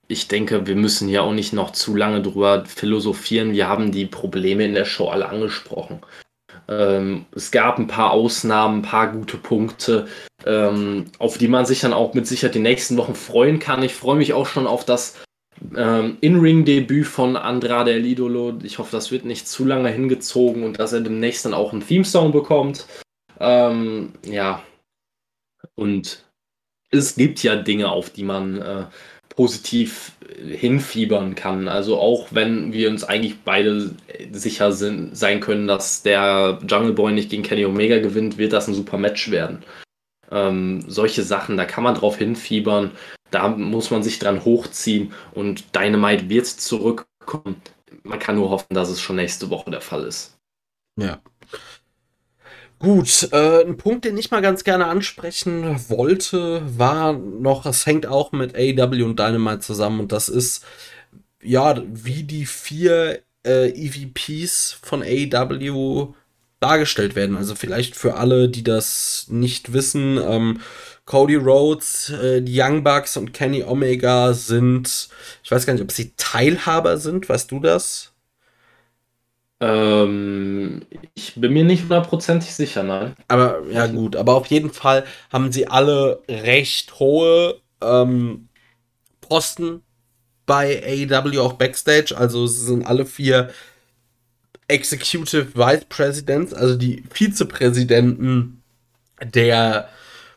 ich 0.07 0.27
denke, 0.27 0.67
wir 0.67 0.75
müssen 0.75 1.09
ja 1.09 1.21
auch 1.21 1.33
nicht 1.33 1.53
noch 1.53 1.71
zu 1.71 1.95
lange 1.95 2.21
drüber 2.21 2.65
philosophieren. 2.65 3.53
Wir 3.53 3.67
haben 3.67 3.91
die 3.91 4.05
Probleme 4.05 4.65
in 4.65 4.73
der 4.73 4.85
Show 4.85 5.09
alle 5.09 5.29
angesprochen. 5.29 6.01
Ähm, 6.67 7.25
es 7.35 7.51
gab 7.51 7.77
ein 7.77 7.87
paar 7.87 8.11
Ausnahmen, 8.11 8.79
ein 8.79 8.83
paar 8.83 9.11
gute 9.11 9.37
Punkte, 9.37 10.07
ähm, 10.45 11.05
auf 11.19 11.37
die 11.37 11.47
man 11.47 11.65
sich 11.65 11.81
dann 11.81 11.93
auch 11.93 12.13
mit 12.13 12.27
Sicherheit 12.27 12.55
die 12.55 12.59
nächsten 12.59 12.97
Wochen 12.97 13.15
freuen 13.15 13.59
kann. 13.59 13.83
Ich 13.83 13.93
freue 13.93 14.17
mich 14.17 14.33
auch 14.33 14.45
schon 14.45 14.67
auf 14.67 14.85
das 14.85 15.21
ähm, 15.75 16.17
In-Ring-Debüt 16.21 17.07
von 17.07 17.35
Andrade 17.35 17.93
El 17.93 18.05
Idolo. 18.05 18.59
Ich 18.63 18.79
hoffe, 18.79 18.91
das 18.91 19.11
wird 19.11 19.25
nicht 19.25 19.47
zu 19.47 19.65
lange 19.65 19.89
hingezogen 19.89 20.63
und 20.63 20.79
dass 20.79 20.93
er 20.93 21.01
demnächst 21.01 21.45
dann 21.45 21.53
auch 21.53 21.73
einen 21.73 21.85
Theme-Song 21.85 22.31
bekommt. 22.31 22.87
Ähm, 23.39 24.13
ja, 24.25 24.61
und 25.75 26.25
es 26.91 27.15
gibt 27.15 27.41
ja 27.43 27.55
Dinge, 27.55 27.89
auf 27.91 28.09
die 28.09 28.23
man 28.23 28.61
äh, 28.61 28.85
positiv 29.29 30.11
hinfiebern 30.37 31.35
kann. 31.35 31.67
Also 31.67 31.97
auch 31.99 32.27
wenn 32.31 32.71
wir 32.71 32.89
uns 32.89 33.03
eigentlich 33.03 33.41
beide 33.43 33.95
sicher 34.31 34.71
sind, 34.71 35.17
sein 35.17 35.39
können, 35.39 35.67
dass 35.67 36.03
der 36.03 36.59
Jungle 36.67 36.93
Boy 36.93 37.13
nicht 37.13 37.29
gegen 37.29 37.43
Kenny 37.43 37.65
Omega 37.65 37.99
gewinnt, 37.99 38.37
wird 38.37 38.53
das 38.53 38.67
ein 38.67 38.75
super 38.75 38.97
Match 38.97 39.31
werden. 39.31 39.63
Ähm, 40.31 40.83
solche 40.87 41.23
Sachen, 41.23 41.57
da 41.57 41.65
kann 41.65 41.83
man 41.83 41.95
drauf 41.95 42.17
hinfiebern, 42.17 42.91
da 43.31 43.49
muss 43.49 43.91
man 43.91 44.03
sich 44.03 44.19
dran 44.19 44.45
hochziehen 44.45 45.13
und 45.33 45.75
Dynamite 45.75 46.29
wird 46.29 46.45
zurückkommen. 46.47 47.61
Man 48.03 48.19
kann 48.19 48.35
nur 48.35 48.49
hoffen, 48.49 48.73
dass 48.73 48.89
es 48.89 49.01
schon 49.01 49.15
nächste 49.15 49.49
Woche 49.49 49.71
der 49.71 49.81
Fall 49.81 50.03
ist. 50.03 50.37
Ja, 50.99 51.19
Gut, 52.83 53.29
äh, 53.31 53.63
ein 53.63 53.77
Punkt, 53.77 54.03
den 54.03 54.17
ich 54.17 54.29
mal 54.29 54.41
ganz 54.41 54.65
gerne 54.65 54.87
ansprechen 54.87 55.79
wollte, 55.87 56.61
war 56.77 57.13
noch, 57.13 57.65
es 57.65 57.85
hängt 57.85 58.05
auch 58.05 58.33
mit 58.33 58.55
AEW 58.57 59.05
und 59.05 59.17
Dynamite 59.17 59.61
zusammen 59.61 60.01
und 60.01 60.11
das 60.11 60.27
ist, 60.27 60.65
ja, 61.41 61.81
wie 61.87 62.23
die 62.23 62.45
vier 62.45 63.21
äh, 63.45 63.69
EVPs 63.69 64.79
von 64.81 65.01
AEW 65.01 66.13
dargestellt 66.59 67.15
werden. 67.15 67.37
Also 67.37 67.55
vielleicht 67.55 67.95
für 67.95 68.15
alle, 68.15 68.49
die 68.49 68.65
das 68.65 69.27
nicht 69.29 69.71
wissen, 69.71 70.17
ähm, 70.17 70.59
Cody 71.05 71.35
Rhodes, 71.35 72.09
äh, 72.09 72.41
die 72.41 72.59
Young 72.61 72.83
Bucks 72.83 73.15
und 73.15 73.33
Kenny 73.33 73.63
Omega 73.63 74.33
sind, 74.33 75.07
ich 75.41 75.49
weiß 75.49 75.65
gar 75.65 75.71
nicht, 75.71 75.83
ob 75.83 75.91
sie 75.93 76.11
Teilhaber 76.17 76.97
sind, 76.97 77.29
weißt 77.29 77.49
du 77.49 77.61
das? 77.61 78.12
Ähm, 79.59 80.81
ich 81.13 81.35
bin 81.35 81.53
mir 81.53 81.63
nicht 81.63 81.83
hundertprozentig 81.83 82.53
sicher, 82.53 82.83
nein. 82.83 83.15
Aber 83.27 83.61
ja 83.69 83.87
gut, 83.87 84.15
aber 84.15 84.35
auf 84.35 84.47
jeden 84.47 84.71
Fall 84.71 85.05
haben 85.31 85.51
sie 85.51 85.67
alle 85.67 86.21
recht 86.27 86.99
hohe 86.99 87.61
ähm, 87.81 88.49
Posten 89.21 89.81
bei 90.45 91.07
AEW 91.09 91.39
auch 91.39 91.53
Backstage. 91.53 92.15
Also 92.15 92.47
sind 92.47 92.85
alle 92.85 93.05
vier 93.05 93.49
Executive 94.67 95.55
Vice 95.55 95.85
Presidents, 95.85 96.53
also 96.53 96.75
die 96.75 97.03
Vizepräsidenten 97.11 98.63
der 99.21 99.89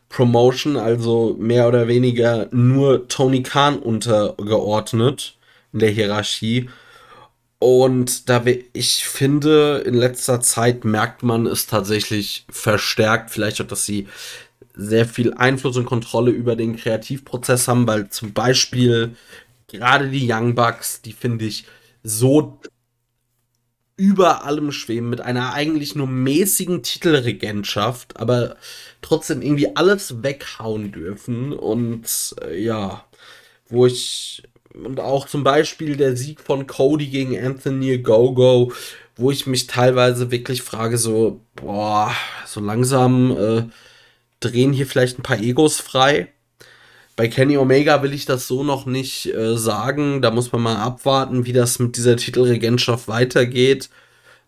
Promotion, 0.09 0.77
also 0.77 1.35
mehr 1.39 1.67
oder 1.67 1.87
weniger 1.87 2.47
nur 2.51 3.07
Tony 3.07 3.43
Khan 3.43 3.79
untergeordnet 3.79 5.37
in 5.73 5.79
der 5.79 5.89
Hierarchie. 5.89 6.69
Und 7.59 8.29
da 8.29 8.43
ich 8.73 9.05
finde, 9.07 9.83
in 9.85 9.95
letzter 9.95 10.41
Zeit 10.41 10.85
merkt 10.85 11.23
man 11.23 11.47
es 11.47 11.65
tatsächlich 11.65 12.45
verstärkt, 12.49 13.31
vielleicht 13.31 13.61
auch, 13.61 13.67
dass 13.67 13.85
sie 13.85 14.07
sehr 14.75 15.07
viel 15.07 15.33
Einfluss 15.33 15.75
und 15.77 15.85
Kontrolle 15.85 16.31
über 16.31 16.55
den 16.55 16.75
Kreativprozess 16.75 17.67
haben, 17.67 17.87
weil 17.87 18.09
zum 18.09 18.33
Beispiel 18.33 19.15
gerade 19.67 20.09
die 20.09 20.31
Young 20.31 20.53
Bucks, 20.53 21.01
die 21.01 21.13
finde 21.13 21.45
ich 21.45 21.65
so 22.03 22.59
über 23.97 24.45
allem 24.45 24.71
schweben 24.71 25.09
mit 25.09 25.21
einer 25.21 25.53
eigentlich 25.53 25.95
nur 25.95 26.05
mäßigen 26.05 26.83
Titelregentschaft, 26.83 28.17
aber 28.17 28.55
trotzdem 29.01 29.41
irgendwie 29.41 29.75
alles 29.75 30.21
weghauen 30.21 30.91
dürfen. 30.91 31.51
Und 31.51 32.35
äh, 32.43 32.61
ja, 32.61 33.03
wo 33.67 33.87
ich 33.87 34.43
und 34.83 34.99
auch 34.99 35.27
zum 35.27 35.43
Beispiel 35.43 35.97
der 35.97 36.15
Sieg 36.15 36.41
von 36.41 36.67
Cody 36.67 37.07
gegen 37.07 37.37
Anthony 37.37 37.97
Gogo, 37.99 38.71
wo 39.15 39.31
ich 39.31 39.47
mich 39.47 39.67
teilweise 39.67 40.31
wirklich 40.31 40.61
frage, 40.61 40.97
so, 40.97 41.41
boah, 41.55 42.11
so 42.45 42.59
langsam 42.59 43.35
äh, 43.37 43.63
drehen 44.39 44.73
hier 44.73 44.87
vielleicht 44.87 45.19
ein 45.19 45.23
paar 45.23 45.39
Egos 45.39 45.79
frei. 45.79 46.29
Bei 47.15 47.27
Kenny 47.27 47.57
Omega 47.57 48.03
will 48.03 48.13
ich 48.13 48.25
das 48.25 48.47
so 48.47 48.63
noch 48.63 48.85
nicht 48.85 49.33
äh, 49.33 49.57
sagen. 49.57 50.21
Da 50.21 50.29
muss 50.29 50.51
man 50.51 50.61
mal 50.61 50.75
abwarten, 50.75 51.47
wie 51.47 51.53
das 51.53 51.79
mit 51.79 51.97
dieser 51.97 52.15
Titelregentschaft 52.15 53.07
weitergeht. 53.07 53.89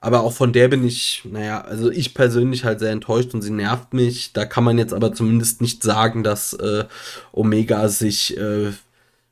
Aber 0.02 0.22
auch 0.22 0.34
von 0.34 0.54
der 0.54 0.68
bin 0.70 0.86
ich, 0.86 1.24
naja, 1.26 1.62
also 1.62 1.92
ich 1.92 2.14
persönlich 2.14 2.64
halt 2.64 2.80
sehr 2.80 2.92
enttäuscht 2.92 3.34
und 3.34 3.42
sie 3.42 3.52
nervt 3.52 3.94
mich. 3.94 4.34
Da 4.34 4.46
kann 4.46 4.64
man 4.64 4.78
jetzt 4.78 4.94
aber 4.94 5.14
zumindest 5.14 5.62
nicht 5.62 5.84
sagen, 5.84 6.24
dass 6.24 6.54
äh, 6.54 6.86
Omega 7.34 7.90
sich, 7.90 8.38
äh, 8.38 8.72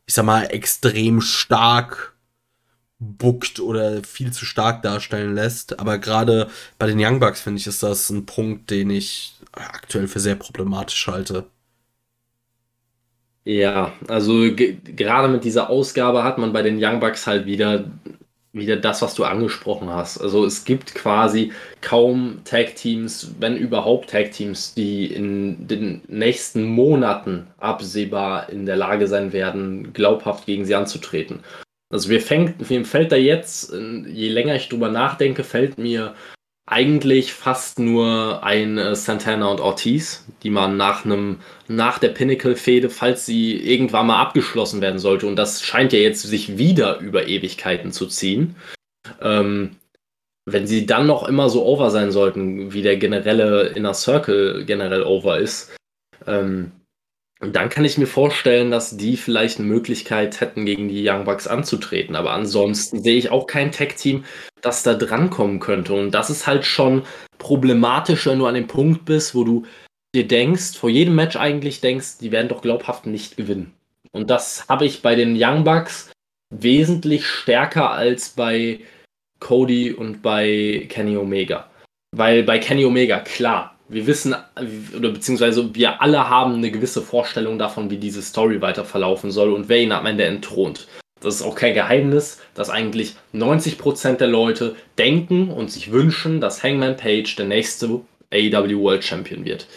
ich 0.08 0.14
sag 0.16 0.26
mal, 0.26 0.46
extrem 0.46 1.22
stark 1.22 2.16
buckt 3.00 3.60
oder 3.60 4.04
viel 4.04 4.32
zu 4.32 4.46
stark 4.46 4.82
darstellen 4.82 5.36
lässt. 5.36 5.80
Aber 5.80 6.00
gerade 6.00 6.50
bei 6.80 6.88
den 6.88 7.00
Young 7.00 7.20
Bucks 7.20 7.42
finde 7.42 7.60
ich, 7.60 7.68
ist 7.68 7.84
das 7.84 8.10
ein 8.10 8.26
Punkt, 8.26 8.72
den 8.72 8.90
ich 8.90 9.36
aktuell 9.52 10.08
für 10.08 10.20
sehr 10.20 10.36
problematisch 10.36 11.08
halte. 11.08 11.46
Ja, 13.44 13.94
also 14.10 14.54
gerade 14.56 15.30
mit 15.30 15.46
dieser 15.46 15.70
Ausgabe 15.70 16.24
hat 16.24 16.38
man 16.38 16.52
bei 16.52 16.64
den 16.64 16.84
Young 16.84 17.00
Bucks 17.00 17.28
halt 17.28 17.46
wieder, 17.46 17.86
wieder 18.58 18.78
das, 18.78 19.02
was 19.02 19.16
du 19.16 19.24
angesprochen 19.24 19.90
hast. 19.90 20.18
Also 20.20 20.46
es 20.46 20.66
gibt 20.66 20.96
quasi 20.96 21.52
kaum 21.82 22.40
Tag-Teams, 22.46 23.36
wenn 23.40 23.58
überhaupt 23.58 24.10
Tag-Teams, 24.10 24.74
die 24.74 25.08
in 25.08 25.68
den 25.68 26.02
nächsten 26.08 26.64
Monaten 26.64 27.48
absehbar 27.58 28.50
in 28.50 28.66
der 28.66 28.76
Lage 28.76 29.08
sein 29.08 29.34
werden, 29.34 29.94
glaubhaft 29.94 30.46
gegen 30.46 30.66
sie 30.66 30.76
anzutreten. 30.76 31.40
Also 31.90 32.10
mir, 32.10 32.20
fängt, 32.20 32.70
mir 32.70 32.86
fällt 32.86 33.12
da 33.12 33.16
jetzt, 33.16 33.74
je 33.74 34.30
länger 34.30 34.56
ich 34.56 34.68
drüber 34.68 34.90
nachdenke, 34.90 35.44
fällt 35.44 35.78
mir 35.78 36.16
eigentlich 36.68 37.34
fast 37.34 37.80
nur 37.80 38.44
ein 38.44 38.77
äh, 38.77 38.94
Santana 38.94 39.48
und 39.48 39.61
Ortiz, 39.61 40.26
die 40.44 40.49
man 40.49 40.76
nach 40.77 41.06
einem 41.06 41.39
nach 41.69 41.98
der 41.98 42.10
Pinnacle-Fehde, 42.10 42.89
falls 42.89 43.26
sie 43.26 43.56
irgendwann 43.56 44.07
mal 44.07 44.22
abgeschlossen 44.22 44.81
werden 44.81 44.99
sollte, 44.99 45.27
und 45.27 45.38
das 45.38 45.64
scheint 45.64 45.94
ja 45.94 45.99
jetzt 45.99 46.22
sich 46.23 46.57
wieder 46.57 46.99
über 46.99 47.27
Ewigkeiten 47.27 47.91
zu 47.91 48.06
ziehen, 48.06 48.56
ähm, 49.22 49.77
wenn 50.45 50.68
sie 50.68 50.85
dann 50.85 51.07
noch 51.07 51.27
immer 51.27 51.49
so 51.49 51.65
over 51.65 51.89
sein 51.89 52.11
sollten, 52.11 52.73
wie 52.73 52.81
der 52.81 52.98
generelle 52.98 53.68
Inner 53.68 53.94
Circle 53.94 54.65
generell 54.65 55.03
over 55.03 55.39
ist, 55.39 55.76
ähm, 56.26 56.72
dann 57.40 57.70
kann 57.70 57.86
ich 57.86 57.98
mir 57.98 58.08
vorstellen, 58.08 58.72
dass 58.72 58.98
die 58.98 59.16
vielleicht 59.16 59.60
eine 59.60 59.68
Möglichkeit 59.68 60.42
hätten, 60.42 60.66
gegen 60.66 60.90
die 60.90 61.08
Young 61.08 61.24
Bucks 61.24 61.48
anzutreten. 61.48 62.16
Aber 62.16 62.32
ansonsten 62.32 63.04
sehe 63.04 63.18
ich 63.18 63.30
auch 63.30 63.46
kein 63.46 63.72
Tech-Team, 63.72 64.26
das 64.62 64.84
da 64.84 64.96
drankommen 64.96 65.60
könnte. 65.60 65.94
Und 65.94 66.12
das 66.12 66.30
ist 66.30 66.48
halt 66.48 66.66
schon 66.66 67.04
problematisch, 67.38 68.26
wenn 68.26 68.40
du 68.40 68.48
an 68.48 68.56
dem 68.56 68.68
Punkt 68.68 69.06
bist, 69.06 69.36
wo 69.36 69.44
du 69.44 69.66
dir 70.16 70.28
denkst, 70.28 70.78
vor 70.78 70.90
jedem 70.90 71.16
Match 71.16 71.36
eigentlich 71.36 71.80
denkst, 71.80 72.18
die 72.20 72.32
werden 72.32 72.48
doch 72.48 72.62
glaubhaft 72.62 73.06
nicht 73.06 73.38
gewinnen. 73.38 73.74
Und 74.12 74.32
das 74.32 74.68
habe 74.68 74.86
ich 74.86 75.04
bei 75.04 75.14
den 75.14 75.36
Young 75.40 75.64
Bucks 75.64 76.12
wesentlich 76.50 77.26
stärker 77.28 77.92
als 77.92 78.30
bei 78.30 78.80
Cody 79.40 79.92
und 79.92 80.24
bei 80.24 80.88
Kenny 80.90 81.18
Omega. 81.18 81.70
Weil 82.16 82.44
bei 82.44 82.58
Kenny 82.58 82.86
Omega, 82.86 83.20
klar, 83.20 83.77
wir 83.90 84.08
wissen, 84.08 84.36
oder 84.96 85.10
beziehungsweise 85.10 85.74
wir 85.74 86.02
alle 86.02 86.30
haben 86.30 86.56
eine 86.56 86.72
gewisse 86.72 87.02
Vorstellung 87.02 87.58
davon, 87.58 87.90
wie 87.90 87.98
diese 87.98 88.22
Story 88.22 88.62
weiter 88.62 88.86
verlaufen 88.86 89.32
soll 89.32 89.52
und 89.52 89.70
wer 89.70 89.80
ihn 89.80 89.92
am 89.92 90.06
Ende 90.06 90.26
entthront. 90.26 90.88
Das 91.22 91.36
ist 91.36 91.42
auch 91.42 91.56
kein 91.56 91.74
Geheimnis, 91.74 92.40
dass 92.54 92.70
eigentlich 92.70 93.16
90% 93.34 94.18
der 94.18 94.28
Leute 94.28 94.76
denken 94.98 95.50
und 95.50 95.72
sich 95.72 95.92
wünschen, 95.92 96.42
dass 96.42 96.64
Hangman 96.64 96.98
Page 96.98 97.36
der 97.36 97.46
nächste 97.46 98.02
AEW 98.32 98.80
World 98.80 99.04
Champion 99.04 99.46
wird. 99.46 99.68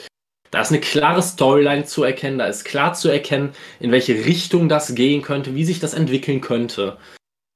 Da 0.51 0.61
ist 0.61 0.71
eine 0.71 0.81
klare 0.81 1.23
Storyline 1.23 1.85
zu 1.85 2.03
erkennen, 2.03 2.39
da 2.39 2.47
ist 2.47 2.65
klar 2.65 2.93
zu 2.93 3.09
erkennen, 3.09 3.51
in 3.79 3.93
welche 3.93 4.25
Richtung 4.27 4.69
das 4.69 4.95
gehen 4.97 5.23
könnte, 5.23 5.55
wie 5.55 5.65
sich 5.65 5.79
das 5.79 5.95
entwickeln 5.95 6.41
könnte. 6.41 6.97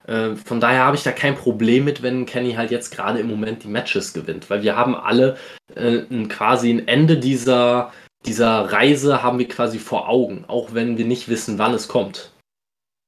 Äh, 0.06 0.36
von 0.36 0.60
daher 0.60 0.84
habe 0.84 0.96
ich 0.96 1.02
da 1.02 1.12
kein 1.12 1.34
Problem 1.34 1.84
mit, 1.84 2.02
wenn 2.02 2.26
Kenny 2.26 2.54
halt 2.54 2.70
jetzt 2.70 2.90
gerade 2.90 3.18
im 3.18 3.28
Moment 3.28 3.64
die 3.64 3.68
Matches 3.68 4.12
gewinnt, 4.12 4.50
weil 4.50 4.62
wir 4.62 4.76
haben 4.76 4.94
alle 4.94 5.36
äh, 5.74 6.02
quasi 6.26 6.70
ein 6.70 6.86
Ende 6.86 7.18
dieser, 7.18 7.92
dieser 8.26 8.72
Reise 8.72 9.22
haben 9.22 9.38
wir 9.38 9.48
quasi 9.48 9.78
vor 9.78 10.08
Augen, 10.08 10.44
auch 10.46 10.74
wenn 10.74 10.98
wir 10.98 11.04
nicht 11.04 11.28
wissen, 11.28 11.58
wann 11.58 11.74
es 11.74 11.88
kommt. 11.88 12.32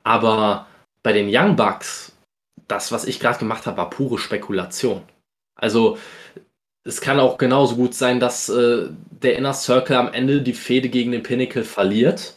Aber 0.05 0.66
bei 1.02 1.12
den 1.12 1.28
Young 1.31 1.56
Bucks, 1.56 2.16
das, 2.68 2.93
was 2.93 3.05
ich 3.05 3.20
gerade 3.20 3.39
gemacht 3.39 3.66
habe, 3.66 3.77
war 3.77 3.90
pure 3.90 4.18
Spekulation. 4.18 5.02
Also 5.55 5.98
es 6.85 7.01
kann 7.01 7.20
auch 7.20 7.36
genauso 7.39 7.77
gut 7.77 7.94
sein, 7.94 8.20
dass 8.20 8.48
äh, 8.48 8.89
der 9.10 9.36
Inner 9.36 9.55
Circle 9.55 9.97
am 9.97 10.12
Ende 10.12 10.43
die 10.43 10.55
Fehde 10.55 10.89
gegen 10.89 11.12
den 11.12 11.23
Pinnacle 11.23 11.64
verliert 11.64 12.36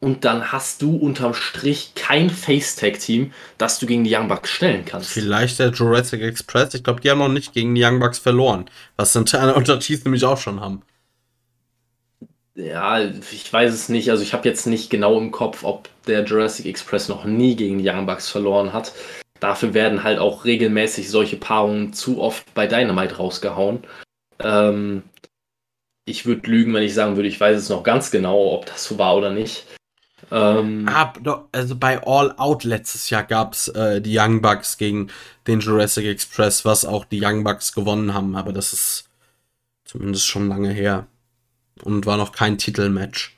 und 0.00 0.24
dann 0.24 0.50
hast 0.50 0.80
du 0.80 0.96
unterm 0.96 1.34
Strich 1.34 1.92
kein 1.94 2.30
Face-Tag-Team, 2.30 3.32
das 3.58 3.78
du 3.78 3.86
gegen 3.86 4.02
die 4.02 4.14
Young 4.14 4.28
Bucks 4.28 4.50
stellen 4.50 4.84
kannst. 4.86 5.10
Vielleicht 5.10 5.58
der 5.58 5.70
Jurassic 5.70 6.22
Express. 6.22 6.72
Ich 6.72 6.82
glaube, 6.82 7.02
die 7.02 7.10
haben 7.10 7.18
noch 7.18 7.28
nicht 7.28 7.52
gegen 7.52 7.74
die 7.74 7.84
Young 7.84 8.00
Bucks 8.00 8.18
verloren. 8.18 8.64
Was 8.96 9.12
Santana 9.12 9.52
und 9.52 9.68
Ortiz 9.68 10.02
nämlich 10.04 10.24
auch 10.24 10.38
schon 10.38 10.60
haben. 10.60 10.82
Ja, 12.54 12.98
ich 13.00 13.52
weiß 13.52 13.72
es 13.72 13.90
nicht. 13.90 14.10
Also 14.10 14.22
ich 14.22 14.32
habe 14.32 14.48
jetzt 14.48 14.66
nicht 14.66 14.88
genau 14.88 15.18
im 15.18 15.30
Kopf, 15.30 15.64
ob 15.64 15.88
der 16.06 16.24
Jurassic 16.24 16.66
Express 16.66 17.08
noch 17.08 17.24
nie 17.24 17.54
gegen 17.54 17.78
die 17.78 17.88
Young 17.88 18.06
Bucks 18.06 18.28
verloren 18.28 18.72
hat. 18.72 18.92
Dafür 19.38 19.74
werden 19.74 20.02
halt 20.02 20.18
auch 20.18 20.44
regelmäßig 20.44 21.10
solche 21.10 21.36
Paarungen 21.36 21.92
zu 21.92 22.20
oft 22.20 22.52
bei 22.54 22.66
Dynamite 22.66 23.16
rausgehauen. 23.16 23.82
Ähm, 24.38 25.02
ich 26.06 26.26
würde 26.26 26.50
lügen, 26.50 26.74
wenn 26.74 26.82
ich 26.82 26.94
sagen 26.94 27.16
würde, 27.16 27.28
ich 27.28 27.40
weiß 27.40 27.56
es 27.56 27.68
noch 27.68 27.82
ganz 27.82 28.10
genau, 28.10 28.52
ob 28.52 28.66
das 28.66 28.84
so 28.84 28.98
war 28.98 29.16
oder 29.16 29.30
nicht. 29.30 29.66
Ähm, 30.30 30.88
ah, 30.88 31.12
also 31.52 31.76
bei 31.76 32.00
All 32.06 32.32
Out 32.36 32.64
letztes 32.64 33.10
Jahr 33.10 33.24
gab 33.24 33.54
es 33.54 33.68
äh, 33.68 34.00
die 34.00 34.16
Young 34.16 34.40
Bucks 34.40 34.78
gegen 34.78 35.10
den 35.46 35.60
Jurassic 35.60 36.06
Express, 36.06 36.64
was 36.64 36.84
auch 36.84 37.04
die 37.04 37.20
Young 37.22 37.42
Bucks 37.42 37.72
gewonnen 37.72 38.14
haben, 38.14 38.36
aber 38.36 38.52
das 38.52 38.72
ist 38.72 39.08
zumindest 39.84 40.26
schon 40.26 40.48
lange 40.48 40.70
her. 40.70 41.06
Und 41.82 42.06
war 42.06 42.16
noch 42.16 42.32
kein 42.32 42.58
Titelmatch. 42.58 43.36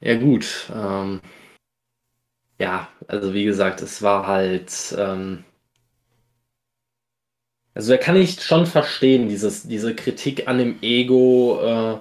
Ja, 0.00 0.16
gut. 0.16 0.70
Ähm, 0.74 1.20
ja, 2.58 2.88
also 3.06 3.34
wie 3.34 3.44
gesagt, 3.44 3.82
es 3.82 4.02
war 4.02 4.26
halt. 4.26 4.94
Ähm, 4.96 5.44
also 7.74 7.92
da 7.92 7.98
kann 7.98 8.16
ich 8.16 8.42
schon 8.42 8.64
verstehen, 8.64 9.28
dieses, 9.28 9.64
diese 9.64 9.94
Kritik 9.94 10.48
an 10.48 10.58
dem 10.58 10.78
Ego. 10.82 11.60
Äh, 11.62 11.98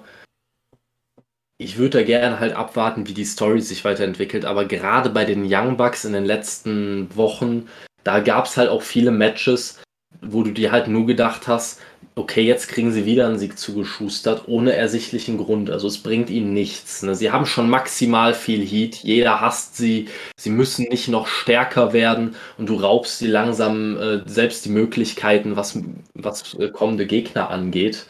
ich 1.57 1.77
würde 1.77 1.99
da 1.99 2.03
gerne 2.03 2.39
halt 2.39 2.53
abwarten, 2.53 3.07
wie 3.07 3.13
die 3.13 3.25
Story 3.25 3.61
sich 3.61 3.85
weiterentwickelt, 3.85 4.45
aber 4.45 4.65
gerade 4.65 5.09
bei 5.09 5.25
den 5.25 5.45
Young 5.47 5.77
Bucks 5.77 6.05
in 6.05 6.13
den 6.13 6.25
letzten 6.25 7.15
Wochen, 7.15 7.67
da 8.03 8.19
gab 8.19 8.45
es 8.45 8.57
halt 8.57 8.69
auch 8.69 8.81
viele 8.81 9.11
Matches, 9.11 9.81
wo 10.21 10.43
du 10.43 10.51
dir 10.51 10.71
halt 10.71 10.87
nur 10.87 11.05
gedacht 11.05 11.47
hast, 11.47 11.81
okay, 12.15 12.41
jetzt 12.41 12.69
kriegen 12.69 12.91
sie 12.91 13.05
wieder 13.05 13.27
einen 13.27 13.39
Sieg 13.39 13.57
zugeschustert, 13.57 14.47
ohne 14.47 14.73
ersichtlichen 14.73 15.37
Grund. 15.37 15.69
Also 15.69 15.87
es 15.87 15.97
bringt 15.97 16.29
ihnen 16.29 16.53
nichts. 16.53 17.03
Ne? 17.03 17.13
Sie 17.13 17.31
haben 17.31 17.45
schon 17.45 17.69
maximal 17.69 18.33
viel 18.33 18.65
Heat, 18.65 18.95
jeder 19.03 19.41
hasst 19.41 19.75
sie, 19.75 20.07
sie 20.39 20.49
müssen 20.49 20.85
nicht 20.89 21.09
noch 21.09 21.27
stärker 21.27 21.93
werden 21.93 22.35
und 22.57 22.69
du 22.69 22.75
raubst 22.75 23.19
sie 23.19 23.27
langsam 23.27 23.97
äh, 23.97 24.21
selbst 24.25 24.65
die 24.65 24.69
Möglichkeiten, 24.69 25.55
was, 25.55 25.79
was 26.13 26.53
äh, 26.55 26.69
kommende 26.69 27.05
Gegner 27.05 27.49
angeht. 27.49 28.05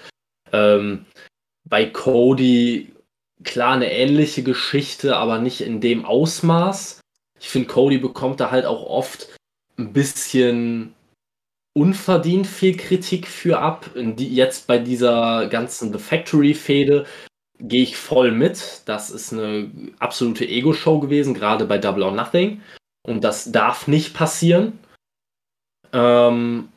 Ähm, 0.51 1.05
bei 1.67 1.85
Cody 1.85 2.94
klar 3.43 3.73
eine 3.73 3.91
ähnliche 3.91 4.43
Geschichte, 4.43 5.17
aber 5.17 5.39
nicht 5.39 5.61
in 5.61 5.81
dem 5.81 6.05
Ausmaß. 6.05 7.01
Ich 7.39 7.49
finde, 7.49 7.67
Cody 7.67 7.97
bekommt 7.97 8.39
da 8.39 8.51
halt 8.51 8.65
auch 8.65 8.85
oft 8.85 9.35
ein 9.77 9.93
bisschen 9.93 10.93
unverdient 11.73 12.47
viel 12.47 12.77
Kritik 12.77 13.27
für 13.27 13.59
ab. 13.59 13.89
Jetzt 14.17 14.67
bei 14.67 14.77
dieser 14.77 15.47
ganzen 15.47 15.91
The 15.91 15.99
Factory-Fehde 15.99 17.05
gehe 17.59 17.83
ich 17.83 17.97
voll 17.97 18.31
mit. 18.31 18.81
Das 18.85 19.09
ist 19.09 19.33
eine 19.33 19.69
absolute 19.99 20.47
Ego-Show 20.47 20.99
gewesen, 20.99 21.33
gerade 21.33 21.65
bei 21.65 21.77
Double 21.77 22.03
or 22.03 22.11
Nothing. 22.11 22.61
Und 23.05 23.23
das 23.23 23.51
darf 23.51 23.87
nicht 23.87 24.13
passieren. 24.13 24.79
Ähm, 25.93 26.69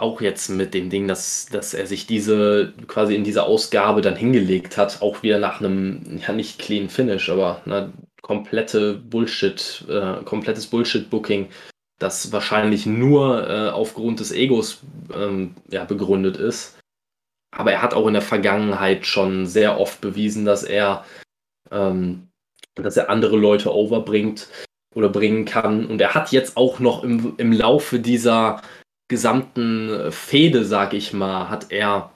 auch 0.00 0.20
jetzt 0.20 0.48
mit 0.48 0.74
dem 0.74 0.90
Ding, 0.90 1.08
dass, 1.08 1.46
dass 1.46 1.74
er 1.74 1.86
sich 1.86 2.06
diese 2.06 2.72
quasi 2.86 3.14
in 3.14 3.24
dieser 3.24 3.44
Ausgabe 3.44 4.00
dann 4.00 4.16
hingelegt 4.16 4.76
hat, 4.76 5.02
auch 5.02 5.22
wieder 5.22 5.38
nach 5.38 5.60
einem, 5.60 6.20
ja 6.26 6.32
nicht 6.32 6.58
clean 6.58 6.88
Finish, 6.88 7.30
aber 7.30 7.62
eine 7.64 7.92
komplette 8.22 8.94
Bullshit, 8.94 9.84
äh, 9.88 10.22
komplettes 10.24 10.66
Bullshit-Booking 10.66 11.48
das 12.00 12.32
wahrscheinlich 12.32 12.86
nur 12.86 13.48
äh, 13.48 13.68
aufgrund 13.68 14.20
des 14.20 14.32
Egos 14.32 14.80
ähm, 15.14 15.54
ja, 15.70 15.84
begründet 15.84 16.38
ist. 16.38 16.78
Aber 17.54 17.72
er 17.72 17.82
hat 17.82 17.94
auch 17.94 18.06
in 18.06 18.14
der 18.14 18.22
Vergangenheit 18.22 19.06
schon 19.06 19.46
sehr 19.46 19.78
oft 19.78 20.00
bewiesen, 20.00 20.44
dass 20.44 20.62
er, 20.62 21.04
ähm, 21.70 22.28
dass 22.74 22.96
er 22.96 23.10
andere 23.10 23.36
Leute 23.36 23.74
overbringt 23.74 24.48
oder 24.94 25.10
bringen 25.10 25.44
kann. 25.44 25.86
Und 25.86 26.00
er 26.00 26.14
hat 26.14 26.32
jetzt 26.32 26.56
auch 26.56 26.80
noch 26.80 27.04
im, 27.04 27.34
im 27.36 27.52
Laufe 27.52 27.98
dieser 27.98 28.62
gesamten 29.10 30.10
Fehde, 30.10 30.64
sag 30.64 30.94
ich 30.94 31.12
mal, 31.12 31.50
hat 31.50 31.70
er 31.70 32.10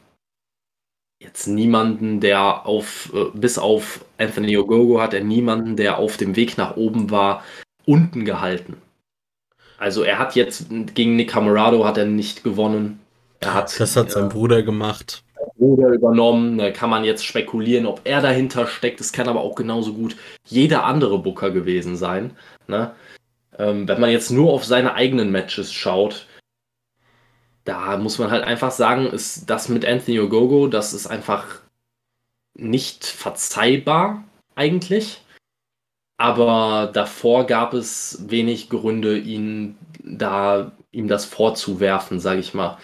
jetzt 1.21 1.47
niemanden, 1.47 2.21
der 2.21 2.67
auf, 2.67 3.13
äh, 3.15 3.27
bis 3.35 3.59
auf 3.59 4.05
Anthony 4.17 4.57
Ogogo 4.57 5.01
hat 5.01 5.13
er 5.13 5.25
niemanden, 5.25 5.77
der 5.77 5.99
auf 5.99 6.17
dem 6.17 6.37
Weg 6.37 6.57
nach 6.57 6.77
oben 6.77 7.11
war, 7.11 7.45
unten 7.85 8.25
gehalten. 8.25 8.77
Also 9.77 10.03
er 10.03 10.19
hat 10.19 10.37
jetzt 10.37 10.67
gegen 10.95 11.17
Nick 11.17 11.31
Camarado 11.31 11.85
hat 11.85 11.99
er 11.99 12.07
nicht 12.07 12.45
gewonnen. 12.45 13.01
Er 13.41 13.55
hat, 13.55 13.79
das 13.79 13.97
hat 13.97 14.13
sein 14.13 14.27
äh, 14.27 14.29
Bruder 14.29 14.63
gemacht. 14.63 15.25
Bruder 15.57 15.89
übernommen. 15.89 16.59
Da 16.59 16.71
kann 16.71 16.91
man 16.91 17.05
jetzt 17.05 17.25
spekulieren, 17.25 17.87
ob 17.87 18.01
er 18.05 18.23
dahinter 18.23 18.67
steckt. 18.67 19.01
Es 19.01 19.13
kann 19.13 19.29
aber 19.29 19.41
auch 19.41 19.57
genauso 19.57 19.93
gut 19.93 20.17
jeder 20.47 20.85
andere 20.85 21.19
Booker 21.19 21.51
gewesen 21.51 21.97
sein. 21.97 22.31
Ne? 22.69 22.93
Ähm, 23.59 23.89
wenn 23.89 24.01
man 24.01 24.11
jetzt 24.11 24.31
nur 24.31 24.53
auf 24.53 24.65
seine 24.65 24.95
eigenen 24.95 25.31
Matches 25.31 25.73
schaut, 25.73 26.27
da 27.65 27.97
muss 27.97 28.19
man 28.19 28.31
halt 28.31 28.45
einfach 28.45 28.71
sagen, 28.71 29.07
ist 29.07 29.49
das 29.49 29.69
mit 29.69 29.85
Anthony 29.85 30.21
Ogogo, 30.21 30.67
das 30.67 30.93
ist 30.93 31.07
einfach 31.07 31.61
nicht 32.55 33.05
verzeihbar 33.07 34.25
eigentlich. 34.55 35.23
Aber 36.17 36.91
davor 36.93 37.47
gab 37.47 37.75
es 37.75 38.25
wenig 38.29 38.69
Gründe, 38.69 39.19
ihn 39.19 39.77
da 40.03 40.73
ihm 40.93 41.09
das 41.09 41.25
vorzuwerfen, 41.25 42.21
sage 42.21 42.41
ich 42.41 42.55
mal. 42.55 42.79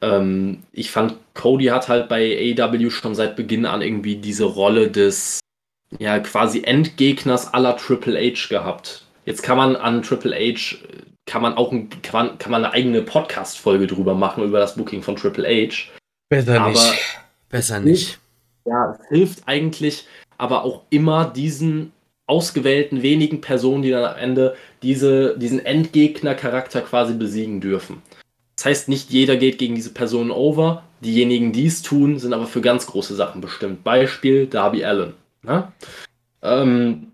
Ähm, 0.00 0.62
ich 0.72 0.90
fand, 0.90 1.16
Cody 1.34 1.66
hat 1.66 1.88
halt 1.88 2.08
bei 2.08 2.54
AEW 2.56 2.90
schon 2.90 3.14
seit 3.14 3.36
Beginn 3.36 3.66
an 3.66 3.82
irgendwie 3.82 4.16
diese 4.16 4.44
Rolle 4.44 4.90
des 4.90 5.40
ja 5.98 6.18
quasi 6.20 6.62
Endgegners 6.64 7.52
aller 7.52 7.76
Triple 7.76 8.18
H 8.18 8.48
gehabt. 8.48 9.04
Jetzt 9.26 9.42
kann 9.42 9.56
man 9.58 9.76
an 9.76 10.02
Triple 10.02 10.34
H 10.34 10.76
kann 11.26 11.42
man 11.42 11.54
auch 11.54 11.72
ein, 11.72 11.88
kann 12.02 12.26
man, 12.26 12.38
kann 12.38 12.52
man 12.52 12.64
eine 12.64 12.74
eigene 12.74 13.02
Podcast-Folge 13.02 13.86
drüber 13.86 14.14
machen, 14.14 14.44
über 14.44 14.58
das 14.58 14.76
Booking 14.76 15.02
von 15.02 15.16
Triple 15.16 15.46
H. 15.46 15.90
Besser 16.28 16.60
aber 16.60 16.70
nicht. 16.70 17.18
Besser 17.48 17.80
nicht. 17.80 18.18
Ja, 18.66 18.92
es 18.98 19.08
hilft 19.08 19.42
eigentlich, 19.46 20.06
aber 20.38 20.64
auch 20.64 20.82
immer 20.90 21.26
diesen 21.26 21.92
ausgewählten 22.26 23.02
wenigen 23.02 23.40
Personen, 23.40 23.82
die 23.82 23.90
dann 23.90 24.04
am 24.04 24.16
Ende 24.16 24.56
diese, 24.82 25.38
diesen 25.38 25.64
Endgegner-Charakter 25.64 26.80
quasi 26.80 27.14
besiegen 27.14 27.60
dürfen. 27.60 28.02
Das 28.56 28.66
heißt, 28.66 28.88
nicht 28.88 29.10
jeder 29.10 29.36
geht 29.36 29.58
gegen 29.58 29.74
diese 29.74 29.92
Personen 29.92 30.30
over. 30.30 30.84
Diejenigen, 31.00 31.52
die 31.52 31.66
es 31.66 31.82
tun, 31.82 32.18
sind 32.18 32.32
aber 32.32 32.46
für 32.46 32.60
ganz 32.60 32.86
große 32.86 33.14
Sachen 33.14 33.40
bestimmt. 33.40 33.84
Beispiel 33.84 34.46
Darby 34.46 34.84
Allen. 34.84 35.14
Ne? 35.42 35.70
Ähm, 36.40 37.08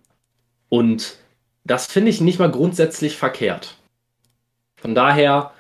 und 0.68 1.16
das 1.64 1.86
finde 1.86 2.10
ich 2.10 2.20
nicht 2.20 2.38
mal 2.38 2.50
grundsätzlich 2.50 3.16
verkehrt. 3.16 3.76
Von 4.81 4.94
daher, 4.94 5.52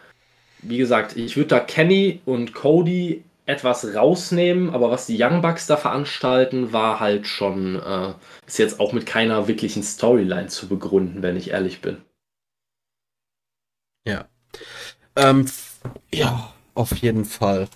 wie 0.62 0.78
gesagt, 0.78 1.16
ich 1.16 1.36
würde 1.36 1.48
da 1.48 1.60
Kenny 1.60 2.20
und 2.24 2.54
Cody 2.54 3.24
etwas 3.46 3.94
rausnehmen, 3.94 4.70
aber 4.70 4.90
was 4.90 5.06
die 5.06 5.20
Young 5.20 5.42
Bucks 5.42 5.66
da 5.66 5.76
veranstalten, 5.76 6.72
war 6.72 7.00
halt 7.00 7.26
schon, 7.26 7.76
äh, 7.76 8.14
ist 8.46 8.58
jetzt 8.58 8.78
auch 8.78 8.92
mit 8.92 9.06
keiner 9.06 9.48
wirklichen 9.48 9.82
Storyline 9.82 10.46
zu 10.46 10.68
begründen, 10.68 11.22
wenn 11.22 11.36
ich 11.36 11.50
ehrlich 11.50 11.80
bin. 11.80 11.98
Ja. 14.06 14.26
Ähm, 15.16 15.46
ja, 16.12 16.52
auf 16.74 16.96
jeden 16.96 17.24
Fall. 17.24 17.68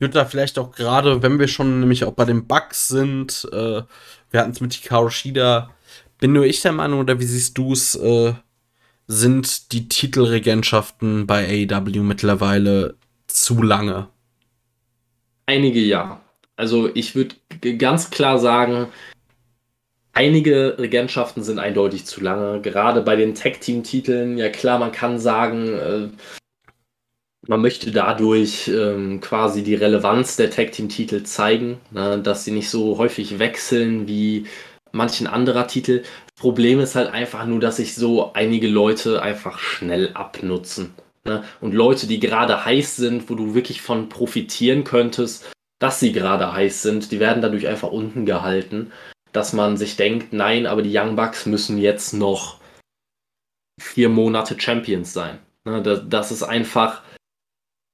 Da 0.00 0.24
vielleicht 0.24 0.58
auch 0.58 0.72
gerade, 0.72 1.22
wenn 1.22 1.38
wir 1.38 1.46
schon 1.46 1.80
nämlich 1.80 2.04
auch 2.04 2.12
bei 2.12 2.24
den 2.24 2.46
Bugs 2.46 2.88
sind, 2.88 3.46
äh, 3.52 3.82
wir 4.30 4.40
hatten 4.40 4.50
es 4.52 4.60
mit 4.60 4.72
Hikaru 4.72 5.10
Shida, 5.10 5.70
bin 6.18 6.32
nur 6.32 6.44
ich 6.44 6.62
der 6.62 6.72
Meinung, 6.72 7.00
oder 7.00 7.20
wie 7.20 7.24
siehst 7.24 7.56
du 7.58 7.72
es, 7.72 7.94
äh, 7.96 8.32
sind 9.12 9.72
die 9.72 9.88
Titelregentschaften 9.88 11.26
bei 11.26 11.66
AEW 11.68 11.98
mittlerweile 12.04 12.94
zu 13.26 13.60
lange? 13.60 14.06
Einige 15.46 15.80
ja. 15.80 16.20
Also 16.54 16.88
ich 16.94 17.16
würde 17.16 17.34
ganz 17.76 18.10
klar 18.10 18.38
sagen, 18.38 18.86
einige 20.12 20.78
Regentschaften 20.78 21.42
sind 21.42 21.58
eindeutig 21.58 22.06
zu 22.06 22.20
lange. 22.20 22.60
Gerade 22.60 23.02
bei 23.02 23.16
den 23.16 23.34
Tag-Team-Titeln, 23.34 24.38
ja 24.38 24.48
klar, 24.48 24.78
man 24.78 24.92
kann 24.92 25.18
sagen, 25.18 25.74
äh, 25.74 26.08
man 27.48 27.60
möchte 27.62 27.90
dadurch 27.90 28.68
ähm, 28.68 29.20
quasi 29.20 29.64
die 29.64 29.74
Relevanz 29.74 30.36
der 30.36 30.50
Tag-Team-Titel 30.50 31.24
zeigen, 31.24 31.80
ne, 31.90 32.20
dass 32.22 32.44
sie 32.44 32.52
nicht 32.52 32.70
so 32.70 32.96
häufig 32.96 33.40
wechseln 33.40 34.06
wie 34.06 34.46
manchen 34.92 35.26
anderer 35.26 35.66
Titel. 35.66 36.02
Problem 36.36 36.80
ist 36.80 36.94
halt 36.94 37.12
einfach 37.12 37.46
nur, 37.46 37.60
dass 37.60 37.76
sich 37.76 37.94
so 37.94 38.32
einige 38.32 38.68
Leute 38.68 39.22
einfach 39.22 39.58
schnell 39.58 40.12
abnutzen. 40.14 40.94
Ne? 41.24 41.44
Und 41.60 41.74
Leute, 41.74 42.06
die 42.06 42.20
gerade 42.20 42.64
heiß 42.64 42.96
sind, 42.96 43.28
wo 43.28 43.34
du 43.34 43.54
wirklich 43.54 43.82
von 43.82 44.08
profitieren 44.08 44.84
könntest, 44.84 45.50
dass 45.78 46.00
sie 46.00 46.12
gerade 46.12 46.52
heiß 46.52 46.82
sind, 46.82 47.12
die 47.12 47.20
werden 47.20 47.42
dadurch 47.42 47.66
einfach 47.66 47.90
unten 47.90 48.26
gehalten, 48.26 48.92
dass 49.32 49.52
man 49.52 49.76
sich 49.76 49.96
denkt, 49.96 50.32
nein, 50.32 50.66
aber 50.66 50.82
die 50.82 50.96
Young 50.96 51.16
Bucks 51.16 51.46
müssen 51.46 51.78
jetzt 51.78 52.12
noch 52.12 52.58
vier 53.80 54.08
Monate 54.08 54.60
Champions 54.60 55.12
sein. 55.12 55.38
Ne? 55.64 55.82
Das, 55.82 56.02
das 56.08 56.32
ist 56.32 56.42
einfach 56.42 57.02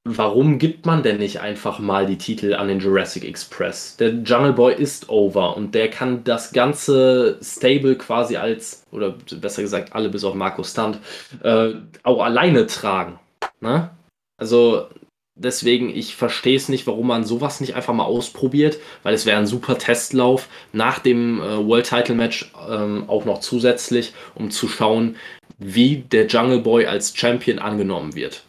warum 0.08 0.58
gibt 0.58 0.86
man 0.86 1.02
denn 1.02 1.18
nicht 1.18 1.40
einfach 1.40 1.80
mal 1.80 2.06
die 2.06 2.16
Titel 2.16 2.54
an 2.54 2.68
den 2.68 2.78
Jurassic 2.78 3.24
Express? 3.24 3.96
Der 3.96 4.10
Jungle 4.10 4.52
Boy 4.52 4.74
ist 4.74 5.08
over 5.08 5.56
und 5.56 5.74
der 5.74 5.90
kann 5.90 6.22
das 6.22 6.52
ganze 6.52 7.38
Stable 7.42 7.96
quasi 7.96 8.36
als, 8.36 8.84
oder 8.92 9.16
besser 9.40 9.62
gesagt 9.62 9.94
alle 9.94 10.08
bis 10.08 10.22
auf 10.22 10.34
Marco 10.34 10.62
Stunt, 10.62 11.00
äh, 11.42 11.70
auch 12.04 12.22
alleine 12.22 12.68
tragen. 12.68 13.18
Ne? 13.60 13.90
Also 14.38 14.86
deswegen, 15.34 15.90
ich 15.90 16.14
verstehe 16.14 16.56
es 16.56 16.68
nicht, 16.68 16.86
warum 16.86 17.08
man 17.08 17.24
sowas 17.24 17.60
nicht 17.60 17.74
einfach 17.74 17.92
mal 17.92 18.04
ausprobiert, 18.04 18.78
weil 19.02 19.14
es 19.14 19.26
wäre 19.26 19.38
ein 19.38 19.48
super 19.48 19.76
Testlauf 19.76 20.48
nach 20.72 21.00
dem 21.00 21.40
äh, 21.40 21.66
World 21.66 21.88
Title 21.88 22.14
Match 22.14 22.52
ähm, 22.70 23.04
auch 23.08 23.24
noch 23.24 23.40
zusätzlich, 23.40 24.14
um 24.36 24.52
zu 24.52 24.68
schauen, 24.68 25.16
wie 25.58 25.96
der 25.96 26.28
Jungle 26.28 26.60
Boy 26.60 26.86
als 26.86 27.16
Champion 27.16 27.58
angenommen 27.58 28.14
wird. 28.14 28.45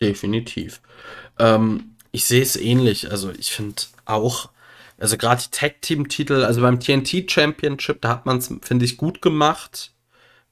Definitiv. 0.00 0.80
Ähm, 1.38 1.96
ich 2.12 2.24
sehe 2.24 2.42
es 2.42 2.56
ähnlich. 2.56 3.10
Also 3.10 3.30
ich 3.30 3.50
finde 3.50 3.82
auch, 4.04 4.50
also 4.98 5.16
gerade 5.16 5.42
die 5.42 5.50
Tag-Team-Titel, 5.50 6.44
also 6.44 6.60
beim 6.60 6.80
TNT 6.80 7.30
Championship, 7.30 8.00
da 8.02 8.10
hat 8.10 8.26
man 8.26 8.38
es, 8.38 8.52
finde 8.62 8.84
ich, 8.84 8.96
gut 8.96 9.22
gemacht 9.22 9.92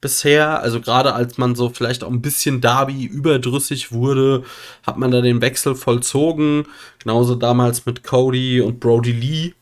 bisher. 0.01 0.61
Also 0.61 0.81
gerade 0.81 1.15
als 1.15 1.39
man 1.39 1.55
so 1.55 1.71
vielleicht 1.71 2.05
auch 2.05 2.11
ein 2.11 2.21
bisschen 2.23 2.61
Darby 2.61 3.05
überdrüssig 3.05 3.93
wurde, 3.93 4.45
hat 4.87 4.99
man 4.99 5.11
da 5.11 5.23
den 5.23 5.41
Wechsel 5.41 5.75
vollzogen. 5.75 6.67
Genauso 6.99 7.35
damals 7.35 7.87
mit 7.87 8.03
Cody 8.03 8.61
und 8.61 8.81
Brody 8.81 9.13
Lee 9.13 9.55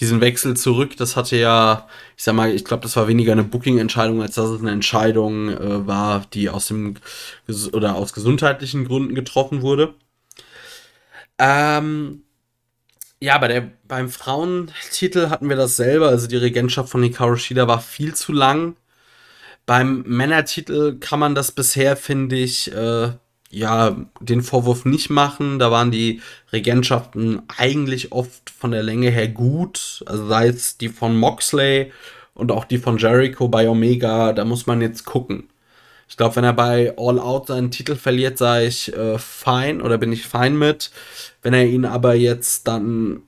diesen 0.00 0.20
Wechsel 0.20 0.56
zurück, 0.56 0.96
das 0.96 1.16
hatte 1.16 1.36
ja, 1.36 1.88
ich 2.16 2.24
sag 2.24 2.34
mal, 2.34 2.50
ich 2.50 2.64
glaube, 2.64 2.82
das 2.82 2.96
war 2.96 3.08
weniger 3.08 3.32
eine 3.32 3.44
Booking-Entscheidung, 3.44 4.22
als 4.22 4.34
dass 4.34 4.50
es 4.50 4.60
eine 4.60 4.70
Entscheidung 4.70 5.48
äh, 5.48 5.86
war, 5.86 6.24
die 6.32 6.48
aus 6.50 6.66
dem 6.66 6.96
oder 7.72 7.96
aus 7.96 8.12
gesundheitlichen 8.12 8.86
Gründen 8.86 9.14
getroffen 9.14 9.62
wurde. 9.62 9.94
Ähm, 11.38 12.22
ja, 13.20 13.38
bei 13.38 13.48
der, 13.48 13.70
beim 13.86 14.08
Frauentitel 14.10 15.30
hatten 15.30 15.48
wir 15.48 15.56
das 15.56 15.76
selber, 15.76 16.08
also 16.08 16.26
die 16.26 16.36
Regentschaft 16.36 16.90
von 16.90 17.02
Hikaru 17.02 17.36
Shida 17.36 17.68
war 17.68 17.80
viel 17.80 18.14
zu 18.14 18.32
lang. 18.32 18.76
Beim 19.64 20.02
Männertitel 20.06 20.98
kann 20.98 21.20
man 21.20 21.34
das 21.34 21.52
bisher, 21.52 21.96
finde 21.96 22.36
ich, 22.36 22.72
äh, 22.72 23.12
ja, 23.52 23.96
den 24.20 24.42
Vorwurf 24.42 24.84
nicht 24.84 25.10
machen. 25.10 25.58
Da 25.58 25.70
waren 25.70 25.90
die 25.90 26.20
Regentschaften 26.52 27.42
eigentlich 27.56 28.10
oft 28.10 28.50
von 28.50 28.70
der 28.70 28.82
Länge 28.82 29.10
her 29.10 29.28
gut. 29.28 30.02
Also 30.06 30.26
sei 30.26 30.48
es 30.48 30.78
die 30.78 30.88
von 30.88 31.16
Moxley 31.16 31.92
und 32.34 32.50
auch 32.50 32.64
die 32.64 32.78
von 32.78 32.96
Jericho 32.96 33.48
bei 33.48 33.68
Omega, 33.68 34.32
da 34.32 34.44
muss 34.44 34.66
man 34.66 34.80
jetzt 34.80 35.04
gucken. 35.04 35.48
Ich 36.08 36.16
glaube, 36.16 36.36
wenn 36.36 36.44
er 36.44 36.54
bei 36.54 36.94
All 36.96 37.18
Out 37.18 37.48
seinen 37.48 37.70
Titel 37.70 37.94
verliert, 37.94 38.38
sei 38.38 38.66
ich 38.66 38.94
äh, 38.96 39.18
fein 39.18 39.82
oder 39.82 39.98
bin 39.98 40.12
ich 40.12 40.26
fein 40.26 40.58
mit. 40.58 40.90
Wenn 41.42 41.54
er 41.54 41.66
ihn 41.66 41.84
aber 41.84 42.14
jetzt 42.14 42.66
dann 42.68 43.22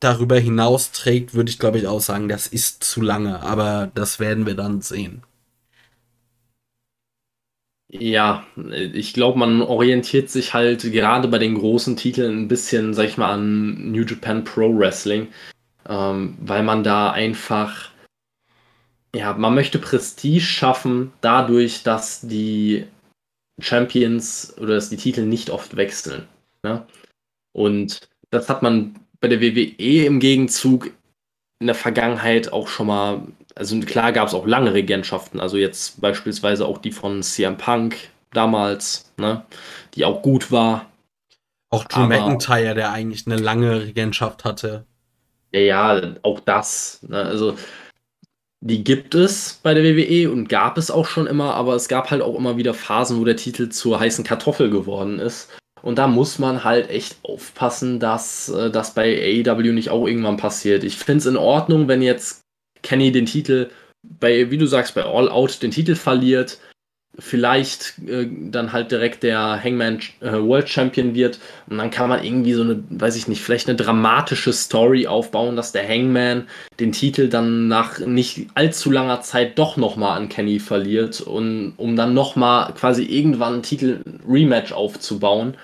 darüber 0.00 0.38
hinaus 0.38 0.90
trägt, 0.90 1.34
würde 1.34 1.50
ich 1.50 1.58
glaube 1.60 1.78
ich 1.78 1.86
auch 1.86 2.00
sagen, 2.00 2.28
das 2.28 2.48
ist 2.48 2.82
zu 2.82 3.00
lange. 3.00 3.42
Aber 3.42 3.90
das 3.94 4.18
werden 4.18 4.44
wir 4.46 4.54
dann 4.54 4.82
sehen. 4.82 5.22
Ja, 7.94 8.46
ich 8.56 9.12
glaube, 9.12 9.38
man 9.38 9.60
orientiert 9.60 10.30
sich 10.30 10.54
halt 10.54 10.80
gerade 10.80 11.28
bei 11.28 11.36
den 11.38 11.54
großen 11.54 11.94
Titeln 11.94 12.38
ein 12.38 12.48
bisschen, 12.48 12.94
sag 12.94 13.04
ich 13.04 13.18
mal, 13.18 13.32
an 13.32 13.92
New 13.92 14.02
Japan 14.02 14.44
Pro 14.44 14.74
Wrestling, 14.74 15.28
ähm, 15.86 16.34
weil 16.40 16.62
man 16.62 16.82
da 16.84 17.10
einfach, 17.10 17.90
ja, 19.14 19.34
man 19.34 19.54
möchte 19.54 19.78
Prestige 19.78 20.40
schaffen, 20.40 21.12
dadurch, 21.20 21.82
dass 21.82 22.22
die 22.22 22.86
Champions 23.60 24.56
oder 24.56 24.76
dass 24.76 24.88
die 24.88 24.96
Titel 24.96 25.26
nicht 25.26 25.50
oft 25.50 25.76
wechseln. 25.76 26.26
Ne? 26.62 26.86
Und 27.52 28.08
das 28.30 28.48
hat 28.48 28.62
man 28.62 28.98
bei 29.20 29.28
der 29.28 29.42
WWE 29.42 30.06
im 30.06 30.18
Gegenzug 30.18 30.92
in 31.62 31.66
der 31.66 31.76
Vergangenheit 31.76 32.52
auch 32.52 32.66
schon 32.66 32.88
mal, 32.88 33.22
also 33.54 33.78
klar 33.80 34.10
gab 34.10 34.26
es 34.26 34.34
auch 34.34 34.46
lange 34.46 34.74
Regentschaften, 34.74 35.38
also 35.38 35.56
jetzt 35.56 36.00
beispielsweise 36.00 36.66
auch 36.66 36.78
die 36.78 36.90
von 36.90 37.22
CM 37.22 37.56
Punk 37.56 37.96
damals, 38.32 39.12
ne, 39.16 39.44
die 39.94 40.04
auch 40.04 40.22
gut 40.22 40.50
war. 40.50 40.90
Auch 41.70 41.84
Drew 41.84 42.06
McIntyre, 42.06 42.74
der 42.74 42.90
eigentlich 42.90 43.26
eine 43.26 43.36
lange 43.36 43.80
Regentschaft 43.80 44.44
hatte. 44.44 44.84
Ja, 45.52 45.60
ja, 45.60 46.14
auch 46.22 46.40
das. 46.40 47.00
Ne, 47.08 47.22
also 47.22 47.56
die 48.60 48.82
gibt 48.82 49.14
es 49.14 49.60
bei 49.62 49.72
der 49.72 49.84
WWE 49.84 50.32
und 50.32 50.48
gab 50.48 50.78
es 50.78 50.90
auch 50.90 51.06
schon 51.06 51.28
immer, 51.28 51.54
aber 51.54 51.76
es 51.76 51.88
gab 51.88 52.10
halt 52.10 52.22
auch 52.22 52.34
immer 52.34 52.56
wieder 52.56 52.74
Phasen, 52.74 53.20
wo 53.20 53.24
der 53.24 53.36
Titel 53.36 53.68
zur 53.68 54.00
heißen 54.00 54.24
Kartoffel 54.24 54.68
geworden 54.68 55.20
ist. 55.20 55.48
Und 55.82 55.98
da 55.98 56.06
muss 56.06 56.38
man 56.38 56.64
halt 56.64 56.90
echt 56.90 57.16
aufpassen, 57.24 57.98
dass 57.98 58.48
äh, 58.48 58.70
das 58.70 58.94
bei 58.94 59.42
AEW 59.44 59.72
nicht 59.72 59.90
auch 59.90 60.06
irgendwann 60.06 60.36
passiert. 60.36 60.84
Ich 60.84 60.96
finde 60.96 61.18
es 61.18 61.26
in 61.26 61.36
Ordnung, 61.36 61.88
wenn 61.88 62.02
jetzt 62.02 62.42
Kenny 62.82 63.12
den 63.12 63.26
Titel 63.26 63.70
bei, 64.02 64.50
wie 64.50 64.58
du 64.58 64.66
sagst, 64.66 64.94
bei 64.94 65.04
All 65.04 65.28
Out 65.28 65.62
den 65.62 65.70
Titel 65.70 65.94
verliert, 65.94 66.58
vielleicht 67.18 67.98
äh, 68.06 68.26
dann 68.30 68.72
halt 68.72 68.90
direkt 68.90 69.22
der 69.22 69.62
Hangman 69.62 70.00
äh, 70.20 70.32
World 70.32 70.68
Champion 70.68 71.14
wird 71.14 71.38
und 71.68 71.76
dann 71.76 71.90
kann 71.90 72.08
man 72.08 72.24
irgendwie 72.24 72.54
so 72.54 72.62
eine, 72.62 72.82
weiß 72.88 73.16
ich 73.16 73.28
nicht, 73.28 73.42
vielleicht 73.42 73.68
eine 73.68 73.76
dramatische 73.76 74.52
Story 74.52 75.06
aufbauen, 75.06 75.54
dass 75.56 75.72
der 75.72 75.86
Hangman 75.86 76.48
den 76.80 76.92
Titel 76.92 77.28
dann 77.28 77.68
nach 77.68 77.98
nicht 77.98 78.48
allzu 78.54 78.90
langer 78.90 79.20
Zeit 79.20 79.58
doch 79.58 79.76
nochmal 79.76 80.16
an 80.16 80.30
Kenny 80.30 80.58
verliert 80.58 81.20
und 81.20 81.74
um 81.76 81.96
dann 81.96 82.14
nochmal 82.14 82.72
quasi 82.74 83.04
irgendwann 83.04 83.54
einen 83.54 83.62
Titel 83.62 84.02
Rematch 84.26 84.72
aufzubauen. 84.72 85.56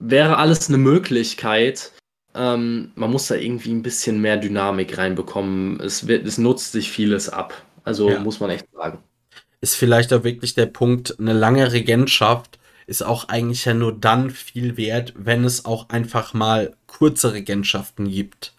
Wäre 0.00 0.36
alles 0.36 0.68
eine 0.68 0.78
Möglichkeit. 0.78 1.92
Ähm, 2.34 2.92
man 2.94 3.10
muss 3.10 3.26
da 3.26 3.36
irgendwie 3.36 3.72
ein 3.72 3.82
bisschen 3.82 4.20
mehr 4.20 4.36
Dynamik 4.36 4.98
reinbekommen. 4.98 5.80
Es, 5.80 6.06
wird, 6.06 6.26
es 6.26 6.36
nutzt 6.36 6.72
sich 6.72 6.90
vieles 6.90 7.30
ab. 7.30 7.54
Also 7.84 8.10
ja. 8.10 8.20
muss 8.20 8.38
man 8.38 8.50
echt 8.50 8.66
sagen 8.72 9.02
ist 9.60 9.74
vielleicht 9.74 10.12
auch 10.12 10.24
wirklich 10.24 10.54
der 10.54 10.66
Punkt, 10.66 11.18
eine 11.18 11.32
lange 11.32 11.72
Regentschaft 11.72 12.58
ist 12.86 13.02
auch 13.02 13.28
eigentlich 13.28 13.66
ja 13.66 13.74
nur 13.74 13.92
dann 13.92 14.30
viel 14.30 14.76
wert, 14.78 15.12
wenn 15.16 15.44
es 15.44 15.66
auch 15.66 15.90
einfach 15.90 16.32
mal 16.32 16.74
kurze 16.86 17.34
Regentschaften 17.34 18.10
gibt. 18.10 18.54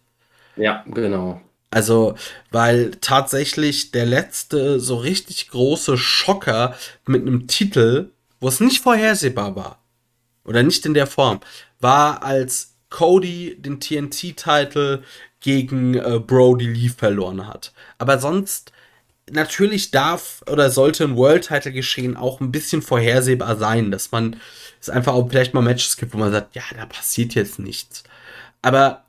Ja, 0.55 0.83
genau. 0.87 1.41
Also, 1.71 2.15
weil 2.51 2.91
tatsächlich 3.01 3.91
der 3.91 4.05
letzte 4.05 4.79
so 4.79 4.97
richtig 4.97 5.49
große 5.49 5.97
Schocker 5.97 6.75
mit 7.07 7.21
einem 7.21 7.47
Titel, 7.47 8.11
wo 8.39 8.47
es 8.47 8.59
nicht 8.59 8.81
vorhersehbar 8.81 9.55
war, 9.55 9.79
oder 10.45 10.63
nicht 10.63 10.85
in 10.85 10.93
der 10.93 11.07
Form, 11.07 11.39
war, 11.79 12.23
als 12.23 12.75
Cody 12.89 13.55
den 13.59 13.79
TNT-Titel 13.79 15.03
gegen 15.39 15.93
äh, 15.95 16.19
Brody 16.19 16.67
Lee 16.67 16.89
verloren 16.89 17.47
hat. 17.47 17.71
Aber 17.97 18.19
sonst 18.19 18.71
natürlich 19.31 19.91
darf 19.91 20.43
oder 20.49 20.69
sollte 20.69 21.03
ein 21.03 21.15
World 21.15 21.47
Title 21.47 21.71
geschehen 21.71 22.17
auch 22.17 22.39
ein 22.39 22.51
bisschen 22.51 22.81
vorhersehbar 22.81 23.57
sein, 23.57 23.91
dass 23.91 24.11
man 24.11 24.39
es 24.81 24.89
einfach 24.89 25.13
auch 25.13 25.29
vielleicht 25.29 25.53
mal 25.53 25.61
Matches 25.61 25.97
gibt, 25.97 26.13
wo 26.13 26.17
man 26.17 26.31
sagt, 26.31 26.55
ja, 26.55 26.63
da 26.75 26.85
passiert 26.85 27.35
jetzt 27.35 27.59
nichts. 27.59 28.03
Aber 28.61 29.05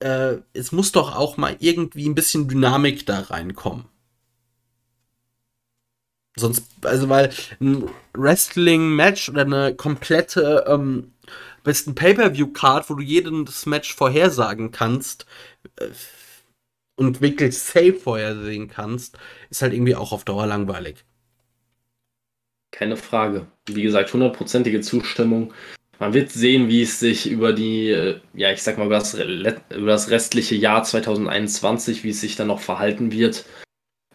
äh, 0.00 0.36
es 0.52 0.72
muss 0.72 0.92
doch 0.92 1.14
auch 1.16 1.36
mal 1.36 1.56
irgendwie 1.60 2.08
ein 2.08 2.14
bisschen 2.14 2.48
Dynamik 2.48 3.06
da 3.06 3.20
reinkommen. 3.20 3.86
Sonst, 6.38 6.66
also 6.82 7.08
weil 7.08 7.32
ein 7.60 7.88
Wrestling-Match 8.12 9.30
oder 9.30 9.42
eine 9.42 9.74
komplette 9.74 10.64
ähm, 10.68 11.14
besten 11.64 11.94
Pay-Per-View-Card, 11.94 12.90
wo 12.90 12.94
du 12.94 13.02
jedes 13.02 13.64
Match 13.64 13.94
vorhersagen 13.94 14.70
kannst, 14.70 15.24
äh, 15.76 15.88
und 16.96 17.20
wirklich 17.20 17.58
safe 17.58 17.94
vorhersehen 17.94 18.68
kannst, 18.68 19.18
ist 19.50 19.62
halt 19.62 19.72
irgendwie 19.72 19.94
auch 19.94 20.12
auf 20.12 20.24
Dauer 20.24 20.46
langweilig. 20.46 21.04
Keine 22.72 22.96
Frage. 22.96 23.46
Wie 23.66 23.82
gesagt, 23.82 24.12
hundertprozentige 24.12 24.80
Zustimmung. 24.80 25.52
Man 25.98 26.12
wird 26.12 26.30
sehen, 26.30 26.68
wie 26.68 26.82
es 26.82 27.00
sich 27.00 27.30
über 27.30 27.52
die, 27.52 27.88
äh, 27.88 28.20
ja, 28.34 28.52
ich 28.52 28.62
sag 28.62 28.76
mal, 28.76 28.86
über 28.86 28.96
das, 28.96 29.14
über 29.14 29.86
das 29.86 30.10
restliche 30.10 30.54
Jahr 30.54 30.82
2021, 30.84 32.04
wie 32.04 32.10
es 32.10 32.20
sich 32.20 32.36
dann 32.36 32.48
noch 32.48 32.60
verhalten 32.60 33.12
wird 33.12 33.46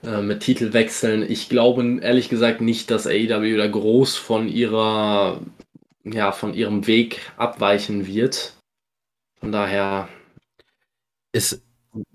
äh, 0.03 0.21
mit 0.21 0.41
Titelwechseln. 0.41 1.29
Ich 1.29 1.49
glaube 1.49 1.99
ehrlich 2.01 2.29
gesagt 2.29 2.61
nicht, 2.61 2.91
dass 2.91 3.07
AEW 3.07 3.57
da 3.57 3.67
groß 3.67 4.15
von 4.17 4.47
ihrer, 4.47 5.41
ja, 6.03 6.31
von 6.31 6.53
ihrem 6.53 6.85
Weg 6.85 7.31
abweichen 7.37 8.05
wird. 8.05 8.53
Von 9.39 9.51
daher 9.51 10.07
ist 11.31 11.63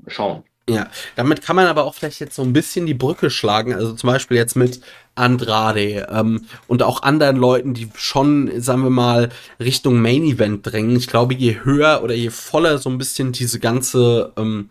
schauen. 0.07 0.45
Ja, 0.69 0.91
damit 1.15 1.43
kann 1.43 1.55
man 1.55 1.67
aber 1.67 1.85
auch 1.85 1.95
vielleicht 1.95 2.19
jetzt 2.19 2.35
so 2.35 2.43
ein 2.43 2.53
bisschen 2.53 2.87
die 2.87 2.95
Brücke 2.95 3.31
schlagen, 3.31 3.73
also 3.73 3.93
zum 3.93 4.09
Beispiel 4.09 4.37
jetzt 4.37 4.57
mit 4.57 4.81
Andrade 5.15 6.09
ähm, 6.11 6.47
und 6.67 6.83
auch 6.83 7.05
anderen 7.05 7.37
Leuten, 7.37 7.73
die 7.73 7.89
schon, 7.95 8.61
sagen 8.61 8.83
wir 8.83 8.91
mal, 8.91 9.29
Richtung 9.61 10.01
Main 10.01 10.25
Event 10.25 10.67
drängen. 10.67 10.97
Ich 10.97 11.07
glaube, 11.07 11.35
je 11.35 11.61
höher 11.63 12.01
oder 12.03 12.15
je 12.15 12.31
voller 12.31 12.79
so 12.79 12.91
ein 12.91 12.99
bisschen 12.99 13.31
diese 13.31 13.61
ganze, 13.61 14.33
ähm, 14.37 14.69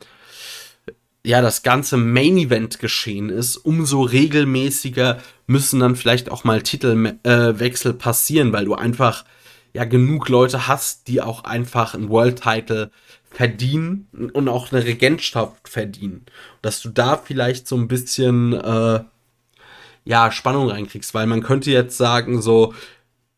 ja, 1.23 1.41
das 1.41 1.63
ganze 1.63 1.95
Main 1.95 2.37
Event 2.37 2.79
geschehen 2.79 3.29
ist, 3.29 3.55
umso 3.55 4.01
regelmäßiger 4.01 5.19
müssen 5.47 5.79
dann 5.79 5.95
vielleicht 5.95 6.29
auch 6.29 6.43
mal 6.43 6.61
Titelwechsel 6.61 7.91
äh, 7.91 7.95
passieren, 7.95 8.51
weil 8.51 8.65
du 8.65 8.75
einfach 8.75 9.23
ja 9.73 9.85
genug 9.85 10.27
Leute 10.27 10.67
hast, 10.67 11.07
die 11.07 11.21
auch 11.21 11.45
einfach 11.45 11.93
ein 11.93 12.09
World 12.09 12.41
Title 12.41 12.91
verdienen 13.35 14.07
und 14.33 14.47
auch 14.47 14.71
eine 14.71 14.85
Regentschaft 14.85 15.67
verdienen. 15.67 16.25
Dass 16.61 16.81
du 16.81 16.89
da 16.89 17.17
vielleicht 17.17 17.67
so 17.67 17.75
ein 17.75 17.89
bisschen 17.89 18.53
äh, 18.53 19.01
ja, 20.05 20.31
Spannung 20.31 20.69
reinkriegst, 20.69 21.13
weil 21.13 21.27
man 21.27 21.43
könnte 21.43 21.69
jetzt 21.69 21.97
sagen, 21.97 22.41
so 22.41 22.73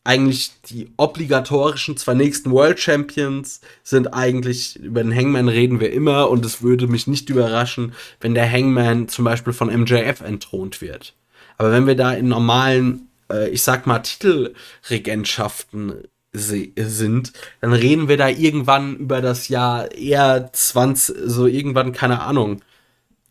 eigentlich 0.04 0.52
die 0.70 0.92
obligatorischen 0.98 1.98
zwei 1.98 2.14
nächsten 2.14 2.52
World 2.52 2.80
Champions 2.80 3.60
sind 3.84 4.14
eigentlich, 4.14 4.76
über 4.78 5.02
den 5.02 5.14
Hangman 5.14 5.50
reden 5.50 5.80
wir 5.80 5.92
immer 5.92 6.30
und 6.30 6.46
es 6.46 6.62
würde 6.62 6.88
mich 6.88 7.08
nicht 7.08 7.32
überraschen, 7.32 7.94
wenn 8.22 8.36
der 8.36 8.50
Hangman 8.50 9.08
zum 9.08 9.26
Beispiel 9.26 9.54
von 9.54 9.68
MJF 9.68 10.22
entthront 10.22 10.80
wird. 10.80 11.16
Aber 11.58 11.72
wenn 11.72 11.88
wir 11.88 11.96
da 11.96 12.14
in 12.14 12.28
normalen, 12.28 13.10
äh, 13.32 13.50
ich 13.50 13.64
sag 13.64 13.88
mal, 13.88 14.00
Titelregentschaften 14.00 16.04
sind, 16.34 17.34
dann 17.62 17.74
reden 17.74 18.08
wir 18.08 18.18
da 18.18 18.30
irgendwann 18.30 18.98
über 18.98 19.22
das 19.22 19.48
Jahr 19.48 19.92
eher 19.92 20.50
20, 20.52 21.16
so 21.26 21.48
irgendwann, 21.48 21.94
keine 21.94 22.22
Ahnung, 22.22 22.62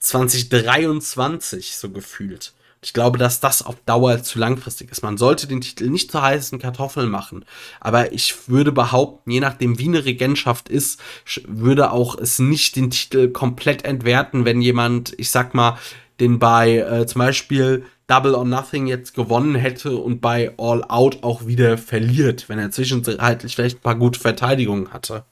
2023 0.01 1.77
so 1.77 1.91
gefühlt. 1.91 2.53
Ich 2.83 2.93
glaube, 2.93 3.19
dass 3.19 3.41
das 3.41 3.63
auf 3.63 3.77
Dauer 3.85 4.23
zu 4.23 4.39
langfristig 4.39 4.93
ist. 4.93 5.03
Man 5.03 5.17
sollte 5.17 5.49
den 5.49 5.61
Titel 5.61 5.89
nicht 5.89 6.13
zu 6.13 6.23
heißen 6.23 6.59
Kartoffeln 6.59 7.09
machen. 7.09 7.45
Aber 7.81 8.13
ich 8.13 8.49
würde 8.49 8.71
behaupten, 8.71 9.31
je 9.31 9.41
nachdem, 9.41 9.79
wie 9.79 9.89
eine 9.89 10.05
Regentschaft 10.05 10.69
ist, 10.69 11.01
würde 11.49 11.91
auch 11.91 12.17
es 12.17 12.39
nicht 12.39 12.77
den 12.77 12.91
Titel 12.91 13.31
komplett 13.31 13.85
entwerten, 13.85 14.45
wenn 14.45 14.61
jemand, 14.61 15.15
ich 15.19 15.31
sag 15.31 15.53
mal, 15.55 15.79
den 16.21 16.39
bei 16.39 16.79
äh, 16.79 17.07
zum 17.07 17.21
Beispiel 17.21 17.85
Double 18.07 18.35
or 18.35 18.45
Nothing 18.45 18.87
jetzt 18.87 19.15
gewonnen 19.15 19.55
hätte 19.57 19.97
und 19.97 20.21
bei 20.21 20.53
All 20.59 20.85
Out 20.85 21.23
auch 21.23 21.47
wieder 21.47 21.77
verliert, 21.77 22.49
wenn 22.49 22.59
er 22.59 22.71
zwischenzeitlich 22.71 23.55
vielleicht 23.55 23.79
ein 23.79 23.83
paar 23.83 23.97
gute 23.97 24.21
Verteidigungen 24.21 24.93
hatte. 24.93 25.25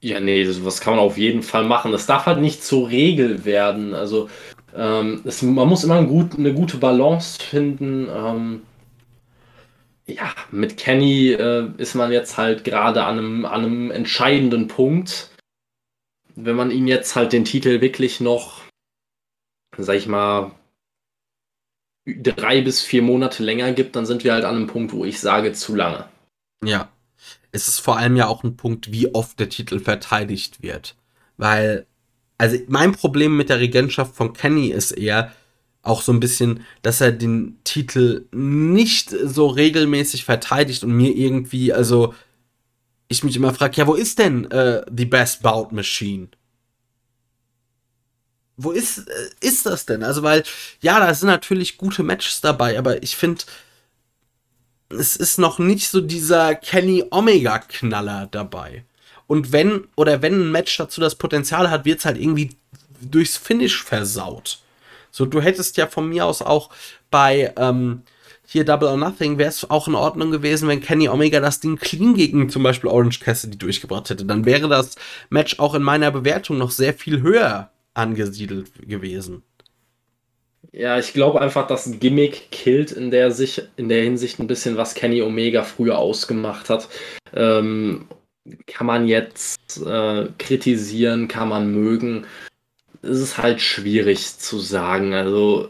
Ja, 0.00 0.18
nee, 0.18 0.44
das, 0.44 0.64
was 0.64 0.80
kann 0.80 0.96
man 0.96 1.04
auf 1.04 1.16
jeden 1.16 1.42
Fall 1.42 1.64
machen. 1.64 1.92
Das 1.92 2.06
darf 2.06 2.26
halt 2.26 2.40
nicht 2.40 2.64
zur 2.64 2.88
Regel 2.88 3.44
werden. 3.44 3.94
Also, 3.94 4.28
ähm, 4.74 5.22
es, 5.24 5.42
man 5.42 5.68
muss 5.68 5.84
immer 5.84 5.96
ein 5.96 6.08
gut, 6.08 6.36
eine 6.36 6.52
gute 6.52 6.76
Balance 6.76 7.40
finden. 7.40 8.08
Ähm, 8.12 8.62
ja, 10.06 10.32
mit 10.50 10.76
Kenny 10.76 11.30
äh, 11.32 11.68
ist 11.78 11.94
man 11.94 12.10
jetzt 12.10 12.36
halt 12.36 12.64
gerade 12.64 13.04
an 13.04 13.18
einem, 13.18 13.44
an 13.44 13.64
einem 13.64 13.90
entscheidenden 13.92 14.66
Punkt. 14.66 15.30
Wenn 16.34 16.56
man 16.56 16.70
ihm 16.70 16.88
jetzt 16.88 17.14
halt 17.14 17.32
den 17.32 17.44
Titel 17.44 17.80
wirklich 17.80 18.20
noch, 18.20 18.61
sag 19.76 19.96
ich 19.96 20.06
mal, 20.06 20.52
drei 22.06 22.60
bis 22.60 22.82
vier 22.82 23.02
Monate 23.02 23.42
länger 23.42 23.72
gibt, 23.72 23.96
dann 23.96 24.06
sind 24.06 24.24
wir 24.24 24.32
halt 24.32 24.44
an 24.44 24.56
einem 24.56 24.66
Punkt, 24.66 24.92
wo 24.92 25.04
ich 25.04 25.20
sage, 25.20 25.52
zu 25.52 25.74
lange. 25.74 26.08
Ja. 26.64 26.90
Es 27.52 27.68
ist 27.68 27.80
vor 27.80 27.98
allem 27.98 28.16
ja 28.16 28.26
auch 28.26 28.44
ein 28.44 28.56
Punkt, 28.56 28.92
wie 28.92 29.14
oft 29.14 29.38
der 29.38 29.50
Titel 29.50 29.78
verteidigt 29.78 30.62
wird. 30.62 30.96
Weil, 31.36 31.86
also 32.38 32.56
mein 32.68 32.92
Problem 32.92 33.36
mit 33.36 33.50
der 33.50 33.60
Regentschaft 33.60 34.16
von 34.16 34.32
Kenny 34.32 34.68
ist 34.68 34.92
eher 34.92 35.32
auch 35.82 36.00
so 36.00 36.12
ein 36.12 36.20
bisschen, 36.20 36.64
dass 36.82 37.00
er 37.00 37.12
den 37.12 37.58
Titel 37.64 38.26
nicht 38.32 39.10
so 39.10 39.48
regelmäßig 39.48 40.24
verteidigt 40.24 40.82
und 40.84 40.92
mir 40.92 41.14
irgendwie, 41.14 41.72
also 41.72 42.14
ich 43.08 43.24
mich 43.24 43.36
immer 43.36 43.52
frage, 43.52 43.76
ja, 43.76 43.86
wo 43.86 43.94
ist 43.94 44.18
denn 44.18 44.50
äh, 44.50 44.84
The 44.90 45.04
Best 45.04 45.42
Bout 45.42 45.68
Machine? 45.72 46.28
Wo 48.56 48.70
ist, 48.70 48.98
äh, 48.98 49.30
ist 49.40 49.66
das 49.66 49.86
denn? 49.86 50.02
Also, 50.02 50.22
weil, 50.22 50.44
ja, 50.80 51.00
da 51.00 51.12
sind 51.14 51.28
natürlich 51.28 51.78
gute 51.78 52.02
Matches 52.02 52.40
dabei, 52.40 52.78
aber 52.78 53.02
ich 53.02 53.16
finde, 53.16 53.44
es 54.90 55.16
ist 55.16 55.38
noch 55.38 55.58
nicht 55.58 55.88
so 55.88 56.00
dieser 56.00 56.54
Kenny 56.54 57.04
Omega 57.10 57.58
Knaller 57.58 58.28
dabei. 58.30 58.84
Und 59.26 59.52
wenn, 59.52 59.88
oder 59.96 60.22
wenn 60.22 60.34
ein 60.34 60.52
Match 60.52 60.76
dazu 60.76 61.00
das 61.00 61.14
Potenzial 61.14 61.70
hat, 61.70 61.84
wird 61.84 62.00
es 62.00 62.04
halt 62.04 62.18
irgendwie 62.18 62.50
durchs 63.00 63.36
Finish 63.36 63.82
versaut. 63.82 64.58
So, 65.10 65.26
du 65.26 65.40
hättest 65.40 65.76
ja 65.76 65.86
von 65.86 66.08
mir 66.08 66.26
aus 66.26 66.42
auch 66.42 66.70
bei 67.10 67.52
ähm, 67.56 68.02
hier 68.46 68.64
Double 68.64 68.88
or 68.88 68.96
Nothing 68.98 69.38
wäre 69.38 69.48
es 69.48 69.70
auch 69.70 69.88
in 69.88 69.94
Ordnung 69.94 70.30
gewesen, 70.30 70.68
wenn 70.68 70.82
Kenny 70.82 71.08
Omega 71.08 71.40
das 71.40 71.60
Ding 71.60 71.76
clean 71.76 72.14
gegen 72.14 72.50
zum 72.50 72.62
Beispiel 72.62 72.90
Orange 72.90 73.20
Cassidy 73.20 73.56
durchgebracht 73.56 74.10
hätte. 74.10 74.26
Dann 74.26 74.44
wäre 74.44 74.68
das 74.68 74.96
Match 75.30 75.58
auch 75.58 75.74
in 75.74 75.82
meiner 75.82 76.10
Bewertung 76.10 76.58
noch 76.58 76.70
sehr 76.70 76.92
viel 76.92 77.22
höher 77.22 77.71
angesiedelt 77.94 78.72
gewesen. 78.88 79.42
Ja, 80.72 80.98
ich 80.98 81.12
glaube 81.12 81.40
einfach, 81.40 81.66
das 81.66 81.98
Gimmick 81.98 82.50
killt 82.50 82.92
in 82.92 83.10
der, 83.10 83.30
sich, 83.30 83.62
in 83.76 83.88
der 83.88 84.02
Hinsicht 84.02 84.38
ein 84.38 84.46
bisschen, 84.46 84.76
was 84.76 84.94
Kenny 84.94 85.20
Omega 85.20 85.64
früher 85.64 85.98
ausgemacht 85.98 86.70
hat. 86.70 86.88
Ähm, 87.34 88.06
kann 88.66 88.86
man 88.86 89.06
jetzt 89.06 89.82
äh, 89.84 90.28
kritisieren, 90.38 91.28
kann 91.28 91.48
man 91.48 91.72
mögen. 91.72 92.26
Es 93.02 93.18
ist 93.18 93.38
halt 93.38 93.60
schwierig 93.60 94.38
zu 94.38 94.58
sagen. 94.58 95.12
Also, 95.12 95.68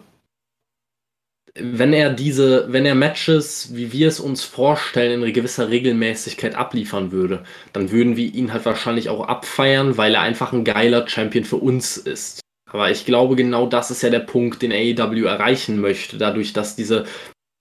wenn 1.55 1.93
er 1.93 2.11
diese, 2.11 2.73
wenn 2.73 2.87
er 2.87 2.95
Matches, 2.95 3.75
wie 3.75 3.93
wir 3.93 4.09
es 4.09 4.21
uns 4.21 4.43
vorstellen, 4.43 5.23
in 5.23 5.33
gewisser 5.33 5.69
Regelmäßigkeit 5.69 6.55
abliefern 6.55 7.13
würde, 7.13 7.45
dann 7.73 7.91
würden 7.91 8.17
wir 8.17 8.33
ihn 8.33 8.53
halt 8.53 8.65
wahrscheinlich 8.65 9.11
auch 9.11 9.29
abfeiern, 9.29 9.99
weil 9.99 10.15
er 10.15 10.23
einfach 10.23 10.53
ein 10.53 10.65
geiler 10.65 11.07
Champion 11.07 11.45
für 11.45 11.57
uns 11.57 11.99
ist. 11.99 12.41
Aber 12.71 12.91
ich 12.91 13.05
glaube, 13.05 13.37
genau 13.37 13.67
das 13.67 13.91
ist 13.91 14.03
ja 14.03 14.09
der 14.09 14.21
Punkt, 14.21 14.63
den 14.63 14.73
AEW 14.73 15.27
erreichen 15.27 15.79
möchte, 15.79 16.17
dadurch, 16.17 16.55
dass 16.55 16.75
diese 16.75 17.05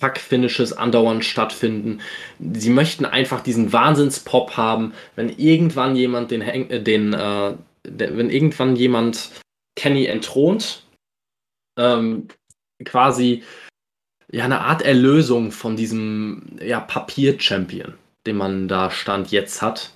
Fuck-Finishes 0.01 0.71
andauernd 0.71 1.25
stattfinden. 1.25 1.99
Sie 2.39 2.69
möchten 2.69 3.05
einfach 3.05 3.41
diesen 3.41 3.73
Wahnsinnspop 3.73 4.55
haben, 4.55 4.93
wenn 5.17 5.29
irgendwann 5.37 5.97
jemand 5.97 6.31
den, 6.31 6.41
äh, 6.41 6.81
den 6.81 7.13
äh, 7.13 7.55
wenn 7.83 8.29
irgendwann 8.29 8.77
jemand 8.77 9.31
Kenny 9.75 10.05
entthront, 10.05 10.83
ähm, 11.77 12.29
quasi 12.85 13.43
ja 14.31 14.45
eine 14.45 14.61
Art 14.61 14.81
Erlösung 14.81 15.51
von 15.51 15.75
diesem 15.75 16.57
ja, 16.61 16.79
Papier-Champion, 16.79 17.93
den 18.25 18.37
man 18.37 18.67
da 18.67 18.91
Stand 18.91 19.31
jetzt 19.31 19.61
hat. 19.61 19.91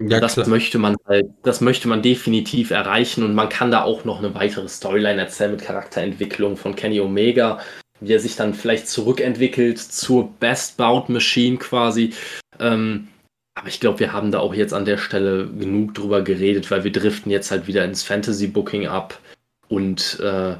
Ja, 0.00 0.18
das 0.18 0.34
klar. 0.34 0.48
möchte 0.48 0.78
man 0.78 0.96
halt, 1.06 1.26
das 1.42 1.60
möchte 1.60 1.86
man 1.86 2.00
definitiv 2.00 2.70
erreichen 2.70 3.22
und 3.22 3.34
man 3.34 3.50
kann 3.50 3.70
da 3.70 3.82
auch 3.82 4.04
noch 4.06 4.18
eine 4.18 4.34
weitere 4.34 4.66
Storyline 4.66 5.20
erzählen 5.20 5.50
mit 5.50 5.62
Charakterentwicklung 5.62 6.56
von 6.56 6.74
Kenny 6.74 7.00
Omega, 7.00 7.60
wie 8.00 8.14
er 8.14 8.20
sich 8.20 8.34
dann 8.34 8.54
vielleicht 8.54 8.88
zurückentwickelt 8.88 9.78
zur 9.78 10.30
Best 10.40 10.78
Bout 10.78 11.04
Machine 11.08 11.58
quasi. 11.58 12.14
Ähm, 12.58 13.08
aber 13.54 13.68
ich 13.68 13.78
glaube, 13.78 14.00
wir 14.00 14.14
haben 14.14 14.30
da 14.30 14.38
auch 14.38 14.54
jetzt 14.54 14.72
an 14.72 14.86
der 14.86 14.96
Stelle 14.96 15.48
genug 15.48 15.94
drüber 15.94 16.22
geredet, 16.22 16.70
weil 16.70 16.82
wir 16.82 16.92
driften 16.92 17.30
jetzt 17.30 17.50
halt 17.50 17.66
wieder 17.66 17.84
ins 17.84 18.02
Fantasy 18.02 18.46
Booking 18.46 18.86
ab 18.86 19.20
und 19.68 20.18
äh, 20.20 20.56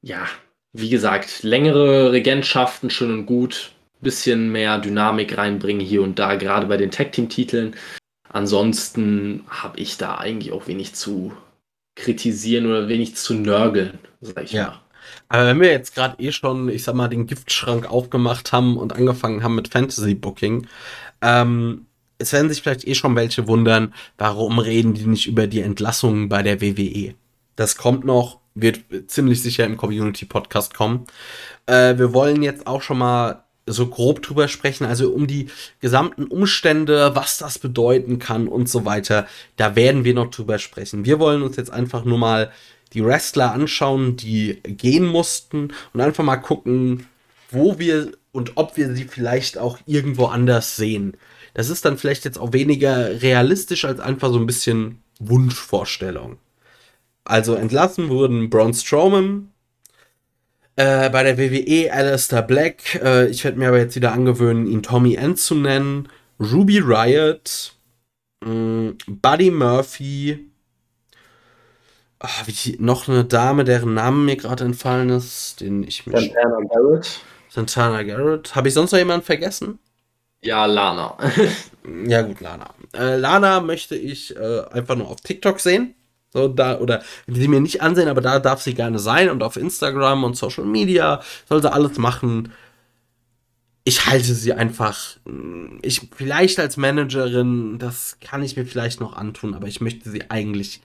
ja, 0.00 0.26
wie 0.72 0.90
gesagt, 0.90 1.42
längere 1.42 2.12
Regentschaften 2.12 2.90
schön 2.90 3.12
und 3.12 3.26
gut, 3.26 3.72
bisschen 4.00 4.52
mehr 4.52 4.78
Dynamik 4.78 5.36
reinbringen 5.36 5.84
hier 5.84 6.02
und 6.02 6.18
da, 6.18 6.36
gerade 6.36 6.66
bei 6.66 6.76
den 6.76 6.90
Tag 6.90 7.12
Team 7.12 7.28
Titeln. 7.28 7.74
Ansonsten 8.30 9.44
habe 9.48 9.80
ich 9.80 9.96
da 9.96 10.16
eigentlich 10.16 10.52
auch 10.52 10.66
wenig 10.66 10.94
zu 10.94 11.32
kritisieren 11.96 12.66
oder 12.66 12.88
wenig 12.88 13.16
zu 13.16 13.34
nörgeln, 13.34 13.98
sag 14.20 14.44
ich 14.44 14.52
ja. 14.52 14.66
mal. 14.66 14.80
Aber 15.28 15.46
wenn 15.46 15.60
wir 15.60 15.70
jetzt 15.70 15.94
gerade 15.94 16.22
eh 16.22 16.32
schon, 16.32 16.68
ich 16.68 16.84
sag 16.84 16.94
mal, 16.94 17.08
den 17.08 17.26
Giftschrank 17.26 17.90
aufgemacht 17.90 18.52
haben 18.52 18.76
und 18.76 18.94
angefangen 18.94 19.42
haben 19.42 19.54
mit 19.54 19.68
Fantasy 19.68 20.14
Booking, 20.14 20.66
ähm, 21.22 21.86
es 22.18 22.32
werden 22.32 22.48
sich 22.48 22.62
vielleicht 22.62 22.86
eh 22.86 22.94
schon 22.94 23.16
welche 23.16 23.46
wundern, 23.46 23.94
warum 24.16 24.58
reden 24.58 24.94
die 24.94 25.06
nicht 25.06 25.26
über 25.26 25.46
die 25.46 25.60
Entlassungen 25.60 26.28
bei 26.28 26.42
der 26.42 26.60
WWE. 26.60 27.14
Das 27.56 27.76
kommt 27.76 28.04
noch, 28.04 28.40
wird 28.60 28.80
ziemlich 29.06 29.42
sicher 29.42 29.64
im 29.64 29.76
Community 29.76 30.24
Podcast 30.24 30.74
kommen. 30.74 31.06
Äh, 31.66 31.98
wir 31.98 32.12
wollen 32.12 32.42
jetzt 32.42 32.66
auch 32.66 32.82
schon 32.82 32.98
mal 32.98 33.44
so 33.66 33.86
grob 33.86 34.22
drüber 34.22 34.48
sprechen, 34.48 34.84
also 34.84 35.10
um 35.10 35.26
die 35.26 35.48
gesamten 35.80 36.24
Umstände, 36.24 37.14
was 37.14 37.38
das 37.38 37.58
bedeuten 37.58 38.18
kann 38.18 38.48
und 38.48 38.68
so 38.68 38.84
weiter. 38.84 39.26
Da 39.56 39.76
werden 39.76 40.04
wir 40.04 40.14
noch 40.14 40.30
drüber 40.30 40.58
sprechen. 40.58 41.04
Wir 41.04 41.18
wollen 41.18 41.42
uns 41.42 41.56
jetzt 41.56 41.70
einfach 41.70 42.04
nur 42.04 42.18
mal 42.18 42.50
die 42.94 43.04
Wrestler 43.04 43.52
anschauen, 43.52 44.16
die 44.16 44.60
gehen 44.64 45.06
mussten 45.06 45.72
und 45.92 46.00
einfach 46.00 46.24
mal 46.24 46.36
gucken, 46.36 47.06
wo 47.50 47.78
wir 47.78 48.12
und 48.32 48.52
ob 48.56 48.76
wir 48.76 48.94
sie 48.94 49.04
vielleicht 49.04 49.58
auch 49.58 49.78
irgendwo 49.86 50.26
anders 50.26 50.76
sehen. 50.76 51.16
Das 51.54 51.70
ist 51.70 51.84
dann 51.84 51.98
vielleicht 51.98 52.24
jetzt 52.24 52.38
auch 52.38 52.52
weniger 52.52 53.20
realistisch 53.20 53.84
als 53.84 54.00
einfach 54.00 54.30
so 54.30 54.38
ein 54.38 54.46
bisschen 54.46 55.02
Wunschvorstellung. 55.18 56.38
Also 57.28 57.54
entlassen 57.54 58.08
wurden 58.08 58.48
Braun 58.48 58.72
Strowman, 58.72 59.52
äh, 60.76 61.10
bei 61.10 61.24
der 61.24 61.36
WWE 61.36 61.92
Alistair 61.92 62.40
Black. 62.40 62.94
Äh, 63.02 63.26
ich 63.26 63.44
werde 63.44 63.58
mir 63.58 63.68
aber 63.68 63.78
jetzt 63.78 63.96
wieder 63.96 64.12
angewöhnen, 64.12 64.66
ihn 64.66 64.82
Tommy 64.82 65.16
N 65.16 65.36
zu 65.36 65.54
nennen. 65.54 66.08
Ruby 66.40 66.78
Riot. 66.78 67.74
Mh, 68.42 68.50
mm, 68.50 68.98
Buddy 69.08 69.50
Murphy. 69.50 70.50
Ach, 72.18 72.46
wie, 72.46 72.76
noch 72.80 73.08
eine 73.08 73.26
Dame, 73.26 73.64
deren 73.64 73.92
Name 73.92 74.24
mir 74.24 74.36
gerade 74.36 74.64
entfallen 74.64 75.10
ist, 75.10 75.60
den 75.60 75.82
ich 75.82 76.06
mir. 76.06 76.18
Santana 76.18 76.60
Garrett. 76.72 77.20
Santana 77.50 78.02
Garrett. 78.04 78.54
Habe 78.54 78.68
ich 78.68 78.74
sonst 78.74 78.92
noch 78.92 78.98
jemanden 78.98 79.26
vergessen? 79.26 79.78
Ja, 80.40 80.64
Lana. 80.64 81.18
ja, 82.06 82.22
gut, 82.22 82.40
Lana. 82.40 82.70
Äh, 82.96 83.16
Lana 83.16 83.60
möchte 83.60 83.96
ich 83.96 84.34
äh, 84.34 84.62
einfach 84.70 84.96
nur 84.96 85.08
auf 85.08 85.20
TikTok 85.20 85.60
sehen. 85.60 85.94
So, 86.30 86.48
da, 86.48 86.78
oder 86.78 87.02
sie 87.26 87.48
mir 87.48 87.60
nicht 87.60 87.80
ansehen, 87.82 88.08
aber 88.08 88.20
da 88.20 88.38
darf 88.38 88.62
sie 88.62 88.74
gerne 88.74 88.98
sein 88.98 89.30
und 89.30 89.42
auf 89.42 89.56
Instagram 89.56 90.24
und 90.24 90.36
Social 90.36 90.64
Media 90.64 91.22
soll 91.48 91.62
sie 91.62 91.72
alles 91.72 91.96
machen. 91.98 92.52
Ich 93.84 94.04
halte 94.06 94.34
sie 94.34 94.52
einfach, 94.52 95.16
ich, 95.80 96.02
vielleicht 96.14 96.58
als 96.58 96.76
Managerin, 96.76 97.78
das 97.78 98.18
kann 98.20 98.42
ich 98.42 98.56
mir 98.56 98.66
vielleicht 98.66 99.00
noch 99.00 99.16
antun, 99.16 99.54
aber 99.54 99.66
ich 99.66 99.80
möchte 99.80 100.10
sie 100.10 100.30
eigentlich 100.30 100.82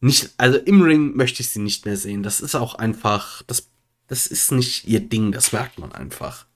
nicht, 0.00 0.30
also 0.38 0.58
im 0.58 0.80
Ring 0.80 1.14
möchte 1.14 1.42
ich 1.42 1.50
sie 1.50 1.60
nicht 1.60 1.84
mehr 1.84 1.96
sehen. 1.96 2.22
Das 2.22 2.40
ist 2.40 2.54
auch 2.54 2.74
einfach, 2.74 3.42
das, 3.46 3.68
das 4.06 4.26
ist 4.26 4.52
nicht 4.52 4.86
ihr 4.86 5.00
Ding, 5.00 5.32
das 5.32 5.52
merkt 5.52 5.78
man 5.78 5.92
einfach. 5.92 6.46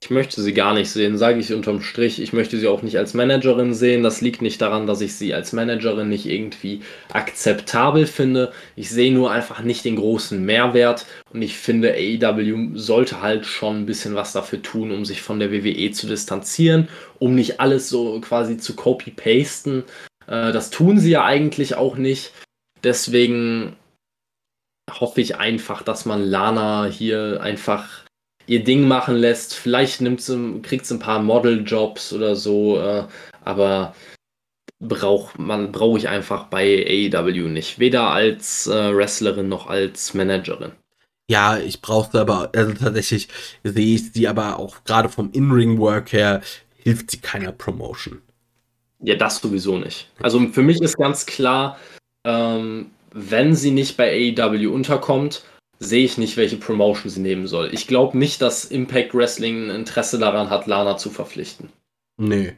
Ich 0.00 0.10
möchte 0.10 0.40
sie 0.40 0.54
gar 0.54 0.74
nicht 0.74 0.90
sehen, 0.90 1.18
sage 1.18 1.40
ich 1.40 1.52
unterm 1.52 1.82
Strich. 1.82 2.22
Ich 2.22 2.32
möchte 2.32 2.56
sie 2.56 2.68
auch 2.68 2.82
nicht 2.82 2.98
als 2.98 3.14
Managerin 3.14 3.74
sehen. 3.74 4.04
Das 4.04 4.20
liegt 4.20 4.42
nicht 4.42 4.62
daran, 4.62 4.86
dass 4.86 5.00
ich 5.00 5.14
sie 5.14 5.34
als 5.34 5.52
Managerin 5.52 6.08
nicht 6.08 6.24
irgendwie 6.24 6.82
akzeptabel 7.12 8.06
finde. 8.06 8.52
Ich 8.76 8.90
sehe 8.90 9.12
nur 9.12 9.32
einfach 9.32 9.60
nicht 9.60 9.84
den 9.84 9.96
großen 9.96 10.42
Mehrwert 10.44 11.04
und 11.32 11.42
ich 11.42 11.56
finde, 11.58 11.94
AEW 11.94 12.76
sollte 12.78 13.20
halt 13.22 13.44
schon 13.44 13.80
ein 13.80 13.86
bisschen 13.86 14.14
was 14.14 14.32
dafür 14.32 14.62
tun, 14.62 14.92
um 14.92 15.04
sich 15.04 15.20
von 15.20 15.40
der 15.40 15.50
WWE 15.50 15.90
zu 15.90 16.06
distanzieren, 16.06 16.88
um 17.18 17.34
nicht 17.34 17.58
alles 17.58 17.88
so 17.88 18.20
quasi 18.20 18.56
zu 18.56 18.76
copy-pasten. 18.76 19.82
Äh, 20.28 20.52
das 20.52 20.70
tun 20.70 21.00
sie 21.00 21.10
ja 21.10 21.24
eigentlich 21.24 21.74
auch 21.74 21.96
nicht. 21.96 22.32
Deswegen 22.84 23.74
hoffe 24.88 25.20
ich 25.20 25.36
einfach, 25.36 25.82
dass 25.82 26.06
man 26.06 26.22
Lana 26.22 26.86
hier 26.86 27.40
einfach 27.42 28.04
ihr 28.48 28.64
Ding 28.64 28.88
machen 28.88 29.16
lässt. 29.16 29.54
Vielleicht 29.54 30.00
nimmt 30.00 30.20
sie, 30.20 30.60
kriegt 30.62 30.86
sie 30.86 30.94
ein 30.94 31.00
paar 31.00 31.22
Model-Jobs 31.22 32.12
oder 32.12 32.34
so, 32.34 32.80
äh, 32.80 33.04
aber 33.44 33.94
braucht 34.80 35.38
man 35.38 35.72
brauche 35.72 35.98
ich 35.98 36.08
einfach 36.08 36.46
bei 36.46 37.10
AEW 37.12 37.48
nicht. 37.48 37.78
Weder 37.78 38.10
als 38.10 38.66
äh, 38.66 38.94
Wrestlerin 38.94 39.48
noch 39.48 39.66
als 39.66 40.14
Managerin. 40.14 40.72
Ja, 41.30 41.58
ich 41.58 41.82
brauche 41.82 42.10
sie 42.10 42.20
aber, 42.20 42.50
also 42.54 42.72
tatsächlich 42.72 43.28
sehe 43.62 43.94
ich 43.96 44.12
sie 44.12 44.28
aber 44.28 44.58
auch 44.58 44.84
gerade 44.84 45.10
vom 45.10 45.30
In-Ring-Work 45.32 46.12
her, 46.12 46.40
hilft 46.82 47.10
sie 47.10 47.18
keiner 47.18 47.52
Promotion. 47.52 48.22
Ja, 49.00 49.14
das 49.14 49.38
sowieso 49.38 49.76
nicht. 49.76 50.10
Also 50.20 50.40
für 50.48 50.62
mich 50.62 50.80
ist 50.80 50.96
ganz 50.96 51.26
klar, 51.26 51.78
ähm, 52.24 52.90
wenn 53.12 53.54
sie 53.54 53.72
nicht 53.72 53.96
bei 53.96 54.10
AEW 54.10 54.72
unterkommt, 54.72 55.42
sehe 55.78 56.04
ich 56.04 56.18
nicht, 56.18 56.36
welche 56.36 56.56
Promotion 56.56 57.10
sie 57.10 57.20
nehmen 57.20 57.46
soll. 57.46 57.70
Ich 57.72 57.86
glaube 57.86 58.18
nicht, 58.18 58.42
dass 58.42 58.64
Impact 58.64 59.14
Wrestling 59.14 59.70
ein 59.70 59.76
Interesse 59.76 60.18
daran 60.18 60.50
hat, 60.50 60.66
Lana 60.66 60.96
zu 60.96 61.10
verpflichten. 61.10 61.70
Nee. 62.16 62.54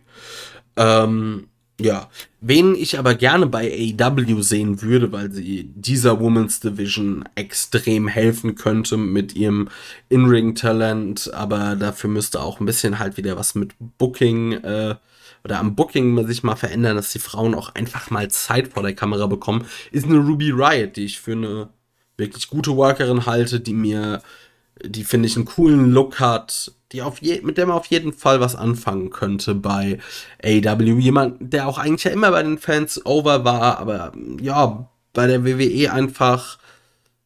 Ähm, 0.77 1.49
ja. 1.81 2.09
Wen 2.41 2.75
ich 2.75 2.99
aber 2.99 3.15
gerne 3.15 3.47
bei 3.47 3.95
AEW 3.99 4.41
sehen 4.41 4.81
würde, 4.81 5.13
weil 5.13 5.31
sie 5.31 5.71
dieser 5.75 6.21
Women's 6.21 6.61
Division 6.61 7.25
extrem 7.35 8.09
helfen 8.09 8.55
könnte 8.55 8.97
mit 8.97 9.35
ihrem 9.35 9.69
In-Ring-Talent, 10.09 11.33
aber 11.35 11.77
dafür 11.77 12.09
müsste 12.09 12.41
auch 12.41 12.61
ein 12.61 12.67
bisschen 12.67 12.99
halt 12.99 13.19
wieder 13.19 13.37
was 13.37 13.55
mit 13.55 13.75
Booking 13.99 14.53
äh, 14.53 14.95
oder 15.45 15.59
am 15.59 15.75
Booking 15.75 16.27
sich 16.27 16.43
mal 16.43 16.57
verändern, 16.57 16.97
dass 16.97 17.13
die 17.13 17.19
Frauen 17.19 17.55
auch 17.55 17.75
einfach 17.75 18.11
mal 18.11 18.31
Zeit 18.31 18.69
vor 18.69 18.83
der 18.83 18.95
Kamera 18.95 19.27
bekommen, 19.27 19.67
ist 19.91 20.07
eine 20.07 20.19
Ruby 20.19 20.51
Riot, 20.51 20.97
die 20.97 21.05
ich 21.05 21.21
für 21.21 21.33
eine 21.33 21.69
wirklich 22.21 22.49
gute 22.49 22.77
Workerin 22.77 23.27
halte, 23.27 23.59
die 23.59 23.75
mir, 23.75 24.23
die 24.85 25.03
finde 25.05 25.27
ich 25.27 25.37
einen 25.37 25.47
coolen 25.47 25.91
Look 25.91 26.21
hat, 26.21 26.73
die 26.93 27.03
auf 27.03 27.21
je, 27.21 27.41
mit 27.43 27.59
der 27.59 27.67
man 27.67 27.77
auf 27.77 27.87
jeden 27.87 28.13
Fall 28.13 28.41
was 28.41 28.55
anfangen 28.55 29.11
könnte 29.11 29.55
bei 29.55 29.99
AW. 30.45 30.99
Jemand, 31.01 31.53
der 31.53 31.67
auch 31.67 31.79
eigentlich 31.79 32.05
ja 32.05 32.13
immer 32.13 32.31
bei 32.31 32.43
den 32.43 32.59
Fans 32.59 33.05
over 33.05 33.45
war, 33.45 33.79
aber 33.79 34.13
ja, 34.41 34.89
bei 35.13 35.27
der 35.27 35.45
WWE 35.45 35.93
einfach 35.93 36.59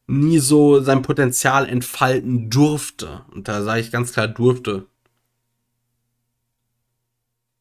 nie 0.07 0.39
so 0.39 0.81
sein 0.81 1.01
Potenzial 1.01 1.67
entfalten 1.67 2.49
durfte. 2.49 3.25
Und 3.33 3.47
da 3.47 3.63
sage 3.63 3.81
ich 3.81 3.91
ganz 3.91 4.13
klar 4.13 4.27
durfte. 4.27 4.85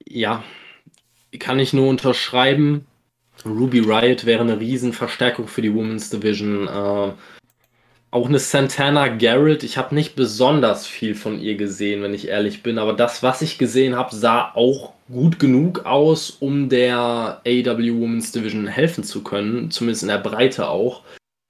Ja, 0.06 0.44
kann 1.38 1.58
ich 1.58 1.72
nur 1.72 1.88
unterschreiben. 1.88 2.86
Ruby 3.44 3.80
Riot 3.80 4.24
wäre 4.24 4.42
eine 4.42 4.58
Riesenverstärkung 4.58 5.48
für 5.48 5.62
die 5.62 5.74
Women's 5.74 6.10
Division. 6.10 6.66
Äh, 6.66 7.12
auch 8.10 8.28
eine 8.28 8.38
Santana 8.38 9.08
Garrett. 9.08 9.64
Ich 9.64 9.76
habe 9.76 9.94
nicht 9.94 10.14
besonders 10.14 10.86
viel 10.86 11.14
von 11.14 11.40
ihr 11.40 11.56
gesehen, 11.56 12.02
wenn 12.02 12.14
ich 12.14 12.28
ehrlich 12.28 12.62
bin. 12.62 12.78
Aber 12.78 12.92
das, 12.92 13.22
was 13.22 13.42
ich 13.42 13.58
gesehen 13.58 13.96
habe, 13.96 14.14
sah 14.14 14.52
auch 14.54 14.92
gut 15.08 15.38
genug 15.38 15.84
aus, 15.84 16.30
um 16.30 16.68
der 16.68 17.42
AW 17.44 17.92
Women's 17.92 18.30
Division 18.32 18.68
helfen 18.68 19.02
zu 19.02 19.22
können. 19.24 19.70
Zumindest 19.70 20.04
in 20.04 20.08
der 20.08 20.18
Breite 20.18 20.68
auch. 20.68 21.02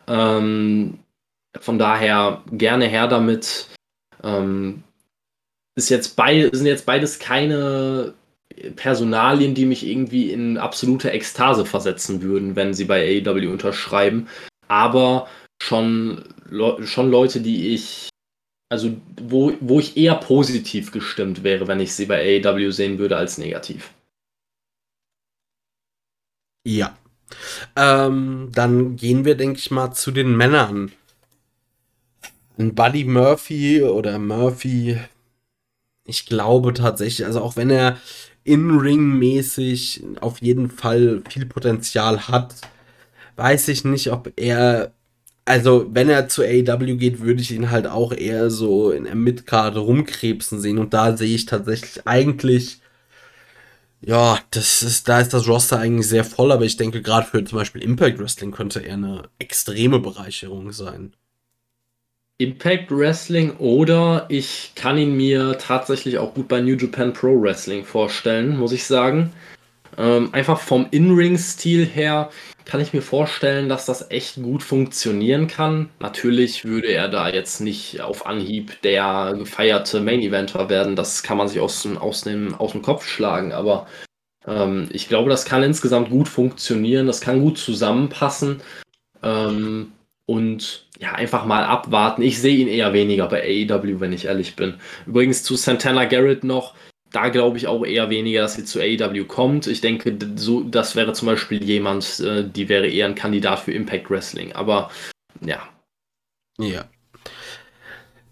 Ähm, 0.08 0.98
von 1.60 1.78
daher 1.78 2.42
gerne 2.50 2.86
her 2.86 3.08
damit. 3.08 3.68
Ähm, 4.22 4.82
ist 5.76 5.90
jetzt 5.90 6.16
beid, 6.16 6.54
sind 6.54 6.66
jetzt 6.66 6.86
beides 6.86 7.18
keine 7.18 8.14
Personalien, 8.76 9.54
die 9.54 9.66
mich 9.66 9.86
irgendwie 9.86 10.30
in 10.30 10.58
absolute 10.58 11.10
Ekstase 11.10 11.64
versetzen 11.64 12.22
würden, 12.22 12.56
wenn 12.56 12.74
sie 12.74 12.84
bei 12.84 13.22
AEW 13.24 13.50
unterschreiben. 13.50 14.28
Aber 14.68 15.28
schon, 15.62 16.24
schon 16.84 17.10
Leute, 17.10 17.40
die 17.40 17.74
ich, 17.74 18.08
also 18.70 18.96
wo, 19.20 19.52
wo 19.60 19.80
ich 19.80 19.96
eher 19.96 20.14
positiv 20.16 20.92
gestimmt 20.92 21.42
wäre, 21.42 21.66
wenn 21.66 21.80
ich 21.80 21.94
sie 21.94 22.06
bei 22.06 22.42
AEW 22.44 22.70
sehen 22.70 22.98
würde, 22.98 23.16
als 23.16 23.38
negativ. 23.38 23.92
Ja. 26.66 26.96
Ähm, 27.76 28.50
dann 28.52 28.96
gehen 28.96 29.24
wir, 29.24 29.36
denke 29.36 29.58
ich 29.58 29.70
mal, 29.70 29.92
zu 29.92 30.10
den 30.10 30.36
Männern. 30.36 30.92
Ein 32.56 32.74
Buddy 32.74 33.04
Murphy 33.04 33.82
oder 33.82 34.18
Murphy, 34.20 34.96
ich 36.04 36.26
glaube 36.26 36.74
tatsächlich, 36.74 37.26
also 37.26 37.40
auch 37.40 37.56
wenn 37.56 37.70
er 37.70 37.98
in-Ring-mäßig 38.44 40.04
auf 40.20 40.40
jeden 40.42 40.70
Fall 40.70 41.22
viel 41.28 41.46
Potenzial 41.46 42.28
hat, 42.28 42.54
weiß 43.36 43.68
ich 43.68 43.84
nicht, 43.84 44.12
ob 44.12 44.32
er, 44.36 44.92
also 45.44 45.86
wenn 45.92 46.08
er 46.08 46.28
zu 46.28 46.42
AEW 46.42 46.96
geht, 46.96 47.20
würde 47.20 47.40
ich 47.42 47.52
ihn 47.52 47.70
halt 47.70 47.86
auch 47.86 48.12
eher 48.12 48.50
so 48.50 48.90
in 48.90 49.04
der 49.04 49.14
Midcard 49.14 49.76
rumkrebsen 49.76 50.60
sehen. 50.60 50.78
Und 50.78 50.94
da 50.94 51.16
sehe 51.16 51.34
ich 51.34 51.46
tatsächlich 51.46 52.06
eigentlich, 52.06 52.80
ja, 54.00 54.38
das 54.50 54.82
ist, 54.82 55.08
da 55.08 55.20
ist 55.20 55.32
das 55.32 55.48
Roster 55.48 55.78
eigentlich 55.78 56.08
sehr 56.08 56.24
voll, 56.24 56.52
aber 56.52 56.64
ich 56.64 56.76
denke 56.76 57.02
gerade 57.02 57.26
für 57.26 57.42
zum 57.44 57.58
Beispiel 57.58 57.82
Impact 57.82 58.18
Wrestling 58.18 58.52
könnte 58.52 58.80
er 58.80 58.94
eine 58.94 59.28
extreme 59.38 59.98
Bereicherung 60.00 60.72
sein. 60.72 61.14
Impact 62.38 62.90
Wrestling 62.90 63.56
oder 63.58 64.26
ich 64.28 64.72
kann 64.74 64.98
ihn 64.98 65.16
mir 65.16 65.56
tatsächlich 65.58 66.18
auch 66.18 66.34
gut 66.34 66.48
bei 66.48 66.60
New 66.60 66.74
Japan 66.74 67.12
Pro 67.12 67.40
Wrestling 67.40 67.84
vorstellen, 67.84 68.56
muss 68.56 68.72
ich 68.72 68.84
sagen. 68.86 69.32
Ähm, 69.96 70.30
einfach 70.32 70.58
vom 70.58 70.88
In-Ring-Stil 70.90 71.86
her 71.86 72.30
kann 72.64 72.80
ich 72.80 72.92
mir 72.92 73.02
vorstellen, 73.02 73.68
dass 73.68 73.86
das 73.86 74.10
echt 74.10 74.42
gut 74.42 74.64
funktionieren 74.64 75.46
kann. 75.46 75.90
Natürlich 76.00 76.64
würde 76.64 76.88
er 76.88 77.08
da 77.08 77.28
jetzt 77.28 77.60
nicht 77.60 78.00
auf 78.00 78.26
Anhieb 78.26 78.82
der 78.82 79.34
gefeierte 79.38 80.00
Main-Eventer 80.00 80.68
werden, 80.68 80.96
das 80.96 81.22
kann 81.22 81.36
man 81.36 81.46
sich 81.46 81.60
aus, 81.60 81.86
aus, 82.00 82.22
dem, 82.22 82.54
aus 82.54 82.72
dem 82.72 82.82
Kopf 82.82 83.06
schlagen, 83.06 83.52
aber 83.52 83.86
ähm, 84.48 84.88
ich 84.92 85.08
glaube, 85.08 85.30
das 85.30 85.44
kann 85.44 85.62
insgesamt 85.62 86.10
gut 86.10 86.28
funktionieren, 86.28 87.06
das 87.06 87.20
kann 87.20 87.40
gut 87.40 87.58
zusammenpassen. 87.58 88.60
Ähm, 89.22 89.92
und 90.26 90.86
ja, 90.98 91.12
einfach 91.12 91.44
mal 91.44 91.64
abwarten. 91.64 92.22
Ich 92.22 92.40
sehe 92.40 92.56
ihn 92.56 92.68
eher 92.68 92.92
weniger 92.92 93.28
bei 93.28 93.42
AEW, 93.42 94.00
wenn 94.00 94.12
ich 94.12 94.26
ehrlich 94.26 94.56
bin. 94.56 94.74
Übrigens 95.06 95.42
zu 95.42 95.56
Santana 95.56 96.04
Garrett 96.06 96.44
noch, 96.44 96.74
da 97.10 97.28
glaube 97.28 97.58
ich 97.58 97.66
auch 97.66 97.84
eher 97.84 98.10
weniger, 98.10 98.42
dass 98.42 98.54
sie 98.54 98.64
zu 98.64 98.80
AEW 98.80 99.24
kommt. 99.24 99.66
Ich 99.66 99.80
denke, 99.80 100.16
so, 100.36 100.62
das 100.62 100.96
wäre 100.96 101.12
zum 101.12 101.26
Beispiel 101.26 101.62
jemand, 101.62 102.20
äh, 102.20 102.44
die 102.48 102.68
wäre 102.68 102.88
eher 102.88 103.06
ein 103.06 103.14
Kandidat 103.14 103.60
für 103.60 103.72
Impact 103.72 104.10
Wrestling. 104.10 104.52
Aber 104.52 104.90
ja. 105.40 105.68
Ja. 106.58 106.86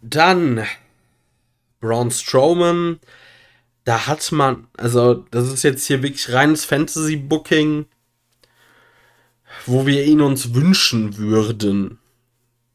Dann 0.00 0.66
Braun 1.80 2.10
Strowman. 2.10 2.98
Da 3.84 4.06
hat 4.06 4.30
man, 4.32 4.68
also 4.76 5.24
das 5.30 5.52
ist 5.52 5.64
jetzt 5.64 5.86
hier 5.86 6.02
wirklich 6.02 6.32
reines 6.32 6.64
Fantasy-Booking 6.64 7.86
wo 9.66 9.86
wir 9.86 10.04
ihn 10.04 10.20
uns 10.20 10.54
wünschen 10.54 11.16
würden. 11.16 11.98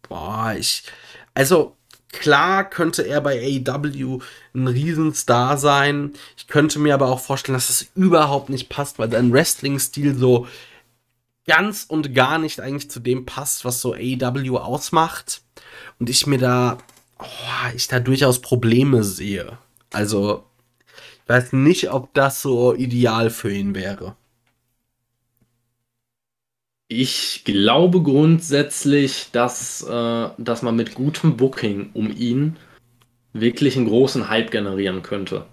Boah, 0.07 0.55
ich. 0.57 0.83
Also, 1.33 1.75
klar 2.09 2.69
könnte 2.69 3.03
er 3.03 3.21
bei 3.21 3.39
AEW 3.39 4.19
ein 4.53 4.67
Riesenstar 4.67 5.57
sein. 5.57 6.13
Ich 6.37 6.47
könnte 6.47 6.79
mir 6.79 6.93
aber 6.93 7.09
auch 7.09 7.19
vorstellen, 7.19 7.55
dass 7.55 7.69
es 7.69 7.87
überhaupt 7.95 8.49
nicht 8.49 8.69
passt, 8.69 8.99
weil 8.99 9.11
sein 9.11 9.31
Wrestling-Stil 9.31 10.15
so 10.15 10.47
ganz 11.45 11.85
und 11.87 12.13
gar 12.13 12.37
nicht 12.37 12.59
eigentlich 12.59 12.89
zu 12.91 12.99
dem 12.99 13.25
passt, 13.25 13.65
was 13.65 13.81
so 13.81 13.93
AEW 13.93 14.57
ausmacht. 14.57 15.41
Und 15.99 16.09
ich 16.09 16.27
mir 16.27 16.37
da, 16.37 16.77
oh, 17.19 17.75
ich 17.75 17.87
da 17.87 17.99
durchaus 17.99 18.39
Probleme 18.41 19.03
sehe. 19.03 19.57
Also, 19.91 20.43
ich 21.23 21.29
weiß 21.29 21.53
nicht, 21.53 21.91
ob 21.91 22.13
das 22.13 22.41
so 22.41 22.73
ideal 22.73 23.29
für 23.29 23.51
ihn 23.51 23.75
wäre. 23.75 24.15
Ich 26.89 27.43
glaube 27.43 28.01
grundsätzlich, 28.01 29.29
dass, 29.31 29.83
äh, 29.83 30.29
dass 30.37 30.61
man 30.61 30.75
mit 30.75 30.95
gutem 30.95 31.35
Booking 31.35 31.89
um 31.93 32.09
ihn 32.09 32.55
wirklich 33.33 33.75
einen 33.75 33.87
großen 33.87 34.29
Hype 34.29 34.51
generieren 34.51 35.01
könnte. 35.01 35.45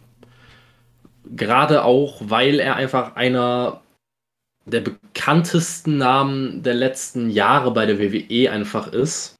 Gerade 1.24 1.84
auch, 1.84 2.20
weil 2.24 2.60
er 2.60 2.76
einfach 2.76 3.16
einer 3.16 3.80
der 4.66 4.80
bekanntesten 4.80 5.98
Namen 5.98 6.62
der 6.62 6.74
letzten 6.74 7.30
Jahre 7.30 7.72
bei 7.72 7.84
der 7.86 7.98
WWE 7.98 8.50
einfach 8.50 8.92
ist. 8.92 9.34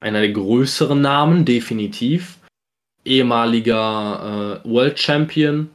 Einer 0.00 0.20
der 0.20 0.32
größeren 0.32 1.00
Namen, 1.00 1.44
definitiv. 1.44 2.38
Ehemaliger 3.04 4.62
äh, 4.64 4.68
World 4.68 4.98
Champion, 4.98 5.70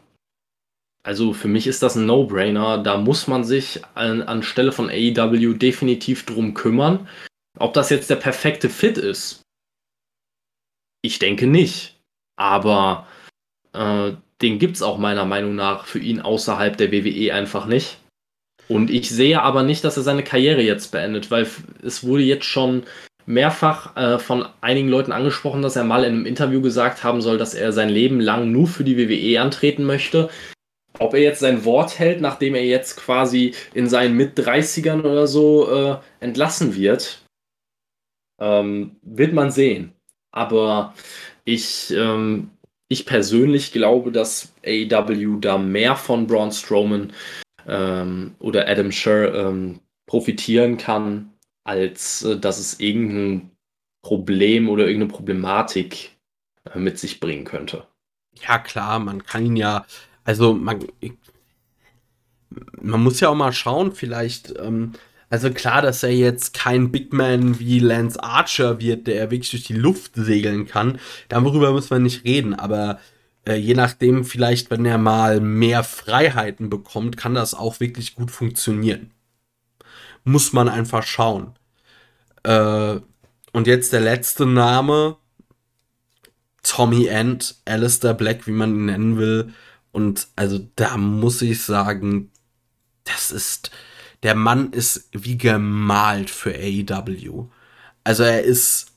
also 1.03 1.33
für 1.33 1.47
mich 1.47 1.67
ist 1.67 1.81
das 1.81 1.95
ein 1.95 2.05
No-Brainer. 2.05 2.77
Da 2.77 2.97
muss 2.97 3.27
man 3.27 3.43
sich 3.43 3.81
an, 3.95 4.21
anstelle 4.21 4.71
von 4.71 4.89
AEW 4.89 5.53
definitiv 5.53 6.25
drum 6.25 6.53
kümmern. 6.53 7.07
Ob 7.57 7.73
das 7.73 7.89
jetzt 7.89 8.09
der 8.09 8.15
perfekte 8.15 8.69
Fit 8.69 8.97
ist, 8.97 9.41
ich 11.01 11.19
denke 11.19 11.47
nicht. 11.47 11.99
Aber 12.37 13.07
äh, 13.73 14.13
den 14.41 14.59
gibt 14.59 14.75
es 14.75 14.81
auch 14.81 14.97
meiner 14.97 15.25
Meinung 15.25 15.55
nach 15.55 15.85
für 15.85 15.99
ihn 15.99 16.21
außerhalb 16.21 16.77
der 16.77 16.91
WWE 16.91 17.33
einfach 17.33 17.65
nicht. 17.65 17.97
Und 18.67 18.89
ich 18.89 19.09
sehe 19.09 19.41
aber 19.41 19.63
nicht, 19.63 19.83
dass 19.83 19.97
er 19.97 20.03
seine 20.03 20.23
Karriere 20.23 20.61
jetzt 20.61 20.91
beendet, 20.91 21.29
weil 21.29 21.47
es 21.83 22.03
wurde 22.03 22.23
jetzt 22.23 22.45
schon 22.45 22.83
mehrfach 23.25 23.95
äh, 23.95 24.19
von 24.19 24.47
einigen 24.61 24.89
Leuten 24.89 25.11
angesprochen, 25.11 25.61
dass 25.61 25.75
er 25.75 25.83
mal 25.83 26.03
in 26.03 26.13
einem 26.13 26.25
Interview 26.25 26.61
gesagt 26.61 27.03
haben 27.03 27.21
soll, 27.21 27.37
dass 27.37 27.53
er 27.53 27.71
sein 27.73 27.89
Leben 27.89 28.19
lang 28.19 28.51
nur 28.51 28.67
für 28.67 28.83
die 28.83 28.97
WWE 28.97 29.41
antreten 29.41 29.83
möchte. 29.83 30.29
Ob 31.01 31.15
er 31.15 31.21
jetzt 31.21 31.39
sein 31.39 31.65
Wort 31.65 31.97
hält, 31.97 32.21
nachdem 32.21 32.53
er 32.53 32.63
jetzt 32.63 32.95
quasi 32.95 33.55
in 33.73 33.89
seinen 33.89 34.15
Mit-30ern 34.15 35.01
oder 35.01 35.25
so 35.25 35.71
äh, 35.71 35.97
entlassen 36.19 36.75
wird, 36.75 37.23
ähm, 38.39 38.97
wird 39.01 39.33
man 39.33 39.49
sehen. 39.49 39.93
Aber 40.31 40.93
ich, 41.43 41.91
ähm, 41.91 42.51
ich 42.87 43.07
persönlich 43.07 43.71
glaube, 43.71 44.11
dass 44.11 44.53
AEW 44.63 45.39
da 45.39 45.57
mehr 45.57 45.95
von 45.95 46.27
Braun 46.27 46.51
Strowman 46.51 47.13
ähm, 47.67 48.35
oder 48.37 48.67
Adam 48.67 48.91
Scher 48.91 49.33
ähm, 49.33 49.79
profitieren 50.05 50.77
kann, 50.77 51.33
als 51.63 52.23
äh, 52.23 52.37
dass 52.37 52.59
es 52.59 52.79
irgendein 52.79 53.49
Problem 54.03 54.69
oder 54.69 54.85
irgendeine 54.85 55.11
Problematik 55.11 56.15
äh, 56.71 56.77
mit 56.77 56.99
sich 56.99 57.19
bringen 57.19 57.45
könnte. 57.45 57.87
Ja, 58.47 58.59
klar, 58.59 58.99
man 58.99 59.23
kann 59.23 59.45
ihn 59.45 59.55
ja 59.55 59.85
also 60.23 60.53
man, 60.53 60.85
man 62.81 63.03
muss 63.03 63.19
ja 63.19 63.29
auch 63.29 63.35
mal 63.35 63.53
schauen, 63.53 63.91
vielleicht, 63.93 64.53
ähm, 64.59 64.93
also 65.29 65.49
klar, 65.51 65.81
dass 65.81 66.03
er 66.03 66.13
jetzt 66.13 66.53
kein 66.53 66.91
Big 66.91 67.13
Man 67.13 67.59
wie 67.59 67.79
Lance 67.79 68.21
Archer 68.21 68.79
wird, 68.79 69.07
der 69.07 69.31
wirklich 69.31 69.51
durch 69.51 69.63
die 69.63 69.73
Luft 69.73 70.11
segeln 70.15 70.67
kann. 70.67 70.99
Darüber 71.29 71.71
müssen 71.71 71.91
wir 71.91 71.99
nicht 71.99 72.25
reden, 72.25 72.53
aber 72.53 72.99
äh, 73.47 73.55
je 73.55 73.73
nachdem, 73.73 74.25
vielleicht, 74.25 74.69
wenn 74.71 74.85
er 74.85 74.97
mal 74.97 75.39
mehr 75.39 75.83
Freiheiten 75.83 76.69
bekommt, 76.69 77.17
kann 77.17 77.33
das 77.33 77.53
auch 77.53 77.79
wirklich 77.79 78.15
gut 78.15 78.29
funktionieren. 78.29 79.11
Muss 80.23 80.53
man 80.53 80.69
einfach 80.69 81.03
schauen. 81.03 81.53
Äh, 82.43 82.99
und 83.53 83.67
jetzt 83.67 83.93
der 83.93 84.01
letzte 84.01 84.45
Name, 84.45 85.17
Tommy 86.63 87.07
End, 87.07 87.55
Alistair 87.65 88.13
Black, 88.13 88.47
wie 88.47 88.51
man 88.51 88.75
ihn 88.75 88.85
nennen 88.85 89.17
will. 89.17 89.53
Und 89.91 90.27
also 90.35 90.59
da 90.75 90.97
muss 90.97 91.41
ich 91.41 91.61
sagen, 91.61 92.31
das 93.03 93.31
ist, 93.31 93.71
der 94.23 94.35
Mann 94.35 94.71
ist 94.71 95.09
wie 95.11 95.37
gemalt 95.37 96.29
für 96.29 96.53
AEW. 96.53 97.47
Also 98.03 98.23
er 98.23 98.43
ist 98.43 98.87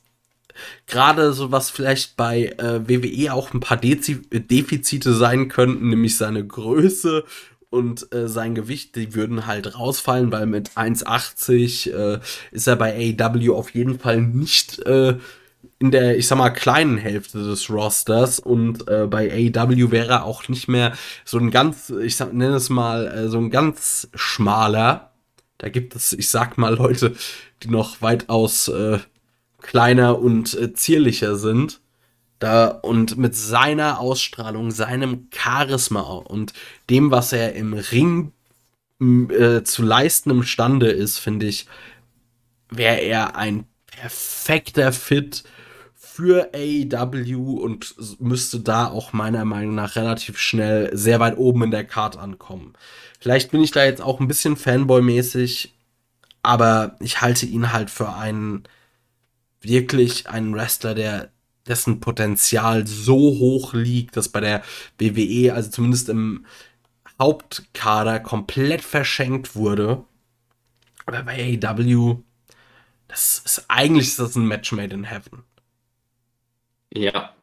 gerade 0.87 1.33
so 1.33 1.51
was 1.51 1.71
vielleicht 1.71 2.17
bei 2.17 2.55
äh, 2.59 2.89
WWE 2.89 3.33
auch 3.33 3.53
ein 3.53 3.61
paar 3.61 3.77
Dezi 3.77 4.23
Defizite 4.31 5.13
sein 5.15 5.49
könnten, 5.49 5.91
nämlich 5.91 6.17
seine 6.17 6.47
Größe 6.47 7.25
und 7.71 8.13
äh, 8.15 8.29
sein 8.29 8.55
Gewicht, 8.55 8.95
die 8.95 9.15
würden 9.15 9.47
halt 9.47 9.77
rausfallen, 9.77 10.31
weil 10.31 10.47
mit 10.47 10.71
1,80 10.71 11.91
äh, 11.91 12.21
ist 12.53 12.69
er 12.69 12.77
bei 12.77 12.95
AEW 13.19 13.53
auf 13.55 13.71
jeden 13.71 13.99
Fall 13.99 14.21
nicht 14.21 14.79
äh, 14.87 15.17
in 15.79 15.91
der, 15.91 16.17
ich 16.17 16.27
sag 16.27 16.39
mal, 16.39 16.51
kleinen 16.51 16.99
Hälfte 16.99 17.39
des 17.39 17.69
Rosters 17.69 18.39
und 18.39 18.89
äh, 18.89 19.07
bei 19.07 19.31
AEW 19.31 19.91
wäre 19.91 20.23
auch 20.23 20.49
nicht 20.49 20.69
mehr 20.69 20.97
so 21.25 21.39
ein 21.39 21.51
ganz, 21.51 21.91
ich 21.91 22.17
sag, 22.17 22.33
nenne 22.33 22.55
es 22.55 22.71
mal, 22.71 23.07
äh, 23.07 23.29
so 23.29 23.39
ein 23.39 23.51
ganz 23.51 24.09
schmaler. 24.15 25.13
Da 25.59 25.69
gibt 25.69 25.95
es, 25.95 26.13
ich 26.13 26.29
sag 26.31 26.59
mal, 26.59 26.75
Leute, 26.77 27.15
die 27.63 27.69
noch 27.69 28.03
weitaus 28.03 28.69
äh, 28.69 28.99
kleiner 29.61 30.19
und 30.19 30.55
äh, 30.55 30.73
zierlicher 30.73 31.37
sind. 31.37 31.81
Da, 32.39 32.67
und 32.69 33.17
mit 33.17 33.35
seiner 33.35 34.01
Ausstrahlung, 34.01 34.71
seinem 34.71 35.29
Charisma 35.33 36.01
und 36.01 36.53
dem, 36.91 37.11
was 37.11 37.33
er 37.33 37.55
im 37.55 37.75
Ring 37.75 38.33
äh, 39.01 39.63
zu 39.63 39.83
leisten 39.83 40.31
imstande 40.31 40.91
ist, 40.91 41.19
finde 41.19 41.47
ich, 41.47 41.67
wäre 42.71 42.99
er 42.99 43.37
ein 43.37 43.67
perfekter 43.87 44.93
Fit 44.93 45.45
für 46.15 46.51
AEW 46.55 47.55
und 47.55 47.97
müsste 48.21 48.61
da 48.61 48.87
auch 48.87 49.13
meiner 49.13 49.45
Meinung 49.45 49.75
nach 49.75 49.97
relativ 49.97 50.39
schnell 50.39 50.97
sehr 50.97 51.19
weit 51.19 51.37
oben 51.37 51.65
in 51.65 51.71
der 51.73 51.85
Card 51.85 52.17
ankommen. 52.17 52.75
Vielleicht 53.19 53.51
bin 53.51 53.65
ich 53.65 53.73
da 53.73 53.85
jetzt 53.85 54.01
auch 54.01 54.21
ein 54.21 54.29
bisschen 54.29 54.57
Fanboy-mäßig, 54.57 55.75
aber 56.41 56.95
ich 57.01 57.21
halte 57.21 57.47
ihn 57.47 57.73
halt 57.73 57.91
für 57.91 58.15
einen 58.15 58.63
wirklich 59.61 60.29
einen 60.29 60.55
Wrestler, 60.55 60.95
der 60.95 61.31
dessen 61.67 61.99
Potenzial 61.99 62.87
so 62.87 63.17
hoch 63.17 63.75
liegt, 63.75 64.17
dass 64.17 64.29
bei 64.29 64.39
der 64.39 64.63
WWE, 65.01 65.53
also 65.53 65.69
zumindest 65.69 66.09
im 66.11 66.47
Hauptkader, 67.21 68.21
komplett 68.21 68.83
verschenkt 68.83 69.57
wurde. 69.57 70.05
Aber 71.07 71.25
bei 71.25 71.59
AEW, 71.61 72.23
das 73.09 73.43
ist 73.45 73.65
eigentlich 73.67 74.07
ist 74.07 74.21
das 74.21 74.37
ein 74.37 74.47
Match 74.47 74.71
made 74.71 74.95
in 74.95 75.03
heaven. 75.03 75.43
Ja, 76.95 77.35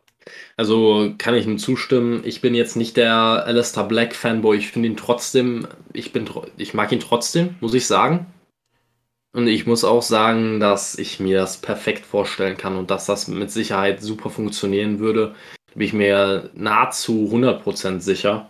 also 0.58 1.14
kann 1.18 1.36
ich 1.36 1.46
ihm 1.46 1.58
zustimmen. 1.58 2.22
Ich 2.26 2.42
bin 2.42 2.56
jetzt 2.56 2.76
nicht 2.76 2.98
der 2.98 3.14
Alistair 3.14 3.84
Black 3.84 4.16
Fanboy. 4.16 4.58
Ich 4.58 4.72
finde 4.72 4.90
ihn 4.90 4.98
trotzdem, 4.98 5.68
ich 5.94 6.14
bin, 6.14 6.30
ich 6.58 6.74
mag 6.74 6.92
ihn 6.92 7.00
trotzdem, 7.00 7.56
muss 7.60 7.74
ich 7.74 7.88
sagen. 7.88 8.28
Und 9.34 9.48
ich 9.48 9.66
muss 9.66 9.84
auch 9.84 10.02
sagen, 10.02 10.60
dass 10.60 10.98
ich 10.98 11.20
mir 11.20 11.40
das 11.40 11.58
perfekt 11.58 12.06
vorstellen 12.06 12.58
kann 12.58 12.76
und 12.76 12.92
dass 12.92 13.06
das 13.06 13.28
mit 13.28 13.50
Sicherheit 13.50 14.02
super 14.02 14.30
funktionieren 14.30 15.00
würde. 15.00 15.36
Bin 15.74 15.82
ich 15.88 15.94
mir 15.94 16.50
nahezu 16.54 17.30
100% 17.32 18.02
sicher. 18.02 18.50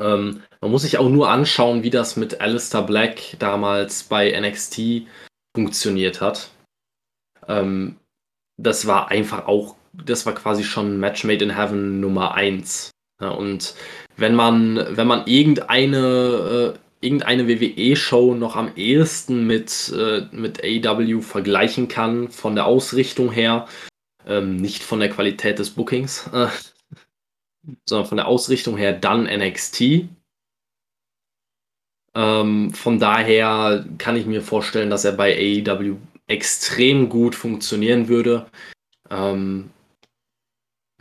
Ähm, 0.00 0.42
man 0.60 0.70
muss 0.70 0.82
sich 0.82 0.98
auch 0.98 1.08
nur 1.08 1.30
anschauen, 1.30 1.84
wie 1.84 1.90
das 1.90 2.16
mit 2.16 2.40
Alistair 2.40 2.82
Black 2.82 3.36
damals 3.38 4.02
bei 4.02 4.32
NXT 4.38 5.06
funktioniert 5.54 6.20
hat. 6.20 6.50
Ähm, 7.46 7.96
das 8.56 8.86
war 8.86 9.08
einfach 9.08 9.46
auch, 9.46 9.76
das 10.04 10.26
war 10.26 10.34
quasi 10.34 10.64
schon 10.64 10.98
Match 10.98 11.24
Made 11.24 11.44
in 11.44 11.56
Heaven 11.56 12.00
Nummer 12.00 12.34
1. 12.34 12.90
Ja, 13.20 13.30
und 13.30 13.74
wenn 14.16 14.34
man, 14.34 14.96
wenn 14.96 15.06
man 15.06 15.26
irgendeine 15.26 16.74
äh, 16.76 16.78
irgendeine 17.00 17.48
WWE-Show 17.48 18.34
noch 18.34 18.56
am 18.56 18.76
ehesten 18.76 19.46
mit, 19.46 19.92
äh, 19.96 20.26
mit 20.32 20.62
AEW 20.62 21.22
vergleichen 21.22 21.88
kann, 21.88 22.28
von 22.28 22.54
der 22.54 22.66
Ausrichtung 22.66 23.32
her, 23.32 23.66
ähm, 24.26 24.56
nicht 24.56 24.82
von 24.82 25.00
der 25.00 25.08
Qualität 25.10 25.58
des 25.58 25.70
Bookings, 25.70 26.28
äh, 26.32 26.48
sondern 27.88 28.06
von 28.06 28.16
der 28.16 28.28
Ausrichtung 28.28 28.76
her 28.76 28.92
dann 28.92 29.24
NXT. 29.24 30.08
Ähm, 32.14 32.74
von 32.74 32.98
daher 32.98 33.86
kann 33.98 34.16
ich 34.16 34.26
mir 34.26 34.42
vorstellen, 34.42 34.90
dass 34.90 35.04
er 35.04 35.12
bei 35.12 35.34
AEW 35.34 35.96
extrem 36.26 37.08
gut 37.08 37.34
funktionieren 37.34 38.08
würde. 38.08 38.46
Ähm, 39.10 39.70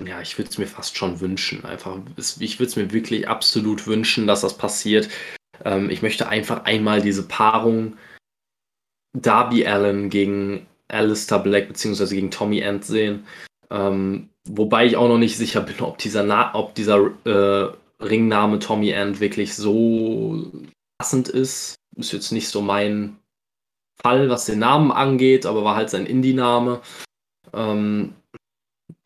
ja, 0.05 0.21
ich 0.21 0.37
würde 0.37 0.49
es 0.49 0.57
mir 0.57 0.67
fast 0.67 0.97
schon 0.97 1.19
wünschen. 1.19 1.65
Einfach, 1.65 1.97
ich 2.39 2.59
würde 2.59 2.69
es 2.69 2.75
mir 2.75 2.91
wirklich 2.91 3.27
absolut 3.27 3.87
wünschen, 3.87 4.27
dass 4.27 4.41
das 4.41 4.57
passiert. 4.57 5.09
Ähm, 5.65 5.89
ich 5.89 6.01
möchte 6.01 6.27
einfach 6.27 6.65
einmal 6.65 7.01
diese 7.01 7.27
Paarung 7.27 7.97
Darby 9.13 9.65
Allen 9.65 10.09
gegen 10.09 10.67
Alistair 10.87 11.39
Black 11.39 11.67
beziehungsweise 11.67 12.15
gegen 12.15 12.31
Tommy 12.31 12.59
End 12.59 12.85
sehen. 12.85 13.25
Ähm, 13.69 14.29
wobei 14.47 14.85
ich 14.85 14.97
auch 14.97 15.07
noch 15.07 15.17
nicht 15.17 15.37
sicher 15.37 15.61
bin, 15.61 15.79
ob 15.81 15.97
dieser, 15.97 16.23
Na 16.23 16.53
ob 16.55 16.75
dieser 16.75 17.11
äh, 17.25 17.73
Ringname 18.01 18.59
Tommy 18.59 18.91
End 18.91 19.19
wirklich 19.19 19.55
so 19.55 20.51
passend 20.97 21.29
ist. 21.29 21.75
Ist 21.95 22.13
jetzt 22.13 22.31
nicht 22.31 22.47
so 22.47 22.61
mein 22.61 23.17
Fall, 24.01 24.29
was 24.29 24.45
den 24.45 24.59
Namen 24.59 24.91
angeht, 24.91 25.45
aber 25.45 25.63
war 25.63 25.75
halt 25.75 25.89
sein 25.89 26.05
Indie-Name. 26.05 26.81
Ähm, 27.53 28.13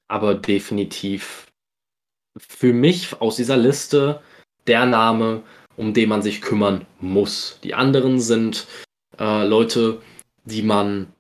aber 0.08 0.36
definitiv 0.36 1.48
für 2.38 2.74
mich 2.74 3.22
aus 3.22 3.36
dieser 3.36 3.58
Liste 3.58 4.22
der 4.68 4.86
Name, 4.86 5.44
um 5.76 5.94
den 5.94 6.10
man 6.10 6.22
sich 6.22 6.42
kümmern 6.42 6.86
muss. 7.00 7.60
Die 7.64 7.74
anderen 7.74 8.20
sind 8.20 8.68
äh, 9.20 9.46
Leute, 9.46 10.02
die 10.46 10.62
man 10.62 11.14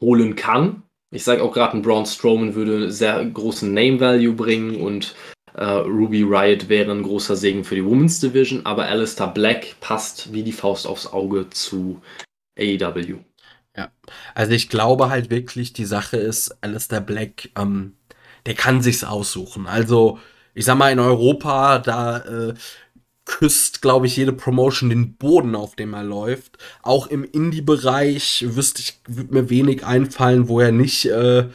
holen 0.00 0.36
kann. 0.36 0.82
Ich 1.10 1.24
sage 1.24 1.42
auch 1.42 1.52
gerade, 1.52 1.76
ein 1.76 1.82
Braun 1.82 2.06
Strowman 2.06 2.54
würde 2.54 2.92
sehr 2.92 3.24
großen 3.24 3.72
Name 3.72 3.98
Value 3.98 4.34
bringen 4.34 4.80
und 4.80 5.14
äh, 5.54 5.64
Ruby 5.64 6.22
Riot 6.22 6.68
wäre 6.68 6.92
ein 6.92 7.02
großer 7.02 7.34
Segen 7.34 7.64
für 7.64 7.74
die 7.74 7.84
Women's 7.84 8.20
Division, 8.20 8.64
aber 8.66 8.86
Alistair 8.86 9.28
Black 9.28 9.80
passt 9.80 10.32
wie 10.32 10.42
die 10.42 10.52
Faust 10.52 10.86
aufs 10.86 11.06
Auge 11.06 11.48
zu 11.50 12.00
AEW. 12.58 13.18
Ja, 13.76 13.90
also 14.34 14.52
ich 14.52 14.68
glaube 14.68 15.08
halt 15.08 15.30
wirklich, 15.30 15.72
die 15.72 15.84
Sache 15.84 16.16
ist, 16.16 16.56
Alistair 16.62 17.00
Black, 17.00 17.50
ähm, 17.56 17.97
der 18.48 18.54
kann 18.54 18.80
sich's 18.80 19.04
aussuchen. 19.04 19.66
Also, 19.66 20.18
ich 20.54 20.64
sag 20.64 20.78
mal, 20.78 20.90
in 20.90 21.00
Europa, 21.00 21.80
da 21.80 22.20
äh, 22.20 22.54
küsst, 23.26 23.82
glaube 23.82 24.06
ich, 24.06 24.16
jede 24.16 24.32
Promotion 24.32 24.88
den 24.88 25.16
Boden, 25.16 25.54
auf 25.54 25.76
dem 25.76 25.92
er 25.92 26.02
läuft. 26.02 26.56
Auch 26.80 27.08
im 27.08 27.24
Indie-Bereich 27.24 28.46
wüsste 28.48 28.80
ich, 28.80 29.00
würde 29.06 29.34
mir 29.34 29.50
wenig 29.50 29.84
einfallen, 29.84 30.48
wo 30.48 30.60
er 30.60 30.72
nicht 30.72 31.04
äh, 31.04 31.50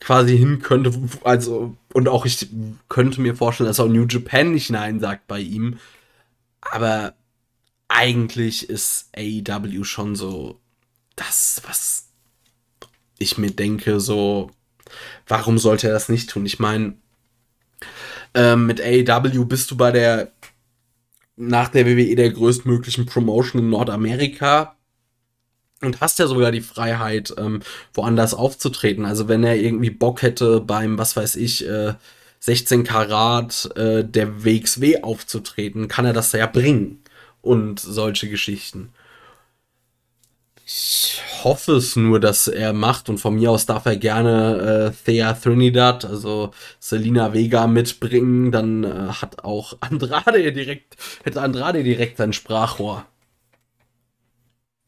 quasi 0.00 0.38
hin 0.38 0.62
könnte. 0.62 0.98
Also, 1.24 1.76
und 1.92 2.08
auch 2.08 2.24
ich 2.24 2.48
könnte 2.88 3.20
mir 3.20 3.36
vorstellen, 3.36 3.68
dass 3.68 3.78
auch 3.78 3.88
New 3.88 4.06
Japan 4.06 4.52
nicht 4.52 4.70
Nein 4.70 5.00
sagt 5.00 5.26
bei 5.28 5.40
ihm. 5.40 5.78
Aber 6.62 7.12
eigentlich 7.88 8.70
ist 8.70 9.10
AEW 9.14 9.84
schon 9.84 10.16
so 10.16 10.58
das, 11.16 11.60
was 11.66 12.08
ich 13.18 13.36
mir 13.36 13.50
denke, 13.50 14.00
so, 14.00 14.50
warum 15.26 15.58
sollte 15.58 15.88
er 15.88 15.92
das 15.92 16.08
nicht 16.08 16.30
tun? 16.30 16.46
Ich 16.46 16.58
meine, 16.58 16.94
äh, 18.34 18.56
mit 18.56 18.80
AEW 18.80 19.44
bist 19.44 19.70
du 19.70 19.76
bei 19.76 19.90
der 19.90 20.32
nach 21.36 21.68
der 21.68 21.86
WWE 21.86 22.16
der 22.16 22.30
größtmöglichen 22.30 23.06
Promotion 23.06 23.62
in 23.62 23.70
Nordamerika 23.70 24.76
und 25.80 26.00
hast 26.00 26.18
ja 26.18 26.26
sogar 26.26 26.50
die 26.50 26.60
Freiheit, 26.60 27.32
ähm, 27.38 27.60
woanders 27.94 28.34
aufzutreten. 28.34 29.04
Also 29.04 29.28
wenn 29.28 29.44
er 29.44 29.56
irgendwie 29.56 29.90
Bock 29.90 30.22
hätte 30.22 30.60
beim, 30.60 30.98
was 30.98 31.16
weiß 31.16 31.36
ich, 31.36 31.66
äh, 31.66 31.94
16 32.40 32.84
Karat 32.84 33.70
äh, 33.76 34.04
der 34.04 34.44
WXW 34.44 35.02
aufzutreten, 35.02 35.88
kann 35.88 36.04
er 36.04 36.12
das 36.12 36.32
ja 36.32 36.46
bringen. 36.46 37.02
Und 37.40 37.78
solche 37.78 38.28
Geschichten. 38.28 38.92
Ich 40.70 41.22
hoffe 41.42 41.76
es 41.76 41.96
nur, 41.96 42.20
dass 42.20 42.46
er 42.46 42.74
macht 42.74 43.08
und 43.08 43.16
von 43.16 43.36
mir 43.36 43.50
aus 43.50 43.64
darf 43.64 43.86
er 43.86 43.96
gerne 43.96 44.92
äh, 44.92 45.04
Thea 45.06 45.32
Trinidad, 45.32 46.04
also 46.04 46.50
Selina 46.78 47.32
Vega 47.32 47.66
mitbringen. 47.66 48.52
Dann 48.52 48.84
äh, 48.84 49.08
hat 49.08 49.44
auch 49.44 49.78
Andrade 49.80 50.52
direkt, 50.52 50.98
hätte 51.24 51.40
Andrade 51.40 51.82
direkt 51.82 52.18
sein 52.18 52.34
Sprachrohr. 52.34 53.06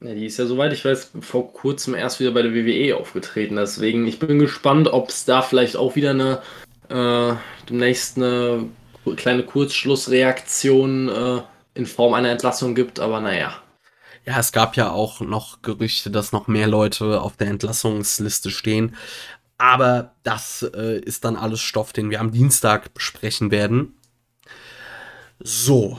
Ja, 0.02 0.12
die 0.12 0.27
ist 0.27 0.39
ja, 0.39 0.44
soweit 0.44 0.74
ich 0.74 0.85
weiß, 0.85 1.12
vor 1.23 1.51
kurzem 1.51 1.94
erst 1.94 2.20
wieder 2.20 2.32
bei 2.32 2.43
der 2.43 2.52
WWE 2.52 2.98
aufgetreten. 2.98 3.57
Deswegen, 3.57 4.07
ich 4.07 4.19
bin 4.19 4.39
gespannt, 4.39 4.86
ob 4.89 5.09
es 5.09 5.24
da 5.24 5.40
vielleicht 5.40 5.77
auch 5.77 5.97
wieder 5.97 6.11
eine 6.11 6.43
äh, 6.90 7.35
demnächst 7.70 8.19
eine 8.19 8.66
kleine 9.16 9.44
Kurzschlussreaktion 9.44 11.09
äh, 11.09 11.40
in 11.73 11.86
Form 11.86 12.12
einer 12.12 12.28
Entlassung 12.28 12.74
gibt. 12.74 13.01
Aber 13.01 13.23
naja. 13.23 13.62
Ja, 14.31 14.39
es 14.39 14.52
gab 14.52 14.77
ja 14.77 14.93
auch 14.93 15.19
noch 15.19 15.61
Gerüchte, 15.61 16.09
dass 16.09 16.31
noch 16.31 16.47
mehr 16.47 16.69
Leute 16.69 17.20
auf 17.20 17.36
der 17.36 17.48
Entlassungsliste 17.48 18.52
stehen. 18.52 18.94
Aber 19.59 20.15
das 20.23 20.62
äh, 20.73 21.01
ist 21.01 21.24
dann 21.24 21.35
alles 21.35 21.61
Stoff, 21.61 21.93
den 21.93 22.11
wir 22.11 22.20
am 22.20 22.31
Dienstag 22.31 22.94
besprechen 22.94 23.51
werden. 23.51 23.98
So, 25.40 25.98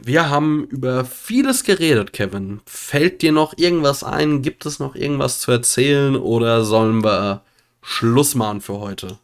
wir 0.00 0.30
haben 0.30 0.68
über 0.68 1.04
vieles 1.04 1.64
geredet, 1.64 2.12
Kevin. 2.12 2.60
Fällt 2.64 3.22
dir 3.22 3.32
noch 3.32 3.58
irgendwas 3.58 4.04
ein? 4.04 4.42
Gibt 4.42 4.66
es 4.66 4.78
noch 4.78 4.94
irgendwas 4.94 5.40
zu 5.40 5.50
erzählen 5.50 6.14
oder 6.14 6.64
sollen 6.64 7.02
wir 7.02 7.42
Schluss 7.82 8.36
machen 8.36 8.60
für 8.60 8.78
heute? 8.78 9.18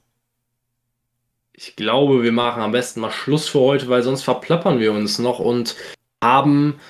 Ich 1.53 1.77
glaube, 1.77 2.25
wir 2.25 2.33
machen 2.33 2.63
am 2.63 2.73
besten 2.73 2.99
mal 2.99 3.13
Schluss 3.13 3.49
für 3.49 3.61
heute, 3.61 3.89
weil 3.89 4.03
sonst 4.03 4.25
verplappern 4.25 4.81
wir 4.81 4.91
uns 4.91 5.21
noch 5.21 5.39
und 5.39 5.77
haben 6.21 6.81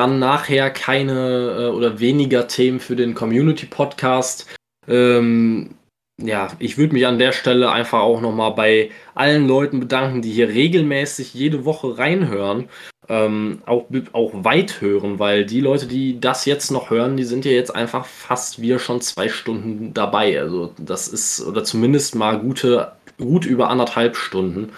dann 0.00 0.18
nachher 0.18 0.70
keine 0.70 1.56
äh, 1.58 1.76
oder 1.76 2.00
weniger 2.00 2.48
Themen 2.48 2.80
für 2.80 2.96
den 2.96 3.14
Community 3.14 3.66
Podcast. 3.66 4.46
Ähm, 4.88 5.74
ja, 6.18 6.48
ich 6.58 6.78
würde 6.78 6.94
mich 6.94 7.06
an 7.06 7.18
der 7.18 7.32
Stelle 7.32 7.70
einfach 7.70 8.00
auch 8.00 8.22
nochmal 8.22 8.52
bei 8.52 8.90
allen 9.14 9.46
Leuten 9.46 9.78
bedanken, 9.78 10.22
die 10.22 10.32
hier 10.32 10.48
regelmäßig 10.48 11.34
jede 11.34 11.66
Woche 11.66 11.98
reinhören, 11.98 12.70
ähm, 13.10 13.60
auch, 13.66 13.86
auch 14.12 14.32
weit 14.44 14.80
hören, 14.80 15.18
weil 15.18 15.44
die 15.44 15.60
Leute, 15.60 15.86
die 15.86 16.18
das 16.18 16.46
jetzt 16.46 16.70
noch 16.70 16.88
hören, 16.88 17.18
die 17.18 17.24
sind 17.24 17.44
ja 17.44 17.52
jetzt 17.52 17.74
einfach 17.74 18.06
fast 18.06 18.62
wieder 18.62 18.78
schon 18.78 19.02
zwei 19.02 19.28
Stunden 19.28 19.92
dabei. 19.92 20.40
Also 20.40 20.72
das 20.78 21.08
ist, 21.08 21.42
oder 21.42 21.62
zumindest 21.62 22.14
mal 22.14 22.38
gute, 22.38 22.92
gut 23.18 23.44
über 23.44 23.68
anderthalb 23.68 24.16
Stunden. 24.16 24.72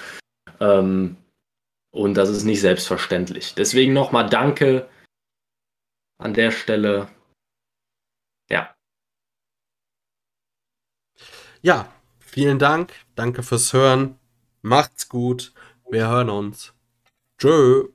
Ähm, 0.60 1.16
und 1.92 2.14
das 2.14 2.28
ist 2.28 2.44
nicht 2.44 2.60
selbstverständlich. 2.60 3.54
Deswegen 3.54 3.92
nochmal 3.92 4.28
danke 4.28 4.86
an 6.22 6.34
der 6.34 6.50
Stelle. 6.52 7.08
Ja. 8.48 8.74
Ja, 11.60 11.92
vielen 12.20 12.58
Dank. 12.58 12.92
Danke 13.14 13.42
fürs 13.42 13.72
Hören. 13.72 14.18
Macht's 14.62 15.08
gut. 15.08 15.52
Wir 15.90 16.08
hören 16.08 16.30
uns. 16.30 16.74
Tschö. 17.38 17.88